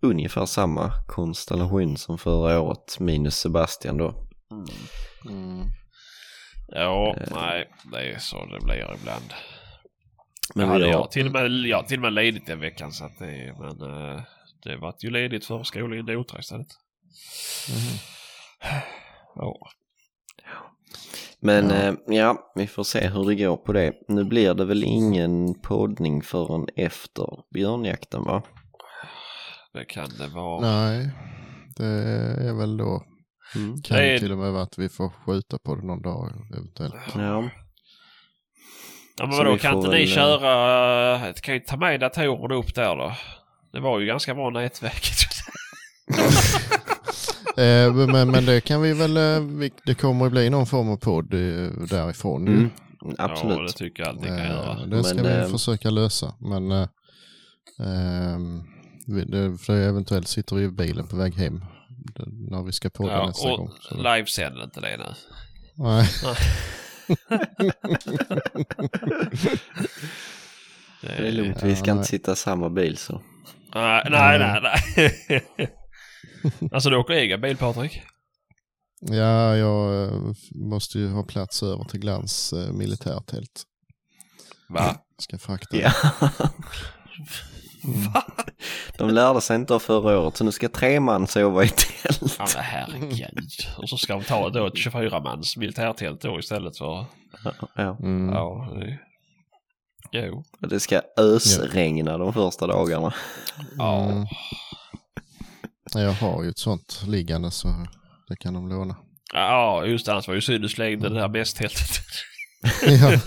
ungefär 0.01 0.47
samma 0.47 0.93
konstellation 1.09 1.97
som 1.97 2.19
förra 2.19 2.61
året 2.61 3.01
minus 3.01 3.37
Sebastian 3.37 3.97
då. 3.97 4.29
Mm. 5.29 5.65
Ja, 6.69 7.15
Eh. 7.21 7.29
nej, 7.35 7.69
det 7.93 7.99
är 8.13 8.19
så 8.19 8.47
det 8.47 8.65
blir 8.65 8.95
ibland. 9.01 9.33
Men 10.55 10.67
jag, 10.67 10.73
hade, 10.73 10.89
jag, 10.89 11.11
till 11.11 11.27
och 11.27 11.33
med, 11.33 11.51
jag 11.51 11.89
till 11.89 11.99
och 11.99 12.03
med 12.03 12.13
ledigt 12.13 12.47
den 12.47 12.61
veckan 12.61 12.93
så 12.93 13.05
att 13.05 13.19
det, 13.19 13.55
men 13.61 13.83
uh, 13.83 14.21
det 14.63 14.77
vart 14.77 15.05
ju 15.05 15.11
ledigt 15.11 15.45
för 15.47 15.63
skolan 15.63 15.99
i 15.99 16.03
Notra 16.03 16.39
istället. 16.39 16.67
Mhm. 17.69 17.99
Ja. 19.35 19.59
men 21.41 21.71
Ja. 21.71 21.77
eh, 21.77 21.95
ja, 22.07 22.53
vi 22.55 22.67
får 22.67 22.83
se 22.85 23.09
hur 23.09 23.25
det 23.25 23.35
går 23.35 23.57
på 23.57 23.73
det. 23.73 23.93
Nu 24.09 24.25
blir 24.25 24.55
det 24.55 24.65
väl 24.65 24.85
ingen 24.85 25.61
poddning 25.61 26.23
förrän 26.23 26.67
efter 26.77 27.27
björnjakten 27.55 28.25
va? 28.25 28.43
Det 29.73 29.85
kan 29.85 30.09
det 30.19 30.27
vara. 30.29 30.61
Nej, 30.61 31.11
det 31.77 31.87
är 32.49 32.55
väl 32.59 32.77
då. 32.77 33.03
Mm. 33.57 33.83
Kan 33.83 33.97
Det 33.97 34.03
är- 34.15 34.19
till 34.19 34.33
och 34.33 34.39
med 34.39 34.53
vara 34.53 34.63
att 34.63 34.79
vi 34.79 34.89
får 34.89 35.09
skjuta 35.09 35.59
på 35.59 35.75
det 35.75 35.87
någon 35.87 36.03
dag 36.03 36.33
eventuellt. 36.53 36.95
Ja, 37.15 37.49
Ja, 39.21 39.27
men 39.27 39.37
vadå, 39.37 39.59
kan 39.59 39.77
inte 39.77 39.89
ni 39.89 39.95
väl, 39.99 40.09
eh, 40.09 40.15
köra, 40.15 41.33
kan 41.33 41.55
ju 41.55 41.61
ta 41.61 41.77
med 41.77 42.01
datorer 42.01 42.57
upp 42.57 42.75
där 42.75 42.97
då? 42.97 43.13
Det 43.73 43.81
var 43.81 44.01
ju 44.01 44.07
ganska 44.07 44.35
bra 44.35 44.51
nätverk. 44.51 45.05
Eh, 47.57 47.93
men, 47.95 48.31
men 48.31 48.47
det 48.47 48.61
kan 48.61 48.83
vi 48.83 48.93
väl, 48.93 49.17
eh, 49.17 49.41
vi, 49.41 49.73
det 49.87 49.95
kommer 49.95 50.27
att 50.27 50.33
bli 50.33 50.51
någon 50.51 50.67
form 50.67 50.89
av 50.89 50.97
podd 50.97 51.35
eh, 51.35 51.41
därifrån. 51.91 52.47
ju. 52.47 52.53
mm. 52.53 52.71
Ja, 53.01 53.09
det 53.17 53.23
absolut. 53.33 53.77
tycker 53.77 54.03
jag 54.03 54.09
alltid 54.09 54.27
kan 54.29 54.39
Eh, 54.39 54.47
göra. 54.51 54.87
Det 54.87 55.05
ska 55.05 55.15
Men, 55.15 55.25
vi 55.25 55.31
eh, 55.33 55.49
försöka 55.49 55.91
lösa. 55.91 56.35
Men 56.41 56.71
eh, 56.73 56.89
vi- 59.07 59.25
det, 59.25 59.59
för 59.59 59.77
eventuellt 59.77 60.29
sitter 60.29 60.57
vi 60.57 60.63
i 60.65 60.69
bilen 60.69 61.07
på 61.07 61.17
väg 61.17 61.35
hem 61.35 61.65
när 62.51 62.63
vi 62.63 62.73
ska 62.73 62.91
podda 62.91 63.13
Ja, 63.13 63.27
nästa 63.27 63.49
och 63.49 63.59
gång. 63.59 63.71
Så, 63.81 64.03
livesänder 64.03 64.65
inte 64.65 64.81
det 64.81 64.97
nu. 64.97 65.15
nej. 65.75 66.09
Det 71.01 71.29
är 71.29 71.33
lugnt, 71.33 71.63
vi 71.63 71.77
ska 71.77 71.91
inte 71.91 72.05
sitta 72.05 72.33
i 72.33 72.37
samma 72.37 72.71
bil 72.71 72.97
så. 72.97 73.23
Nej, 73.75 74.07
nej, 74.11 74.39
nej. 74.39 74.61
nej. 75.29 75.47
alltså 76.73 76.91
du 76.91 76.97
åker 76.97 77.15
egen 77.15 77.41
bil 77.41 77.57
Patrik? 77.57 78.03
Ja, 79.01 79.57
jag 79.57 80.05
eh, 80.05 80.33
måste 80.55 80.99
ju 80.99 81.09
ha 81.09 81.23
plats 81.23 81.63
över 81.63 81.85
till 81.85 82.01
Glans 82.01 82.53
eh, 82.53 82.73
militärtält. 82.73 83.63
Va? 84.69 84.97
Ska 85.19 85.39
frakta. 85.39 85.77
Ja. 85.77 85.93
Va? 87.95 88.25
De 88.99 89.11
lärde 89.11 89.41
sig 89.41 89.57
inte 89.57 89.75
av 89.75 89.79
förra 89.79 90.19
året 90.19 90.37
så 90.37 90.45
nu 90.45 90.53
ska 90.53 90.69
tre 90.69 91.01
man 91.01 91.27
sova 91.27 91.65
i 91.65 91.69
tält. 91.69 92.37
Ja 92.39 92.47
men 92.55 92.65
herregud. 92.65 93.51
Och 93.79 93.89
så 93.89 93.97
ska 93.97 94.13
de 94.13 94.25
ta 94.25 94.49
då 94.49 94.67
ett 94.67 94.75
24-mans 94.75 95.57
militärtält 95.57 96.21
då 96.21 96.39
istället 96.39 96.79
för... 96.79 97.05
Ja. 97.75 97.97
Mm. 98.03 98.35
Ja, 98.35 98.69
det... 98.75 98.99
Jo. 100.13 100.45
Det 100.61 100.81
ska 100.81 101.03
ösregna 101.17 102.19
de 102.19 102.33
första 102.33 102.67
dagarna. 102.67 103.15
Ja. 103.79 104.05
Mm. 104.05 104.27
Jag 105.95 106.13
har 106.13 106.45
ju 106.45 106.51
ett 106.51 106.59
sånt 106.59 107.03
liggande 107.07 107.51
så 107.51 107.69
det 108.29 108.37
kan 108.37 108.55
de 108.55 108.69
låna. 108.69 108.97
Ja, 109.35 109.85
just 109.85 110.07
det. 110.07 110.13
Annars 110.13 110.29
var 110.29 110.35
ju 110.35 110.41
synd 110.41 110.63
du 110.63 110.69
slängde 110.69 111.09
det 111.09 111.15
där 111.15 111.29
bästtältet. 111.29 112.03
Ja. 112.83 113.19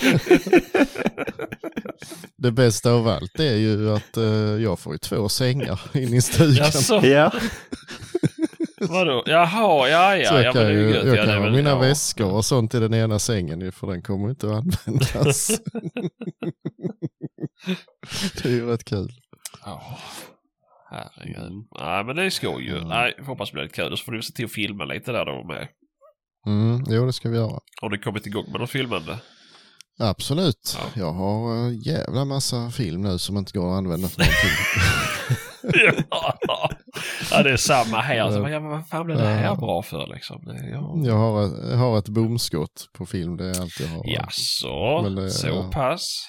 det 2.37 2.51
bästa 2.51 2.91
av 2.91 3.07
allt 3.07 3.39
är 3.39 3.55
ju 3.55 3.91
att 3.95 4.17
eh, 4.17 4.23
jag 4.63 4.79
får 4.79 4.93
ju 4.93 4.97
två 4.97 5.29
sängar 5.29 5.81
in 5.93 6.13
i 6.13 6.21
stugan. 6.21 6.55
Jaså, 6.55 7.05
Ja, 7.05 7.31
vadå? 8.89 9.23
Jaha, 9.25 9.89
ja, 9.89 10.17
ja. 10.17 10.29
Så 10.29 10.35
jag 10.35 10.45
ja, 10.45 10.51
kan, 10.51 10.73
ju, 10.73 10.89
jag 10.89 11.07
ja, 11.17 11.25
kan 11.25 11.43
ha 11.43 11.49
mina 11.49 11.69
ja. 11.69 11.79
väskor 11.79 12.33
och 12.33 12.45
sånt 12.45 12.73
i 12.73 12.79
den 12.79 12.93
ena 12.93 13.19
sängen 13.19 13.71
för 13.71 13.87
den 13.87 14.01
kommer 14.01 14.29
inte 14.29 14.47
att 14.47 14.53
användas. 14.53 15.47
det 18.33 18.45
är 18.45 18.49
ju 18.49 18.65
rätt 18.65 18.83
kul. 18.83 19.09
Ja, 19.65 19.97
herregud. 20.89 21.67
Nej, 21.79 22.03
men 22.03 22.15
det 22.15 22.23
är 22.23 22.29
skoj 22.29 22.63
ju. 22.63 22.77
Mm. 22.77 22.87
Nej, 22.87 23.13
jag 23.17 23.23
hoppas 23.23 23.49
det 23.49 23.53
blir 23.53 23.63
lite 23.63 23.75
kul. 23.75 23.97
Så 23.97 24.03
får 24.03 24.11
du 24.11 24.21
se 24.21 24.33
till 24.33 24.45
att 24.45 24.51
filma 24.51 24.85
lite 24.85 25.11
där 25.11 25.25
då 25.25 25.43
med. 25.43 25.67
Mm, 26.47 26.83
jo, 26.89 27.05
det 27.05 27.13
ska 27.13 27.29
vi 27.29 27.37
göra. 27.37 27.59
Har 27.81 27.89
du 27.89 27.97
kommit 27.97 28.25
igång 28.25 28.45
med 28.51 28.61
något 28.61 28.69
filmande? 28.69 29.19
Absolut. 29.99 30.77
Ja. 30.79 31.01
Jag 31.01 31.11
har 31.13 31.55
uh, 31.67 31.87
jävla 31.87 32.25
massa 32.25 32.69
film 32.71 33.01
nu 33.01 33.17
som 33.17 33.37
inte 33.37 33.53
går 33.59 33.71
att 33.71 33.77
använda 33.77 34.07
för 34.07 34.19
någonting. 34.21 34.51
ja, 37.31 37.43
det 37.43 37.51
är 37.51 37.57
samma 37.57 37.97
här. 38.01 38.31
Så, 38.31 38.49
Ja. 38.49 38.59
vad 38.59 38.87
fan 38.87 39.05
blev 39.05 39.17
det 39.17 39.27
här 39.27 39.55
bra 39.55 39.81
för 39.83 40.07
liksom? 40.07 40.45
Det, 40.45 40.69
ja. 40.69 40.95
jag, 41.05 41.15
har, 41.17 41.45
ett- 41.45 41.69
jag 41.71 41.77
har 41.77 41.97
ett 41.99 42.09
bomskott 42.09 42.89
på 42.97 43.05
film, 43.05 43.37
det 43.37 43.45
är 43.45 43.61
allt 43.61 43.79
jag 43.79 43.87
har. 43.87 44.03
Jaså, 44.13 45.01
det- 45.09 45.29
så 45.31 45.47
ja. 45.47 45.69
pass? 45.73 46.23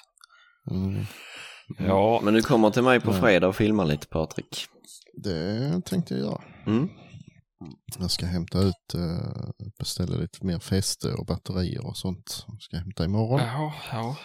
Mm, 0.70 1.06
Ja, 1.78 2.20
men 2.24 2.34
du 2.34 2.42
kommer 2.42 2.70
till 2.70 2.82
mig 2.82 3.00
på 3.00 3.12
fredag 3.12 3.48
och 3.48 3.56
filmar 3.56 3.84
lite 3.86 4.06
Patrik. 4.06 4.66
det 5.22 5.80
tänkte 5.84 6.14
jag 6.14 6.22
göra. 6.22 6.40
Mm. 6.66 6.88
Jag 7.98 8.10
ska 8.10 8.26
hämta 8.26 8.58
ut, 8.58 8.94
uh, 8.94 9.50
beställa 9.78 10.16
lite 10.16 10.46
mer 10.46 10.58
fäste 10.58 11.12
och 11.12 11.26
batterier 11.26 11.86
och 11.86 11.96
sånt. 11.96 12.44
Jag 12.48 12.62
ska 12.62 12.76
hämta 12.76 13.04
imorgon. 13.04 13.40
ja, 13.40 13.74
ja. 13.92 14.16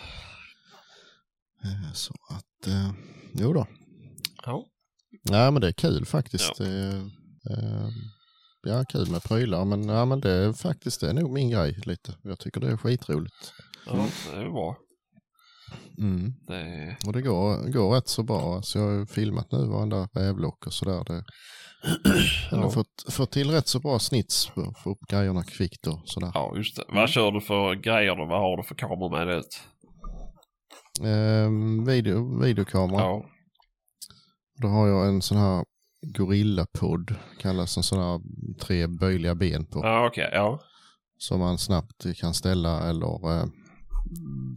Eh, 1.64 1.94
Så 1.94 2.14
att, 2.30 2.68
uh, 2.68 2.92
jo 3.34 3.54
då. 3.54 3.68
ja. 4.46 4.66
Ja 5.24 5.52
men 5.52 5.62
det 5.62 5.68
är 5.68 5.72
kul 5.74 6.06
faktiskt. 6.06 6.58
Det 6.58 6.68
är, 6.70 6.98
eh, 7.50 7.90
ja, 8.64 8.86
kul 8.90 9.12
med 9.12 9.24
prylar 9.24 9.66
men, 9.66 9.90
ja, 9.90 10.06
men 10.06 10.20
det 10.20 10.32
är 10.32 10.54
faktiskt 10.54 11.02
det 11.02 11.10
är 11.10 11.14
nog 11.14 11.32
min 11.32 11.50
grej 11.50 11.82
lite. 11.86 12.16
Jag 12.24 12.40
tycker 12.40 12.62
det 12.62 12.68
är 12.72 12.78
skitroligt. 12.78 13.54
ja 13.86 14.08
det 14.34 14.38
är 14.42 14.50
bra. 14.50 14.78
Mm. 15.98 16.34
Det. 16.48 16.98
Och 17.08 17.14
det 17.14 17.22
går, 17.22 17.72
går 17.72 17.96
rätt 17.96 18.08
så 18.08 18.24
bra. 18.24 18.56
Alltså 18.56 18.80
jag 18.80 18.86
har 18.86 18.94
ju 18.94 19.06
filmat 19.06 19.52
nu 19.52 19.66
varenda 19.68 20.08
rävlock 20.14 20.66
och 20.68 20.74
sådär. 20.74 21.04
Det, 21.08 21.24
har 22.56 22.62
Ja. 22.62 22.70
fått, 22.70 23.06
fått 23.10 23.32
till 23.32 23.52
rätt 23.52 23.68
så 23.68 23.80
bra 23.80 24.00
snits 24.00 24.48
för 24.48 24.62
att 24.68 24.80
få 24.80 24.92
upp 24.92 25.00
grejerna 25.10 25.44
kvickt 25.44 25.88
och 25.88 26.02
sådär. 26.06 26.32
Ja, 26.34 26.54
just 26.56 26.76
det. 26.76 26.84
Vad 26.90 27.10
kör 27.10 27.32
du 27.32 27.42
för 27.42 27.76
grejer 27.76 28.16
då? 28.16 28.26
Vad 28.26 28.40
har 28.42 28.58
du 28.58 28.64
för 28.64 28.76
kameror 28.76 29.10
med 29.10 29.28
det? 29.28 29.44
Ehm, 31.04 31.86
video, 31.86 32.42
videokamera. 32.42 33.02
Ja. 33.02 33.26
Då 34.62 34.68
har 34.68 34.88
jag 34.88 35.08
en 35.08 35.22
sån 35.22 35.38
här 35.38 35.66
Gorilla-podd. 36.18 37.16
Kallas 37.40 37.78
en 37.78 37.84
sån 37.84 38.00
här 38.00 38.20
tre 38.62 38.88
böjliga 38.88 39.36
ben 39.36 39.66
på. 39.66 39.80
Ja, 39.84 40.08
okej. 40.08 40.30
Ja. 40.34 40.60
Som 41.18 41.40
man 41.40 41.58
snabbt 41.58 42.06
kan 42.20 42.34
ställa 42.34 42.90
eller 42.90 43.32
eh, 43.40 43.46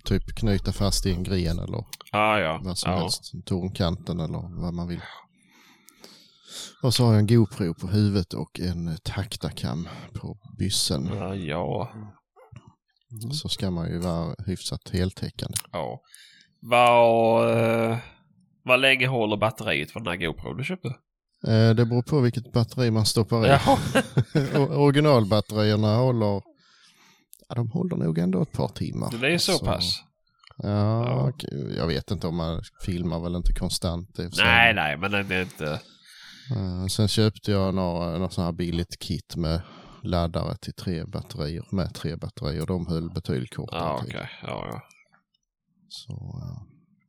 typ 0.05 0.23
knyta 0.37 0.73
fast 0.73 1.07
i 1.07 1.13
en 1.13 1.23
gren 1.23 1.59
eller 1.59 1.85
Ah, 2.13 2.39
ja. 2.39 2.61
vad 2.65 2.79
som 2.79 2.93
ja. 2.93 2.99
helst. 2.99 3.33
Tornkanten 3.47 4.21
eller 4.21 4.61
vad 4.63 4.75
man 4.75 4.89
vill. 4.89 5.01
Och 6.83 6.95
så 6.95 7.05
har 7.05 7.13
jag 7.13 7.21
en 7.21 7.27
GoPro 7.27 7.75
på 7.75 7.87
huvudet 7.87 8.33
och 8.35 8.61
en 8.61 8.97
taktakam 9.05 9.89
på 10.15 10.37
byssen. 10.59 11.07
Ja, 11.15 11.35
ja. 11.35 11.93
Så 13.33 13.49
ska 13.49 13.71
man 13.71 13.89
ju 13.91 13.99
vara 13.99 14.35
hyfsat 14.47 14.81
heltäckande. 14.93 15.57
ja. 15.73 16.01
Vad, 16.63 17.51
eh, 17.91 17.97
vad 18.65 18.81
länge 18.81 19.07
håller 19.07 19.37
batteriet 19.37 19.91
för 19.91 20.01
den 20.01 20.07
här 20.09 20.27
GoPro 20.27 20.55
du 20.55 20.65
köpte? 20.65 20.89
Eh, 21.47 21.71
det 21.75 21.87
beror 21.87 22.03
på 22.03 22.21
vilket 22.21 22.53
batteri 22.53 22.91
man 22.91 23.07
stoppar 23.07 23.47
i. 23.47 23.59
Originalbatterierna 24.59 25.97
håller, 25.97 26.43
ja, 27.51 27.55
de 27.55 27.71
håller 27.71 27.97
nog 27.97 28.19
ändå 28.19 28.43
ett 28.43 28.53
par 28.53 28.69
timmar. 28.69 29.11
Det 29.21 29.35
är 29.35 29.39
så 29.39 29.53
Alltså, 29.53 29.65
pass? 29.67 30.03
Ja, 30.63 31.33
jag 31.77 31.87
vet 31.87 32.11
inte 32.11 32.27
om 32.27 32.37
man 32.37 32.63
filmar 32.85 33.21
väl 33.21 33.35
inte 33.37 33.53
konstant. 33.53 34.19
Nej, 34.37 34.75
nej, 34.75 34.97
men 34.97 35.11
det 35.11 35.35
är 35.37 35.43
inte... 35.43 35.81
Eh, 36.57 36.87
Sen 36.87 37.09
köpte 37.09 37.51
jag 37.51 37.75
några, 37.75 38.11
några 38.13 38.31
sådana 38.31 38.51
här 38.51 38.57
billigt 38.57 38.99
kit 38.99 39.37
med 39.37 39.61
laddare 40.03 40.57
till 40.57 40.73
tre 40.75 41.05
batterier, 41.05 41.65
med 41.71 41.95
tre 41.95 42.17
batterier. 42.17 42.67
De 42.67 42.87
höll 42.87 43.11
betydligt 43.11 43.55
kortare 43.57 43.81
Ja, 43.81 44.01
tid. 44.03 44.15
okej. 44.15 44.31
Ja, 44.43 44.69
ja. 44.73 44.83
Så, 45.89 46.41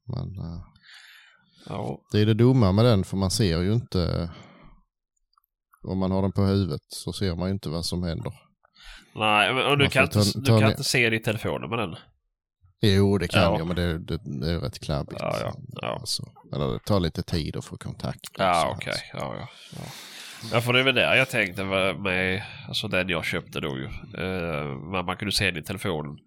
men 0.05 0.39
eh, 0.39 0.61
Ja, 1.69 2.01
det 2.11 2.19
är 2.19 2.25
det 2.25 2.33
dumma 2.33 2.71
med 2.71 2.85
den 2.85 3.03
för 3.03 3.17
man 3.17 3.31
ser 3.31 3.61
ju 3.61 3.73
inte, 3.73 4.31
om 5.87 5.97
man 5.97 6.11
har 6.11 6.21
den 6.21 6.31
på 6.31 6.41
huvudet 6.41 6.81
så 6.87 7.13
ser 7.13 7.35
man 7.35 7.47
ju 7.47 7.53
inte 7.53 7.69
vad 7.69 7.85
som 7.85 8.03
händer. 8.03 8.33
Nej, 9.15 9.53
men 9.53 9.65
och 9.65 9.77
du 9.77 9.87
kan, 9.89 10.03
inte, 10.03 10.13
ta- 10.23 10.39
du 10.39 10.45
ta 10.45 10.59
kan 10.59 10.69
inte 10.71 10.83
se 10.83 11.09
det 11.09 11.15
i 11.15 11.19
telefonen 11.19 11.69
med 11.69 11.79
den? 11.79 11.95
Jo, 12.83 13.17
det 13.17 13.27
kan 13.27 13.41
Ja. 13.41 13.57
jag, 13.57 13.67
men 13.67 13.75
det, 13.75 13.99
det, 13.99 14.19
det 14.41 14.51
är 14.51 14.59
rätt 14.59 14.79
klabbigt. 14.79 15.21
Ja, 15.21 15.35
ja, 15.41 15.53
ja. 15.81 15.97
Alltså, 15.99 16.23
eller 16.55 16.67
det 16.73 16.79
tar 16.79 16.99
lite 16.99 17.23
tid 17.23 17.55
att 17.57 17.65
få 17.65 17.77
kontakt. 17.77 18.19
Ja, 18.37 18.73
okej. 18.77 18.93
Ja, 19.13 19.35
ja, 19.39 19.47
ja. 19.75 19.81
Ja, 20.53 20.61
för 20.61 20.73
det 20.73 20.79
är 20.79 20.83
väl 20.83 20.95
där 20.95 21.15
jag 21.15 21.29
tänkte 21.29 21.63
med, 21.63 22.43
alltså 22.67 22.87
den 22.87 23.09
jag 23.09 23.25
köpte 23.25 23.59
då 23.59 23.77
ju. 23.77 23.89
Men 24.91 25.05
man 25.05 25.17
kunde 25.17 25.31
se 25.31 25.45
den 25.51 25.57
i 25.63 25.65
telefonen. 25.65 26.17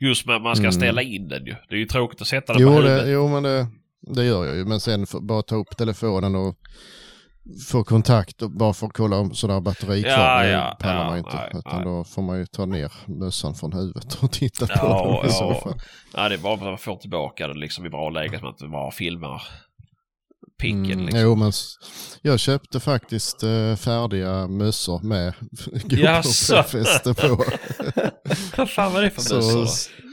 Just 0.00 0.26
med 0.26 0.36
att 0.36 0.42
man 0.42 0.56
ska 0.56 0.62
Mm. 0.64 0.72
ställa 0.72 1.02
in 1.02 1.28
den 1.28 1.44
ju. 1.46 1.54
Det 1.68 1.74
är 1.74 1.78
ju 1.78 1.86
tråkigt 1.86 2.20
att 2.20 2.26
sätta 2.26 2.52
den 2.52 2.62
Jo, 2.62 2.68
på 2.74 2.80
det, 2.80 2.88
huvudet. 2.88 3.12
jo, 3.12 3.28
men 3.28 3.42
det, 3.42 3.66
det 4.00 4.24
gör 4.24 4.44
jag 4.46 4.56
ju. 4.56 4.64
Men 4.64 4.80
sen 4.80 5.06
för, 5.06 5.20
bara 5.20 5.42
ta 5.42 5.56
upp 5.56 5.76
telefonen 5.76 6.34
och 6.36 6.56
få 7.68 7.84
kontakt 7.84 8.42
och 8.42 8.50
bara 8.50 8.72
för 8.72 8.86
att 8.86 8.92
kolla 8.92 9.16
om 9.16 9.34
sådär 9.34 9.60
batteri 9.60 10.02
kvar. 10.02 10.12
Ja, 10.12 10.42
det 10.42 10.50
ja, 10.50 10.76
pallar 10.80 10.98
ja, 10.98 11.04
man 11.06 11.18
inte. 11.18 11.34
nej, 11.34 11.50
utan 11.54 11.76
nej. 11.76 11.84
då 11.84 12.04
får 12.04 12.22
man 12.22 12.38
ju 12.38 12.46
ta 12.46 12.66
ner 12.66 12.92
mössan 13.06 13.54
från 13.54 13.72
huvudet 13.72 14.14
och 14.22 14.32
titta 14.32 14.66
på 14.66 14.72
Ja, 14.74 15.20
den 15.22 15.30
i 15.30 15.32
så 15.32 15.44
ja. 15.44 15.60
fall. 15.60 15.80
Ja, 16.14 16.28
det 16.28 16.34
är 16.34 16.38
bara 16.38 16.54
att 16.54 16.62
man 16.62 16.78
får 16.78 16.96
tillbaka 16.96 17.48
den 17.48 17.60
liksom 17.60 17.86
i 17.86 17.90
bra 17.90 18.10
läge. 18.10 18.38
Så 18.38 18.44
man 18.44 18.52
inte 18.52 18.66
bara 18.66 18.90
filmar 18.90 19.42
picken 20.60 20.84
Mm, 20.84 21.06
liksom. 21.06 21.20
Jo, 21.20 21.34
men 21.34 21.52
jag 22.22 22.40
köpte 22.40 22.80
faktiskt 22.80 23.42
eh, 23.42 23.76
färdiga 23.76 24.48
mössor 24.48 25.00
med? 25.02 25.34
GoPro-fäste 25.84 27.14
på. 27.14 27.44
Vad 28.56 28.70
fan 28.70 28.92
var 28.92 29.02
det 29.02 29.10
för 29.10 29.34
mössor? 29.34 30.05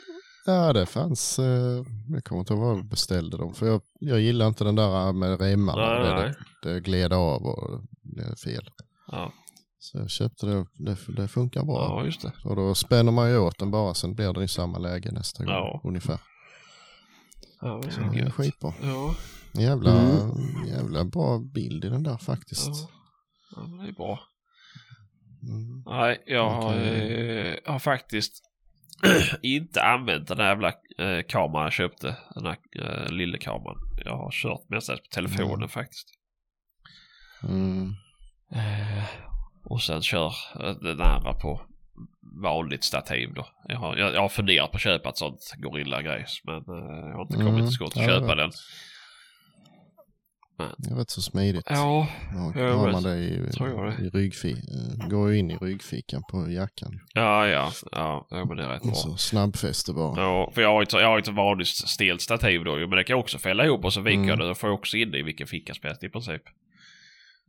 Ja, 0.46 0.74
det 0.74 0.86
fanns. 0.86 1.40
Eh, 1.40 1.84
jag 2.10 2.24
kommer 2.24 2.40
inte 2.40 2.54
ihåg 2.54 2.62
vad 2.64 2.78
jag 2.78 2.86
beställde 2.86 3.38
dem. 3.38 3.54
För 3.54 3.66
jag, 3.68 3.82
jag 4.00 4.20
gillar 4.22 4.48
inte 4.48 4.64
den 4.64 4.76
där 4.76 5.14
med 5.14 5.42
remmarna. 5.42 5.82
Nej, 6.00 6.04
det, 6.10 6.16
nej. 6.16 6.34
det, 6.64 6.74
det 6.74 6.80
gled 6.80 7.14
av 7.14 7.46
och 7.46 7.82
det 8.02 8.22
är 8.24 8.36
fel. 8.36 8.70
Ja, 9.12 9.34
Så 9.80 9.98
jag 9.98 10.10
köpte 10.10 10.46
det. 10.46 10.66
Det, 10.74 10.98
det 11.18 11.28
funkar 11.28 11.64
bra. 11.64 11.76
ja, 11.82 12.06
just 12.06 12.22
det. 12.22 12.32
Och 12.44 12.56
då 12.56 12.76
spänner 12.76 13.12
man 13.12 13.30
ju 13.30 13.38
åt 13.38 13.60
den 13.60 13.72
bara. 13.72 13.94
Sen 13.94 14.16
blir 14.16 14.34
den 14.34 14.44
i 14.44 14.48
samma 14.48 14.78
läge 14.78 15.12
nästa 15.12 15.44
gång. 15.44 15.54
Ja. 15.54 15.82
Ungefär. 15.84 16.20
Ja, 17.62 17.82
det 17.84 17.92
Så 17.92 18.02
det 18.02 18.20
är 18.20 18.30
skitbra. 18.30 18.74
Ja, 18.82 19.16
Jävla, 19.56 19.92
Mm. 20.02 20.68
jävla 20.68 21.04
bra 21.06 21.40
bild 21.40 21.86
i 21.86 21.90
den 21.90 22.04
där 22.04 22.18
faktiskt. 22.18 22.68
ja. 22.68 22.90
ja, 23.56 23.62
det 23.84 23.88
är 23.90 23.94
bra. 23.94 24.20
Mm. 25.44 25.84
Nej, 25.86 26.24
jag 26.26 26.50
har, 26.50 26.70
Okej. 26.70 27.48
eh, 27.66 27.72
har 27.72 27.80
faktiskt 27.80 28.34
inte 29.42 29.84
använt 29.84 30.28
den 30.28 30.38
här 30.40 30.48
jävla 30.48 30.68
eh, 30.98 31.24
kameran 31.28 31.64
jag 31.64 31.74
köpte. 31.74 32.16
Den 32.36 32.46
här 32.46 32.58
eh, 32.80 33.12
lilla 33.12 33.38
kameran. 33.38 33.78
Jag 34.06 34.18
har 34.18 34.32
kört 34.32 34.70
mestadels 34.70 35.02
på 35.02 35.08
telefonen 35.14 35.54
Mm. 35.56 35.70
faktiskt. 35.70 36.08
Mm. 37.44 37.94
Eh, 38.56 39.04
och 39.66 39.82
sen 39.82 40.02
kör 40.02 40.34
eh, 40.60 40.72
den 40.82 41.02
andra 41.02 41.34
på 41.34 41.62
vanligt 42.42 42.84
stativ 42.84 43.34
då. 43.34 43.48
Jag 43.68 43.78
har, 43.78 43.98
jag, 43.98 44.14
jag 44.14 44.22
har 44.22 44.30
funderat 44.30 44.72
på 44.72 44.76
att 44.76 44.82
köpa 44.82 45.10
ett 45.10 45.18
sånt 45.18 45.54
Gorilla-grejs 45.58 46.42
men 46.44 46.56
eh, 46.56 47.08
jag 47.10 47.16
har 47.16 47.22
inte 47.22 47.38
kommit 47.38 47.50
Mm, 47.54 47.66
till 47.66 47.72
skott 47.74 47.98
att 47.98 48.06
köpa 48.06 48.36
den. 48.36 48.52
Det 50.78 50.92
är 50.92 50.96
rätt 50.96 51.10
så 51.10 51.22
smidigt. 51.22 51.64
Ja, 51.70 52.08
Ja, 52.34 52.54
jag 52.56 52.78
har 52.78 52.92
man 52.92 53.04
det 53.04 53.18
i, 53.18 53.50
Tror 53.52 53.70
jag 53.70 53.92
det. 53.98 54.04
i 54.06 54.10
ryggfi, 54.10 54.52
eh, 54.52 55.08
går 55.10 55.32
ju 55.32 55.38
in 55.38 55.52
i 55.52 55.58
ryggfickan 55.58 56.24
på 56.32 56.50
jackan. 56.50 57.00
ja, 57.14 57.48
ja, 57.48 57.72
ja, 57.92 58.28
ja 58.30 58.46
men 58.46 58.58
det 58.58 58.64
är 58.64 58.70
rätt 58.70 58.84
bra. 58.84 58.94
Så 58.94 59.18
snabbfäste 59.18 59.94
bara. 59.94 60.22
Ja, 60.22 60.52
för 60.56 60.62
jag 60.62 60.70
har, 60.70 60.82
ett, 60.84 60.94
jag 60.94 61.08
har 61.08 61.20
ett 61.20 61.28
vanligt 61.28 61.68
stelt 61.68 62.22
stativ 62.22 62.64
då 62.64 62.76
men 62.76 62.90
det 62.90 63.04
kan 63.04 63.14
jag 63.14 63.20
också 63.20 63.38
fälla 63.38 63.66
ihop 63.66 63.86
och 63.86 63.94
så 63.94 64.02
viker 64.02 64.18
Mm. 64.18 64.30
jag 64.30 64.40
det 64.40 64.50
och 64.50 64.58
får 64.58 64.70
jag 64.70 64.80
också 64.80 64.98
in 64.98 65.12
det 65.12 65.20
i 65.20 65.24
vilken 65.24 65.48
ficka 65.48 65.74
som 65.74 65.82
helst 65.88 66.04
i 66.04 66.10
princip. 66.10 66.42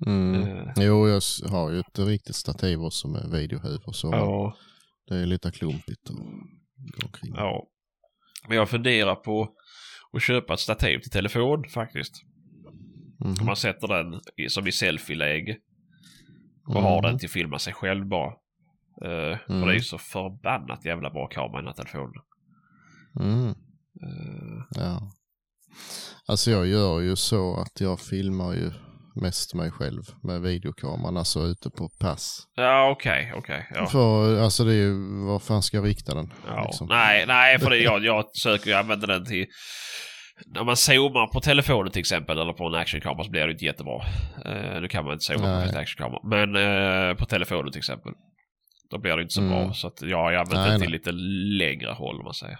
Mm. 0.06 0.42
Eh, 0.42 0.72
Jo, 0.76 1.08
jag 1.08 1.22
har 1.50 1.70
ju 1.70 1.78
ett 1.80 1.98
riktigt 1.98 2.36
stativ 2.36 2.82
också 2.82 3.08
med 3.08 3.30
videohuv 3.30 3.80
och 3.86 3.96
så. 3.96 4.08
ja, 4.12 4.56
Det 5.08 5.14
är 5.16 5.26
lite 5.26 5.50
klumpigt 5.50 6.10
att 6.10 6.16
gå 7.00 7.06
omkring. 7.06 7.32
ja. 7.36 7.66
Men 8.48 8.56
jag 8.56 8.68
funderar 8.68 9.14
på 9.14 9.48
att 10.12 10.22
köpa 10.22 10.54
ett 10.54 10.60
stativ 10.60 10.98
till 10.98 11.10
telefon 11.10 11.64
faktiskt. 11.68 12.12
Mhm. 13.24 13.46
Man 13.46 13.56
sätter 13.56 13.88
den 13.88 14.20
i, 14.36 14.48
som 14.48 14.66
i 14.66 14.72
selfie-läge 14.72 15.56
och 16.66 16.72
Mm. 16.76 16.84
har 16.84 17.02
den 17.02 17.18
till 17.18 17.26
att 17.26 17.32
filma 17.32 17.58
sig 17.58 17.72
själv 17.72 18.06
bara. 18.06 18.32
För 19.00 19.38
Mm. 19.54 19.66
det 19.66 19.72
är 19.72 19.74
ju 19.74 19.80
så 19.80 19.98
förbannat 19.98 20.84
jävla 20.84 21.10
bra 21.10 21.26
kamera 21.26 21.58
i 21.58 21.62
den 21.64 21.66
här 21.66 21.74
telefonen. 21.84 22.22
Mm. 23.20 23.48
Eh, 23.48 24.64
Ja. 24.82 25.10
Alltså 26.26 26.50
jag 26.50 26.66
gör 26.66 27.00
ju 27.00 27.16
så 27.16 27.56
att 27.60 27.80
jag 27.80 28.00
filmar 28.00 28.52
ju 28.52 28.70
mest 29.16 29.54
mig 29.54 29.70
själv 29.70 30.02
med 30.22 30.40
videokameran, 30.42 31.16
alltså 31.16 31.40
ute 31.46 31.70
på 31.70 31.88
pass. 32.00 32.48
Ja, 32.56 32.90
okej, 32.90 33.32
okej. 33.36 33.68
ja. 33.74 33.86
För 33.86 34.38
alltså 34.40 34.64
det 34.64 34.72
är 34.72 34.76
ju, 34.76 35.24
var 35.24 35.38
fan 35.38 35.62
ska 35.62 35.76
jag 35.76 35.86
rikta 35.86 36.14
den? 36.14 36.32
Ja. 36.46 36.64
liksom? 36.66 36.86
Nej, 36.88 37.24
nej, 37.26 37.58
för 37.58 37.70
det, 37.70 37.76
jag, 37.82 38.04
jag 38.04 38.24
försöker 38.34 38.66
ju 38.70 38.72
använda 38.76 39.06
den 39.06 39.24
till... 39.24 39.46
När 40.46 40.64
man 40.64 40.76
zoomar 40.76 41.26
på 41.32 41.40
telefonen 41.40 41.92
till 41.92 42.00
exempel 42.00 42.38
eller 42.38 42.52
på 42.52 42.66
en 42.66 42.74
actionkamera 42.74 43.24
så 43.24 43.30
blir 43.30 43.46
det 43.46 43.52
inte 43.52 43.64
jättebra. 43.64 43.94
Uh, 44.46 44.80
nu 44.80 44.88
kan 44.88 45.04
man 45.04 45.12
inte 45.12 45.24
zooma 45.24 45.46
Nej. 45.58 45.66
på 45.66 45.74
en 45.76 45.80
actionkamera. 45.82 46.20
Men 46.24 46.56
eh, 47.10 47.14
på 47.16 47.26
telefonen 47.26 47.72
till 47.72 47.78
exempel. 47.78 48.12
Då 48.90 48.98
blir 48.98 49.16
det 49.16 49.22
inte 49.22 49.34
så 49.34 49.40
Mm. 49.40 49.52
bra. 49.52 49.72
Så 49.74 49.86
att 49.86 50.02
jag 50.02 50.18
har 50.18 50.32
använt 50.32 50.50
den 50.50 50.68
nej. 50.68 50.80
till 50.80 50.90
lite 50.90 51.12
längre 51.58 51.90
håll 51.92 52.18
om 52.18 52.24
man 52.24 52.34
säger. 52.34 52.58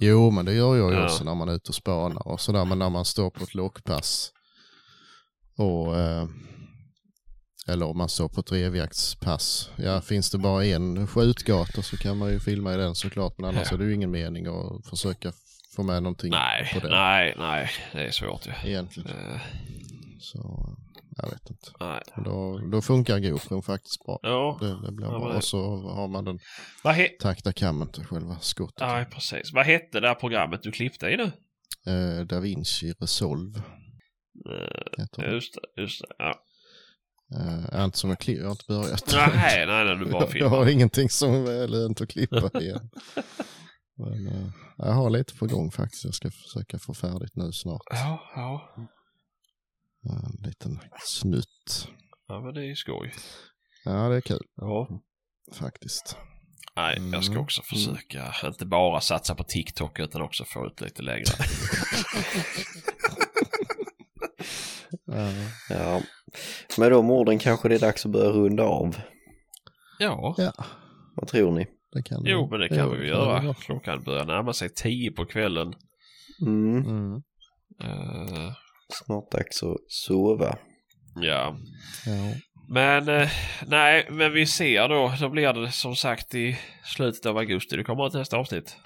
Jo, 0.00 0.30
men 0.30 0.44
det 0.44 0.52
gör 0.54 0.76
jag 0.76 0.90
ju 0.92 0.98
Ja. 0.98 1.04
också 1.04 1.24
när 1.24 1.34
man 1.34 1.48
är 1.48 1.52
ute 1.54 1.68
och 1.68 1.74
spanar 1.74 2.28
och 2.28 2.40
sådär. 2.40 2.64
Men 2.64 2.78
när 2.78 2.90
man 2.90 3.04
står 3.04 3.30
på 3.30 3.44
ett 3.44 3.54
lockpass 3.54 4.32
och 5.58 5.96
eh, 5.98 6.26
eller 7.68 7.86
om 7.86 7.98
man 7.98 8.08
står 8.08 8.28
på 8.28 8.40
ett 8.40 8.52
revjaktspass. 8.52 9.70
Ja, 9.76 10.00
finns 10.00 10.30
det 10.30 10.38
bara 10.38 10.64
en 10.64 11.06
skjutgata 11.06 11.82
så 11.82 11.96
kan 11.96 12.18
man 12.18 12.30
ju 12.30 12.40
filma 12.40 12.74
i 12.74 12.76
den 12.76 12.94
såklart. 12.94 13.38
Men 13.38 13.48
annars 13.50 13.68
Ja. 13.70 13.74
är 13.74 13.78
det 13.78 13.84
ju 13.84 13.94
ingen 13.94 14.10
mening 14.10 14.46
att 14.46 14.86
försöka 14.90 15.32
få 15.76 15.82
med 15.82 16.02
någonting 16.02 16.30
Nej, 16.30 16.70
på 16.74 16.80
det 16.80 16.88
nej, 16.90 17.34
nej. 17.38 17.70
Det 17.92 18.04
är 18.06 18.10
svårt 18.10 18.46
ju. 18.46 18.68
egentligen. 18.70 19.10
Eh, 19.10 19.40
Så 20.20 20.68
jag 21.22 21.30
vet 21.30 21.50
inte. 21.50 21.66
nej. 21.80 22.02
Då, 22.24 22.58
då 22.72 22.82
funkar 22.82 23.18
GoPro 23.18 23.62
faktiskt 23.62 24.04
bra. 24.06 24.18
Ja, 24.22 24.58
Det, 24.60 24.86
det 24.86 24.92
blir 24.92 25.06
Ja, 25.06 25.10
bra. 25.18 25.28
men- 25.28 25.36
Och 25.36 25.44
så 25.44 25.76
har 25.90 26.08
man 26.08 26.24
den 26.24 26.38
vad, 26.84 26.94
he- 26.94 27.16
takta 27.20 27.52
kammen 27.52 27.88
till 27.92 28.04
själva 28.04 28.38
skottet. 28.40 28.80
ja, 28.80 29.04
precis. 29.10 29.52
vad 29.52 29.66
hette 29.66 30.00
det 30.00 30.08
här 30.08 30.14
programmet 30.14 30.62
du 30.62 30.72
klippte 30.72 31.06
i 31.06 31.16
nu? 31.16 31.32
Eh, 31.92 32.24
da 32.26 32.40
Vinci 32.40 32.92
Resolve 33.00 33.58
Eh, 34.50 35.04
det. 35.16 35.32
just 35.32 35.54
det, 35.54 35.82
just 35.82 36.00
det. 36.00 36.06
Ja. 36.18 36.34
Eh, 37.74 37.84
inte 37.84 37.98
som 37.98 38.10
jag 38.10 38.18
klipp, 38.18 38.38
jag 38.38 38.44
har 38.44 38.50
inte 38.50 38.64
börjat. 38.68 39.04
Nej, 39.12 39.66
nej, 39.66 39.84
nej, 39.84 39.96
du 39.96 40.04
bara 40.10 40.22
jag 40.22 40.30
filmar. 40.32 40.48
har 40.50 40.68
ingenting 40.68 41.08
som 41.10 41.30
är 41.34 41.68
lönt 41.68 42.00
att 42.00 42.08
klippa 42.08 42.50
igen. 42.60 42.90
Men 43.98 44.26
eh, 44.26 44.48
jag 44.78 44.92
har 44.92 45.10
lite 45.10 45.34
på 45.34 45.46
gång 45.46 45.70
faktiskt. 45.70 46.04
Jag 46.04 46.14
ska 46.14 46.30
försöka 46.30 46.78
få 46.78 46.94
färdigt 46.94 47.36
nu 47.36 47.52
snart. 47.52 47.82
Ja, 47.90 48.20
ja. 48.34 48.74
En 50.02 50.42
liten 50.48 50.78
snutt. 51.04 51.88
Ja, 52.28 52.40
men 52.40 52.54
det 52.54 52.60
är 52.60 52.64
ju 52.66 52.76
skoj. 52.76 53.12
Ja, 53.84 54.08
det 54.08 54.16
är 54.16 54.20
kul 54.20 54.42
Ja. 54.56 54.88
faktiskt. 55.52 56.16
Nej, 56.76 57.10
jag 57.12 57.24
ska 57.24 57.32
Mm. 57.32 57.44
också 57.44 57.62
försöka 57.62 58.32
inte 58.44 58.66
bara 58.66 59.00
satsa 59.00 59.34
på 59.34 59.44
TikTok 59.44 59.98
utan 59.98 60.22
också 60.22 60.44
få 60.44 60.66
ut 60.66 60.80
lite 60.80 61.02
längre. 61.02 61.24
Ja, 65.06 65.30
Ja. 65.70 66.00
Med 66.78 66.92
de 66.92 67.10
orden 67.10 67.38
kanske 67.38 67.68
det 67.68 67.74
är 67.74 67.78
dags 67.78 68.06
att 68.06 68.12
börja 68.12 68.30
runda 68.30 68.62
av. 68.64 68.96
ja, 69.98 70.34
ja 70.38 70.52
Vad 71.14 71.28
tror 71.28 71.52
ni? 71.52 71.66
Det 71.96 72.02
kan 72.02 72.22
det 72.24 72.30
jo 72.30 72.48
men 72.50 72.60
det 72.60 72.68
kan 72.68 72.78
jo, 72.78 72.90
vi 72.90 73.02
ju 73.02 73.08
göra. 73.08 73.24
vara. 73.42 73.54
Klockan 73.54 74.02
börjar 74.02 74.24
närma 74.24 74.52
sig 74.52 74.68
tio 74.74 75.10
på 75.12 75.24
kvällen. 75.26 75.74
Mm. 76.42 76.76
Mm. 76.86 77.14
Eh, 77.82 78.52
Snart 78.92 79.30
dags 79.30 79.62
att 79.62 79.76
sova. 79.88 80.58
ja, 81.14 81.56
Ja. 82.06 82.32
men 82.68 83.08
eh, 83.08 83.28
nej, 83.66 84.06
men 84.10 84.32
vi 84.32 84.46
ser 84.46 84.88
då. 84.88 85.12
Då 85.20 85.28
blir 85.28 85.52
det 85.52 85.72
som 85.72 85.96
sagt 85.96 86.34
i 86.34 86.58
slutet 86.84 87.26
av 87.26 87.36
augusti. 87.38 87.76
Det 87.76 87.84
kommer 87.84 88.06
ett 88.06 88.12
nästa 88.14 88.36
avsnitt. 88.36 88.76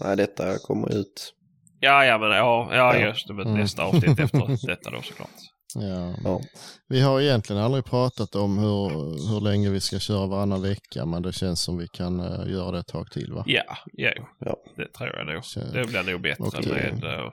Nej, 0.00 0.16
detta 0.16 0.58
kommer 0.58 0.94
ut. 1.00 1.34
Ja, 1.80 2.04
ja, 2.04 2.18
men 2.18 2.30
ja, 2.30 2.68
ja 2.72 2.96
Ja. 2.98 3.06
just 3.06 3.28
det. 3.28 3.34
Men 3.34 3.46
Mm. 3.46 3.60
nästa 3.60 3.82
avsnitt 3.84 4.18
efter 4.20 4.66
detta 4.66 4.90
då 4.90 5.02
såklart. 5.02 5.30
Ja. 5.74 6.14
Ja. 6.24 6.40
Vi 6.88 7.00
har 7.00 7.20
egentligen 7.20 7.62
aldrig 7.62 7.84
pratat 7.84 8.34
om 8.34 8.58
hur, 8.58 8.88
hur 9.30 9.40
länge 9.40 9.70
vi 9.70 9.80
ska 9.80 9.98
köra 9.98 10.26
varannan 10.26 10.62
vecka 10.62 11.06
men 11.06 11.22
det 11.22 11.32
känns 11.32 11.60
som 11.62 11.78
vi 11.78 11.88
kan 11.88 12.20
eh, 12.20 12.52
göra 12.52 12.70
det 12.70 12.78
ett 12.78 12.86
tag 12.86 13.10
till 13.10 13.32
va? 13.32 13.44
Ja, 13.46 13.76
ja, 13.92 14.12
Ja. 14.38 14.56
det 14.76 14.88
tror 14.92 15.16
jag 15.16 15.26
nog. 15.26 15.42
Det 15.72 15.88
blir 15.88 16.12
nog 16.12 16.20
bättre 16.22 16.44
Okej. 16.44 16.72
med... 16.72 17.04
Uh, 17.04 17.30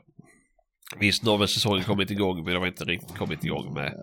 visst, 1.00 1.24
nu 1.24 1.30
har 1.30 1.38
väl 1.38 1.48
säsongen 1.48 1.84
kommit 1.84 2.12
igång 2.12 2.36
men 2.44 2.54
det 2.54 2.60
har 2.60 2.68
inte 2.68 2.84
riktigt 2.84 3.18
kommit 3.18 3.44
igång 3.44 3.74
med 3.74 3.94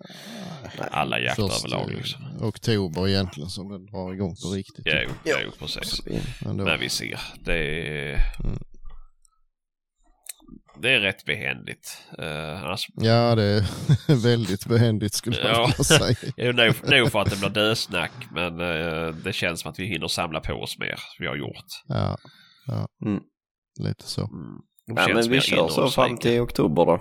alla 0.90 1.20
jakter 1.20 1.42
Först 1.48 1.64
överlag. 1.64 1.90
Liksom. 1.92 2.20
oktober 2.40 3.08
egentligen 3.08 3.48
som 3.50 3.68
det 3.68 3.90
drar 3.90 4.14
igång 4.14 4.36
på 4.42 4.48
riktigt. 4.48 4.86
Ja, 4.86 5.02
Ja. 5.24 5.36
jo, 5.44 5.50
precis. 5.58 6.00
Men 6.44 6.56
då, 6.56 6.64
Men 6.64 6.80
vi 6.80 6.88
ser. 6.88 7.20
Det 7.44 7.54
är... 7.54 8.14
Mm. 8.44 8.58
Det 10.82 10.90
är 10.90 11.00
rätt 11.00 11.24
behändigt. 11.24 12.02
Uh, 12.18 12.64
annars 12.64 12.86
Ja, 12.94 13.34
det 13.34 13.42
är 13.44 13.64
väldigt 14.22 14.66
behändigt 14.66 15.14
skulle 15.14 15.36
jag 15.36 15.50
Ja. 15.50 15.60
vilja 15.66 15.84
säga. 15.84 16.52
nog, 16.52 16.90
nog 16.90 17.12
för 17.12 17.20
att 17.20 17.30
det 17.30 17.36
blir 17.38 17.48
dösnack 17.50 18.12
men 18.32 18.60
eh, 18.60 19.14
det 19.24 19.32
känns 19.32 19.60
som 19.60 19.70
att 19.70 19.78
vi 19.78 19.84
hinner 19.86 20.08
samla 20.08 20.40
på 20.40 20.52
oss 20.52 20.78
mer. 20.78 20.98
Vi 21.18 21.26
har 21.26 21.36
gjort. 21.36 21.64
Ja, 21.88 22.16
ja. 22.66 22.88
Mm. 23.06 23.20
lite 23.80 24.04
så. 24.04 24.20
Mm. 24.20 24.58
Ja, 24.86 25.14
men 25.14 25.30
vi 25.30 25.40
kör 25.40 25.68
så 25.68 25.88
fram 25.88 26.16
till 26.18 26.40
oktober 26.40 26.86
då. 26.86 27.00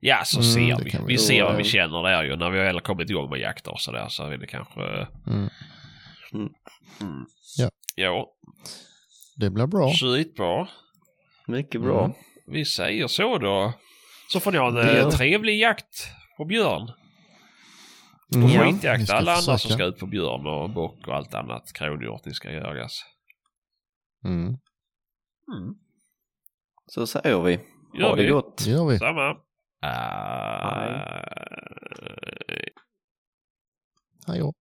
Ja, 0.00 0.22
så 0.24 0.40
Mm, 0.40 0.52
ser 0.52 0.84
vi. 0.84 0.90
vi 0.90 0.98
Vi 1.06 1.18
ser 1.18 1.42
vad 1.44 1.56
vi 1.56 1.64
känner 1.64 2.02
där 2.02 2.24
ju. 2.24 2.36
När 2.36 2.50
vi 2.50 2.58
väl 2.58 2.74
har 2.74 2.80
kommit 2.80 3.10
igång 3.10 3.30
med 3.30 3.40
jakter 3.40 3.70
och 3.72 3.80
sådär 3.80 4.06
så 4.08 4.26
är 4.26 4.38
det 4.38 4.46
kanske... 4.46 4.80
Mm. 5.26 5.48
Mm. 6.34 7.24
Ja. 7.58 7.70
Ja, 7.96 8.26
Det 9.36 9.50
blir 9.50 9.66
bra. 9.66 9.92
skitbra. 9.92 10.68
Mycket 11.46 11.80
bra. 11.80 12.14
Vi 12.46 12.64
säger 12.64 13.06
så 13.06 13.38
då. 13.38 13.72
Så 14.32 14.40
får 14.40 14.52
ni 14.52 14.58
ha 14.58 14.68
en 14.68 14.74
Det 14.74 14.92
gör 14.96 15.02
eh, 15.02 15.08
trevlig 15.10 15.60
jakt 15.60 16.08
på 16.36 16.44
björn. 16.44 16.92
Mm. 18.34 18.44
Och 18.44 18.50
Ja, 18.50 18.64
skitjakt. 18.72 19.10
Alla 19.10 19.32
andra 19.32 19.42
som 19.42 19.58
försöka. 19.58 19.74
ska 19.74 19.84
ut 19.84 19.98
på 19.98 20.06
björn 20.06 20.46
och 20.46 20.70
bock 20.70 21.06
och 21.08 21.14
allt 21.14 21.34
annat 21.34 21.72
kronhjort 21.72 22.24
ni 22.24 22.34
ska 22.34 22.50
jagas. 22.50 23.00
Mm. 24.24 24.42
Mm. 24.46 25.74
Så 26.86 27.06
säger 27.06 27.40
vi. 27.42 27.60
Gör 27.98 28.08
Ha 28.08 28.16
det 28.16 28.22
vi. 28.22 28.28
gott. 28.30 28.64
Det 28.64 28.70
gör 28.70 28.86
vi. 28.88 28.98
Samma. 28.98 29.36
Ah, 29.80 30.80
Hej. 32.48 32.72
Hej 34.26 34.38
då. 34.38 34.52